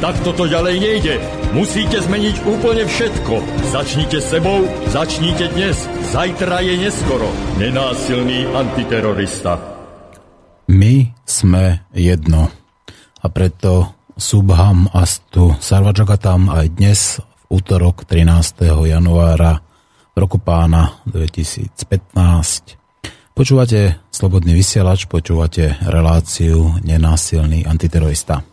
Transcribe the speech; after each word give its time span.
Tak 0.00 0.16
toto 0.24 0.48
ďalej 0.48 0.76
nejde. 0.80 1.14
Musíte 1.52 2.00
zmeniť 2.00 2.48
úplne 2.48 2.88
všetko. 2.88 3.34
Začnite 3.68 4.16
sebou, 4.24 4.64
začnite 4.88 5.52
dnes. 5.52 5.76
Zajtra 6.08 6.64
je 6.64 6.74
neskoro. 6.88 7.28
Nenásilný 7.60 8.48
antiterorista. 8.48 9.60
My 10.72 11.04
sme 11.28 11.84
jedno. 11.92 12.48
A 13.20 13.26
preto 13.28 13.92
Subham 14.16 14.88
Astu 14.88 15.52
Sarvajagatam 15.60 16.48
aj 16.48 16.66
dnes 16.80 17.20
v 17.20 17.60
útorok 17.60 18.08
13. 18.08 18.72
januára 18.88 19.60
roku 20.16 20.40
pána 20.40 21.04
2015 21.04 22.80
Počúvate 23.36 24.04
Slobodný 24.12 24.52
vysielač, 24.52 25.08
počúvate 25.08 25.80
reláciu 25.80 26.76
Nenásilný 26.84 27.64
antiterorista. 27.64 28.49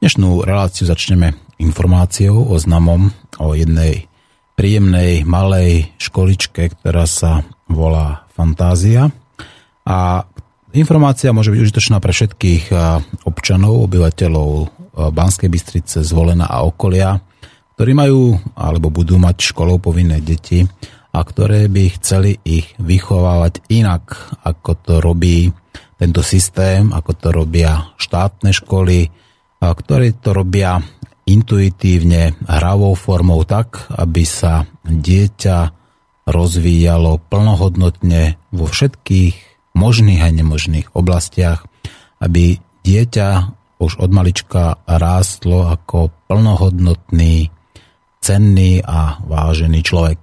Dnešnú 0.00 0.48
reláciu 0.48 0.88
začneme 0.88 1.36
informáciou 1.60 2.48
o 2.48 2.56
znamom 2.56 3.12
o 3.36 3.52
jednej 3.52 4.08
príjemnej 4.56 5.28
malej 5.28 5.92
školičke, 6.00 6.72
ktorá 6.72 7.04
sa 7.04 7.44
volá 7.68 8.24
Fantázia. 8.32 9.12
A 9.84 10.24
informácia 10.72 11.36
môže 11.36 11.52
byť 11.52 11.60
užitočná 11.60 12.00
pre 12.00 12.16
všetkých 12.16 12.72
občanov, 13.28 13.84
obyvateľov 13.92 14.72
Banskej 15.12 15.52
Bystrice, 15.52 16.00
Zvolena 16.00 16.48
a 16.48 16.64
okolia, 16.64 17.20
ktorí 17.76 17.92
majú 17.92 18.40
alebo 18.56 18.88
budú 18.88 19.20
mať 19.20 19.52
školou 19.52 19.84
povinné 19.84 20.24
deti 20.24 20.64
a 21.12 21.20
ktoré 21.20 21.68
by 21.68 22.00
chceli 22.00 22.40
ich 22.48 22.72
vychovávať 22.80 23.68
inak, 23.68 24.16
ako 24.48 24.70
to 24.80 24.94
robí 25.04 25.52
tento 26.00 26.24
systém, 26.24 26.88
ako 26.88 27.12
to 27.20 27.28
robia 27.36 27.92
štátne 28.00 28.48
školy, 28.56 29.19
ktorí 29.60 30.24
to 30.24 30.32
robia 30.32 30.80
intuitívne, 31.28 32.34
hravou 32.48 32.96
formou 32.96 33.44
tak, 33.44 33.86
aby 33.92 34.24
sa 34.24 34.64
dieťa 34.88 35.58
rozvíjalo 36.26 37.20
plnohodnotne 37.28 38.40
vo 38.50 38.66
všetkých 38.66 39.34
možných 39.76 40.20
a 40.24 40.28
nemožných 40.34 40.90
oblastiach, 40.96 41.64
aby 42.18 42.58
dieťa 42.82 43.28
už 43.80 43.96
od 43.96 44.10
malička 44.12 44.76
rástlo 44.84 45.70
ako 45.72 46.12
plnohodnotný, 46.28 47.48
cenný 48.20 48.84
a 48.84 49.16
vážený 49.24 49.80
človek. 49.80 50.20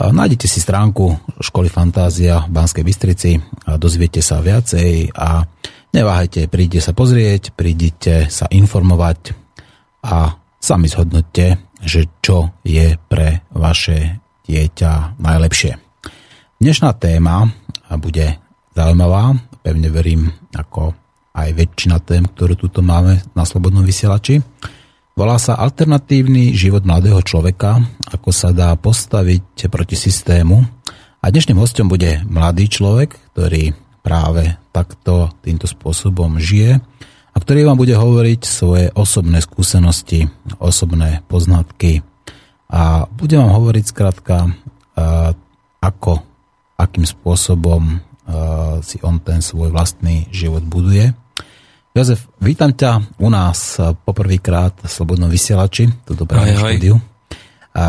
Nájdete 0.00 0.46
si 0.48 0.62
stránku 0.62 1.18
Školy 1.42 1.68
Fantázia 1.68 2.46
v 2.46 2.54
Banskej 2.56 2.84
Bystrici 2.86 3.30
a 3.68 3.76
dozviete 3.76 4.24
sa 4.24 4.40
viacej 4.40 5.12
a 5.12 5.44
Neváhajte, 5.90 6.46
príďte 6.46 6.86
sa 6.86 6.92
pozrieť, 6.94 7.50
prídite 7.50 8.30
sa 8.30 8.46
informovať 8.46 9.34
a 10.06 10.38
sami 10.62 10.86
zhodnotte, 10.86 11.58
že 11.82 12.06
čo 12.22 12.54
je 12.62 12.94
pre 13.10 13.42
vaše 13.50 14.22
dieťa 14.46 15.18
najlepšie. 15.18 15.74
Dnešná 16.62 16.94
téma 16.94 17.50
bude 17.98 18.38
zaujímavá, 18.70 19.34
pevne 19.66 19.90
verím, 19.90 20.30
ako 20.54 20.94
aj 21.34 21.58
väčšina 21.58 21.98
tém, 22.06 22.22
ktoré 22.22 22.54
tuto 22.54 22.86
máme 22.86 23.18
na 23.34 23.42
Slobodnom 23.42 23.82
vysielači. 23.82 24.38
Volá 25.18 25.42
sa 25.42 25.58
Alternatívny 25.58 26.54
život 26.54 26.86
mladého 26.86 27.18
človeka, 27.26 27.82
ako 28.14 28.30
sa 28.30 28.54
dá 28.54 28.70
postaviť 28.78 29.66
proti 29.66 29.98
systému. 29.98 30.62
A 31.18 31.34
dnešným 31.34 31.58
hostom 31.58 31.90
bude 31.90 32.22
mladý 32.30 32.70
človek, 32.70 33.34
ktorý 33.34 33.74
práve 34.00 34.56
takto 34.72 35.28
týmto 35.44 35.68
spôsobom 35.68 36.40
žije 36.40 36.80
a 37.30 37.36
ktorý 37.36 37.68
vám 37.68 37.78
bude 37.78 37.94
hovoriť 37.94 38.40
svoje 38.42 38.88
osobné 38.96 39.38
skúsenosti, 39.44 40.26
osobné 40.58 41.22
poznatky 41.30 42.02
a 42.70 43.06
bude 43.06 43.36
vám 43.38 43.52
hovoriť 43.54 43.84
skrátka, 43.86 44.50
ako, 45.80 46.12
akým 46.80 47.06
spôsobom 47.06 48.02
si 48.82 48.96
on 49.02 49.18
ten 49.22 49.42
svoj 49.42 49.74
vlastný 49.74 50.30
život 50.30 50.62
buduje. 50.62 51.10
Jozef, 51.90 52.30
vítam 52.38 52.70
ťa 52.70 53.18
u 53.18 53.26
nás 53.26 53.82
poprvýkrát 54.06 54.78
v 54.78 54.90
Slobodnom 54.90 55.26
vysielači, 55.26 55.90
toto 56.06 56.22
práve 56.22 56.54
štúdiu. 56.54 57.02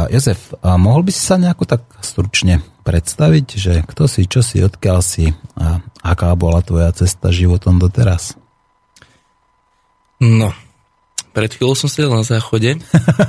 Jozef, 0.09 0.57
mohol 0.61 1.05
by 1.05 1.11
si 1.13 1.21
sa 1.21 1.37
nejako 1.37 1.69
tak 1.69 1.85
stručne 2.01 2.65
predstaviť, 2.81 3.47
že 3.55 3.73
kto 3.85 4.09
si, 4.09 4.25
čo 4.25 4.41
si, 4.41 4.61
odkiaľ 4.61 4.99
si 5.05 5.33
a 5.57 5.81
aká 6.01 6.33
bola 6.33 6.65
tvoja 6.65 6.89
cesta 6.93 7.29
životom 7.29 7.77
doteraz? 7.77 8.35
No, 10.21 10.53
pred 11.31 11.49
chvíľou 11.49 11.79
som 11.79 11.87
sedel 11.87 12.11
na 12.11 12.27
záchode. 12.27 12.77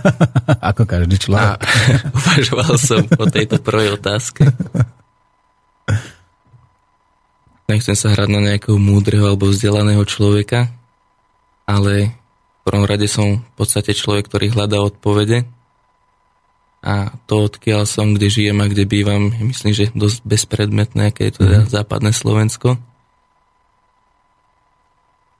Ako 0.74 0.84
každý 0.84 1.16
človek. 1.22 1.56
A 1.56 1.56
uvažoval 2.18 2.74
som 2.76 3.00
o 3.06 3.24
tejto 3.30 3.62
prvej 3.62 3.94
otázke. 3.94 4.50
Nechcem 7.70 7.96
sa 7.96 8.12
hrať 8.12 8.28
na 8.28 8.40
nejakého 8.42 8.76
múdreho 8.76 9.32
alebo 9.32 9.48
vzdelaného 9.48 10.02
človeka, 10.04 10.68
ale 11.64 12.12
v 12.12 12.60
prvom 12.66 12.84
rade 12.84 13.08
som 13.08 13.40
v 13.40 13.52
podstate 13.56 13.96
človek, 13.96 14.28
ktorý 14.28 14.52
hľadá 14.52 14.82
odpovede 14.82 15.48
a 16.82 17.14
to, 17.30 17.46
odkiaľ 17.46 17.86
som, 17.86 18.18
kde 18.18 18.26
žijem 18.26 18.58
a 18.58 18.66
kde 18.66 18.90
bývam, 18.90 19.30
myslím, 19.38 19.70
že 19.70 19.94
dosť 19.94 20.26
bezpredmetné, 20.26 21.14
aké 21.14 21.30
je 21.30 21.38
to 21.38 21.40
teda 21.46 21.62
mm. 21.62 21.70
západné 21.70 22.10
Slovensko. 22.10 22.74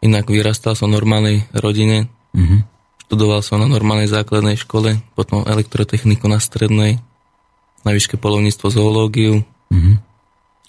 Inak 0.06 0.30
vyrastal 0.30 0.78
som 0.78 0.94
v 0.94 1.02
normálnej 1.02 1.36
rodine, 1.50 2.06
mm-hmm. 2.30 2.60
študoval 3.06 3.42
som 3.42 3.58
na 3.58 3.66
normálnej 3.66 4.06
základnej 4.06 4.54
škole, 4.54 5.02
potom 5.18 5.42
elektrotechniku 5.42 6.30
na 6.30 6.38
strednej, 6.38 7.02
na 7.82 7.90
výške 7.90 8.22
polovníctvo 8.22 8.66
zoológiu, 8.70 9.42
mm-hmm. 9.42 9.94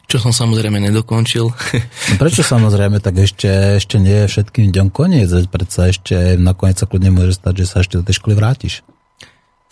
čo 0.10 0.18
som 0.18 0.34
samozrejme 0.34 0.82
nedokončil. 0.90 1.54
No 2.10 2.16
prečo 2.18 2.42
samozrejme, 2.42 2.98
tak 2.98 3.22
ešte, 3.22 3.78
ešte 3.78 4.02
nie 4.02 4.26
je 4.26 4.30
všetkým 4.38 4.74
dňom 4.74 4.90
koniec, 4.90 5.30
predsa 5.54 5.94
ešte 5.94 6.34
nakoniec 6.38 6.82
sa 6.82 6.90
kľudne 6.90 7.14
môže 7.14 7.38
stať, 7.38 7.62
že 7.62 7.66
sa 7.70 7.78
ešte 7.86 8.02
do 8.02 8.06
tej 8.06 8.18
školy 8.18 8.34
vrátiš. 8.38 8.82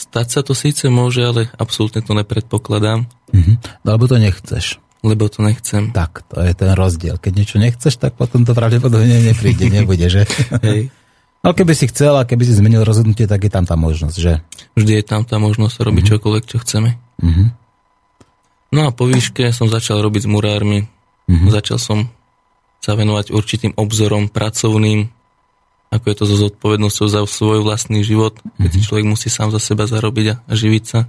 Stať 0.02 0.28
sa 0.34 0.42
to 0.42 0.58
síce 0.58 0.90
môže, 0.90 1.22
ale 1.22 1.54
absolútne 1.62 2.02
to 2.02 2.18
nepredpokladám. 2.18 3.06
Mm-hmm. 3.30 3.86
Lebo 3.86 4.10
to 4.10 4.18
nechceš. 4.18 4.82
Lebo 5.06 5.30
to 5.30 5.46
nechcem. 5.46 5.94
Tak, 5.94 6.26
to 6.26 6.42
je 6.42 6.54
ten 6.58 6.74
rozdiel. 6.74 7.22
Keď 7.22 7.34
niečo 7.38 7.58
nechceš, 7.62 8.02
tak 8.02 8.18
potom 8.18 8.42
to 8.42 8.58
pravdepodobne 8.58 9.30
nepríde, 9.30 9.70
nebude, 9.78 10.10
že? 10.10 10.26
Hej. 10.66 10.90
Ale 11.42 11.54
keby 11.54 11.74
si 11.78 11.86
chcel 11.90 12.18
a 12.18 12.26
keby 12.26 12.46
si 12.46 12.58
zmenil 12.58 12.82
rozhodnutie, 12.82 13.30
tak 13.30 13.46
je 13.46 13.52
tam 13.54 13.66
tá 13.66 13.78
možnosť, 13.78 14.18
že? 14.18 14.42
Vždy 14.74 15.02
je 15.02 15.06
tam 15.06 15.22
tá 15.22 15.38
možnosť 15.38 15.86
robiť 15.86 16.04
mm-hmm. 16.06 16.18
čokoľvek, 16.18 16.44
čo 16.50 16.58
chceme. 16.66 16.90
Mm-hmm. 17.22 17.48
No 18.74 18.82
a 18.88 18.90
po 18.90 19.06
výške 19.06 19.54
som 19.54 19.70
začal 19.70 20.02
robiť 20.02 20.26
s 20.26 20.30
murármi. 20.30 20.86
Mm-hmm. 21.30 21.50
Začal 21.50 21.78
som 21.78 22.10
sa 22.82 22.98
venovať 22.98 23.30
určitým 23.30 23.78
obzorom 23.78 24.34
pracovným, 24.34 25.14
ako 25.92 26.06
je 26.08 26.16
to 26.16 26.24
so 26.24 26.36
zodpovednosťou 26.48 27.08
za 27.12 27.20
svoj 27.28 27.68
vlastný 27.68 28.02
život, 28.08 28.40
keď 28.56 28.72
mm-hmm. 28.72 28.86
človek 28.88 29.06
musí 29.06 29.28
sám 29.28 29.52
za 29.52 29.60
seba 29.60 29.84
zarobiť 29.84 30.26
a, 30.32 30.36
a 30.48 30.54
živiť 30.56 30.84
sa. 30.88 31.00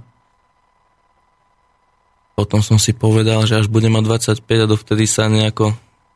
Potom 2.35 2.59
som 2.59 2.75
si 2.75 2.91
povedal, 2.91 3.47
že 3.47 3.63
až 3.63 3.71
budem 3.71 3.95
mať 3.95 4.35
25 4.35 4.43
a 4.43 4.65
dovtedy 4.67 5.07
sa 5.07 5.31
nejako 5.31 5.71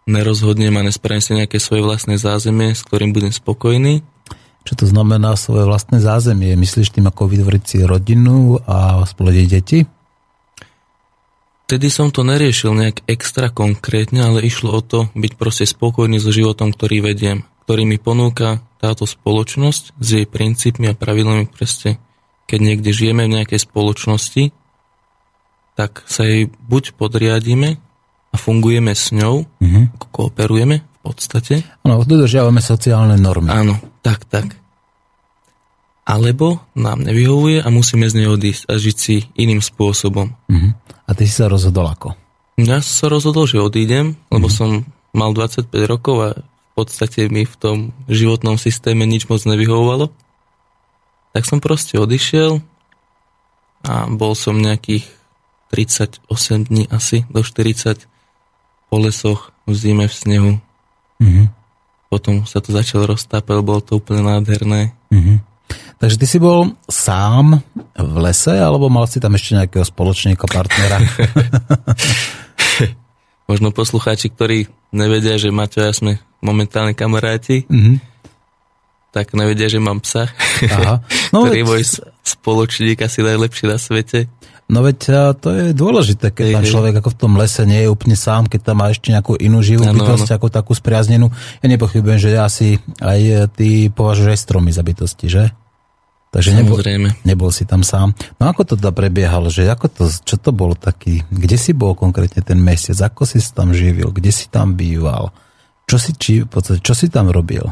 nerozhodnem 0.10 0.76
a 0.76 0.84
nespravím 0.84 1.24
si 1.24 1.32
nejaké 1.32 1.64
svoje 1.64 1.86
vlastné 1.86 2.20
zázemie, 2.20 2.76
s 2.76 2.84
ktorým 2.84 3.16
budem 3.16 3.32
spokojný. 3.32 4.04
Čo 4.68 4.84
to 4.84 4.86
znamená 4.90 5.40
svoje 5.40 5.64
vlastné 5.64 6.04
zázemie? 6.04 6.52
Myslíš 6.60 6.92
tým 6.92 7.08
ako 7.08 7.32
vytvoriť 7.32 7.64
si 7.64 7.78
rodinu 7.88 8.60
a 8.68 9.00
splodiť 9.08 9.46
deti? 9.48 9.80
Vtedy 11.68 11.88
som 11.88 12.12
to 12.12 12.24
neriešil 12.24 12.76
nejak 12.76 13.08
extra 13.08 13.48
konkrétne, 13.52 14.28
ale 14.28 14.44
išlo 14.44 14.76
o 14.76 14.82
to 14.84 15.08
byť 15.16 15.32
proste 15.40 15.64
spokojný 15.68 16.20
so 16.20 16.36
životom, 16.36 16.76
ktorý 16.76 17.04
vediem 17.04 17.48
ktorý 17.68 17.84
mi 17.84 18.00
ponúka 18.00 18.64
táto 18.80 19.04
spoločnosť 19.04 20.00
s 20.00 20.08
jej 20.08 20.24
princípmi 20.24 20.88
a 20.88 20.96
pravidlami 20.96 21.52
proste, 21.52 22.00
keď 22.48 22.60
niekde 22.64 22.96
žijeme 22.96 23.28
v 23.28 23.36
nejakej 23.36 23.68
spoločnosti, 23.68 24.56
tak 25.76 26.08
sa 26.08 26.24
jej 26.24 26.48
buď 26.48 26.96
podriadíme 26.96 27.76
a 28.32 28.36
fungujeme 28.40 28.96
s 28.96 29.12
ňou, 29.12 29.44
mm-hmm. 29.44 30.00
kooperujeme 30.00 30.80
v 30.80 31.00
podstate. 31.04 31.68
Áno, 31.84 32.08
dodržiavame 32.08 32.64
sociálne 32.64 33.20
normy. 33.20 33.52
Áno, 33.52 33.76
tak, 34.00 34.24
tak. 34.32 34.56
Alebo 36.08 36.64
nám 36.72 37.04
nevyhovuje 37.04 37.60
a 37.60 37.68
musíme 37.68 38.08
z 38.08 38.24
nej 38.24 38.32
odísť 38.32 38.64
a 38.72 38.80
žiť 38.80 38.96
si 38.96 39.28
iným 39.36 39.60
spôsobom. 39.60 40.32
Mm-hmm. 40.48 40.72
A 41.04 41.12
ty 41.12 41.28
si 41.28 41.36
sa 41.36 41.52
rozhodol 41.52 41.92
ako? 41.92 42.16
Ja 42.64 42.80
som 42.80 42.96
sa 42.96 43.08
rozhodol, 43.12 43.44
že 43.44 43.60
odídem, 43.60 44.16
lebo 44.32 44.48
mm. 44.48 44.56
som 44.56 44.70
mal 45.12 45.36
25 45.36 45.68
rokov 45.86 46.16
a 46.24 46.30
podstate 46.78 47.26
mi 47.34 47.50
v 47.50 47.56
tom 47.58 47.78
životnom 48.06 48.62
systéme 48.62 49.10
nič 49.10 49.26
moc 49.26 49.42
nevyhovovalo. 49.42 50.14
Tak 51.34 51.50
som 51.50 51.58
proste 51.58 51.98
odišiel 51.98 52.62
a 53.82 54.06
bol 54.14 54.38
som 54.38 54.62
nejakých 54.62 55.10
38 55.74 56.22
dní 56.70 56.86
asi 56.94 57.26
do 57.34 57.42
40 57.42 58.06
po 58.88 58.96
lesoch 59.02 59.50
v 59.66 59.74
zime 59.74 60.06
v 60.06 60.14
snehu. 60.14 60.52
Mm-hmm. 61.18 61.46
Potom 62.08 62.48
sa 62.48 62.64
to 62.64 62.72
začalo 62.72 63.18
roztápať, 63.18 63.66
bolo 63.66 63.82
to 63.84 64.00
úplne 64.00 64.24
nádherné. 64.24 64.96
Mm-hmm. 65.12 65.38
Takže 65.98 66.16
ty 66.16 66.26
si 66.30 66.38
bol 66.40 66.78
sám 66.88 67.60
v 67.98 68.16
lese, 68.22 68.54
alebo 68.54 68.88
mal 68.88 69.10
si 69.10 69.20
tam 69.20 69.36
ešte 69.36 69.58
nejakého 69.58 69.84
spoločníka, 69.84 70.48
partnera? 70.48 71.04
Možno 73.52 73.76
poslucháči, 73.76 74.32
ktorí 74.32 74.72
nevedia, 74.92 75.36
že 75.36 75.54
Maťo 75.54 75.84
a 75.84 75.90
ja 75.90 75.94
sme 75.94 76.22
momentálne 76.40 76.94
kamaráti, 76.94 77.66
mm-hmm. 77.66 77.96
tak 79.12 79.34
nevedia, 79.34 79.68
že 79.68 79.82
mám 79.82 80.00
psa, 80.04 80.30
Aha. 80.70 81.02
No 81.34 81.48
ktorý 81.48 81.64
je 81.64 81.68
môj 81.68 81.84
spoločník 82.24 83.02
asi 83.04 83.24
najlepší 83.24 83.66
na 83.68 83.78
svete. 83.82 84.30
No 84.68 84.84
veď 84.84 85.32
to 85.40 85.48
je 85.56 85.66
dôležité, 85.72 86.36
keď 86.36 86.60
tam 86.60 86.68
človek 86.68 87.00
ako 87.00 87.16
v 87.16 87.20
tom 87.24 87.34
lese 87.40 87.64
nie 87.64 87.88
je 87.88 87.90
úplne 87.92 88.20
sám, 88.20 88.52
keď 88.52 88.60
tam 88.68 88.84
má 88.84 88.92
ešte 88.92 89.16
nejakú 89.16 89.40
inú 89.40 89.64
živú 89.64 89.88
bytosť, 89.88 90.36
ako 90.36 90.52
takú 90.52 90.76
spriaznenú. 90.76 91.32
Ja 91.64 91.68
nepochybujem, 91.72 92.20
že 92.20 92.36
asi 92.36 92.76
aj 93.00 93.48
ty 93.56 93.88
považuješ 93.88 94.28
aj 94.28 94.40
stromy 94.44 94.76
za 94.76 94.84
bytosti, 94.84 95.28
že? 95.32 95.56
Takže 96.38 96.54
nebol, 96.54 96.78
nebol 97.26 97.50
si 97.50 97.66
tam 97.66 97.82
sám. 97.82 98.14
No 98.38 98.54
ako 98.54 98.62
to 98.62 98.74
teda 98.78 98.94
prebiehalo? 98.94 99.50
Že 99.50 99.74
ako 99.74 99.86
to, 99.90 100.04
čo 100.06 100.38
to 100.38 100.54
bol 100.54 100.78
taký? 100.78 101.26
Kde 101.34 101.58
si 101.58 101.74
bol 101.74 101.98
konkrétne 101.98 102.46
ten 102.46 102.62
mesiac? 102.62 103.10
Ako 103.10 103.26
si 103.26 103.42
tam 103.42 103.74
živil? 103.74 104.14
Kde 104.14 104.30
si 104.30 104.46
tam 104.46 104.78
býval? 104.78 105.34
Čo 105.90 105.98
si, 105.98 106.14
či, 106.14 106.46
podstate, 106.46 106.86
čo 106.86 106.94
si 106.94 107.10
tam 107.10 107.34
robil? 107.34 107.66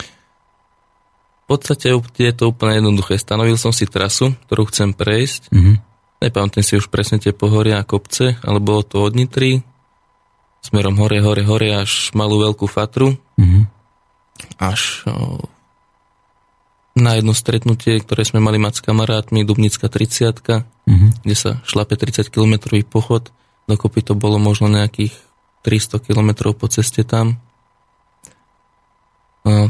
V 0.00 1.44
podstate 1.44 1.92
je 1.92 2.32
to 2.32 2.56
úplne 2.56 2.80
jednoduché. 2.80 3.20
Stanovil 3.20 3.60
som 3.60 3.76
si 3.76 3.84
trasu, 3.84 4.32
ktorú 4.48 4.64
chcem 4.72 4.96
prejsť. 4.96 5.52
Mm-hmm. 5.52 5.76
Nepamätám 6.24 6.64
si 6.64 6.80
už 6.80 6.88
presne 6.88 7.20
tie 7.20 7.36
pohoria 7.36 7.76
a 7.76 7.84
kopce, 7.84 8.40
ale 8.40 8.64
bolo 8.64 8.80
to 8.80 9.04
od 9.04 9.12
Nitry, 9.12 9.60
smerom 10.64 10.96
hore, 10.96 11.20
hore, 11.20 11.44
hore, 11.44 11.68
až 11.84 12.16
malú 12.16 12.40
veľkú 12.40 12.64
fatru. 12.64 13.12
Mm-hmm. 13.36 13.62
Až 14.56 15.04
na 16.96 17.20
jedno 17.20 17.36
stretnutie, 17.36 18.00
ktoré 18.00 18.24
sme 18.24 18.40
mali 18.40 18.56
mať 18.56 18.80
s 18.80 18.84
kamarátmi, 18.88 19.44
Dubnická 19.44 19.92
30 19.92 20.32
mm-hmm. 20.88 21.10
kde 21.22 21.36
sa 21.36 21.50
šlape 21.68 21.92
30 21.92 22.32
km 22.32 22.72
pochod. 22.88 23.28
Dokopy 23.68 24.00
to 24.00 24.16
bolo 24.16 24.40
možno 24.40 24.72
nejakých 24.72 25.12
300 25.60 26.00
km 26.00 26.56
po 26.56 26.66
ceste 26.72 27.04
tam. 27.04 27.36
A 29.44 29.68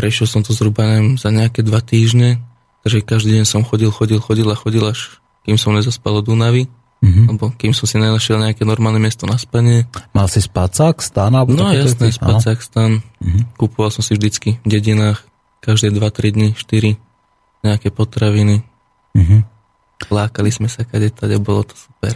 prešiel 0.00 0.24
som 0.24 0.40
to 0.40 0.56
zhruba 0.56 0.88
neviem, 0.88 1.20
za 1.20 1.28
nejaké 1.28 1.60
dva 1.60 1.84
týždne, 1.84 2.40
takže 2.82 3.04
každý 3.04 3.36
deň 3.36 3.44
som 3.44 3.60
chodil, 3.60 3.92
chodil, 3.92 4.18
chodil 4.18 4.48
a 4.48 4.56
chodil, 4.56 4.82
až 4.82 5.20
kým 5.44 5.60
som 5.60 5.76
nezaspal 5.76 6.18
od 6.18 6.24
Dunavy. 6.24 6.72
Mm-hmm. 7.04 7.26
Lebo 7.28 7.52
kým 7.60 7.76
som 7.76 7.84
si 7.84 8.00
nenašiel 8.00 8.40
nejaké 8.40 8.64
normálne 8.64 8.96
miesto 8.96 9.28
na 9.28 9.36
spanie. 9.36 9.84
Mal 10.16 10.32
si 10.32 10.40
spacák, 10.40 10.96
stan? 11.04 11.28
No 11.28 11.68
jasné, 11.68 12.08
spacák, 12.08 12.58
stan. 12.64 13.04
Mm-hmm. 13.20 13.60
Kupoval 13.60 13.92
som 13.92 14.00
si 14.00 14.16
vždycky 14.16 14.56
v 14.64 14.68
dedinách 14.80 15.20
každé 15.60 15.92
2-3 15.94 16.36
dny, 16.36 16.48
4 16.54 17.66
nejaké 17.66 17.88
potraviny. 17.90 18.62
Mm-hmm. 19.16 19.40
Lákali 20.12 20.50
sme 20.52 20.68
sa 20.68 20.84
kade 20.84 21.10
tade, 21.10 21.40
bolo 21.40 21.66
to 21.66 21.74
super. 21.74 22.14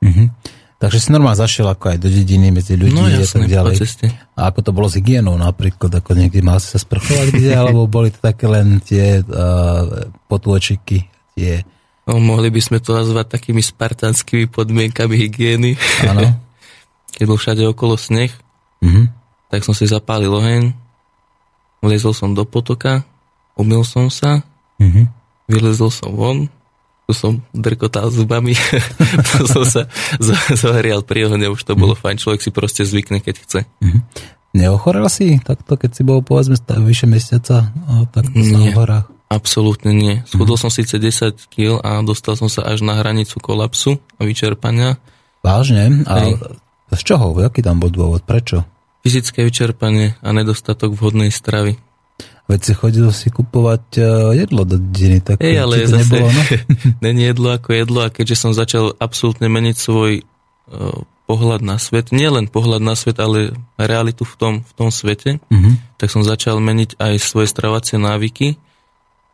Mm-hmm. 0.00 0.58
Takže 0.80 0.96
si 0.96 1.08
normálne 1.12 1.36
zašiel 1.36 1.68
ako 1.68 1.92
aj 1.92 1.98
do 2.00 2.08
dediny 2.08 2.48
medzi 2.48 2.72
ľudí 2.72 2.96
no, 2.96 3.04
jasne, 3.04 3.44
a 3.44 3.44
tak 3.44 3.52
ďalej. 3.52 3.76
A 4.32 4.48
ako 4.48 4.58
to 4.64 4.70
bolo 4.72 4.88
s 4.88 4.96
hygienou 4.96 5.36
napríklad, 5.36 5.92
ako 5.92 6.16
niekde 6.16 6.40
mal 6.40 6.56
si 6.56 6.72
sa 6.72 6.80
sprchovať 6.80 7.36
kde, 7.36 7.52
alebo 7.52 7.84
boli 7.84 8.08
to 8.08 8.16
také 8.16 8.48
len 8.48 8.80
tie 8.80 9.20
uh, 9.20 10.08
potôčiky, 10.24 11.04
tie... 11.36 11.68
No, 12.08 12.16
mohli 12.16 12.48
by 12.48 12.64
sme 12.64 12.78
to 12.80 12.96
nazvať 12.96 13.28
takými 13.28 13.60
spartanskými 13.60 14.48
podmienkami 14.48 15.20
hygieny. 15.20 15.76
Áno. 16.08 16.24
Keď 17.14 17.24
bol 17.28 17.36
všade 17.36 17.60
okolo 17.68 18.00
sneh, 18.00 18.32
mm-hmm. 18.80 19.04
tak 19.52 19.60
som 19.68 19.76
si 19.76 19.84
zapálil 19.84 20.32
oheň, 20.32 20.72
Vlezol 21.80 22.12
som 22.12 22.36
do 22.36 22.44
potoka, 22.44 23.04
umil 23.56 23.84
som 23.84 24.12
sa, 24.12 24.44
mm-hmm. 24.80 25.04
vylezol 25.48 25.88
som 25.88 26.12
von, 26.12 26.38
tu 27.08 27.12
som 27.16 27.40
drkotal 27.56 28.12
zubami, 28.12 28.54
som 29.52 29.64
sa 29.64 29.88
zohrial 30.54 31.02
pri 31.02 31.26
ohne, 31.26 31.48
už 31.48 31.64
to 31.64 31.74
bolo 31.74 31.96
mm-hmm. 31.96 32.04
fajn, 32.04 32.16
človek 32.20 32.40
si 32.44 32.50
proste 32.52 32.82
zvykne, 32.84 33.24
keď 33.24 33.34
chce. 33.40 33.60
Mm-hmm. 33.80 34.02
Neochorel 34.50 35.06
si 35.06 35.38
takto, 35.40 35.78
keď 35.78 35.90
si 35.94 36.02
bol 36.02 36.26
povedzme 36.26 36.58
vyše 36.82 37.06
mesiaca 37.06 37.70
takto 38.10 38.34
Nie, 38.34 38.50
na 38.50 38.74
horách? 38.74 39.06
absolútne 39.30 39.94
nie. 39.94 40.14
Schudol 40.26 40.58
mm-hmm. 40.58 40.66
som 40.66 40.74
síce 40.74 40.98
10 40.98 41.54
kg 41.54 41.78
a 41.80 42.02
dostal 42.02 42.34
som 42.34 42.50
sa 42.50 42.66
až 42.66 42.82
na 42.82 42.98
hranicu 42.98 43.38
kolapsu 43.38 44.02
a 44.18 44.26
vyčerpania. 44.26 44.98
Vážne? 45.40 46.02
A 46.10 46.34
z 46.90 47.02
čoho? 47.06 47.38
Jaký 47.38 47.62
tam 47.62 47.78
bol 47.78 47.94
dôvod? 47.94 48.26
Prečo? 48.26 48.66
Fyzické 49.00 49.44
vyčerpanie 49.44 50.16
a 50.20 50.28
nedostatok 50.32 50.92
vhodnej 50.96 51.32
stravy. 51.32 51.80
Veď 52.50 52.60
si 52.66 52.72
chodil 52.74 53.08
si 53.14 53.30
kupovať 53.30 53.84
uh, 54.02 54.04
jedlo 54.34 54.66
do 54.66 54.74
dediny, 54.76 55.22
tak 55.22 55.38
Ej, 55.38 55.62
ale 55.62 55.86
to 55.86 55.94
zase 55.94 56.02
nebolo, 56.02 56.28
no? 56.34 56.42
není 57.06 57.22
jedlo 57.30 57.48
ako 57.54 57.70
jedlo 57.70 58.00
a 58.02 58.10
keďže 58.10 58.36
som 58.36 58.50
začal 58.50 58.90
absolútne 58.98 59.46
meniť 59.46 59.76
svoj 59.78 60.26
uh, 60.26 61.06
pohľad 61.30 61.62
na 61.62 61.78
svet, 61.78 62.10
nie 62.10 62.26
len 62.26 62.50
pohľad 62.50 62.82
na 62.82 62.98
svet, 62.98 63.22
ale 63.22 63.54
realitu 63.78 64.26
v 64.26 64.34
tom, 64.34 64.54
v 64.66 64.72
tom 64.74 64.90
svete, 64.90 65.38
uh-huh. 65.38 65.72
tak 65.94 66.10
som 66.10 66.26
začal 66.26 66.58
meniť 66.58 66.98
aj 66.98 67.22
svoje 67.22 67.46
stravacie 67.46 68.02
návyky 68.02 68.58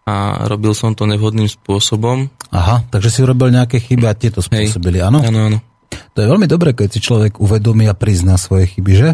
a 0.05 0.45
robil 0.45 0.77
som 0.77 0.93
to 0.93 1.09
nevhodným 1.09 1.49
spôsobom. 1.49 2.29
Aha, 2.53 2.85
takže 2.93 3.09
si 3.09 3.25
urobil 3.25 3.49
nejaké 3.49 3.81
chyby 3.81 4.05
a 4.07 4.13
tieto 4.13 4.45
spôsobili, 4.45 5.01
áno? 5.01 5.25
Áno, 5.25 5.49
áno. 5.49 5.59
To 6.13 6.19
je 6.21 6.29
veľmi 6.29 6.45
dobré, 6.45 6.77
keď 6.77 6.89
si 6.93 7.01
človek 7.01 7.41
uvedomí 7.41 7.89
a 7.89 7.97
prizná 7.97 8.37
svoje 8.37 8.69
chyby, 8.77 8.93
že? 8.93 9.11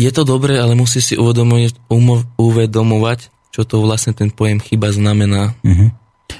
Je 0.00 0.10
to 0.10 0.24
dobré, 0.24 0.56
ale 0.56 0.72
musí 0.72 1.04
si 1.04 1.14
uvedomovať, 1.14 1.78
uvedomovať 2.40 3.32
čo 3.52 3.68
to 3.68 3.84
vlastne 3.84 4.16
ten 4.16 4.32
pojem 4.32 4.58
chyba 4.58 4.88
znamená. 4.90 5.52
Uh-huh. 5.60 5.92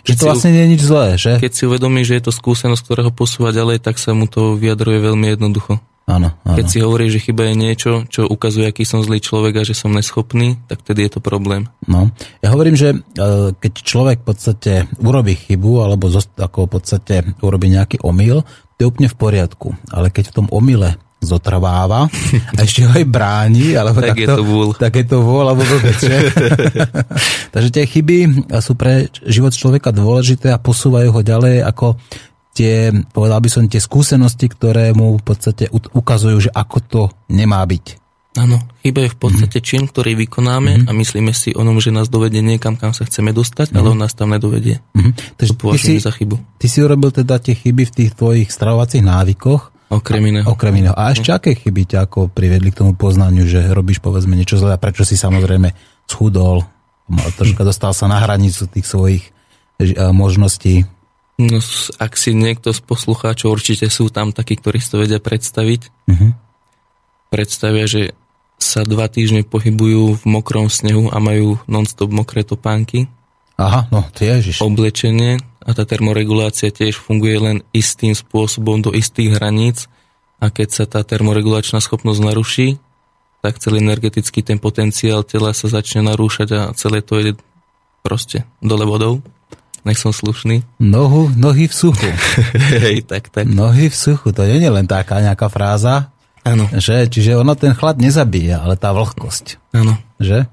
Že 0.03 0.13
to 0.17 0.25
vlastne 0.25 0.51
nie 0.57 0.65
je 0.65 0.73
nič 0.73 0.83
zlé, 0.83 1.07
že? 1.21 1.37
Keď 1.37 1.53
si 1.53 1.63
uvedomí, 1.69 2.01
že 2.03 2.17
je 2.17 2.25
to 2.25 2.33
skúsenosť, 2.33 2.81
ktorá 2.81 3.03
ho 3.05 3.13
posúva 3.13 3.53
ďalej, 3.53 3.85
tak 3.85 4.01
sa 4.01 4.17
mu 4.17 4.25
to 4.25 4.57
vyjadruje 4.57 4.99
veľmi 5.05 5.37
jednoducho. 5.37 5.79
Áno, 6.09 6.35
áno. 6.43 6.57
Keď 6.59 6.67
si 6.67 6.83
hovorí, 6.83 7.07
že 7.13 7.23
chyba 7.23 7.53
je 7.53 7.55
niečo, 7.55 7.91
čo 8.11 8.27
ukazuje, 8.27 8.67
aký 8.67 8.83
som 8.83 9.07
zlý 9.07 9.23
človek 9.23 9.63
a 9.63 9.67
že 9.69 9.77
som 9.77 9.95
neschopný, 9.95 10.59
tak 10.67 10.83
tedy 10.83 11.07
je 11.07 11.15
to 11.15 11.21
problém. 11.23 11.71
No, 11.87 12.11
ja 12.43 12.51
hovorím, 12.51 12.75
že 12.75 12.91
e, 12.91 12.99
keď 13.55 13.73
človek 13.87 14.19
v 14.25 14.27
podstate 14.27 14.73
urobí 14.99 15.39
chybu 15.39 15.87
alebo 15.87 16.11
ako 16.11 16.67
v 16.67 16.71
podstate 16.75 17.15
urobí 17.39 17.71
nejaký 17.71 18.03
omyl, 18.03 18.43
to 18.75 18.79
je 18.83 18.91
úplne 18.91 19.07
v 19.07 19.17
poriadku. 19.21 19.79
Ale 19.95 20.11
keď 20.11 20.35
v 20.35 20.37
tom 20.43 20.47
omyle 20.51 20.99
zotrváva 21.23 22.11
a 22.59 22.61
ešte 22.67 22.83
ho 22.83 22.93
aj 22.93 23.07
bráni, 23.07 23.79
alebo 23.79 24.03
tak, 24.03 24.19
tak, 24.19 24.27
je 24.27 24.29
to 24.29 24.43
vôľ. 24.43 24.69
Tak 24.77 24.93
je 24.99 25.07
to 25.07 25.19
vôľ, 25.23 25.45
alebo 25.55 25.63
vôbec, 25.63 25.97
že? 25.97 26.17
Takže 27.55 27.71
tie 27.71 27.85
chyby 27.87 28.51
sú 28.59 28.75
pre 28.75 29.07
život 29.25 29.55
človeka 29.55 29.95
dôležité 29.95 30.51
a 30.51 30.59
posúvajú 30.59 31.15
ho 31.15 31.21
ďalej 31.23 31.63
ako 31.63 31.97
tie, 32.53 32.93
povedal 33.15 33.41
by 33.41 33.49
som, 33.49 33.71
tie 33.71 33.81
skúsenosti, 33.81 34.51
ktoré 34.51 34.93
mu 34.93 35.17
v 35.17 35.25
podstate 35.25 35.71
ukazujú, 35.73 36.49
že 36.49 36.51
ako 36.53 36.79
to 36.85 37.03
nemá 37.33 37.65
byť. 37.65 38.03
Áno, 38.33 38.57
chyba 38.81 39.05
je 39.05 39.13
v 39.13 39.19
podstate 39.21 39.61
mm-hmm. 39.61 39.77
čin, 39.77 39.83
ktorý 39.85 40.17
vykonáme 40.25 40.71
mm-hmm. 40.73 40.89
a 40.89 40.97
myslíme 40.97 41.37
si 41.37 41.53
o 41.53 41.61
že 41.77 41.93
nás 41.93 42.09
dovedie 42.09 42.41
niekam, 42.41 42.81
kam 42.81 42.97
sa 42.97 43.05
chceme 43.05 43.29
dostať, 43.37 43.69
mm-hmm. 43.69 43.81
ale 43.85 43.93
on 43.93 44.01
nás 44.01 44.17
tam 44.17 44.33
nedovedie. 44.33 44.81
Mm-hmm. 44.97 45.37
Takže 45.37 45.53
ty 45.53 45.77
si, 45.77 45.93
za 46.01 46.17
chybu. 46.17 46.41
Ty 46.57 46.67
si 46.69 46.79
urobil 46.81 47.13
teda 47.13 47.37
tie 47.37 47.53
chyby 47.53 47.85
v 47.85 47.93
tých 47.93 48.11
tvojich 48.17 48.49
stravovacích 48.49 49.05
návykoch 49.05 49.72
Okrem 49.93 50.33
iného. 50.33 50.49
Okrem 50.49 50.81
iného. 50.81 50.97
A 50.97 51.13
ešte 51.13 51.29
aké 51.37 51.53
chyby 51.53 51.85
ťa 51.85 52.09
ako 52.09 52.33
privedli 52.33 52.73
k 52.73 52.81
tomu 52.81 52.97
poznaniu, 52.97 53.45
že 53.45 53.61
robíš 53.77 54.01
povedzme 54.01 54.33
niečo 54.33 54.57
zlé 54.57 54.73
a 54.73 54.81
prečo 54.81 55.05
si 55.05 55.21
samozrejme 55.21 55.77
schudol, 56.09 56.65
troška 57.37 57.61
dostal 57.61 57.93
sa 57.93 58.09
na 58.09 58.25
hranicu 58.25 58.73
tých 58.73 58.89
svojich 58.89 59.23
možností? 60.17 60.89
No, 61.37 61.61
ak 62.01 62.13
si 62.17 62.33
niekto 62.33 62.73
z 62.73 62.81
poslucháčov, 62.81 63.53
určite 63.53 63.93
sú 63.93 64.09
tam 64.09 64.33
takí, 64.33 64.57
ktorí 64.57 64.81
si 64.81 64.89
to 64.89 65.05
vedia 65.05 65.21
predstaviť. 65.21 65.81
Uh-huh. 66.09 66.33
Predstavia, 67.29 67.85
že 67.85 68.17
sa 68.57 68.87
dva 68.89 69.13
týždne 69.13 69.45
pohybujú 69.45 70.23
v 70.23 70.25
mokrom 70.25 70.71
snehu 70.73 71.13
a 71.13 71.19
majú 71.21 71.61
non-stop 71.69 72.09
mokré 72.15 72.49
topánky. 72.49 73.13
Aha, 73.61 73.91
no, 73.93 74.09
ježiš. 74.17 74.65
Oblečenie 74.65 75.37
a 75.63 75.71
tá 75.73 75.87
termoregulácia 75.87 76.75
tiež 76.75 76.99
funguje 76.99 77.39
len 77.39 77.57
istým 77.71 78.13
spôsobom 78.13 78.83
do 78.83 78.91
istých 78.91 79.39
hraníc 79.39 79.87
a 80.43 80.51
keď 80.51 80.69
sa 80.71 80.85
tá 80.91 81.01
termoregulačná 81.07 81.79
schopnosť 81.79 82.21
naruší, 82.23 82.69
tak 83.43 83.59
celý 83.59 83.83
energetický 83.83 84.43
ten 84.43 84.59
potenciál 84.59 85.23
tela 85.27 85.55
sa 85.55 85.67
začne 85.71 86.07
narúšať 86.07 86.49
a 86.55 86.61
celé 86.75 87.03
to 87.03 87.19
ide 87.19 87.33
proste 88.03 88.47
dole 88.59 88.87
vodou. 88.87 89.23
nech 89.83 89.99
som 89.99 90.15
slušný. 90.15 90.63
Nohu, 90.79 91.31
nohy 91.35 91.67
v 91.67 91.75
suchu. 91.75 92.11
Hej, 92.87 93.07
tak, 93.07 93.31
tak. 93.35 93.51
Nohy 93.51 93.91
v 93.91 93.97
suchu, 93.99 94.31
to 94.31 94.47
nie 94.47 94.63
je 94.63 94.71
len 94.71 94.87
taká 94.87 95.19
nejaká 95.19 95.51
fráza, 95.51 96.13
Áno, 96.43 96.67
že? 96.75 97.07
Čiže 97.07 97.39
ono 97.39 97.55
ten 97.55 97.71
chlad 97.71 98.03
nezabíja, 98.03 98.67
ale 98.67 98.75
tá 98.75 98.91
vlhkosť, 98.91 99.63
áno. 99.79 99.95
že? 100.19 100.51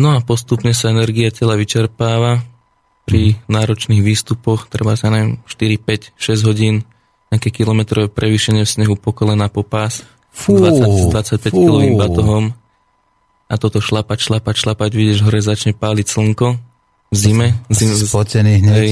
No 0.00 0.16
a 0.16 0.24
postupne 0.24 0.72
sa 0.72 0.88
energia 0.88 1.28
tela 1.28 1.52
vyčerpáva 1.60 2.40
pri 3.10 3.22
náročných 3.50 3.98
výstupoch, 4.00 4.70
treba 4.70 4.94
sa 4.94 5.10
neviem, 5.10 5.42
4, 5.50 5.82
5, 5.82 6.14
6 6.14 6.46
hodín, 6.46 6.86
nejaké 7.34 7.50
kilometrové 7.50 8.06
prevýšenie 8.06 8.62
v 8.62 8.70
snehu 8.70 8.94
po 8.94 9.10
kolena 9.10 9.50
po 9.50 9.66
pás, 9.66 10.06
Fú, 10.30 10.62
20, 10.62 11.10
25 11.10 11.50
fú. 11.50 11.66
kilovým 11.66 11.98
batohom 11.98 12.54
a 13.50 13.54
toto 13.58 13.82
šlapať, 13.82 14.30
šlapať, 14.30 14.54
šlapať, 14.62 14.90
vidíš, 14.94 15.26
hore 15.26 15.42
začne 15.42 15.74
páliť 15.74 16.06
slnko 16.06 16.54
v 17.10 17.16
zime, 17.18 17.58
zim, 17.74 17.90
Spotený 17.90 18.62
hneď. 18.62 18.74
hej, 18.78 18.90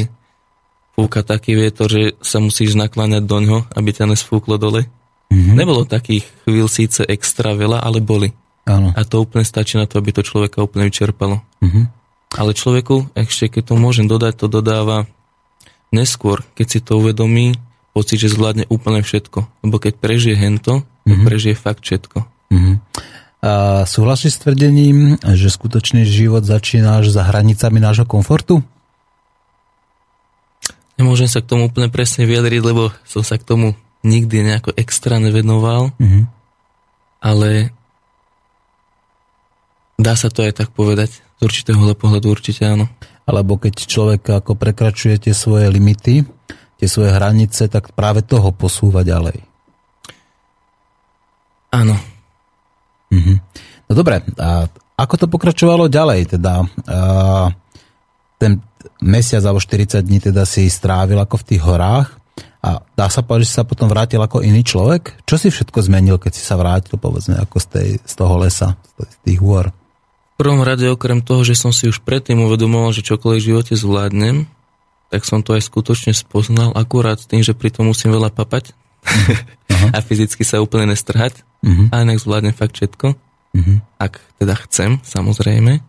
fúka 0.98 1.22
taký 1.22 1.54
vietor, 1.54 1.86
že 1.86 2.18
sa 2.18 2.42
musíš 2.42 2.74
nakláňať 2.74 3.22
do 3.22 3.38
ňoho, 3.38 3.60
aby 3.70 3.94
ťa 3.94 4.10
nesfúklo 4.10 4.58
dole. 4.58 4.90
Mhm. 5.30 5.54
Nebolo 5.54 5.86
takých 5.86 6.26
chvíľ 6.42 6.66
síce 6.66 7.06
extra 7.06 7.54
veľa, 7.54 7.86
ale 7.86 8.02
boli. 8.02 8.34
Áno. 8.66 8.90
A 8.92 9.00
to 9.06 9.22
úplne 9.22 9.46
stačí 9.46 9.78
na 9.78 9.86
to, 9.86 10.02
aby 10.02 10.10
to 10.10 10.26
človeka 10.26 10.58
úplne 10.58 10.90
vyčerpalo. 10.90 11.38
Mhm. 11.62 11.97
Ale 12.36 12.52
človeku, 12.52 13.14
ešte 13.16 13.48
keď 13.48 13.72
to 13.72 13.74
môžem 13.80 14.04
dodať, 14.04 14.44
to 14.44 14.46
dodáva 14.52 15.08
neskôr, 15.88 16.44
keď 16.52 16.66
si 16.68 16.78
to 16.84 17.00
uvedomí, 17.00 17.56
pocit, 17.96 18.20
že 18.20 18.30
zvládne 18.30 18.68
úplne 18.68 19.00
všetko. 19.00 19.48
Lebo 19.64 19.76
keď 19.80 19.96
prežije 19.96 20.36
hento, 20.36 20.84
tak 21.08 21.18
prežije 21.24 21.56
fakt 21.56 21.82
všetko. 21.82 22.28
Mhm. 22.52 22.72
A 23.38 23.86
súhlasíš 23.86 24.34
s 24.34 24.42
tvrdením, 24.42 25.14
že 25.22 25.46
skutočný 25.46 26.02
život 26.02 26.42
začína 26.42 26.98
až 26.98 27.14
za 27.14 27.22
hranicami 27.22 27.78
nášho 27.78 28.02
komfortu? 28.02 28.66
Nemôžem 30.98 31.30
sa 31.30 31.38
k 31.38 31.46
tomu 31.46 31.70
úplne 31.70 31.86
presne 31.86 32.26
vyjadriť, 32.26 32.58
lebo 32.58 32.90
som 33.06 33.22
sa 33.22 33.38
k 33.38 33.46
tomu 33.46 33.78
nikdy 34.02 34.42
nejako 34.42 34.74
extra 34.74 35.22
nevenoval, 35.22 35.94
Mhm. 36.02 36.26
ale 37.22 37.70
dá 39.98 40.18
sa 40.18 40.34
to 40.34 40.42
aj 40.42 40.58
tak 40.58 40.74
povedať. 40.74 41.22
Z 41.38 41.40
určitého 41.46 41.78
pohľadu 41.94 42.26
určite 42.30 42.66
áno. 42.66 42.90
Alebo 43.28 43.60
keď 43.60 43.74
človek 43.86 44.22
ako 44.42 44.58
prekračuje 44.58 45.28
tie 45.28 45.34
svoje 45.36 45.70
limity, 45.70 46.26
tie 46.78 46.88
svoje 46.88 47.14
hranice, 47.14 47.70
tak 47.70 47.94
práve 47.94 48.26
toho 48.26 48.50
posúva 48.50 49.06
ďalej. 49.06 49.42
Áno. 51.74 51.94
Mhm. 53.12 53.34
No 53.88 53.92
dobre, 53.96 54.20
a 54.36 54.68
ako 54.98 55.14
to 55.14 55.26
pokračovalo 55.30 55.86
ďalej? 55.88 56.36
Teda 56.36 56.64
a, 56.64 57.48
ten 58.36 58.60
mesiac 58.98 59.42
alebo 59.46 59.62
40 59.62 60.02
dní 60.02 60.18
teda 60.18 60.42
si 60.42 60.66
strávil 60.66 61.18
ako 61.18 61.40
v 61.40 61.46
tých 61.54 61.62
horách 61.62 62.18
a 62.58 62.82
dá 62.82 63.06
sa 63.06 63.22
povedať, 63.22 63.46
že 63.46 63.56
sa 63.62 63.64
potom 63.64 63.86
vrátil 63.86 64.18
ako 64.18 64.42
iný 64.42 64.66
človek? 64.66 65.22
Čo 65.22 65.38
si 65.38 65.48
všetko 65.54 65.78
zmenil, 65.86 66.18
keď 66.18 66.32
si 66.34 66.42
sa 66.42 66.58
vrátil 66.58 66.98
povedzme 66.98 67.38
ako 67.38 67.56
z, 67.62 67.66
tej, 67.70 67.88
z 68.02 68.14
toho 68.18 68.34
lesa, 68.42 68.74
z 68.98 69.16
tých 69.22 69.38
hôr? 69.38 69.70
Prvom 70.38 70.62
rade 70.62 70.86
okrem 70.86 71.18
toho, 71.18 71.42
že 71.42 71.58
som 71.58 71.74
si 71.74 71.90
už 71.90 71.98
predtým 72.06 72.38
uvedomoval, 72.46 72.94
že 72.94 73.02
čokoľvek 73.02 73.40
v 73.42 73.48
živote 73.50 73.74
zvládnem, 73.74 74.46
tak 75.10 75.26
som 75.26 75.42
to 75.42 75.58
aj 75.58 75.66
skutočne 75.66 76.14
spoznal, 76.14 76.70
akurát 76.78 77.18
tým, 77.18 77.42
že 77.42 77.58
pri 77.58 77.74
tom 77.74 77.90
musím 77.90 78.14
veľa 78.14 78.30
papať 78.30 78.70
a 79.96 79.98
fyzicky 79.98 80.46
sa 80.46 80.62
úplne 80.62 80.94
nestrhať, 80.94 81.42
Mhm. 81.58 81.90
a 81.90 82.06
inak 82.06 82.22
zvládnem 82.22 82.54
fakt 82.54 82.78
všetko, 82.78 83.18
Mhm. 83.58 83.82
ak 83.98 84.22
teda 84.38 84.54
chcem, 84.62 85.02
samozrejme. 85.02 85.82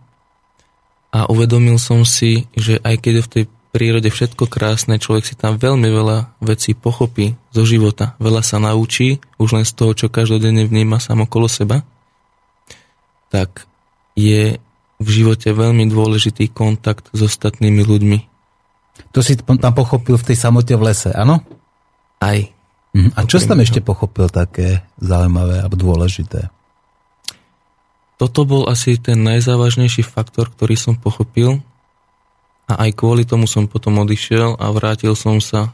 A 1.13 1.29
uvedomil 1.29 1.77
som 1.77 2.01
si, 2.09 2.49
že 2.57 2.81
aj 2.81 2.95
keď 3.05 3.13
je 3.13 3.25
v 3.25 3.33
tej 3.37 3.43
prírode 3.69 4.09
všetko 4.09 4.49
krásne, 4.49 4.97
človek 4.97 5.29
si 5.29 5.37
tam 5.37 5.61
veľmi 5.61 5.85
veľa 5.93 6.41
vecí 6.41 6.73
pochopí 6.73 7.37
zo 7.53 7.69
života, 7.69 8.17
veľa 8.17 8.41
sa 8.41 8.57
naučí, 8.57 9.21
už 9.37 9.61
len 9.61 9.65
z 9.65 9.77
toho, 9.77 9.93
čo 9.93 10.09
každodenne 10.09 10.65
vníma 10.65 10.97
sám 10.97 11.29
okolo 11.29 11.45
seba, 11.45 11.85
tak 13.29 13.68
je 14.19 14.59
v 14.99 15.07
živote 15.07 15.47
veľmi 15.55 15.87
dôležitý 15.87 16.51
kontakt 16.51 17.07
s 17.15 17.23
ostatnými 17.23 17.87
ľuďmi. 17.87 18.19
To 19.15 19.23
si 19.23 19.39
tam 19.39 19.71
pochopil 19.71 20.19
v 20.19 20.27
tej 20.27 20.37
samote 20.37 20.75
v 20.75 20.91
lese, 20.91 21.15
áno? 21.15 21.39
Aj. 22.19 22.39
Mhm. 22.91 23.15
A 23.15 23.19
čo 23.23 23.39
si 23.39 23.47
tam 23.47 23.63
ešte 23.63 23.79
pochopil 23.79 24.27
také 24.27 24.83
zaujímavé 24.99 25.63
alebo 25.63 25.79
dôležité? 25.79 26.51
Toto 28.19 28.43
bol 28.43 28.67
asi 28.67 28.99
ten 28.99 29.23
najzávažnejší 29.23 30.03
faktor, 30.03 30.51
ktorý 30.51 30.75
som 30.75 30.99
pochopil 30.99 31.63
a 32.67 32.83
aj 32.83 32.99
kvôli 32.99 33.23
tomu 33.23 33.47
som 33.47 33.71
potom 33.71 34.03
odišiel 34.03 34.59
a 34.59 34.67
vrátil 34.75 35.15
som 35.15 35.39
sa 35.39 35.71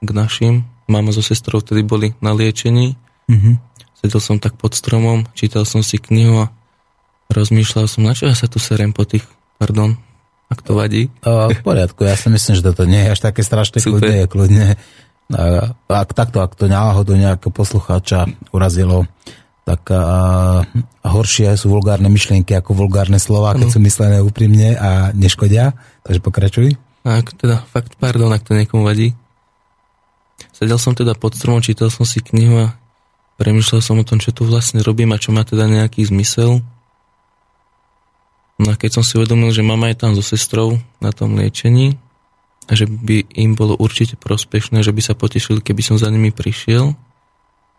k 0.00 0.08
našim. 0.16 0.64
Mama 0.88 1.12
so 1.12 1.20
sestrou 1.20 1.60
vtedy 1.60 1.84
boli 1.84 2.16
na 2.24 2.32
liečení. 2.32 2.96
Mhm. 3.28 3.60
Sedel 4.00 4.18
som 4.24 4.40
tak 4.40 4.56
pod 4.56 4.72
stromom, 4.72 5.28
čítal 5.36 5.68
som 5.68 5.84
si 5.84 6.00
knihu 6.00 6.48
a 6.48 6.50
rozmýšľal 7.32 7.86
som, 7.88 8.04
na 8.04 8.12
čo 8.12 8.28
ja 8.28 8.36
sa 8.36 8.46
tu 8.46 8.62
serem 8.62 8.92
po 8.92 9.08
tých, 9.08 9.24
pardon, 9.56 9.96
ak 10.52 10.60
to 10.60 10.76
vadí. 10.76 11.08
A, 11.24 11.48
v 11.48 11.60
poriadku, 11.64 12.04
ja 12.04 12.16
si 12.16 12.28
myslím, 12.28 12.54
že 12.60 12.62
toto 12.64 12.84
nie 12.84 13.00
je 13.08 13.12
až 13.16 13.20
také 13.24 13.40
strašné, 13.40 13.80
Super. 13.80 14.04
kľudne, 14.04 14.20
kľudne. 14.28 14.66
A, 15.32 15.72
ak 15.88 16.12
takto, 16.12 16.44
ak 16.44 16.52
to 16.54 16.68
náhodou 16.68 17.16
nejakého 17.16 17.52
poslucháča 17.52 18.28
urazilo, 18.52 19.08
tak 19.62 19.94
a, 19.94 20.04
a 20.66 21.08
horšie 21.08 21.54
sú 21.54 21.70
vulgárne 21.70 22.10
myšlienky 22.10 22.52
ako 22.52 22.74
vulgárne 22.74 23.22
slova, 23.22 23.54
keď 23.54 23.70
sú 23.70 23.78
myslené 23.78 24.18
úprimne 24.18 24.74
a 24.74 24.90
neškodia. 25.14 25.78
Takže 26.02 26.18
pokračuj. 26.18 26.68
Ak 27.06 27.34
teda, 27.38 27.62
fakt, 27.70 27.94
pardon, 27.98 28.30
ak 28.34 28.42
to 28.42 28.58
niekomu 28.58 28.82
vadí. 28.82 29.14
Sedel 30.50 30.78
som 30.82 30.98
teda 30.98 31.14
pod 31.14 31.38
stromom, 31.38 31.62
čítal 31.62 31.94
som 31.94 32.02
si 32.02 32.18
knihu 32.18 32.70
a 32.70 32.74
premýšľal 33.38 33.80
som 33.82 33.98
o 34.02 34.06
tom, 34.06 34.18
čo 34.18 34.34
tu 34.34 34.46
vlastne 34.46 34.82
robím 34.82 35.14
a 35.14 35.22
čo 35.22 35.30
má 35.30 35.46
teda 35.46 35.70
nejaký 35.70 36.06
zmysel. 36.10 36.62
No 38.62 38.70
a 38.70 38.78
keď 38.78 39.02
som 39.02 39.02
si 39.02 39.18
uvedomil, 39.18 39.50
že 39.50 39.66
mama 39.66 39.90
je 39.90 39.98
tam 39.98 40.14
so 40.14 40.22
sestrou 40.22 40.78
na 41.02 41.10
tom 41.10 41.34
liečení 41.34 41.98
a 42.70 42.78
že 42.78 42.86
by 42.86 43.26
im 43.34 43.58
bolo 43.58 43.74
určite 43.74 44.14
prospešné, 44.14 44.86
že 44.86 44.94
by 44.94 45.02
sa 45.02 45.18
potešili, 45.18 45.58
keby 45.58 45.82
som 45.82 45.98
za 45.98 46.06
nimi 46.06 46.30
prišiel, 46.30 46.94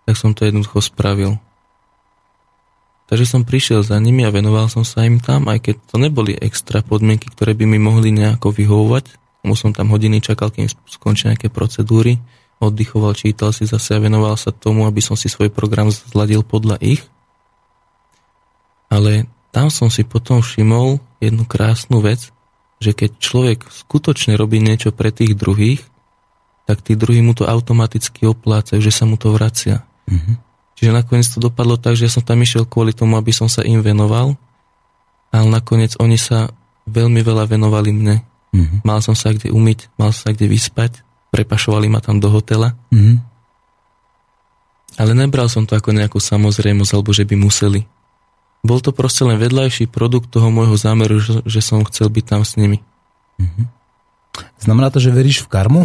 tak 0.03 0.15
som 0.19 0.35
to 0.35 0.43
jednoducho 0.43 0.83
spravil. 0.83 1.39
Takže 3.07 3.23
som 3.23 3.47
prišiel 3.47 3.79
za 3.79 3.95
nimi 3.95 4.27
a 4.27 4.33
venoval 4.35 4.67
som 4.67 4.83
sa 4.83 5.07
im 5.07 5.23
tam, 5.23 5.47
aj 5.47 5.71
keď 5.71 5.75
to 5.87 5.95
neboli 5.95 6.35
extra 6.35 6.83
podmienky, 6.83 7.31
ktoré 7.31 7.55
by 7.55 7.63
mi 7.63 7.79
mohli 7.79 8.11
nejako 8.11 8.51
vyhovovať. 8.51 9.15
Mu 9.47 9.55
som 9.55 9.71
tam 9.71 9.91
hodiny 9.91 10.19
čakal, 10.19 10.51
kým 10.51 10.67
skončia 10.67 11.31
nejaké 11.31 11.47
procedúry, 11.47 12.19
oddychoval, 12.59 13.15
čítal 13.15 13.55
si 13.55 13.67
zase 13.67 13.95
a 13.95 14.03
venoval 14.03 14.35
sa 14.35 14.51
tomu, 14.51 14.83
aby 14.83 14.99
som 15.03 15.15
si 15.15 15.31
svoj 15.31 15.51
program 15.51 15.91
zladil 15.91 16.43
podľa 16.43 16.79
ich. 16.79 17.03
Ale 18.87 19.27
tam 19.53 19.69
som 19.69 19.93
si 19.93 20.01
potom 20.01 20.41
všimol 20.41 20.97
jednu 21.21 21.45
krásnu 21.45 22.01
vec, 22.01 22.33
že 22.81 22.91
keď 22.91 23.11
človek 23.21 23.59
skutočne 23.69 24.33
robí 24.33 24.57
niečo 24.57 24.89
pre 24.89 25.13
tých 25.13 25.37
druhých, 25.37 25.85
tak 26.65 26.81
tí 26.81 26.97
druhí 26.97 27.21
mu 27.21 27.37
to 27.37 27.45
automaticky 27.45 28.25
oplácajú, 28.25 28.81
že 28.81 28.91
sa 28.91 29.05
mu 29.05 29.15
to 29.15 29.29
vracia. 29.29 29.85
Mhm. 30.09 30.41
Čiže 30.73 30.91
nakoniec 30.91 31.29
to 31.29 31.39
dopadlo 31.39 31.77
tak, 31.77 31.95
že 31.95 32.09
ja 32.09 32.11
som 32.11 32.25
tam 32.25 32.41
išiel 32.41 32.65
kvôli 32.65 32.91
tomu, 32.97 33.15
aby 33.15 33.29
som 33.29 33.45
sa 33.45 33.61
im 33.61 33.79
venoval, 33.79 34.35
ale 35.29 35.47
nakoniec 35.47 35.95
oni 36.01 36.17
sa 36.17 36.49
veľmi 36.89 37.21
veľa 37.21 37.45
venovali 37.45 37.93
mne. 37.93 38.25
Mhm. 38.51 38.81
Mal 38.81 38.99
som 39.05 39.13
sa 39.13 39.31
kde 39.31 39.53
umyť, 39.53 39.93
mal 40.01 40.09
som 40.11 40.27
sa 40.27 40.31
kde 40.33 40.49
vyspať, 40.49 41.05
prepašovali 41.29 41.87
ma 41.93 42.01
tam 42.01 42.17
do 42.17 42.27
hotela, 42.33 42.73
Mhm. 42.89 43.21
ale 44.97 45.11
nebral 45.13 45.49
som 45.49 45.65
to 45.65 45.77
ako 45.77 45.93
nejakú 45.93 46.17
samozrejmosť, 46.17 46.91
alebo 46.93 47.09
že 47.13 47.25
by 47.25 47.35
museli. 47.37 47.85
Bol 48.63 48.79
to 48.79 48.95
proste 48.95 49.27
len 49.27 49.35
vedľajší 49.35 49.91
produkt 49.91 50.31
toho 50.31 50.47
môjho 50.47 50.79
zámeru, 50.79 51.19
že, 51.19 51.43
že 51.43 51.59
som 51.59 51.83
chcel 51.83 52.07
byť 52.07 52.25
tam 52.25 52.41
s 52.47 52.55
nimi. 52.55 52.79
Znamená 54.63 54.87
to, 54.89 55.03
že 55.03 55.11
veríš 55.11 55.43
v 55.43 55.51
karmu? 55.51 55.81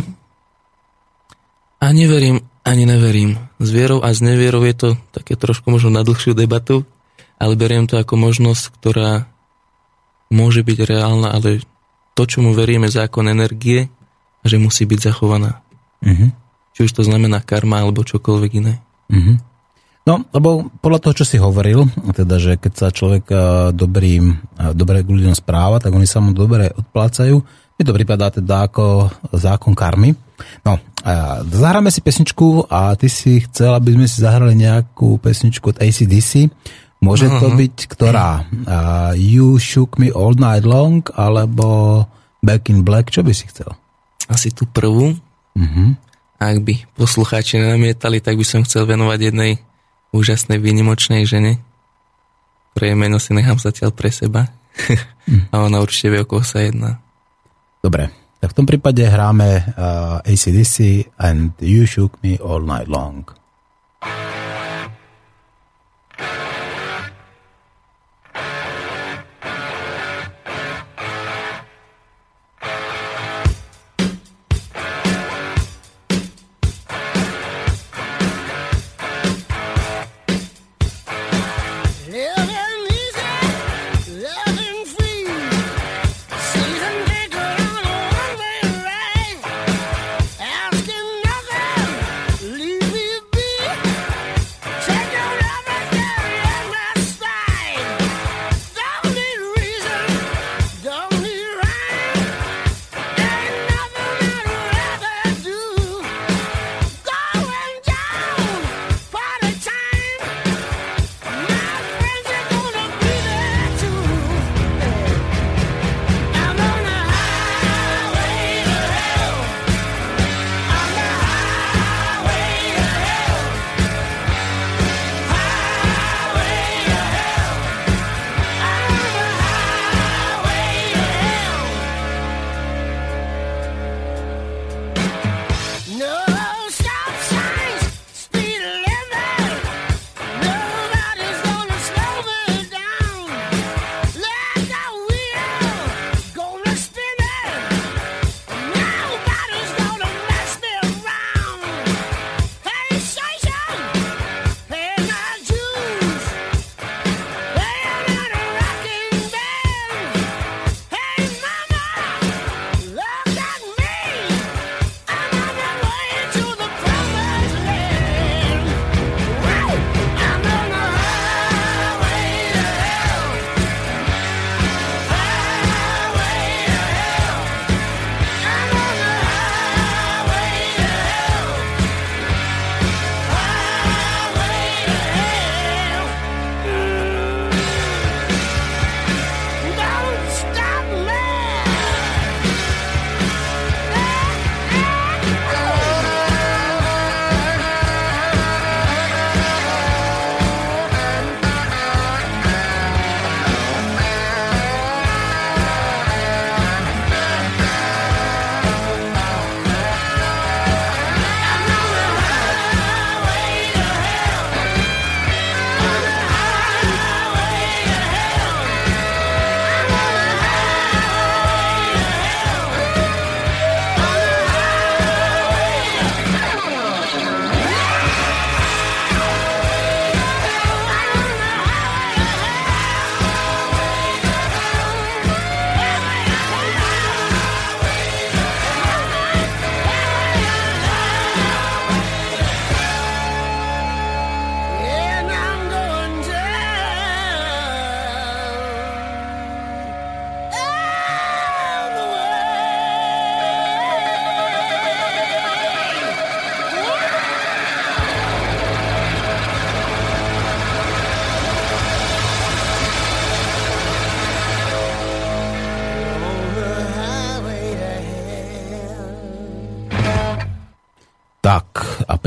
Ani 1.82 2.06
verím, 2.06 2.46
ani 2.62 2.86
neverím. 2.86 3.38
S 3.58 3.68
vierou 3.74 4.02
a 4.02 4.14
s 4.14 4.22
nevierou 4.22 4.62
je 4.62 4.74
to 4.74 4.88
také 5.10 5.34
trošku 5.34 5.70
možno 5.70 5.90
na 5.90 6.06
dlhšiu 6.06 6.38
debatu, 6.38 6.86
ale 7.38 7.58
beriem 7.58 7.90
to 7.90 7.98
ako 7.98 8.14
možnosť, 8.14 8.78
ktorá 8.78 9.26
môže 10.30 10.62
byť 10.62 10.78
reálna, 10.86 11.34
ale 11.34 11.62
to, 12.14 12.22
čomu 12.26 12.54
veríme, 12.54 12.90
zákon 12.90 13.30
energie, 13.30 13.90
a 14.42 14.44
že 14.46 14.58
musí 14.58 14.86
byť 14.86 15.10
zachovaná. 15.10 15.62
Mhm. 16.02 16.34
Či 16.74 16.80
už 16.86 16.92
to 16.94 17.02
znamená 17.02 17.42
karma 17.42 17.82
alebo 17.82 18.06
čokoľvek 18.06 18.52
iné. 18.62 18.78
Mhm. 19.10 19.42
No, 20.06 20.24
lebo 20.32 20.72
podľa 20.80 21.00
toho, 21.04 21.14
čo 21.20 21.24
si 21.28 21.36
hovoril, 21.36 21.84
teda, 22.16 22.40
že 22.40 22.56
keď 22.56 22.72
sa 22.72 22.88
človek 22.88 23.24
a, 23.28 23.36
dobrým, 23.74 24.40
a, 24.56 24.72
dobre 24.72 25.04
k 25.04 25.12
ľuďom 25.12 25.36
správa, 25.36 25.82
tak 25.82 25.92
oni 25.92 26.08
sa 26.08 26.24
mu 26.24 26.32
dobre 26.32 26.72
odplácajú. 26.72 27.36
Mi 27.78 27.82
to 27.86 27.92
prípadá 27.94 28.32
teda 28.32 28.66
ako 28.66 29.12
zákon 29.36 29.76
karmy. 29.76 30.16
No, 30.64 30.80
a 31.04 31.42
zahráme 31.46 31.92
si 31.92 32.02
pesničku 32.02 32.66
a 32.66 32.94
ty 32.98 33.06
si 33.06 33.42
chcel, 33.46 33.74
aby 33.74 33.94
sme 33.94 34.06
si 34.10 34.18
zahrali 34.22 34.54
nejakú 34.58 35.18
pesničku 35.22 35.76
od 35.76 35.80
ACDC. 35.82 36.50
Môže 36.98 37.30
to 37.30 37.54
byť 37.54 37.76
ktorá? 37.94 38.42
A 38.66 38.78
you 39.14 39.62
shook 39.62 40.02
me 40.02 40.10
all 40.10 40.34
night 40.34 40.66
long, 40.66 41.06
alebo 41.14 42.02
Back 42.42 42.70
in 42.70 42.82
Black, 42.82 43.14
čo 43.14 43.22
by 43.22 43.30
si 43.30 43.46
chcel? 43.46 43.70
Asi 44.26 44.50
tú 44.50 44.66
prvú. 44.66 45.14
Uh-huh. 45.54 45.88
Ak 46.38 46.62
by 46.62 46.86
poslucháči 46.98 47.58
nenamietali, 47.62 48.18
tak 48.18 48.38
by 48.38 48.46
som 48.46 48.66
chcel 48.66 48.86
venovať 48.86 49.30
jednej 49.30 49.62
úžasnej, 50.12 50.58
výnimočnej 50.58 51.24
žene, 51.28 51.60
ktorej 52.74 52.94
meno 52.94 53.18
si 53.18 53.34
nechám 53.34 53.58
zatiaľ 53.58 53.92
pre 53.92 54.08
seba. 54.14 54.48
Mm. 55.26 55.48
A 55.52 55.54
ona 55.66 55.82
určite 55.82 56.14
vie, 56.14 56.22
o 56.22 56.28
koho 56.28 56.46
sa 56.46 56.62
jedná. 56.62 57.02
Dobre, 57.82 58.10
tak 58.38 58.54
v 58.54 58.56
tom 58.56 58.66
prípade 58.66 59.02
hráme 59.02 59.74
uh, 59.74 60.22
ACDC 60.22 61.10
and 61.18 61.58
You 61.58 61.90
Shook 61.90 62.22
Me 62.22 62.38
All 62.38 62.62
Night 62.62 62.86
Long. 62.86 63.26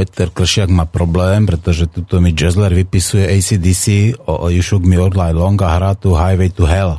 Peter 0.01 0.33
Kršiak 0.33 0.73
má 0.73 0.89
problém, 0.89 1.45
pretože 1.45 1.85
tuto 1.85 2.17
mi 2.17 2.33
Jazzler 2.33 2.73
vypisuje 2.73 3.21
ACDC 3.21 4.17
o, 4.25 4.33
o 4.33 4.47
You 4.49 4.65
Shook 4.65 4.81
Me 4.81 4.97
All 4.97 5.13
Night 5.13 5.37
Long 5.37 5.53
a 5.61 5.77
hrá 5.77 5.93
tu 5.93 6.17
Highway 6.17 6.49
to 6.49 6.65
Hell. 6.65 6.97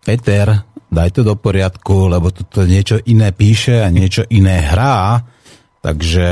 Peter, 0.00 0.64
daj 0.88 1.12
to 1.12 1.20
do 1.20 1.36
poriadku, 1.36 2.08
lebo 2.08 2.32
tuto 2.32 2.64
niečo 2.64 2.96
iné 3.04 3.36
píše 3.36 3.84
a 3.84 3.92
niečo 3.92 4.24
iné 4.32 4.56
hrá, 4.56 5.20
takže 5.84 6.28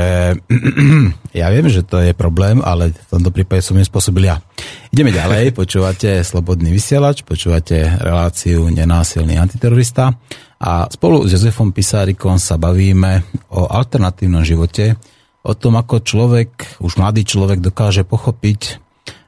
ja 1.37 1.45
viem, 1.53 1.69
že 1.69 1.85
to 1.85 2.01
je 2.01 2.17
problém, 2.17 2.57
ale 2.65 2.89
v 2.89 3.07
tomto 3.13 3.29
prípade 3.29 3.61
som 3.61 3.77
nespôsobil 3.77 4.33
ja. 4.33 4.41
Ideme 4.89 5.13
ďalej, 5.13 5.53
počúvate 5.61 6.25
Slobodný 6.25 6.73
vysielač, 6.73 7.21
počúvate 7.21 7.85
reláciu 8.01 8.65
Nenásilný 8.65 9.37
antiterorista 9.37 10.17
a 10.57 10.89
spolu 10.89 11.29
s 11.29 11.37
Jozefom 11.37 11.69
Pisárikom 11.69 12.41
sa 12.41 12.57
bavíme 12.57 13.29
o 13.53 13.69
alternatívnom 13.69 14.41
živote, 14.41 14.97
o 15.43 15.53
tom, 15.55 15.79
ako 15.79 16.03
človek, 16.03 16.81
už 16.83 16.99
mladý 16.99 17.23
človek 17.23 17.63
dokáže 17.63 18.03
pochopiť, 18.03 18.81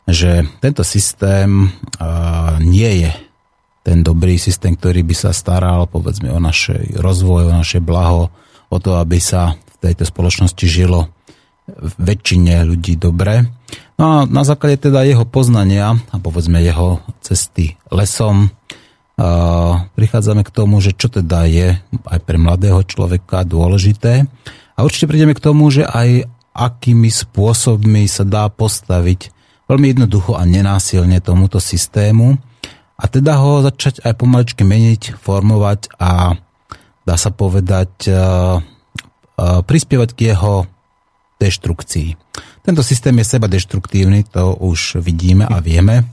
že 0.10 0.43
tento 0.60 0.84
systém 0.84 1.71
nie 2.60 2.91
je 3.08 3.12
ten 3.82 4.06
dobrý 4.06 4.38
systém, 4.38 4.78
ktorý 4.78 5.02
by 5.02 5.15
sa 5.17 5.32
staral 5.34 5.89
povedzme 5.89 6.30
o 6.30 6.38
naše 6.38 6.78
rozvoj, 7.00 7.50
o 7.50 7.58
naše 7.58 7.82
blaho, 7.82 8.30
o 8.69 8.78
to, 8.78 9.00
aby 9.00 9.17
sa 9.17 9.58
v 9.58 9.76
tejto 9.89 10.06
spoločnosti 10.06 10.65
žilo 10.67 11.10
väčšine 11.97 12.62
ľudí 12.67 13.00
dobre. 13.00 13.47
No 13.95 14.04
a 14.04 14.15
na 14.28 14.43
základe 14.43 14.91
teda 14.91 15.08
jeho 15.08 15.24
poznania 15.24 15.95
a 16.12 16.15
povedzme 16.19 16.60
jeho 16.60 17.00
cesty 17.24 17.80
lesom 17.88 18.52
prichádzame 19.95 20.41
k 20.43 20.54
tomu, 20.54 20.82
že 20.82 20.97
čo 20.97 21.08
teda 21.08 21.45
je 21.45 21.78
aj 22.10 22.19
pre 22.26 22.41
mladého 22.41 22.82
človeka 22.84 23.45
dôležité 23.45 24.26
a 24.82 24.86
určite 24.86 25.06
prídeme 25.06 25.38
k 25.38 25.46
tomu, 25.46 25.70
že 25.70 25.86
aj 25.86 26.26
akými 26.58 27.13
spôsobmi 27.13 28.10
sa 28.10 28.26
dá 28.26 28.50
postaviť 28.50 29.30
veľmi 29.70 29.94
jednoducho 29.94 30.34
a 30.34 30.41
nenásilne 30.41 31.22
tomuto 31.22 31.62
systému 31.62 32.41
a 32.98 33.06
teda 33.06 33.38
ho 33.38 33.62
začať 33.62 34.02
aj 34.02 34.17
pomaličky 34.17 34.65
meniť, 34.65 35.22
formovať 35.22 36.02
a 36.02 36.34
dá 37.06 37.15
sa 37.15 37.30
povedať, 37.30 38.10
prispievať 39.39 40.10
k 40.17 40.34
jeho 40.34 40.65
deštrukcii. 41.38 42.10
Tento 42.65 42.82
systém 42.82 43.13
je 43.22 43.38
seba 43.38 43.46
deštruktívny, 43.46 44.26
to 44.34 44.58
už 44.58 44.98
vidíme 45.02 45.46
a 45.46 45.62
vieme. 45.62 46.10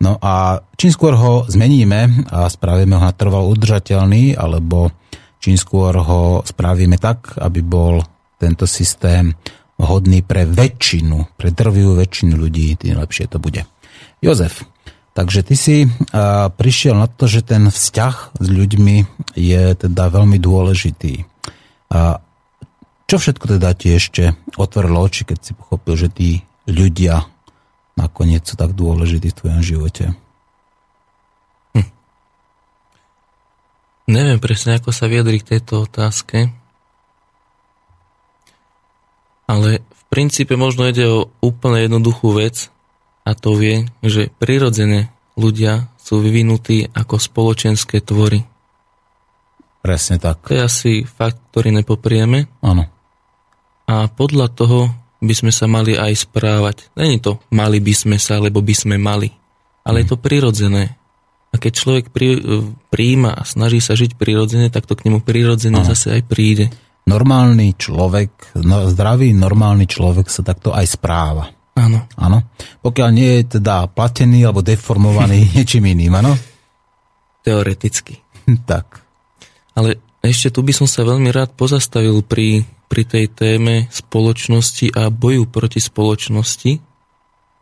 No 0.00 0.16
a 0.20 0.64
čím 0.80 0.92
skôr 0.92 1.12
ho 1.12 1.44
zmeníme 1.44 2.28
a 2.32 2.48
spravíme 2.48 2.96
ho 2.96 3.04
na 3.04 3.12
trval 3.12 3.48
udržateľný, 3.52 4.36
alebo 4.36 4.92
čím 5.40 5.56
skôr 5.56 5.96
ho 5.96 6.44
spravíme 6.44 7.00
tak, 7.00 7.40
aby 7.40 7.64
bol 7.64 8.04
tento 8.36 8.68
systém 8.68 9.32
hodný 9.80 10.20
pre 10.20 10.44
väčšinu, 10.44 11.40
pre 11.40 11.50
drvivú 11.56 11.96
väčšinu 11.96 12.36
ľudí, 12.36 12.76
tým 12.76 13.00
lepšie 13.00 13.32
to 13.32 13.40
bude. 13.40 13.64
Jozef, 14.20 14.68
takže 15.16 15.40
ty 15.40 15.56
si 15.56 15.76
prišiel 16.60 16.92
na 16.92 17.08
to, 17.08 17.24
že 17.24 17.40
ten 17.48 17.72
vzťah 17.72 18.36
s 18.36 18.46
ľuďmi 18.52 18.96
je 19.32 19.62
teda 19.80 20.12
veľmi 20.12 20.36
dôležitý. 20.36 21.24
Čo 23.08 23.16
všetko 23.16 23.58
teda 23.58 23.72
ti 23.74 23.96
ešte 23.96 24.36
otvorilo 24.60 25.02
oči, 25.02 25.24
keď 25.24 25.38
si 25.40 25.52
pochopil, 25.56 25.96
že 25.96 26.08
tí 26.12 26.30
ľudia 26.68 27.24
nakoniec 27.96 28.44
sú 28.44 28.54
tak 28.60 28.76
dôležití 28.76 29.32
v 29.32 29.38
tvojom 29.40 29.62
živote? 29.64 30.04
Neviem 34.10 34.42
presne, 34.42 34.82
ako 34.82 34.90
sa 34.90 35.06
vyjadri 35.06 35.38
k 35.38 35.54
tejto 35.56 35.86
otázke, 35.86 36.50
ale 39.46 39.86
v 39.86 40.02
princípe 40.10 40.58
možno 40.58 40.90
ide 40.90 41.06
o 41.06 41.30
úplne 41.38 41.86
jednoduchú 41.86 42.34
vec 42.34 42.74
a 43.22 43.38
to 43.38 43.54
vie, 43.54 43.86
že 44.02 44.34
prirodzene 44.42 45.14
ľudia 45.38 45.86
sú 46.02 46.18
vyvinutí 46.18 46.90
ako 46.90 47.22
spoločenské 47.22 48.02
tvory. 48.02 48.42
Presne 49.80 50.18
tak. 50.18 50.42
To 50.50 50.58
je 50.58 50.60
asi 50.60 50.92
fakt, 51.06 51.38
ktorý 51.54 51.70
nepoprieme. 51.70 52.50
Áno 52.66 52.90
a 53.90 54.06
podľa 54.06 54.46
toho 54.54 54.94
by 55.18 55.34
sme 55.34 55.50
sa 55.50 55.66
mali 55.66 55.98
aj 55.98 56.30
správať. 56.30 56.94
Není 56.94 57.18
to 57.18 57.42
mali 57.50 57.82
by 57.82 57.90
sme 57.90 58.16
sa, 58.22 58.38
lebo 58.38 58.62
by 58.62 58.70
sme 58.70 58.96
mali, 59.02 59.34
ale 59.82 60.06
je 60.06 60.14
to 60.14 60.16
prirodzené. 60.16 60.94
A 61.50 61.58
keď 61.58 61.72
človek 61.74 62.04
pri, 62.14 62.38
príjima 62.88 63.34
a 63.34 63.42
snaží 63.42 63.82
sa 63.82 63.98
žiť 63.98 64.14
prirodzene, 64.14 64.70
tak 64.70 64.86
to 64.86 64.94
k 64.94 65.10
nemu 65.10 65.18
prirodzene 65.26 65.82
ano. 65.82 65.88
zase 65.90 66.20
aj 66.20 66.22
príde. 66.30 66.70
Normálny 67.10 67.74
človek, 67.74 68.54
no, 68.62 68.86
zdravý 68.86 69.34
normálny 69.34 69.90
človek 69.90 70.30
sa 70.30 70.46
takto 70.46 70.70
aj 70.70 70.86
správa. 70.86 71.50
Áno. 71.74 72.06
Áno. 72.14 72.38
Pokiaľ 72.84 73.08
nie 73.10 73.42
je 73.42 73.58
teda 73.58 73.90
platený 73.90 74.46
alebo 74.46 74.62
deformovaný 74.62 75.46
niečím 75.58 75.90
iným, 75.90 76.22
áno? 76.22 76.38
Teoreticky. 77.42 78.22
tak. 78.70 79.02
Ale 79.74 79.98
ešte 80.22 80.54
tu 80.54 80.62
by 80.62 80.70
som 80.70 80.86
sa 80.86 81.02
veľmi 81.02 81.34
rád 81.34 81.56
pozastavil 81.58 82.22
pri 82.22 82.62
pri 82.90 83.06
tej 83.06 83.30
téme 83.30 83.86
spoločnosti 83.94 84.90
a 84.98 85.14
boju 85.14 85.46
proti 85.46 85.78
spoločnosti. 85.78 86.82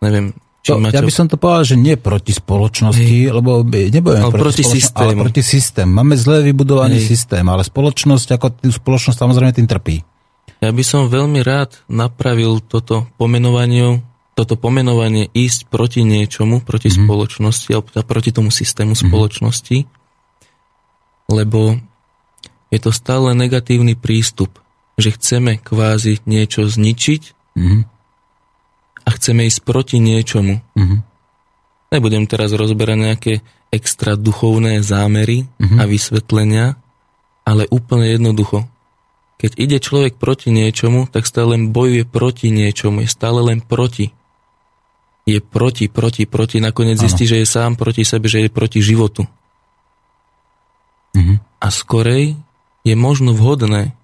Neviem, 0.01 0.33
to, 0.59 0.77
ja 0.77 1.01
by 1.01 1.13
som 1.15 1.31
to 1.31 1.41
povedal, 1.41 1.65
že 1.65 1.77
nie 1.79 1.97
proti 1.97 2.35
spoločnosti, 2.35 3.01
Hej. 3.01 3.33
lebo 3.33 3.65
nebojujeme 3.65 4.27
ale 4.29 4.35
proti, 4.35 4.63
proti 4.63 4.65
systému. 4.67 5.21
Ale 5.21 5.25
proti 5.31 5.43
systém. 5.47 5.89
Máme 5.89 6.15
zle 6.19 6.45
vybudovaný 6.45 6.99
Hej. 7.01 7.15
systém, 7.15 7.47
ale 7.47 7.63
spoločnosť, 7.65 8.29
ako 8.37 8.47
tým 8.67 8.73
spoločnosť 8.75 9.17
samozrejme 9.17 9.53
tým 9.55 9.69
trpí. 9.71 9.97
Ja 10.59 10.75
by 10.75 10.83
som 10.83 11.07
veľmi 11.07 11.41
rád 11.47 11.79
napravil 11.87 12.59
toto 12.61 13.07
pomenovanie, 13.17 14.03
toto 14.35 14.59
pomenovanie 14.59 15.31
ísť 15.31 15.71
proti 15.71 16.03
niečomu, 16.03 16.61
proti 16.61 16.91
mm-hmm. 16.91 17.07
spoločnosti, 17.07 17.69
alebo 17.73 17.89
teda 17.95 18.05
proti 18.05 18.31
tomu 18.35 18.51
systému 18.51 18.99
mm-hmm. 18.99 19.09
spoločnosti, 19.09 19.79
lebo 21.31 21.79
je 22.69 22.79
to 22.83 22.91
stále 22.91 23.33
negatívny 23.33 23.95
prístup 23.95 24.59
že 24.99 25.15
chceme 25.15 25.63
kvázi 25.63 26.27
niečo 26.27 26.67
zničiť 26.67 27.23
mm-hmm. 27.55 27.81
A 29.09 29.17
chceme 29.17 29.49
ísť 29.49 29.65
proti 29.65 29.97
niečomu. 29.97 30.61
Mm-hmm. 30.77 31.01
Nebudem 31.97 32.29
teraz 32.29 32.53
rozberať 32.53 32.99
nejaké 33.01 33.33
extra 33.73 34.21
duchovné 34.21 34.85
zámery 34.85 35.49
mm-hmm. 35.49 35.79
a 35.81 35.85
vysvetlenia, 35.89 36.67
ale 37.49 37.65
úplne 37.73 38.13
jednoducho. 38.13 38.69
Keď 39.41 39.57
ide 39.57 39.81
človek 39.81 40.21
proti 40.21 40.53
niečomu, 40.53 41.09
tak 41.09 41.25
stále 41.25 41.57
len 41.57 41.73
bojuje 41.73 42.05
proti 42.05 42.53
niečomu, 42.53 43.07
je 43.07 43.09
stále 43.09 43.41
len 43.41 43.65
proti. 43.65 44.13
Je 45.25 45.41
proti, 45.41 45.89
proti, 45.89 46.29
proti, 46.29 46.61
nakoniec 46.61 47.01
ano. 47.01 47.05
zistí, 47.09 47.25
že 47.25 47.41
je 47.41 47.49
sám 47.49 47.81
proti 47.81 48.05
sebe, 48.05 48.29
že 48.29 48.45
je 48.45 48.51
proti 48.53 48.85
životu. 48.85 49.25
Mm-hmm. 51.17 51.37
A 51.65 51.67
skorej 51.73 52.37
je 52.85 52.95
možno 52.99 53.33
vhodné 53.33 53.97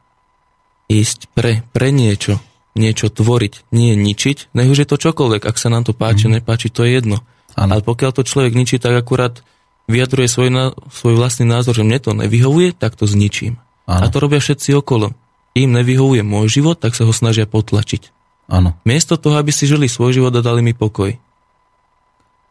ísť 0.89 1.29
pre, 1.37 1.61
pre 1.77 1.93
niečo, 1.93 2.41
niečo 2.75 3.11
tvoriť, 3.11 3.71
nie 3.71 3.95
ničiť, 3.95 4.55
nech 4.55 4.69
už 4.71 4.85
je 4.85 4.89
to 4.91 4.99
čokoľvek, 4.99 5.47
ak 5.47 5.57
sa 5.57 5.71
nám 5.71 5.87
to 5.87 5.95
páči, 5.95 6.27
mm. 6.27 6.41
nepáči, 6.41 6.69
to 6.71 6.83
je 6.83 6.99
jedno. 6.99 7.23
Ano. 7.55 7.79
Ale 7.79 7.83
pokiaľ 7.87 8.11
to 8.11 8.27
človek 8.27 8.55
ničí, 8.55 8.83
tak 8.83 8.99
akurát 8.99 9.47
vyjadruje 9.87 10.27
svoj, 10.27 10.49
svoj 10.91 11.15
vlastný 11.15 11.47
názor, 11.47 11.79
že 11.79 11.87
mne 11.87 12.03
to 12.03 12.11
nevyhovuje, 12.19 12.75
tak 12.75 12.99
to 12.99 13.07
zničím. 13.07 13.63
Ano. 13.87 14.05
A 14.05 14.11
to 14.11 14.19
robia 14.19 14.43
všetci 14.43 14.75
okolo. 14.75 15.15
Im 15.55 15.71
nevyhovuje 15.71 16.27
môj 16.27 16.51
život, 16.51 16.83
tak 16.83 16.99
sa 16.99 17.07
ho 17.07 17.15
snažia 17.15 17.47
potlačiť. 17.47 18.11
Áno. 18.51 18.75
Miesto 18.83 19.15
toho, 19.15 19.39
aby 19.39 19.55
si 19.55 19.71
žili 19.71 19.87
svoj 19.87 20.19
život 20.19 20.35
a 20.35 20.43
dali 20.43 20.67
mi 20.67 20.75
pokoj. 20.75 21.15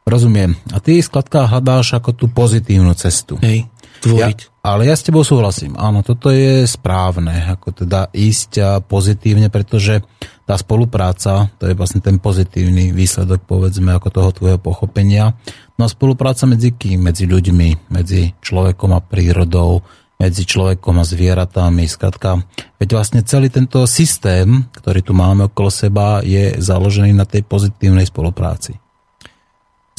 Rozumiem. 0.07 0.55
A 0.71 0.79
ty, 0.79 1.03
skladka, 1.03 1.51
hľadáš 1.51 1.99
ako 1.99 2.15
tú 2.15 2.25
pozitívnu 2.31 2.95
cestu. 2.95 3.35
Hej 3.43 3.67
tvoriť. 4.03 4.39
Ja, 4.43 4.52
ale 4.63 4.87
ja 4.87 4.95
s 4.95 5.03
tebou 5.03 5.27
súhlasím. 5.27 5.75
Áno, 5.75 6.07
toto 6.07 6.31
je 6.31 6.63
správne, 6.63 7.51
ako 7.51 7.83
teda 7.83 8.07
ísť 8.15 8.79
pozitívne, 8.87 9.51
pretože 9.51 9.99
tá 10.47 10.55
spolupráca, 10.55 11.51
to 11.59 11.67
je 11.67 11.75
vlastne 11.75 11.99
ten 11.99 12.15
pozitívny 12.15 12.95
výsledok, 12.95 13.43
povedzme, 13.43 13.91
ako 13.91 14.07
toho 14.07 14.29
tvojho 14.31 14.59
pochopenia. 14.63 15.35
No 15.75 15.83
a 15.83 15.91
spolupráca 15.91 16.47
medzi 16.47 16.71
kým? 16.71 17.03
Medzi 17.03 17.27
ľuďmi, 17.27 17.91
medzi 17.91 18.31
človekom 18.39 18.95
a 18.95 19.03
prírodou, 19.03 19.83
medzi 20.15 20.47
človekom 20.47 20.95
a 20.95 21.03
zvieratami, 21.03 21.83
skratka. 21.83 22.39
Veď 22.79 22.95
vlastne 22.95 23.19
celý 23.27 23.51
tento 23.51 23.83
systém, 23.83 24.71
ktorý 24.71 25.03
tu 25.03 25.11
máme 25.11 25.51
okolo 25.51 25.67
seba, 25.67 26.23
je 26.23 26.55
založený 26.55 27.11
na 27.11 27.27
tej 27.27 27.43
pozitívnej 27.43 28.07
spolupráci. 28.07 28.79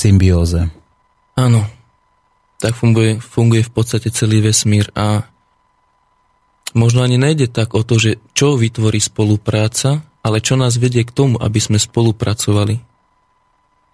Symbióze. 0.00 0.72
Áno, 1.36 1.68
tak 2.58 2.78
funguje, 2.78 3.18
funguje 3.20 3.62
v 3.66 3.72
podstate 3.72 4.08
celý 4.14 4.40
vesmír 4.44 4.88
a 4.94 5.26
možno 6.74 7.06
ani 7.06 7.18
nejde 7.20 7.50
tak 7.50 7.74
o 7.74 7.82
to, 7.86 7.98
že 7.98 8.22
čo 8.34 8.58
vytvorí 8.58 8.98
spolupráca, 8.98 10.02
ale 10.24 10.40
čo 10.40 10.56
nás 10.56 10.80
vedie 10.80 11.04
k 11.04 11.12
tomu, 11.12 11.36
aby 11.38 11.60
sme 11.60 11.76
spolupracovali. 11.76 12.80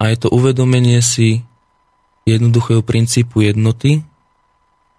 A 0.01 0.09
je 0.09 0.17
to 0.17 0.33
uvedomenie 0.33 0.97
si 1.03 1.45
jednoduchého 2.25 2.81
princípu 2.81 3.45
jednoty 3.45 4.01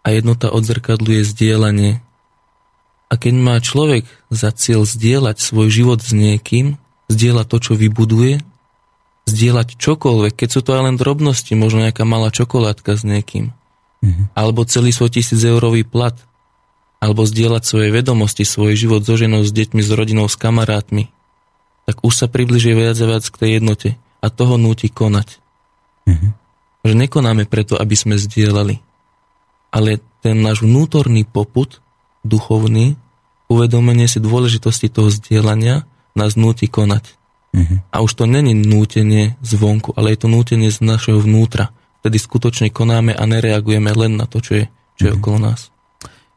a 0.02 0.14
jednota 0.14 0.50
odzrkadluje 0.50 1.22
zdieľanie. 1.26 2.02
A 3.10 3.14
keď 3.18 3.34
má 3.38 3.56
človek 3.58 4.06
za 4.30 4.50
cieľ 4.54 4.86
zdieľať 4.86 5.36
svoj 5.38 5.68
život 5.68 6.00
s 6.02 6.14
niekým, 6.14 6.80
zdieľať 7.10 7.46
to, 7.48 7.58
čo 7.60 7.72
vybuduje, 7.74 8.40
zdieľať 9.26 9.78
čokoľvek, 9.78 10.34
keď 10.34 10.48
sú 10.50 10.60
to 10.66 10.74
aj 10.74 10.82
len 10.90 10.96
drobnosti, 10.98 11.52
možno 11.54 11.86
nejaká 11.86 12.02
malá 12.02 12.34
čokoládka 12.34 12.98
s 12.98 13.02
niekým, 13.06 13.54
mm-hmm. 14.02 14.34
alebo 14.34 14.66
celý 14.66 14.90
svoj 14.90 15.14
tisíc 15.14 15.38
eurový 15.42 15.86
plat, 15.86 16.14
alebo 17.02 17.26
zdieľať 17.26 17.62
svoje 17.66 17.88
vedomosti, 17.90 18.46
svoj 18.46 18.78
život 18.78 19.02
so 19.02 19.18
ženou, 19.18 19.42
s 19.42 19.50
deťmi, 19.50 19.82
s 19.82 19.90
rodinou, 19.90 20.26
s 20.30 20.38
kamarátmi, 20.38 21.10
tak 21.86 21.98
už 22.06 22.14
sa 22.14 22.26
približuje 22.30 22.78
viac 22.78 22.98
a 22.98 23.06
viac 23.10 23.24
k 23.26 23.38
tej 23.38 23.50
jednote 23.58 23.88
a 24.22 24.26
toho 24.30 24.54
núti 24.54 24.86
konať. 24.86 25.38
Mm-hmm. 26.06 26.30
Že 26.82 26.94
nekonáme 26.98 27.46
preto, 27.46 27.78
aby 27.78 27.94
sme 27.94 28.18
zdieľali, 28.18 28.82
ale 29.70 30.02
ten 30.22 30.38
náš 30.38 30.62
vnútorný 30.62 31.26
poput, 31.26 31.82
duchovný, 32.22 32.94
uvedomenie 33.50 34.06
si 34.06 34.22
dôležitosti 34.22 34.86
toho 34.90 35.10
zdieľania 35.10 35.86
nás 36.14 36.38
núti 36.38 36.70
konať. 36.70 37.21
Mm-hmm. 37.52 37.78
A 37.92 37.96
už 38.00 38.12
to 38.16 38.24
není 38.24 38.56
nútenie 38.56 39.36
zvonku, 39.44 39.92
ale 39.92 40.16
je 40.16 40.24
to 40.24 40.28
nútenie 40.32 40.72
z 40.72 40.80
našeho 40.80 41.20
vnútra 41.20 41.72
vtedy 42.02 42.18
skutočne 42.18 42.68
konáme 42.74 43.14
a 43.14 43.22
nereagujeme 43.22 43.94
len 43.94 44.18
na 44.18 44.26
to, 44.26 44.42
čo 44.42 44.58
je, 44.58 44.64
čo 44.98 45.02
je 45.06 45.12
mm. 45.14 45.18
okolo 45.22 45.38
nás. 45.38 45.70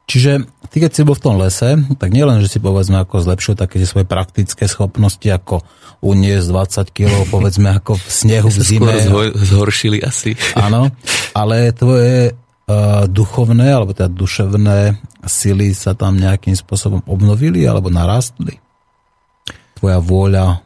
Čiže 0.06 0.46
ty, 0.70 0.78
keď 0.78 0.92
si 0.94 1.02
bol 1.02 1.18
v 1.18 1.26
tom 1.26 1.42
lese, 1.42 1.82
tak 1.98 2.14
nielen, 2.14 2.38
že 2.38 2.54
si 2.54 2.62
povedzme 2.62 3.02
ako 3.02 3.26
zlepšil 3.26 3.58
také 3.58 3.82
svoje 3.90 4.06
praktické 4.06 4.70
schopnosti, 4.70 5.26
ako 5.26 5.66
uniesť 6.06 6.46
20 6.86 6.94
kg, 6.94 7.14
povedzme 7.34 7.74
ako 7.82 7.98
v 7.98 8.06
snehu 8.06 8.50
v 8.54 8.62
zime. 8.62 8.94
Skôr 9.02 9.34
zhoršili 9.34 10.06
asi. 10.06 10.38
Áno, 10.54 10.94
ale 11.34 11.74
tvoje 11.74 12.38
uh, 12.38 13.10
duchovné, 13.10 13.66
alebo 13.74 13.98
teda 13.98 14.14
duševné 14.14 15.02
sily 15.26 15.74
sa 15.74 15.98
tam 15.98 16.22
nejakým 16.22 16.54
spôsobom 16.54 17.02
obnovili 17.10 17.66
alebo 17.66 17.90
narastli? 17.90 18.62
Tvoja 19.74 19.98
vôľa, 19.98 20.62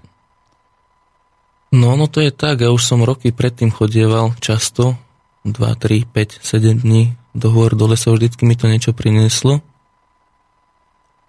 No, 1.69 1.93
no 1.93 2.09
to 2.09 2.25
je 2.25 2.33
tak, 2.33 2.65
ja 2.65 2.73
už 2.73 2.81
som 2.81 3.05
roky 3.05 3.29
predtým 3.29 3.69
chodieval 3.69 4.33
často, 4.41 4.97
2, 5.45 5.53
3, 5.53 6.09
5, 6.09 6.41
7 6.41 6.81
dní 6.81 7.13
do 7.37 7.53
hôr, 7.53 7.77
do 7.77 7.85
lesa, 7.85 8.09
vždycky 8.09 8.43
mi 8.43 8.57
to 8.57 8.65
niečo 8.65 8.91
prinieslo. 8.91 9.61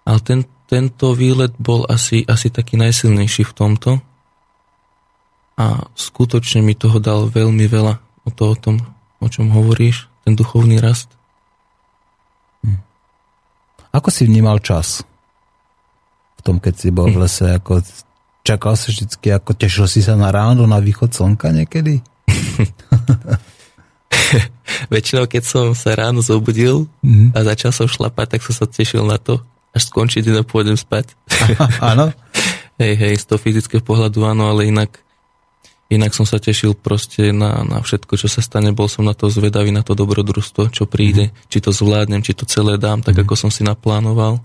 Ale 0.01 0.19
ten, 0.25 0.41
tento 0.65 1.13
výlet 1.13 1.53
bol 1.61 1.85
asi, 1.85 2.25
asi 2.25 2.49
taký 2.49 2.73
najsilnejší 2.73 3.45
v 3.45 3.53
tomto. 3.53 3.91
A 5.61 5.85
skutočne 5.93 6.65
mi 6.65 6.73
toho 6.73 6.97
dal 6.97 7.29
veľmi 7.29 7.69
veľa 7.69 8.01
o 8.25 8.29
to, 8.33 8.43
o 8.49 8.57
tom, 8.57 8.81
o 9.21 9.27
čom 9.29 9.53
hovoríš, 9.53 10.09
ten 10.25 10.33
duchovný 10.33 10.81
rast. 10.81 11.13
Hm. 12.65 12.81
Ako 13.93 14.09
si 14.09 14.25
vnímal 14.25 14.57
čas? 14.57 15.05
V 16.37 16.41
tom, 16.41 16.57
keď 16.57 16.73
si 16.81 16.89
bol 16.89 17.13
v 17.13 17.29
lese, 17.29 17.45
ako 17.45 17.85
čakal 18.41 18.77
si 18.77 18.93
vždycky, 18.93 19.31
ako 19.33 19.53
tešil 19.53 19.87
si 19.87 20.01
sa 20.01 20.17
na 20.17 20.31
ráno, 20.33 20.65
na 20.65 20.81
východ 20.81 21.13
slnka 21.13 21.51
niekedy? 21.53 22.01
Väčšinou, 24.93 25.27
keď 25.27 25.43
som 25.45 25.65
sa 25.77 25.93
ráno 25.93 26.21
zobudil 26.23 26.87
mm. 27.03 27.35
a 27.35 27.39
začal 27.45 27.71
som 27.75 27.87
šlapať, 27.87 28.37
tak 28.37 28.41
som 28.43 28.55
sa 28.55 28.65
tešil 28.65 29.05
na 29.05 29.17
to, 29.21 29.39
až 29.71 29.87
skončiť 29.87 30.27
a 30.35 30.43
pôjdem 30.43 30.75
spať. 30.75 31.15
Áno? 31.91 32.11
hej, 32.81 32.93
hej, 32.97 33.15
z 33.21 33.25
toho 33.29 33.39
fyzického 33.39 33.83
pohľadu 33.83 34.25
áno, 34.25 34.49
ale 34.49 34.67
inak, 34.67 34.99
inak 35.91 36.17
som 36.17 36.25
sa 36.25 36.41
tešil 36.41 36.73
proste 36.73 37.29
na, 37.29 37.61
na 37.61 37.77
všetko, 37.83 38.17
čo 38.17 38.25
sa 38.25 38.41
stane. 38.41 38.73
Bol 38.73 38.89
som 38.89 39.05
na 39.05 39.13
to 39.13 39.29
zvedavý, 39.29 39.69
na 39.69 39.85
to 39.85 39.93
dobrodružstvo, 39.93 40.73
čo 40.73 40.89
príde, 40.89 41.29
mm. 41.29 41.33
či 41.51 41.61
to 41.61 41.69
zvládnem, 41.69 42.25
či 42.25 42.33
to 42.33 42.49
celé 42.49 42.81
dám, 42.81 43.05
tak 43.05 43.15
mm. 43.15 43.21
ako 43.27 43.33
som 43.37 43.51
si 43.53 43.61
naplánoval. 43.61 44.41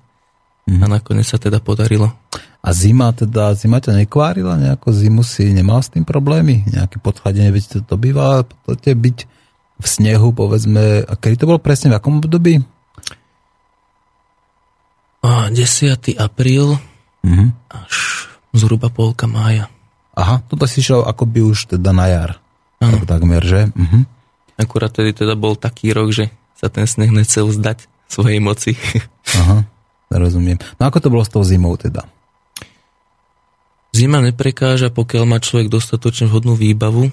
Mm. 0.67 0.83
A 0.83 0.87
nakoniec 0.99 1.27
sa 1.31 1.39
teda 1.39 1.63
podarilo. 1.63 2.11
A 2.59 2.69
zima 2.75 3.15
teda, 3.15 3.55
zima 3.55 3.79
ťa 3.79 4.03
nekvárila? 4.03 4.59
Nejako 4.59 4.91
zimu 4.91 5.23
si 5.23 5.55
nemal 5.55 5.79
s 5.79 5.95
tým 5.95 6.03
problémy? 6.03 6.67
Nejaké 6.67 6.99
podchladenie, 6.99 7.55
veď 7.55 7.65
to, 7.71 7.79
to 7.87 7.95
býva 7.95 8.43
byť 8.67 9.19
v 9.77 9.87
snehu, 9.87 10.35
povedzme, 10.35 11.07
a 11.07 11.13
kedy 11.15 11.39
to 11.39 11.49
bolo 11.49 11.63
presne, 11.63 11.95
v 11.95 11.99
akom 12.01 12.19
období? 12.19 12.65
10. 15.51 16.21
apríl 16.21 16.79
mm-hmm. 17.23 17.49
až 17.71 17.95
zhruba 18.53 18.91
polka 18.91 19.25
mája. 19.31 19.71
Aha, 20.17 20.41
toto 20.49 20.65
si 20.65 20.81
šiel 20.81 21.05
akoby 21.05 21.45
už 21.45 21.77
teda 21.77 21.93
na 21.93 22.07
jar. 22.09 22.31
Ano. 22.81 23.01
Tak, 23.01 23.09
takmer, 23.09 23.43
že? 23.45 23.69
Mhm. 23.73 24.09
Akurát 24.57 24.89
tedy 24.89 25.13
teda 25.13 25.37
bol 25.37 25.53
taký 25.53 25.93
rok, 25.93 26.17
že 26.17 26.33
sa 26.57 26.73
ten 26.73 26.89
sneh 26.89 27.13
nechcel 27.13 27.53
zdať 27.53 27.85
svojej 28.09 28.41
moci. 28.41 28.73
Aha, 29.37 29.69
rozumiem. 30.11 30.59
No 30.79 30.87
ako 30.87 30.99
to 31.03 31.09
bolo 31.11 31.25
s 31.27 31.33
tou 31.33 31.43
zimou 31.43 31.75
teda? 31.75 32.07
Zima 33.97 34.21
neprekáža, 34.21 34.93
pokiaľ 34.93 35.25
má 35.25 35.39
človek 35.41 35.73
dostatočne 35.73 36.29
vhodnú 36.29 36.53
výbavu 36.53 37.09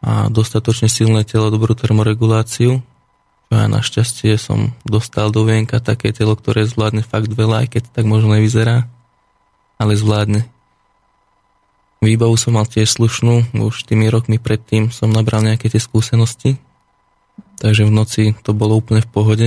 a 0.00 0.32
dostatočne 0.32 0.88
silné 0.88 1.22
telo, 1.28 1.52
dobrú 1.52 1.76
termoreguláciu. 1.76 2.80
Čo 3.52 3.52
ja 3.52 3.68
našťastie 3.68 4.40
som 4.40 4.72
dostal 4.88 5.28
do 5.28 5.44
vienka 5.44 5.76
také 5.84 6.08
telo, 6.16 6.32
ktoré 6.32 6.64
zvládne 6.64 7.04
fakt 7.04 7.28
veľa, 7.28 7.68
aj 7.68 7.76
keď 7.76 7.82
tak 7.92 8.08
možno 8.08 8.32
nevyzerá, 8.32 8.88
ale 9.76 9.92
zvládne. 9.92 10.48
Výbavu 12.00 12.34
som 12.40 12.56
mal 12.56 12.64
tiež 12.64 12.96
slušnú, 12.96 13.52
už 13.60 13.84
tými 13.84 14.08
rokmi 14.08 14.40
predtým 14.40 14.90
som 14.90 15.12
nabral 15.12 15.44
nejaké 15.44 15.68
tie 15.68 15.78
skúsenosti, 15.78 16.56
takže 17.60 17.84
v 17.84 17.92
noci 17.92 18.22
to 18.40 18.56
bolo 18.56 18.80
úplne 18.80 19.04
v 19.04 19.12
pohode 19.12 19.46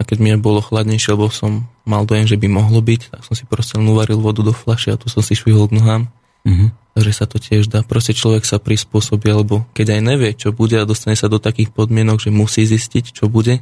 a 0.00 0.02
keď 0.02 0.16
mi 0.16 0.32
bolo 0.40 0.64
chladnejšie, 0.64 1.12
lebo 1.12 1.28
som 1.28 1.68
mal 1.84 2.08
dojem, 2.08 2.24
že 2.24 2.40
by 2.40 2.48
mohlo 2.48 2.80
byť, 2.80 3.12
tak 3.12 3.20
som 3.20 3.36
si 3.36 3.44
proste 3.44 3.76
len 3.76 3.84
uvaril 3.84 4.16
vodu 4.16 4.40
do 4.40 4.56
fľaše 4.56 4.96
a 4.96 5.00
tu 5.00 5.12
som 5.12 5.20
si 5.20 5.36
švihol 5.36 5.68
k 5.68 5.76
nohám. 5.76 6.08
Mm-hmm. 6.48 6.96
Takže 6.96 7.12
sa 7.12 7.28
to 7.28 7.36
tiež 7.36 7.68
dá. 7.68 7.84
Proste 7.84 8.16
človek 8.16 8.48
sa 8.48 8.56
prispôsobí, 8.56 9.28
alebo 9.28 9.68
keď 9.76 10.00
aj 10.00 10.00
nevie, 10.00 10.30
čo 10.32 10.56
bude 10.56 10.80
a 10.80 10.88
dostane 10.88 11.20
sa 11.20 11.28
do 11.28 11.36
takých 11.36 11.68
podmienok, 11.76 12.16
že 12.16 12.32
musí 12.32 12.64
zistiť, 12.64 13.12
čo 13.12 13.28
bude 13.28 13.60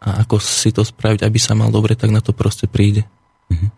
a 0.00 0.22
ako 0.22 0.38
si 0.38 0.70
to 0.70 0.86
spraviť, 0.86 1.26
aby 1.26 1.38
sa 1.42 1.58
mal 1.58 1.74
dobre, 1.74 1.98
tak 1.98 2.14
na 2.14 2.22
to 2.22 2.30
proste 2.30 2.70
príde. 2.70 3.02
Mm-hmm. 3.50 3.70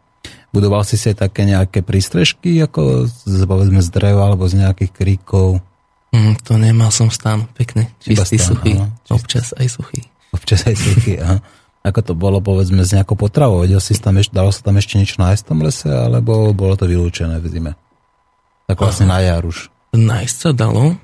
Budoval 0.52 0.84
si 0.84 1.00
si 1.00 1.16
také 1.16 1.48
nejaké 1.48 1.80
prístrežky, 1.80 2.60
ako 2.60 3.08
z, 3.08 3.48
povedzme 3.48 3.80
z 3.80 3.88
dreva 3.88 4.28
alebo 4.28 4.44
z 4.44 4.60
nejakých 4.60 4.92
kríkov? 4.92 5.64
Mm, 6.12 6.36
to 6.44 6.60
nemal 6.60 6.92
som 6.92 7.08
stán, 7.08 7.48
pekne, 7.56 7.88
čistý, 8.04 8.36
stán, 8.36 8.48
suchý, 8.52 8.72
áno, 8.76 8.92
čistý. 9.00 9.12
občas 9.16 9.46
aj 9.56 9.66
suchý. 9.72 10.00
Občas 10.28 10.60
aj 10.68 10.76
suchý, 10.76 11.16
aha. 11.24 11.40
Ako 11.82 11.98
to 11.98 12.12
bolo, 12.14 12.38
povedzme, 12.38 12.86
s 12.86 12.94
nejakou 12.94 13.18
potravou? 13.18 13.66
Vedel 13.66 13.82
si 13.82 13.98
tam 13.98 14.14
ešte, 14.14 14.30
dalo 14.30 14.54
sa 14.54 14.62
tam 14.62 14.78
ešte 14.78 15.02
niečo 15.02 15.18
nájsť 15.18 15.42
v 15.42 15.48
tom 15.50 15.60
lese, 15.66 15.90
alebo 15.90 16.54
bolo 16.54 16.78
to 16.78 16.86
vylúčené 16.86 17.42
v 17.42 17.46
zime? 17.50 17.72
Tak 18.70 18.78
vlastne 18.78 19.10
Aha. 19.10 19.18
na 19.18 19.20
jar 19.26 19.42
už. 19.42 19.66
Nájsť 19.90 20.36
sa 20.38 20.50
dalo. 20.54 20.94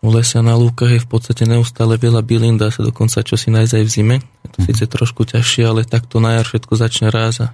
U 0.00 0.08
lesa 0.08 0.40
na 0.40 0.56
lúkach 0.56 0.88
je 0.88 1.04
v 1.04 1.10
podstate 1.10 1.44
neustále 1.44 2.00
veľa 2.00 2.24
bylín, 2.24 2.56
dá 2.56 2.72
sa 2.72 2.80
dokonca 2.80 3.20
čo 3.20 3.36
si 3.36 3.52
nájsť 3.52 3.72
aj 3.76 3.84
v 3.84 3.90
zime. 3.92 4.16
Je 4.46 4.48
to 4.56 4.58
mm 4.64 4.66
síce 4.72 4.84
trošku 4.88 5.28
ťažšie, 5.28 5.62
ale 5.68 5.84
takto 5.84 6.16
na 6.16 6.40
jar 6.40 6.46
všetko 6.48 6.72
začne 6.72 7.12
ráza. 7.12 7.52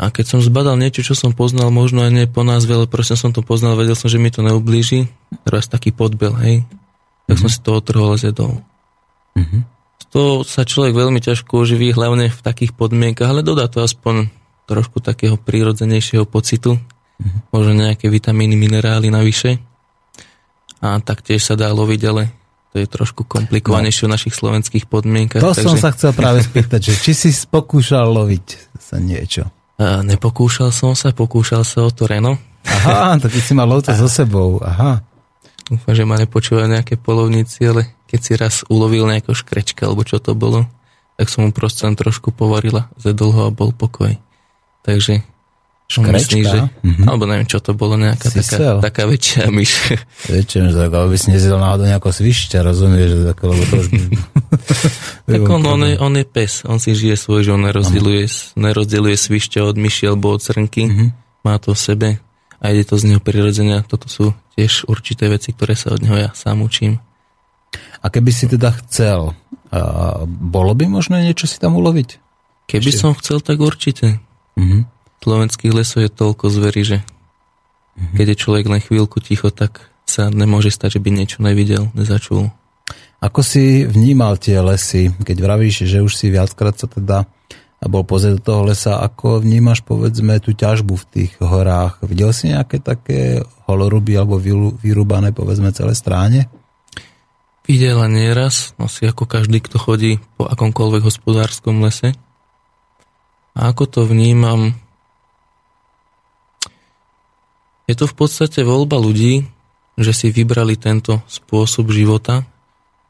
A 0.00 0.08
keď 0.08 0.34
som 0.34 0.40
zbadal 0.40 0.80
niečo, 0.80 1.04
čo 1.04 1.14
som 1.14 1.36
poznal, 1.36 1.68
možno 1.68 2.02
aj 2.02 2.10
nie 2.10 2.24
po 2.24 2.40
názve, 2.42 2.74
ale 2.74 2.88
proste 2.88 3.14
som 3.14 3.30
to 3.30 3.44
poznal, 3.44 3.76
vedel 3.76 3.94
som, 3.94 4.08
že 4.08 4.16
mi 4.16 4.32
to 4.32 4.40
neublíži. 4.40 5.12
Teraz 5.44 5.68
taký 5.68 5.92
podbel, 5.92 6.34
hej. 6.42 6.66
Tak 7.28 7.38
mm 7.38 7.40
som 7.46 7.50
si 7.52 7.60
to 7.62 7.76
otrhol 7.76 8.16
a 8.16 8.18
zjedol. 8.18 8.64
Mm-hmm 9.38 9.79
to 10.08 10.42
sa 10.42 10.64
človek 10.64 10.96
veľmi 10.96 11.20
ťažko 11.20 11.66
oživí, 11.66 11.92
hlavne 11.92 12.32
v 12.32 12.40
takých 12.40 12.72
podmienkach, 12.72 13.28
ale 13.28 13.44
dodá 13.44 13.68
to 13.68 13.84
aspoň 13.84 14.32
trošku 14.64 15.02
takého 15.02 15.36
prírodzenejšieho 15.36 16.24
pocitu, 16.24 16.78
mm-hmm. 16.78 17.52
možno 17.52 17.72
nejaké 17.76 18.06
vitamíny, 18.08 18.56
minerály 18.56 19.12
navyše. 19.12 19.60
A 20.80 20.96
taktiež 21.04 21.44
sa 21.44 21.58
dá 21.58 21.68
loviť, 21.74 22.00
ale 22.08 22.32
to 22.70 22.78
je 22.78 22.86
trošku 22.86 23.26
komplikovanejšie 23.26 24.06
no. 24.06 24.08
v 24.08 24.14
našich 24.14 24.34
slovenských 24.38 24.86
podmienkach. 24.86 25.42
To 25.42 25.52
takže... 25.52 25.66
som 25.66 25.76
sa 25.76 25.90
chcel 25.90 26.14
práve 26.14 26.40
spýtať, 26.46 26.80
že 26.80 26.94
či 26.96 27.12
si 27.12 27.30
pokúšal 27.54 28.06
loviť 28.08 28.78
sa 28.78 29.02
niečo? 29.02 29.50
A 29.80 30.04
nepokúšal 30.06 30.70
som 30.70 30.92
sa, 30.94 31.10
pokúšal 31.10 31.66
sa 31.66 31.88
o 31.88 31.90
to 31.90 32.06
Reno. 32.06 32.36
Aha, 32.68 33.16
ty 33.16 33.40
si 33.40 33.56
mal 33.56 33.64
lovca 33.64 33.96
so 33.96 34.06
sebou, 34.06 34.60
aha. 34.60 35.00
Dúfam, 35.64 35.94
že 35.96 36.04
ma 36.04 36.20
nepočúvajú 36.20 36.68
nejaké 36.68 37.00
polovníci, 37.00 37.64
ale 37.64 37.99
keď 38.10 38.20
si 38.20 38.32
raz 38.34 38.54
ulovil 38.66 39.06
nejakého 39.06 39.38
škrečka, 39.38 39.86
alebo 39.86 40.02
čo 40.02 40.18
to 40.18 40.34
bolo, 40.34 40.66
tak 41.14 41.30
som 41.30 41.46
mu 41.46 41.54
proste 41.54 41.86
len 41.86 41.94
trošku 41.94 42.34
povarila, 42.34 42.90
zedol 42.98 43.30
ho 43.30 43.42
a 43.46 43.54
bol 43.54 43.70
pokoj. 43.70 44.18
Takže 44.82 45.22
Škrečka? 45.90 46.14
Myslí, 46.14 46.40
že, 46.46 46.58
mm-hmm. 46.70 47.06
alebo 47.10 47.26
neviem, 47.26 47.50
čo 47.50 47.58
to 47.58 47.74
bolo, 47.74 47.98
nejaká 47.98 48.30
taká, 48.30 48.78
taká 48.78 49.10
väčšia 49.10 49.50
myš. 49.50 49.98
Väčšia, 50.30 50.70
že 50.70 50.86
tak, 50.86 50.94
aby 50.94 51.18
si 51.18 51.34
nezjedol 51.34 51.58
náhodou 51.58 51.90
nejakého 51.90 52.14
svišťa, 52.14 52.62
rozumieš, 52.62 53.10
že 53.10 53.22
tak, 53.34 53.42
lebo 53.42 53.62
to 53.66 53.74
už... 53.82 53.86
tak 55.34 55.42
on, 55.50 55.62
on, 55.66 55.82
je, 55.82 55.98
on 55.98 56.14
je 56.14 56.22
pes, 56.22 56.62
on 56.62 56.78
si 56.78 56.94
žije 56.94 57.18
svoj, 57.18 57.42
že 57.42 57.50
on 57.58 57.66
nerozdieluje, 57.66 58.22
nerozdieluje 58.54 59.18
svišťa 59.18 59.66
od 59.66 59.74
myši 59.82 60.04
alebo 60.06 60.30
od 60.30 60.38
srnky, 60.38 60.86
mm-hmm. 60.86 61.08
má 61.42 61.58
to 61.58 61.74
v 61.74 61.80
sebe 61.82 62.08
a 62.62 62.64
ide 62.70 62.86
to 62.86 62.94
z 62.94 63.10
neho 63.10 63.18
prirodzenia. 63.18 63.82
Toto 63.82 64.06
sú 64.06 64.30
tiež 64.54 64.86
určité 64.86 65.26
veci, 65.26 65.50
ktoré 65.50 65.74
sa 65.74 65.90
od 65.90 66.06
neho 66.06 66.14
ja 66.14 66.30
sám 66.38 66.62
učím. 66.62 67.02
A 68.00 68.06
keby 68.08 68.32
si 68.32 68.48
teda 68.48 68.72
chcel, 68.80 69.36
bolo 70.26 70.72
by 70.72 70.84
možné 70.88 71.28
niečo 71.28 71.44
si 71.44 71.60
tam 71.60 71.76
uloviť? 71.76 72.16
Keby 72.64 72.90
Ešte? 72.90 73.00
som 73.00 73.12
chcel, 73.12 73.44
tak 73.44 73.60
určite. 73.60 74.18
Mm-hmm. 74.56 74.82
Slovenských 75.20 75.72
lesov 75.76 76.06
je 76.06 76.10
toľko 76.10 76.48
zverí, 76.48 76.82
že 76.82 76.98
mm-hmm. 77.04 78.16
keď 78.16 78.26
je 78.32 78.40
človek 78.40 78.64
len 78.72 78.80
chvíľku 78.80 79.20
ticho, 79.20 79.52
tak 79.52 79.92
sa 80.08 80.32
nemôže 80.32 80.72
stať, 80.72 80.96
že 80.96 81.02
by 81.04 81.10
niečo 81.12 81.38
nevidel, 81.44 81.92
nezačul. 81.92 82.50
Ako 83.20 83.44
si 83.44 83.84
vnímal 83.84 84.40
tie 84.40 84.58
lesy, 84.64 85.12
keď 85.20 85.36
vravíš, 85.44 85.84
že 85.84 86.00
už 86.00 86.16
si 86.16 86.32
viackrát 86.32 86.72
sa 86.72 86.88
teda 86.88 87.28
bol 87.80 88.04
pozrieť 88.04 88.40
do 88.40 88.44
toho 88.44 88.62
lesa, 88.68 89.00
ako 89.00 89.40
vnímaš 89.40 89.80
povedzme 89.80 90.36
tú 90.40 90.52
ťažbu 90.52 91.00
v 91.00 91.08
tých 91.08 91.32
horách? 91.40 92.04
Videl 92.04 92.28
si 92.36 92.52
nejaké 92.52 92.76
také 92.76 93.40
holoruby 93.64 94.20
alebo 94.20 94.36
vyrúbané 94.80 95.32
povedzme 95.32 95.72
celé 95.72 95.96
stráne? 95.96 96.44
Videla 97.68 98.08
nieraz, 98.08 98.72
no 98.80 98.88
si 98.88 99.04
ako 99.04 99.28
každý, 99.28 99.60
kto 99.60 99.76
chodí 99.76 100.22
po 100.40 100.48
akomkoľvek 100.48 101.02
hospodárskom 101.04 101.84
lese. 101.84 102.16
A 103.52 103.68
ako 103.68 103.84
to 103.90 104.00
vnímam, 104.06 104.78
je 107.90 107.94
to 107.98 108.06
v 108.06 108.14
podstate 108.14 108.62
voľba 108.62 109.02
ľudí, 109.02 109.50
že 109.98 110.12
si 110.14 110.26
vybrali 110.30 110.78
tento 110.78 111.20
spôsob 111.26 111.90
života 111.90 112.46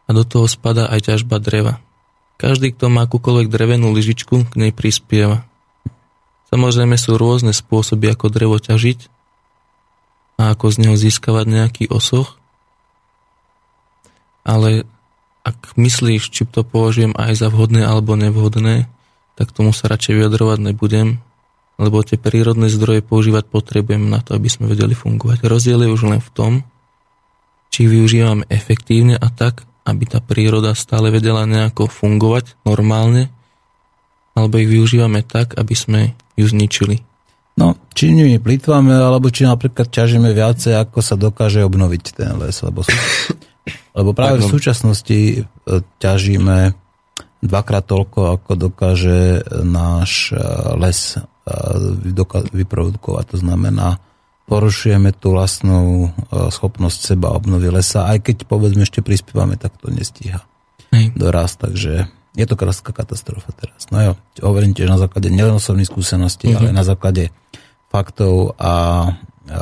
a 0.09 0.11
do 0.11 0.25
toho 0.25 0.49
spada 0.49 0.89
aj 0.89 1.13
ťažba 1.13 1.37
dreva. 1.39 1.79
Každý, 2.41 2.73
kto 2.73 2.89
má 2.89 3.05
akúkoľvek 3.05 3.53
drevenú 3.53 3.93
lyžičku, 3.93 4.49
k 4.49 4.55
nej 4.57 4.73
prispieva. 4.73 5.45
Samozrejme 6.49 6.97
sú 6.97 7.21
rôzne 7.21 7.53
spôsoby, 7.53 8.11
ako 8.11 8.33
drevo 8.33 8.57
ťažiť 8.57 9.13
a 10.41 10.57
ako 10.57 10.73
z 10.73 10.77
neho 10.81 10.97
získavať 10.97 11.47
nejaký 11.47 11.85
osoch, 11.93 12.40
ale 14.45 14.89
ak 15.45 15.75
myslíš, 15.77 16.31
či 16.31 16.45
to 16.45 16.63
považujem 16.63 17.17
aj 17.17 17.33
za 17.41 17.49
vhodné 17.49 17.85
alebo 17.85 18.15
nevhodné, 18.15 18.87
tak 19.41 19.57
tomu 19.57 19.73
sa 19.73 19.89
radšej 19.89 20.21
vyjadrovať 20.21 20.59
nebudem, 20.61 21.21
lebo 21.81 22.05
tie 22.05 22.21
prírodné 22.21 22.69
zdroje 22.69 23.01
používať 23.01 23.49
potrebujeme 23.49 24.05
na 24.05 24.21
to, 24.21 24.37
aby 24.37 24.53
sme 24.53 24.69
vedeli 24.69 24.93
fungovať. 24.93 25.49
Rozdiel 25.49 25.89
je 25.89 25.95
už 25.97 26.03
len 26.13 26.21
v 26.21 26.31
tom, 26.37 26.53
či 27.73 27.89
využívame 27.89 28.45
efektívne 28.53 29.17
a 29.17 29.33
tak, 29.33 29.65
aby 29.89 30.05
tá 30.05 30.21
príroda 30.21 30.77
stále 30.77 31.09
vedela 31.09 31.49
nejako 31.49 31.89
fungovať 31.89 32.61
normálne 32.69 33.33
alebo 34.35 34.63
ich 34.63 34.71
využívame 34.71 35.27
tak, 35.27 35.59
aby 35.59 35.75
sme 35.75 36.01
ju 36.39 36.47
zničili. 36.47 37.03
No, 37.59 37.77
či 37.93 38.15
nimi 38.15 38.41
plýtvame, 38.41 38.95
alebo 38.95 39.29
či 39.29 39.45
napríklad 39.45 39.91
ťažíme 39.93 40.33
viacej, 40.33 40.81
ako 40.81 41.05
sa 41.05 41.19
dokáže 41.19 41.61
obnoviť 41.67 42.05
ten 42.17 42.33
les. 42.41 42.57
Lebo, 42.65 42.81
sú, 42.81 42.95
lebo 43.95 44.11
práve 44.17 44.41
v 44.41 44.51
súčasnosti 44.51 45.21
e, 45.21 45.41
ťažíme 46.01 46.73
dvakrát 47.41 47.85
toľko, 47.85 48.41
ako 48.41 48.53
dokáže 48.57 49.45
náš 49.65 50.33
e, 50.33 50.41
les 50.81 51.17
e, 51.17 51.21
vyprodukovať. 52.55 53.25
To 53.35 53.39
znamená, 53.41 53.99
porušujeme 54.51 55.15
tú 55.15 55.39
vlastnú 55.39 56.11
schopnosť 56.31 57.15
seba 57.15 57.31
obnovy 57.31 57.71
lesa, 57.71 58.11
aj 58.11 58.27
keď 58.27 58.37
povedzme 58.51 58.83
ešte 58.83 58.99
prispievame, 58.99 59.55
tak 59.55 59.79
to 59.79 59.95
nestíha 59.95 60.43
doraz, 61.15 61.55
takže 61.55 62.11
je 62.35 62.47
to 62.51 62.59
krásna 62.59 62.91
katastrofa 62.91 63.55
teraz. 63.55 63.87
No 63.95 64.03
jo, 64.03 64.13
hovorím 64.43 64.75
tiež 64.75 64.91
na 64.91 64.99
základe 64.99 65.31
nielen 65.31 65.55
osobných 65.55 65.87
skúseností, 65.87 66.51
mm-hmm. 66.51 66.67
ale 66.67 66.75
na 66.75 66.83
základe 66.83 67.31
faktov 67.95 68.59
a 68.59 68.75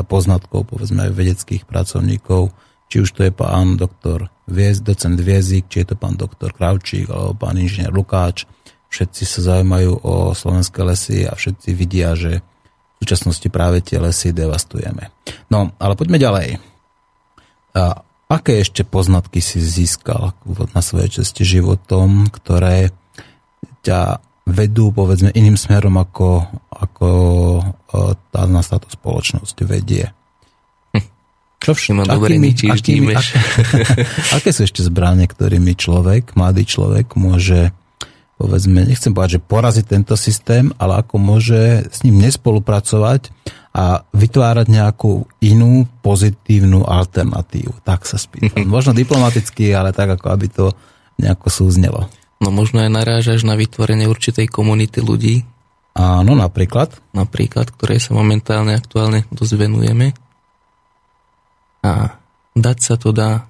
poznatkov, 0.08 0.68
povedzme 0.68 1.08
aj 1.08 1.16
vedeckých 1.16 1.62
pracovníkov, 1.64 2.52
či 2.88 3.05
už 3.05 3.12
to 3.12 3.20
je 3.29 3.33
pán 3.33 3.77
doktor 3.77 4.33
docent 4.81 5.20
Viezik, 5.20 5.68
či 5.68 5.85
je 5.85 5.92
to 5.92 5.96
pán 6.01 6.16
doktor 6.16 6.57
Kravčík 6.57 7.12
alebo 7.12 7.37
pán 7.37 7.61
inžinier 7.61 7.92
Lukáč. 7.92 8.48
Všetci 8.88 9.22
sa 9.29 9.40
zaujímajú 9.55 10.01
o 10.01 10.33
slovenské 10.33 10.81
lesy 10.81 11.29
a 11.29 11.37
všetci 11.37 11.68
vidia, 11.77 12.16
že 12.16 12.40
v 12.40 12.96
súčasnosti 13.05 13.44
práve 13.53 13.85
tie 13.85 14.01
lesy 14.01 14.33
devastujeme. 14.33 15.12
No, 15.53 15.77
ale 15.77 15.92
poďme 15.94 16.16
ďalej. 16.16 16.57
A 17.77 18.01
aké 18.33 18.64
ešte 18.64 18.88
poznatky 18.88 19.44
si 19.44 19.61
získal 19.61 20.33
na 20.72 20.81
svojej 20.81 21.20
ceste 21.20 21.44
životom, 21.44 22.33
ktoré 22.33 22.90
ťa 23.85 24.24
vedú 24.48 24.88
povedzme 24.96 25.29
iným 25.37 25.61
smerom 25.61 26.01
ako, 26.01 26.48
ako 26.72 27.09
e, 27.61 27.62
tá 28.33 28.48
nás 28.48 28.72
táto 28.72 28.88
spoločnosť 28.88 29.57
vedie. 29.68 30.09
Čo 31.68 31.76
všim, 31.76 32.00
akými, 32.09 32.57
akými, 32.72 33.12
ak, 33.12 33.28
aké 34.40 34.50
sú 34.57 34.64
ešte 34.64 34.81
zbranie, 34.81 35.28
ktorými 35.28 35.76
človek, 35.76 36.33
mladý 36.33 36.64
človek 36.64 37.12
môže 37.12 37.76
povedzme, 38.38 38.87
nechcem 38.87 39.11
povedať, 39.11 39.37
že 39.37 39.46
poraziť 39.50 39.85
tento 39.85 40.14
systém, 40.14 40.70
ale 40.78 41.02
ako 41.02 41.18
môže 41.18 41.90
s 41.90 42.07
ním 42.07 42.22
nespolupracovať 42.22 43.35
a 43.74 44.07
vytvárať 44.14 44.66
nejakú 44.70 45.26
inú 45.42 45.85
pozitívnu 46.00 46.87
alternatívu. 46.87 47.83
Tak 47.83 48.07
sa 48.07 48.16
spýtam. 48.16 48.64
Možno 48.70 48.94
diplomaticky, 48.94 49.74
ale 49.74 49.90
tak, 49.90 50.14
ako 50.16 50.26
aby 50.31 50.46
to 50.48 50.66
nejako 51.18 51.50
súznelo. 51.50 52.07
No 52.38 52.54
možno 52.54 52.87
aj 52.87 52.94
narážaš 52.94 53.42
na 53.42 53.59
vytvorenie 53.59 54.07
určitej 54.07 54.46
komunity 54.46 55.02
ľudí. 55.02 55.42
Áno, 55.98 56.38
napríklad. 56.38 56.94
Napríklad, 57.11 57.74
ktorej 57.74 57.98
sa 57.98 58.14
momentálne 58.14 58.78
aktuálne 58.78 59.26
dozvenujeme. 59.35 60.14
A 61.88 62.20
dať 62.53 62.79
sa 62.85 62.94
to 63.01 63.16
dá. 63.16 63.48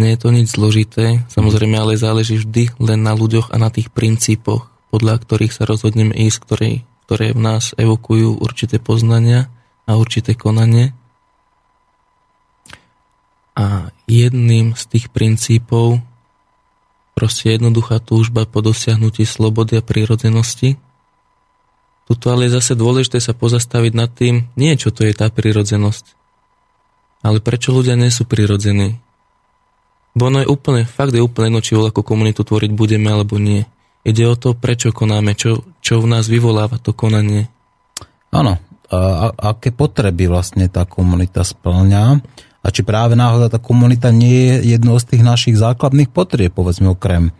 Nie 0.00 0.16
je 0.16 0.24
to 0.24 0.28
nič 0.32 0.56
zložité, 0.56 1.28
samozrejme, 1.28 1.76
ale 1.76 2.00
záleží 2.00 2.40
vždy 2.40 2.72
len 2.80 3.04
na 3.04 3.12
ľuďoch 3.12 3.52
a 3.52 3.60
na 3.60 3.68
tých 3.68 3.92
princípoch, 3.92 4.72
podľa 4.88 5.20
ktorých 5.20 5.52
sa 5.52 5.68
rozhodneme 5.68 6.16
ísť, 6.16 6.38
ktoré, 6.40 6.70
ktoré 7.06 7.36
v 7.36 7.40
nás 7.44 7.76
evokujú 7.76 8.40
určité 8.40 8.80
poznania 8.80 9.52
a 9.84 10.00
určité 10.00 10.32
konanie. 10.32 10.96
A 13.54 13.92
jedným 14.08 14.72
z 14.74 14.82
tých 14.88 15.06
princípov 15.12 16.02
Proste 17.14 17.54
jednoduchá 17.54 18.02
túžba 18.02 18.42
po 18.42 18.58
dosiahnutí 18.58 19.22
slobody 19.22 19.78
a 19.78 19.86
prírodzenosti. 19.86 20.74
Tuto 22.10 22.34
ale 22.34 22.50
je 22.50 22.58
zase 22.58 22.74
dôležité 22.74 23.22
sa 23.22 23.32
pozastaviť 23.32 23.92
nad 23.94 24.10
tým, 24.10 24.50
nie 24.58 24.74
čo 24.74 24.90
to 24.90 25.06
je 25.06 25.14
tá 25.14 25.30
prírodzenosť, 25.30 26.18
ale 27.24 27.40
prečo 27.40 27.72
ľudia 27.72 27.96
nie 27.96 28.12
sú 28.12 28.28
prirodzení. 28.28 29.00
Bo 30.12 30.28
ono 30.28 30.44
je 30.44 30.48
úplne, 30.52 30.84
fakt 30.84 31.16
je 31.16 31.24
úplne 31.24 31.50
jedno, 31.50 31.64
či 31.64 31.72
ako 31.74 32.04
komunitu 32.04 32.44
tvoriť 32.44 32.70
budeme 32.70 33.10
alebo 33.10 33.40
nie. 33.40 33.64
Ide 34.04 34.28
o 34.28 34.36
to, 34.36 34.52
prečo 34.52 34.92
konáme, 34.92 35.32
čo, 35.32 35.64
čo 35.80 36.04
v 36.04 36.06
nás 36.06 36.28
vyvoláva 36.28 36.76
to 36.76 36.92
konanie. 36.92 37.48
Áno, 38.28 38.60
a, 38.92 38.98
a 39.32 39.56
aké 39.56 39.72
potreby 39.72 40.28
vlastne 40.28 40.68
tá 40.68 40.84
komunita 40.84 41.40
splňa 41.40 42.20
a 42.60 42.66
či 42.68 42.84
práve 42.84 43.16
náhoda 43.16 43.48
tá 43.48 43.56
komunita 43.56 44.12
nie 44.12 44.52
je 44.52 44.76
jednou 44.76 45.00
z 45.00 45.16
tých 45.16 45.22
našich 45.24 45.56
základných 45.56 46.12
potrieb, 46.12 46.52
povedzme 46.52 46.92
okrem 46.92 47.32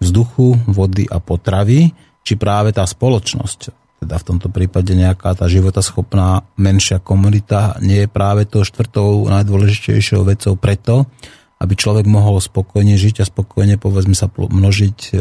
vzduchu, 0.00 0.56
vody 0.66 1.04
a 1.08 1.20
potravy, 1.20 1.92
či 2.26 2.34
práve 2.34 2.72
tá 2.74 2.82
spoločnosť, 2.82 3.85
teda 4.06 4.22
v 4.22 4.28
tomto 4.30 4.48
prípade 4.54 4.94
nejaká 4.94 5.34
tá 5.34 5.50
životaschopná 5.50 6.46
menšia 6.54 7.02
komunita 7.02 7.74
nie 7.82 8.06
je 8.06 8.08
práve 8.08 8.46
to 8.46 8.62
štvrtou 8.62 9.26
najdôležitejšou 9.26 10.22
vecou 10.22 10.54
preto, 10.54 11.10
aby 11.58 11.74
človek 11.74 12.06
mohol 12.06 12.38
spokojne 12.38 12.94
žiť 12.94 13.26
a 13.26 13.28
spokojne 13.28 13.82
povedzme 13.82 14.14
sa 14.14 14.30
množiť 14.30 15.18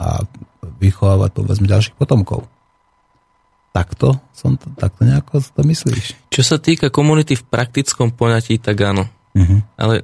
a 0.00 0.24
vychovávať 0.80 1.30
povedzme 1.36 1.68
ďalších 1.68 2.00
potomkov. 2.00 2.48
Takto 3.70 4.18
som 4.34 4.56
to, 4.56 4.66
takto 4.74 5.04
nejako 5.06 5.44
to 5.44 5.62
myslíš? 5.62 6.32
Čo 6.32 6.42
sa 6.42 6.56
týka 6.58 6.90
komunity 6.90 7.38
v 7.38 7.44
praktickom 7.46 8.10
poňatí, 8.10 8.58
tak 8.58 8.82
áno. 8.82 9.06
Uh-huh. 9.36 9.62
Ale 9.78 10.02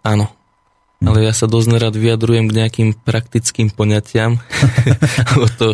áno. 0.00 0.32
Uh-huh. 0.32 1.06
Ale 1.12 1.28
ja 1.28 1.34
sa 1.36 1.44
dosť 1.44 1.76
nerad 1.76 1.92
vyjadrujem 1.92 2.48
k 2.48 2.56
nejakým 2.56 2.88
praktickým 3.04 3.68
poňatiam, 3.68 4.40
lebo 5.36 5.46
to 5.60 5.66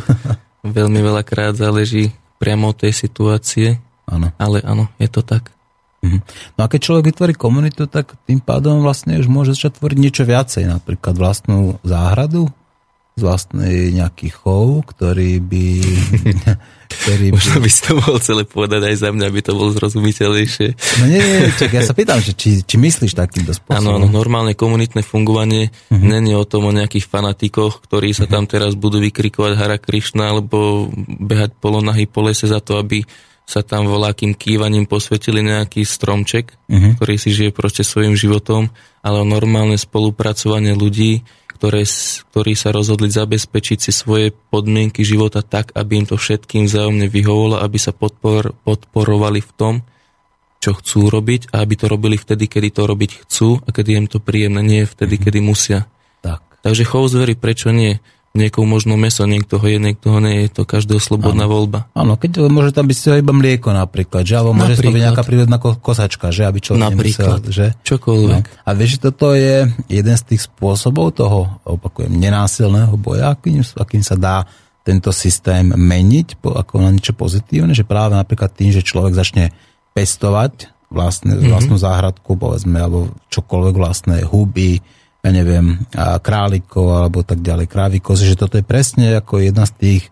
veľmi 0.64 1.00
veľakrát 1.02 1.54
záleží 1.54 2.14
priamo 2.38 2.70
od 2.70 2.78
tej 2.78 2.92
situácie. 2.94 3.78
Áno. 4.08 4.32
Ale 4.40 4.64
áno, 4.64 4.88
je 4.96 5.08
to 5.10 5.20
tak. 5.20 5.52
Uh-huh. 5.98 6.22
No 6.54 6.60
a 6.64 6.70
keď 6.70 6.80
človek 6.80 7.04
vytvorí 7.12 7.34
komunitu, 7.34 7.90
tak 7.90 8.14
tým 8.24 8.38
pádom 8.38 8.80
vlastne 8.80 9.18
už 9.18 9.26
môže 9.26 9.58
začať 9.58 9.82
tvoriť 9.82 9.98
niečo 9.98 10.22
viacej, 10.22 10.70
napríklad 10.70 11.18
vlastnú 11.18 11.82
záhradu, 11.82 12.48
z 13.18 13.22
vlastnej 13.26 13.90
nejaký 13.90 14.31
chov, 14.31 14.87
ktorý 14.87 15.42
by... 15.42 15.66
ktorý 17.02 17.26
by... 17.35 17.37
Možno 17.37 17.59
by 17.59 17.70
to 17.74 17.90
mohol 17.98 18.16
celé 18.22 18.42
povedať 18.46 18.81
aj 18.87 18.96
za 19.02 19.09
mňa, 19.11 19.24
aby 19.26 19.40
to 19.42 19.52
bolo 19.59 19.74
zrozumiteľnejšie. 19.74 20.66
No 21.02 21.04
nie, 21.11 21.18
nie, 21.18 21.50
čak, 21.59 21.74
ja 21.74 21.83
sa 21.83 21.98
pýtam, 21.98 22.22
že 22.22 22.38
či, 22.38 22.62
či 22.62 22.76
myslíš 22.78 23.18
takýmto 23.18 23.50
spôsobom. 23.50 23.83
Áno, 23.83 23.90
áno, 23.98 24.07
normálne 24.07 24.54
komunitné 24.54 25.02
fungovanie 25.02 25.74
uh-huh. 25.74 25.98
není 25.98 26.33
o 26.38 26.46
tom 26.46 26.70
o 26.70 26.72
nejakých 26.72 27.11
fanatikoch, 27.11 27.83
ktorí 27.83 28.14
sa 28.14 28.24
uh-huh. 28.24 28.38
tam 28.38 28.44
teraz 28.46 28.78
budú 28.78 29.02
vykrikovať 29.02 29.52
Hara 29.59 29.83
Krišna 29.83 30.31
alebo 30.31 30.88
behať 31.07 31.59
polonahy 31.59 32.07
po 32.07 32.22
lese 32.22 32.46
za 32.46 32.62
to, 32.62 32.78
aby 32.78 33.02
sa 33.48 33.64
tam 33.64 33.88
volákým 33.88 34.37
kývaním 34.37 34.85
posvetili 34.85 35.40
nejaký 35.40 35.83
stromček, 35.83 36.54
uh-huh. 36.54 37.00
ktorý 37.00 37.14
si 37.18 37.35
žije 37.35 37.50
proste 37.50 37.83
svojim 37.83 38.14
životom, 38.14 38.70
ale 39.02 39.24
o 39.24 39.26
normálne 39.26 39.81
spolupracovanie 39.81 40.76
ľudí, 40.76 41.24
ktoré, 41.58 41.82
ktorí 42.30 42.54
sa 42.54 42.70
rozhodli 42.70 43.10
zabezpečiť 43.10 43.78
si 43.82 43.90
svoje 43.90 44.30
podmienky 44.30 45.02
života 45.02 45.42
tak, 45.42 45.74
aby 45.74 45.98
im 45.98 46.06
to 46.06 46.14
všetkým 46.14 46.70
vzájomne 46.70 47.10
vyhovolo, 47.10 47.58
aby 47.58 47.82
sa 47.82 47.90
podpor, 47.90 48.54
podporovali 48.62 49.42
v 49.42 49.52
tom, 49.58 49.74
čo 50.62 50.78
chcú 50.78 51.10
robiť 51.10 51.50
a 51.50 51.66
aby 51.66 51.74
to 51.74 51.90
robili 51.90 52.14
vtedy, 52.14 52.46
kedy 52.46 52.70
to 52.70 52.86
robiť 52.86 53.26
chcú 53.26 53.58
a 53.58 53.68
kedy 53.74 53.90
im 53.98 54.06
to 54.06 54.22
príjemné, 54.22 54.62
nie 54.62 54.82
vtedy, 54.86 55.18
mm-hmm. 55.18 55.26
kedy 55.26 55.38
musia. 55.42 55.90
Tak. 56.22 56.62
Takže 56.62 56.86
chov 56.86 57.10
zvery, 57.10 57.34
prečo 57.34 57.74
nie? 57.74 57.98
Niekomu 58.36 58.76
možno 58.76 59.00
meso, 59.00 59.24
niekto 59.24 59.57
ho 59.57 59.66
je, 59.66 59.80
niekto 59.80 60.12
ho 60.12 60.20
nie, 60.20 60.46
je 60.46 60.61
to 60.61 60.62
každého 60.68 61.00
slobodná 61.00 61.48
ano. 61.48 61.53
voľba. 61.59 61.78
Áno, 61.96 62.20
keď 62.20 62.46
môže 62.53 62.76
tam 62.76 62.84
byť 62.84 63.24
iba 63.24 63.32
mlieko 63.32 63.72
napríklad, 63.72 64.22
že? 64.22 64.36
Alebo 64.36 64.53
môže 64.53 64.76
to 64.76 64.92
byť 64.92 65.05
nejaká 65.11 65.24
prírodná 65.24 65.57
kosačka, 65.59 66.28
že? 66.28 66.44
Aby 66.44 66.61
človek 66.61 66.92
napríklad, 66.92 67.40
nemusel, 67.40 67.57
že? 67.57 67.66
Čokoľvek. 67.88 68.44
No. 68.44 68.61
A 68.68 68.70
vieš, 68.76 69.00
že 69.00 69.09
toto 69.09 69.32
je 69.32 69.66
jeden 69.88 70.16
z 70.16 70.22
tých 70.28 70.44
spôsobov 70.44 71.16
toho, 71.16 71.59
opakujem, 71.64 72.12
nenásilného 72.12 72.94
boja, 73.00 73.32
akým, 73.32 73.64
akým 73.64 74.05
sa 74.05 74.14
dá 74.14 74.44
tento 74.84 75.12
systém 75.12 75.68
meniť 75.68 76.40
ako 76.40 76.80
na 76.80 76.88
niečo 76.88 77.12
pozitívne, 77.12 77.76
že 77.76 77.84
práve 77.84 78.16
napríklad 78.16 78.53
tým, 78.57 78.72
že 78.72 78.80
človek 78.80 79.12
začne 79.12 79.53
pestovať 79.92 80.72
vlastne, 80.88 81.36
mm-hmm. 81.36 81.53
vlastnú 81.53 81.76
záhradku, 81.76 82.40
povedzme, 82.40 82.80
alebo 82.80 83.12
čokoľvek 83.28 83.74
vlastné 83.76 84.16
huby, 84.24 84.80
ja 85.29 85.33
neviem, 85.37 85.85
králikov 86.24 86.89
alebo 86.89 87.20
tak 87.20 87.45
ďalej, 87.45 87.68
krávikov, 87.68 88.16
že 88.16 88.33
toto 88.33 88.57
je 88.57 88.64
presne 88.64 89.20
ako 89.20 89.45
jedna 89.45 89.68
z 89.68 89.72
tých 89.76 90.03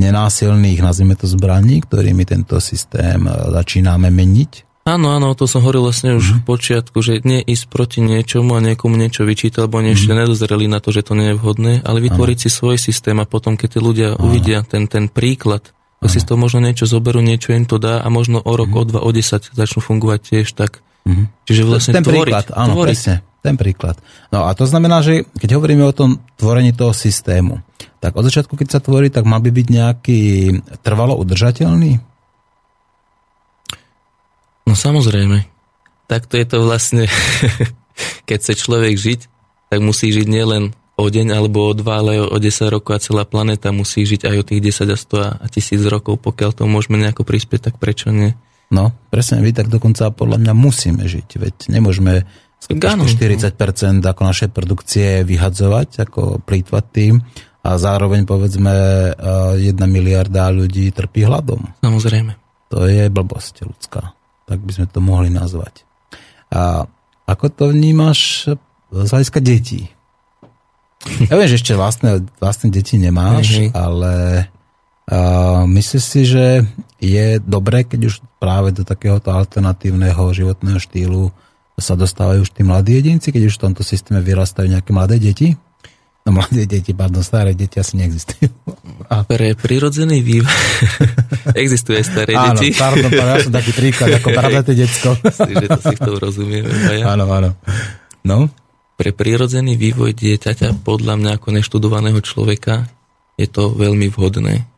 nenásilných, 0.00 0.80
nazvime 0.80 1.12
to 1.18 1.28
zbraní, 1.28 1.84
ktorými 1.84 2.24
tento 2.24 2.56
systém 2.56 3.20
e, 3.28 3.30
začíname 3.52 4.08
meniť. 4.08 4.70
Áno, 4.88 5.12
áno, 5.12 5.36
to 5.36 5.44
som 5.44 5.60
hovoril 5.60 5.84
vlastne 5.84 6.16
už 6.16 6.24
mm-hmm. 6.24 6.40
v 6.40 6.48
počiatku, 6.48 6.98
že 7.04 7.20
nie 7.20 7.44
ísť 7.44 7.68
proti 7.68 8.00
niečomu 8.00 8.56
a 8.56 8.64
niekomu 8.64 8.96
niečo 8.96 9.28
vyčítať, 9.28 9.68
lebo 9.68 9.76
oni 9.76 9.92
mm-hmm. 9.92 10.00
ešte 10.00 10.12
nedozreli 10.16 10.66
na 10.72 10.80
to, 10.80 10.88
že 10.88 11.04
to 11.04 11.12
nie 11.12 11.30
je 11.30 11.36
vhodné, 11.36 11.72
ale 11.84 12.00
vytvoriť 12.00 12.38
ano. 12.40 12.44
si 12.48 12.48
svoj 12.48 12.76
systém 12.80 13.20
a 13.20 13.28
potom, 13.28 13.60
keď 13.60 13.76
tí 13.76 13.78
ľudia 13.78 14.08
ano. 14.16 14.24
uvidia 14.24 14.64
ten, 14.64 14.88
ten 14.88 15.12
príklad, 15.12 15.76
tak 16.00 16.08
si 16.08 16.16
z 16.16 16.32
toho 16.32 16.40
možno 16.40 16.64
niečo 16.64 16.88
zoberú, 16.88 17.20
niečo 17.20 17.52
im 17.52 17.68
to 17.68 17.76
dá 17.76 18.00
a 18.00 18.08
možno 18.08 18.40
o 18.40 18.52
rok, 18.56 18.72
mm-hmm. 18.72 18.82
o 18.82 18.88
dva, 18.88 19.00
o 19.04 19.10
desať 19.12 19.52
začnú 19.52 19.84
fungovať 19.84 20.20
tiež 20.32 20.48
tak. 20.56 20.80
Mm-hmm. 21.06 21.26
Čiže 21.48 21.62
vlastne 21.64 21.92
ten 21.96 22.04
tvoriť, 22.04 22.22
príklad, 22.28 22.46
áno, 22.52 22.72
tvoriť, 22.76 22.88
presne 22.92 23.14
ten 23.40 23.56
príklad. 23.56 23.96
No 24.28 24.44
a 24.44 24.52
to 24.52 24.68
znamená, 24.68 25.00
že 25.00 25.24
keď 25.40 25.56
hovoríme 25.56 25.84
o 25.88 25.96
tom 25.96 26.20
tvorení 26.36 26.76
toho 26.76 26.92
systému, 26.92 27.64
tak 28.00 28.16
od 28.16 28.24
začiatku, 28.28 28.56
keď 28.56 28.68
sa 28.68 28.80
tvorí, 28.80 29.08
tak 29.08 29.24
mal 29.28 29.40
by 29.40 29.50
byť 29.52 29.66
nejaký 29.68 30.20
trvalo 30.84 31.16
udržateľný? 31.20 32.00
No 34.68 34.72
samozrejme. 34.76 35.48
Takto 36.08 36.36
je 36.36 36.46
to 36.48 36.64
vlastne, 36.64 37.04
keď 38.28 38.38
chce 38.40 38.52
človek 38.60 38.94
žiť, 38.96 39.20
tak 39.72 39.78
musí 39.80 40.10
žiť 40.10 40.26
nielen 40.26 40.76
o 41.00 41.06
deň 41.08 41.32
alebo 41.32 41.64
o 41.64 41.72
dva, 41.72 42.04
ale 42.04 42.20
o 42.20 42.36
10 42.36 42.76
rokov 42.76 42.92
a 42.92 43.00
celá 43.00 43.24
planéta 43.24 43.72
musí 43.72 44.04
žiť 44.04 44.28
aj 44.28 44.36
o 44.36 44.44
tých 44.44 44.60
10 44.68 44.92
a 44.92 44.98
100 45.00 45.40
a 45.40 45.46
tisíc 45.48 45.80
rokov, 45.88 46.20
pokiaľ 46.20 46.50
to 46.52 46.68
môžeme 46.68 47.00
nejako 47.00 47.24
prispieť, 47.24 47.72
tak 47.72 47.74
prečo 47.80 48.12
nie? 48.12 48.36
No, 48.70 48.94
presne, 49.10 49.42
vy 49.42 49.50
tak 49.50 49.66
dokonca 49.66 50.14
podľa 50.14 50.38
mňa 50.46 50.52
musíme 50.54 51.02
žiť, 51.02 51.28
veď 51.42 51.54
nemôžeme 51.74 52.22
40% 52.62 53.56
ako 54.04 54.22
našej 54.22 54.48
produkcie 54.54 55.26
vyhadzovať, 55.26 56.06
ako 56.06 56.38
plýtvať 56.44 56.84
tým 56.94 57.18
a 57.60 57.70
zároveň 57.76 58.24
povedzme 58.24 58.72
1 59.58 59.74
miliarda 59.74 60.54
ľudí 60.54 60.92
trpí 60.94 61.26
hladom. 61.26 61.66
Samozrejme. 61.82 62.36
To 62.70 62.86
je 62.86 63.10
blbosť 63.10 63.66
ľudská. 63.66 64.14
Tak 64.46 64.58
by 64.62 64.70
sme 64.70 64.86
to 64.86 65.02
mohli 65.02 65.28
nazvať. 65.34 65.82
A 66.54 66.86
ako 67.26 67.46
to 67.50 67.64
vnímaš 67.74 68.50
z 68.90 69.08
hľadiska 69.10 69.40
detí? 69.42 69.90
Ja 71.32 71.40
viem, 71.40 71.48
že 71.48 71.56
ešte 71.56 71.72
vlastné, 71.72 72.28
vlastné 72.44 72.68
deti 72.68 73.00
nemáš, 73.00 73.56
mm-hmm. 73.56 73.72
ale 73.72 74.12
myslíš 75.66 76.04
si, 76.04 76.22
že 76.22 76.62
je 77.02 77.42
dobré, 77.42 77.82
keď 77.82 78.00
už 78.06 78.14
práve 78.38 78.70
do 78.70 78.86
takéhoto 78.86 79.34
alternatívneho 79.34 80.30
životného 80.30 80.78
štýlu 80.78 81.34
sa 81.80 81.96
dostávajú 81.96 82.44
už 82.44 82.52
tí 82.52 82.62
mladí 82.62 82.94
jedinci, 83.00 83.32
keď 83.32 83.48
už 83.48 83.54
v 83.56 83.62
tomto 83.66 83.82
systéme 83.82 84.20
vyrastajú 84.20 84.68
nejaké 84.68 84.92
mladé 84.92 85.16
deti? 85.16 85.56
No 86.28 86.36
mladé 86.36 86.68
deti, 86.68 86.92
pardon, 86.92 87.24
staré 87.24 87.56
deti 87.56 87.80
asi 87.80 87.96
neexistujú. 87.96 88.52
A... 89.08 89.24
Pre 89.24 89.56
prirodzený 89.56 90.20
vývoj 90.20 90.52
existuje 91.64 92.04
staré 92.04 92.36
áno, 92.36 92.60
deti. 92.60 92.76
Áno, 92.76 92.80
pardon, 92.84 93.10
pardon, 93.10 93.36
ja 93.40 93.44
som 93.48 93.54
taký 93.56 93.72
príklad, 93.72 94.08
ako 94.20 94.28
bravnaté 94.36 94.72
decko. 94.76 95.16
Myslím, 95.24 95.54
že 95.64 95.68
to 95.72 95.80
si 95.80 95.94
v 95.96 96.00
tom 96.04 96.16
rozumieme. 96.20 96.70
Ja. 97.00 97.16
Áno, 97.16 97.24
áno. 97.32 97.56
No? 98.20 98.52
Pre 99.00 99.10
prirodzený 99.16 99.80
vývoj 99.80 100.12
dieťaťa, 100.12 100.84
podľa 100.84 101.16
mňa 101.16 101.30
ako 101.40 101.48
neštudovaného 101.56 102.20
človeka, 102.20 102.84
je 103.40 103.48
to 103.48 103.72
veľmi 103.72 104.12
vhodné. 104.12 104.68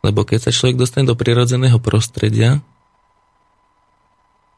Lebo 0.00 0.24
keď 0.24 0.48
sa 0.48 0.50
človek 0.54 0.80
dostane 0.80 1.04
do 1.04 1.16
prirodzeného 1.16 1.76
prostredia, 1.76 2.64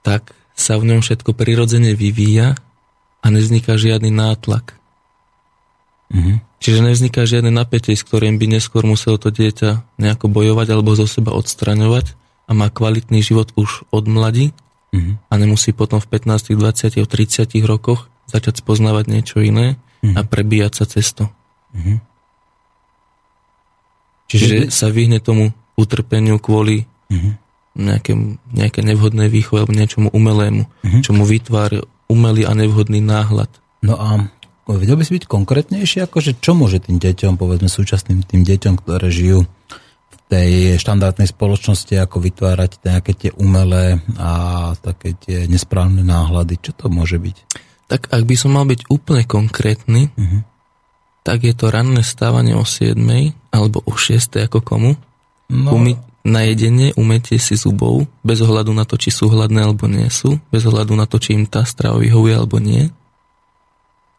tak 0.07 0.35
sa 0.55 0.79
v 0.79 0.95
ňom 0.95 1.01
všetko 1.03 1.35
prirodzene 1.35 1.95
vyvíja 1.95 2.59
a 3.23 3.27
nevzniká 3.31 3.79
žiadny 3.79 4.11
nátlak. 4.11 4.77
Mm-hmm. 6.13 6.37
Čiže 6.63 6.79
nevzniká 6.85 7.27
žiadne 7.27 7.51
napätie, 7.51 7.97
s 7.97 8.07
ktorým 8.07 8.39
by 8.39 8.59
neskôr 8.59 8.87
muselo 8.87 9.19
to 9.19 9.33
dieťa 9.35 9.99
nejako 9.99 10.31
bojovať 10.31 10.67
alebo 10.71 10.95
zo 10.95 11.09
seba 11.09 11.35
odstraňovať 11.35 12.15
a 12.47 12.51
má 12.53 12.69
kvalitný 12.69 13.25
život 13.25 13.51
už 13.59 13.89
od 13.91 14.05
mladí 14.07 14.55
mm-hmm. 14.93 15.15
a 15.27 15.33
nemusí 15.41 15.73
potom 15.73 15.99
v 15.99 16.07
15, 16.07 16.55
20, 16.55 17.03
30 17.03 17.65
rokoch 17.67 18.13
začať 18.29 18.61
spoznávať 18.61 19.11
niečo 19.11 19.41
iné 19.41 19.81
mm-hmm. 20.05 20.15
a 20.15 20.21
prebíjať 20.23 20.73
sa 20.77 20.85
cesto. 20.87 21.33
Mm-hmm. 21.73 22.12
Čiže 24.33 24.73
sa 24.73 24.89
vyhne 24.89 25.21
tomu 25.21 25.53
utrpeniu 25.77 26.41
kvôli 26.41 26.89
mm-hmm 27.13 27.43
nejaké, 27.77 28.13
nejaké 28.53 28.81
nevhodné 28.85 29.33
výchove 29.33 29.65
alebo 29.65 29.77
niečomu 29.77 30.09
umelému, 30.13 30.69
mm-hmm. 30.69 31.03
čo 31.05 31.17
mu 31.17 31.25
vytvára 31.25 31.81
umelý 32.09 32.45
a 32.45 32.53
nevhodný 32.53 33.01
náhľad. 33.01 33.49
No 33.81 33.97
a 33.97 34.29
vedel 34.69 34.97
by 35.01 35.05
si 35.05 35.17
byť 35.17 35.25
konkrétnejšie, 35.27 36.05
akože 36.07 36.39
čo 36.39 36.53
môže 36.53 36.85
tým 36.85 37.01
deťom, 37.01 37.41
povedzme 37.41 37.73
súčasným 37.73 38.23
tým 38.23 38.45
deťom, 38.45 38.75
ktoré 38.85 39.09
žijú 39.09 39.49
v 40.13 40.17
tej 40.29 40.51
štandardnej 40.81 41.29
spoločnosti, 41.29 41.93
ako 41.97 42.21
vytvárať 42.21 42.85
nejaké 42.85 43.13
tie 43.17 43.31
umelé 43.37 44.01
a 44.21 44.73
také 44.77 45.17
tie 45.17 45.49
nesprávne 45.49 46.05
náhľady, 46.05 46.61
čo 46.61 46.73
to 46.77 46.93
môže 46.93 47.17
byť? 47.17 47.37
Tak 47.89 48.09
ak 48.09 48.23
by 48.25 48.35
som 48.37 48.57
mal 48.57 48.65
byť 48.65 48.89
úplne 48.89 49.25
konkrétny, 49.25 50.13
mm-hmm. 50.13 50.41
Tak 51.23 51.47
je 51.47 51.55
to 51.55 51.71
ranné 51.71 52.03
stávanie 52.03 52.59
o 52.59 52.67
7 52.67 52.99
alebo 53.55 53.83
o 53.87 53.95
6 53.95 54.43
ako 54.51 54.59
komu. 54.63 54.93
No, 55.53 55.79
Umy, 55.79 55.95
na 56.23 56.47
jedenie, 56.47 56.95
umetie 56.95 57.39
si 57.39 57.59
zubov, 57.59 58.07
bez 58.23 58.39
ohľadu 58.43 58.71
na 58.71 58.87
to, 58.87 58.95
či 58.95 59.11
sú 59.11 59.27
hladné 59.31 59.67
alebo 59.67 59.91
nie 59.91 60.07
sú, 60.07 60.39
bez 60.55 60.63
ohľadu 60.67 60.95
na 60.95 61.07
to, 61.07 61.19
či 61.19 61.35
im 61.35 61.47
tá 61.47 61.67
strava 61.67 61.99
vyhovuje 61.99 62.35
alebo 62.35 62.63
nie. 62.63 62.91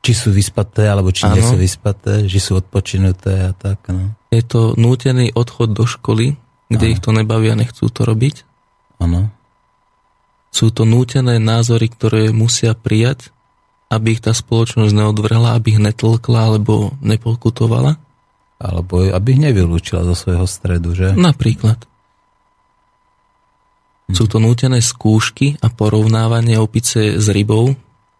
Či 0.03 0.11
sú 0.11 0.29
vyspaté, 0.35 0.91
alebo 0.91 1.15
či 1.15 1.23
ano. 1.23 1.39
nie 1.39 1.43
sú 1.43 1.55
vyspaté, 1.55 2.27
či 2.27 2.39
sú 2.43 2.59
odpočinuté 2.59 3.47
a 3.47 3.51
tak. 3.55 3.87
No. 3.87 4.11
Je 4.35 4.43
to 4.43 4.75
nútený 4.75 5.31
odchod 5.31 5.71
do 5.71 5.87
školy, 5.87 6.35
kde 6.67 6.85
ano. 6.87 6.91
ich 6.91 6.99
to 6.99 7.15
nebaví 7.15 7.47
a 7.47 7.55
nechcú 7.55 7.87
to 7.87 8.03
robiť. 8.03 8.43
Áno. 8.99 9.31
Sú 10.53 10.69
to 10.69 10.85
nútené 10.85 11.39
názory, 11.41 11.87
ktoré 11.87 12.29
musia 12.29 12.77
prijať, 12.77 13.32
aby 13.95 14.17
ich 14.17 14.21
tá 14.23 14.33
spoločnosť 14.33 14.93
neodvrhla, 14.93 15.55
aby 15.57 15.77
ich 15.77 15.81
netlkla 15.81 16.51
alebo 16.53 16.93
nepokutovala. 17.01 17.97
Alebo 18.63 19.03
aby 19.07 19.27
ich 19.35 19.41
nevylúčila 19.41 20.07
zo 20.07 20.15
svojho 20.15 20.47
stredu, 20.47 20.95
že? 20.95 21.11
Napríklad. 21.13 21.83
Sú 24.13 24.27
to 24.27 24.37
nútené 24.37 24.83
skúšky 24.83 25.57
a 25.63 25.71
porovnávanie 25.71 26.59
opice 26.59 27.17
s 27.17 27.27
rybou, 27.31 27.73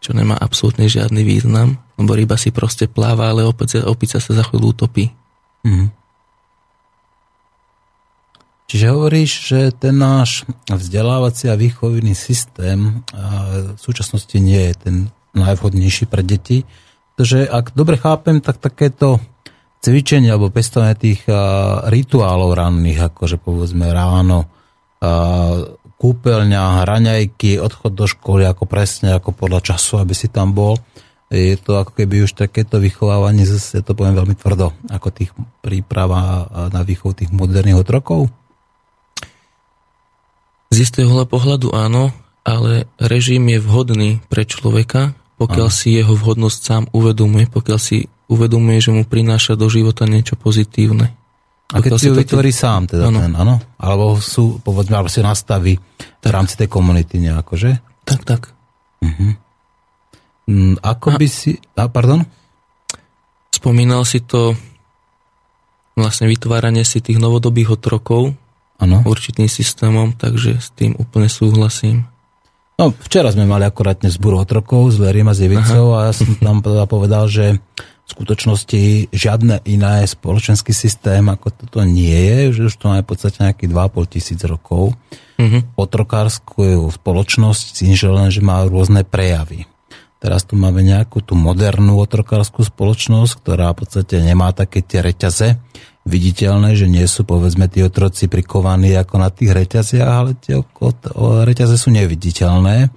čo 0.04 0.12
nemá 0.16 0.36
absolútne 0.36 0.90
žiadny 0.90 1.22
význam, 1.24 1.80
lebo 1.96 2.12
ryba 2.18 2.36
si 2.36 2.52
proste 2.52 2.90
pláva, 2.92 3.32
ale 3.32 3.46
opica, 3.46 3.84
opica 3.88 4.18
sa 4.20 4.32
za 4.34 4.44
chvíľu 4.44 4.74
utopí. 4.74 5.12
Mm. 5.64 5.92
Čiže 8.68 8.90
hovoríš, 8.90 9.32
že 9.54 9.60
ten 9.76 10.02
náš 10.02 10.50
vzdelávací 10.66 11.46
a 11.52 11.60
výchovný 11.60 12.18
systém 12.18 13.06
v 13.14 13.78
súčasnosti 13.78 14.34
nie 14.42 14.72
je 14.72 14.76
ten 14.76 14.96
najvhodnejší 15.34 16.06
pre 16.10 16.22
deti, 16.26 16.66
pretože 17.14 17.46
ak 17.46 17.78
dobre 17.78 17.98
chápem, 18.02 18.42
tak 18.42 18.58
takéto 18.58 19.22
cvičenie 19.84 20.32
alebo 20.32 20.50
pestovanie 20.50 20.96
tých 20.96 21.28
rituálov 21.90 22.56
ranných, 22.56 23.12
akože 23.14 23.38
povedzme 23.38 23.92
ráno, 23.92 24.48
kúpeľňa, 26.00 26.88
hraňajky, 26.88 27.60
odchod 27.60 27.92
do 27.92 28.08
školy, 28.08 28.48
ako 28.48 28.64
presne, 28.64 29.16
ako 29.16 29.36
podľa 29.36 29.74
času, 29.74 30.00
aby 30.00 30.16
si 30.16 30.32
tam 30.32 30.56
bol. 30.56 30.80
Je 31.34 31.58
to 31.58 31.82
ako 31.82 31.98
keby 31.98 32.24
už 32.30 32.38
takéto 32.38 32.78
vychovávanie, 32.78 33.44
zase 33.44 33.82
to 33.82 33.98
poviem 33.98 34.14
veľmi 34.14 34.38
tvrdo, 34.38 34.72
ako 34.88 35.08
tých 35.10 35.32
príprava 35.66 36.46
na 36.70 36.86
výchov 36.86 37.18
tých 37.18 37.34
moderných 37.34 37.82
otrokov? 37.82 38.30
Z 40.70 40.78
istého 40.90 41.14
pohľadu 41.26 41.74
áno, 41.74 42.14
ale 42.46 42.86
režim 42.98 43.46
je 43.50 43.60
vhodný 43.62 44.12
pre 44.30 44.46
človeka, 44.46 45.16
pokiaľ 45.38 45.70
áno. 45.70 45.76
si 45.76 45.98
jeho 45.98 46.14
vhodnosť 46.14 46.60
sám 46.60 46.84
uvedomuje, 46.94 47.50
pokiaľ 47.50 47.80
si 47.80 48.06
uvedomuje, 48.30 48.78
že 48.80 48.92
mu 48.94 49.04
prináša 49.04 49.54
do 49.60 49.68
života 49.68 50.06
niečo 50.06 50.40
pozitívne. 50.40 51.14
A 51.74 51.82
keď 51.82 51.92
si 51.98 52.10
ho 52.10 52.16
vytvorí 52.16 52.54
sám, 52.54 52.86
teda 52.86 53.10
ano. 53.10 53.20
ten, 53.26 53.34
áno? 53.34 53.56
Alebo 53.82 54.22
sú, 54.22 54.62
povedzme, 54.62 54.94
alebo 54.94 55.10
si 55.10 55.26
nastaví 55.26 55.82
tak. 56.22 56.30
v 56.30 56.34
rámci 56.38 56.54
tej 56.54 56.70
komunity 56.70 57.18
nejako, 57.18 57.58
že? 57.58 57.82
Tak, 58.06 58.22
tak. 58.22 58.42
Uh-huh. 59.02 59.34
ako 60.86 61.08
a, 61.12 61.18
by 61.18 61.28
si... 61.28 61.58
A, 61.74 61.90
pardon? 61.90 62.22
Spomínal 63.50 64.06
si 64.06 64.22
to 64.22 64.54
vlastne 65.98 66.30
vytváranie 66.30 66.86
si 66.86 67.02
tých 67.02 67.18
novodobých 67.18 67.78
otrokov 67.82 68.38
ano. 68.78 69.02
určitým 69.06 69.50
systémom, 69.50 70.14
takže 70.14 70.62
s 70.62 70.70
tým 70.78 70.94
úplne 70.98 71.30
súhlasím. 71.30 72.06
No, 72.74 72.90
včera 72.90 73.30
sme 73.30 73.46
mali 73.46 73.70
akorátne 73.70 74.10
zbúru 74.10 74.42
otrokov 74.42 74.94
s 74.94 74.98
Verím 74.98 75.30
a 75.30 75.38
s 75.38 75.46
Jevicou 75.46 75.94
a 75.94 76.10
ja 76.10 76.14
som 76.14 76.34
tam 76.42 76.66
povedal, 76.94 77.30
že 77.30 77.62
v 78.04 78.10
skutočnosti 78.10 79.14
žiadne 79.16 79.64
iné 79.64 80.04
spoločenský 80.04 80.76
systém 80.76 81.24
ako 81.24 81.54
toto 81.56 81.80
nie 81.88 82.12
je, 82.12 82.60
že 82.60 82.62
už 82.68 82.76
to 82.76 82.86
má 82.92 83.00
v 83.00 83.08
podstate 83.08 83.40
nejakých 83.40 83.72
2,5 83.72 84.14
tisíc 84.14 84.40
rokov. 84.44 84.92
Mm-hmm. 85.40 85.80
Otrokárskú 85.80 86.92
spoločnosť 86.92 87.64
si 87.80 87.86
len, 88.04 88.28
že 88.28 88.44
má 88.44 88.66
rôzne 88.68 89.08
prejavy. 89.08 89.70
Teraz 90.20 90.48
tu 90.48 90.56
máme 90.56 90.84
nejakú 90.84 91.20
tú 91.20 91.36
modernú 91.36 92.00
otrokárskú 92.00 92.64
spoločnosť, 92.64 93.44
ktorá 93.44 93.76
v 93.76 93.84
podstate 93.84 94.24
nemá 94.24 94.56
také 94.56 94.80
tie 94.80 95.04
reťaze 95.04 95.60
viditeľné, 96.04 96.76
že 96.76 96.92
nie 96.92 97.08
sú 97.08 97.24
povedzme 97.24 97.72
tí 97.72 97.80
otroci 97.80 98.28
prikovaní 98.28 98.92
ako 99.00 99.16
na 99.24 99.30
tých 99.32 99.56
reťaziach, 99.56 100.10
ale 100.12 100.32
tie 100.36 100.60
reťaze 101.48 101.76
sú 101.80 101.96
neviditeľné 101.96 102.92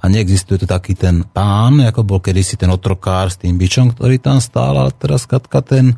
a 0.00 0.04
neexistuje 0.08 0.64
tu 0.64 0.66
taký 0.68 0.96
ten 0.96 1.24
pán, 1.24 1.80
ako 1.84 2.04
bol 2.04 2.20
kedysi 2.20 2.56
ten 2.56 2.72
otrokár 2.72 3.28
s 3.28 3.36
tým 3.40 3.56
bičom, 3.60 3.92
ktorý 3.92 4.16
tam 4.20 4.40
stál, 4.40 4.76
ale 4.76 4.92
teraz 4.96 5.28
katka 5.28 5.60
ten 5.60 5.96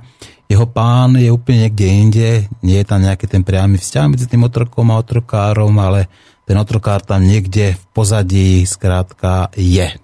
jeho 0.51 0.67
pán 0.67 1.17
je 1.17 1.31
úplne 1.31 1.71
niekde 1.71 1.87
inde, 1.87 2.31
nie 2.61 2.77
je 2.83 2.87
tam 2.87 3.01
nejaký 3.01 3.25
ten 3.31 3.43
priamy 3.47 3.79
vzťah 3.79 4.11
medzi 4.11 4.27
tým 4.27 4.45
otrokom 4.45 4.91
a 4.91 5.01
otrokárom, 5.01 5.73
ale 5.79 6.11
ten 6.45 6.59
otrokár 6.59 7.01
tam 7.01 7.23
niekde 7.23 7.79
v 7.79 7.85
pozadí 7.95 8.67
skrátka 8.67 9.49
je. 9.55 9.97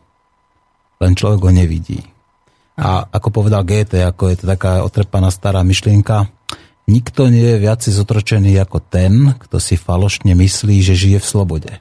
len 0.99 1.13
človek 1.15 1.41
ho 1.43 1.53
nevidí. 1.55 2.03
A 2.79 3.07
ako 3.07 3.43
povedal 3.43 3.67
GT, 3.67 4.03
ako 4.07 4.31
je 4.31 4.37
to 4.43 4.45
taká 4.47 4.83
otrepaná 4.87 5.31
stará 5.35 5.63
myšlienka, 5.67 6.31
nikto 6.89 7.29
nie 7.29 7.45
je 7.45 7.57
viac 7.61 7.85
zotročený 7.85 8.57
ako 8.65 8.81
ten, 8.81 9.37
kto 9.37 9.61
si 9.61 9.77
falošne 9.77 10.33
myslí, 10.33 10.81
že 10.81 10.97
žije 10.97 11.19
v 11.21 11.29
slobode. 11.29 11.73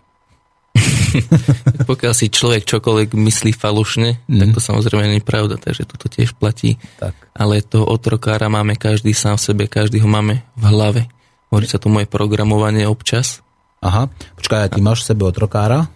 Pokiaľ 1.90 2.14
si 2.14 2.30
človek 2.30 2.68
čokoľvek 2.68 3.16
myslí 3.18 3.52
falošne, 3.56 4.22
mm. 4.30 4.38
tak 4.38 4.50
to 4.54 4.62
samozrejme 4.62 5.10
nie 5.10 5.20
je 5.24 5.26
pravda, 5.26 5.56
takže 5.58 5.90
toto 5.90 6.12
tiež 6.12 6.38
platí. 6.38 6.78
Tak. 7.02 7.16
Ale 7.34 7.66
toho 7.66 7.88
otrokára 7.88 8.52
máme 8.52 8.78
každý 8.78 9.16
sám 9.16 9.42
v 9.42 9.46
sebe, 9.48 9.64
každý 9.66 10.04
ho 10.04 10.10
máme 10.12 10.46
v 10.54 10.64
hlave. 10.70 11.02
Hovorí 11.50 11.66
sa 11.66 11.82
to 11.82 11.90
moje 11.90 12.06
programovanie 12.06 12.86
občas. 12.86 13.42
Aha, 13.80 14.12
počkaj, 14.38 14.68
a 14.68 14.72
ty 14.72 14.80
máš 14.84 15.08
v 15.08 15.16
sebe 15.16 15.24
otrokára? 15.26 15.88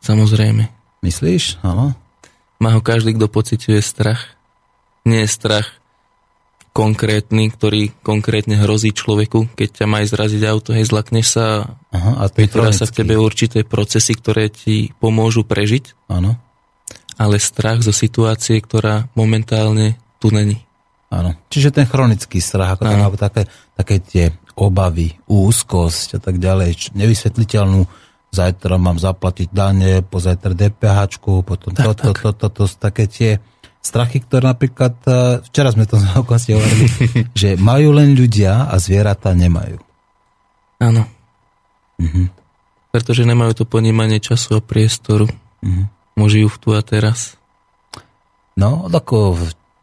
Samozrejme. 0.00 0.72
Myslíš? 1.04 1.60
Áno. 1.60 1.92
Má 2.60 2.76
ho 2.76 2.80
každý, 2.80 3.14
kto 3.16 3.28
pociťuje 3.28 3.80
strach. 3.80 4.36
Nie 5.04 5.24
je 5.24 5.32
strach 5.32 5.79
konkrétny, 6.80 7.52
ktorý 7.52 7.92
konkrétne 8.00 8.56
hrozí 8.56 8.96
človeku, 8.96 9.52
keď 9.52 9.84
ťa 9.84 9.86
má 9.86 10.00
zraziť 10.00 10.42
auto, 10.48 10.72
hej, 10.72 10.88
zlakneš 10.88 11.36
sa 11.36 11.76
Aha, 11.92 12.24
a 12.24 12.32
vytvoria 12.32 12.72
sa 12.72 12.88
v 12.88 12.96
tebe 12.96 13.20
určité 13.20 13.68
procesy, 13.68 14.16
ktoré 14.16 14.48
ti 14.48 14.88
pomôžu 14.96 15.44
prežiť. 15.44 16.08
Áno. 16.08 16.40
Ale 17.20 17.36
strach 17.36 17.84
zo 17.84 17.92
situácie, 17.92 18.56
ktorá 18.64 19.12
momentálne 19.12 20.00
tu 20.16 20.32
není. 20.32 20.64
Áno. 21.12 21.36
Čiže 21.52 21.76
ten 21.76 21.84
chronický 21.84 22.40
strach, 22.40 22.80
ako 22.80 22.88
tam, 22.88 23.12
také, 23.20 23.42
také 23.76 23.96
tie 24.00 24.24
obavy, 24.56 25.20
úzkosť 25.28 26.16
a 26.16 26.20
tak 26.24 26.40
ďalej, 26.40 26.96
nevysvetliteľnú 26.96 27.84
zajtra 28.32 28.80
mám 28.80 28.96
zaplatiť 28.96 29.52
dane, 29.52 30.00
pozajtra 30.06 30.56
DPH, 30.56 31.20
potom 31.20 31.76
tak, 31.76 31.92
toto, 31.92 32.14
tak. 32.14 32.24
toto, 32.24 32.48
toto, 32.48 32.64
to, 32.64 32.78
také 32.78 33.04
tie 33.10 33.30
strachy, 33.80 34.20
ktoré 34.20 34.52
napríklad, 34.52 34.94
e, 35.04 35.12
včera 35.50 35.72
sme 35.72 35.88
to 35.88 35.96
vlastne 36.28 36.56
hovorili, 36.56 36.86
že 37.32 37.56
majú 37.56 37.96
len 37.96 38.12
ľudia 38.12 38.68
a 38.68 38.76
zvieratá 38.76 39.32
nemajú. 39.32 39.80
Áno. 40.80 41.04
Mhm. 42.00 42.32
Pretože 42.90 43.22
nemajú 43.22 43.62
to 43.62 43.64
ponímanie 43.68 44.18
času 44.18 44.58
a 44.58 44.60
priestoru. 44.64 45.28
Mhm. 45.64 45.82
Môžu 46.18 46.46
ju 46.46 46.48
tu 46.60 46.68
a 46.76 46.82
teraz. 46.84 47.38
No, 48.58 48.90
ako 48.90 49.40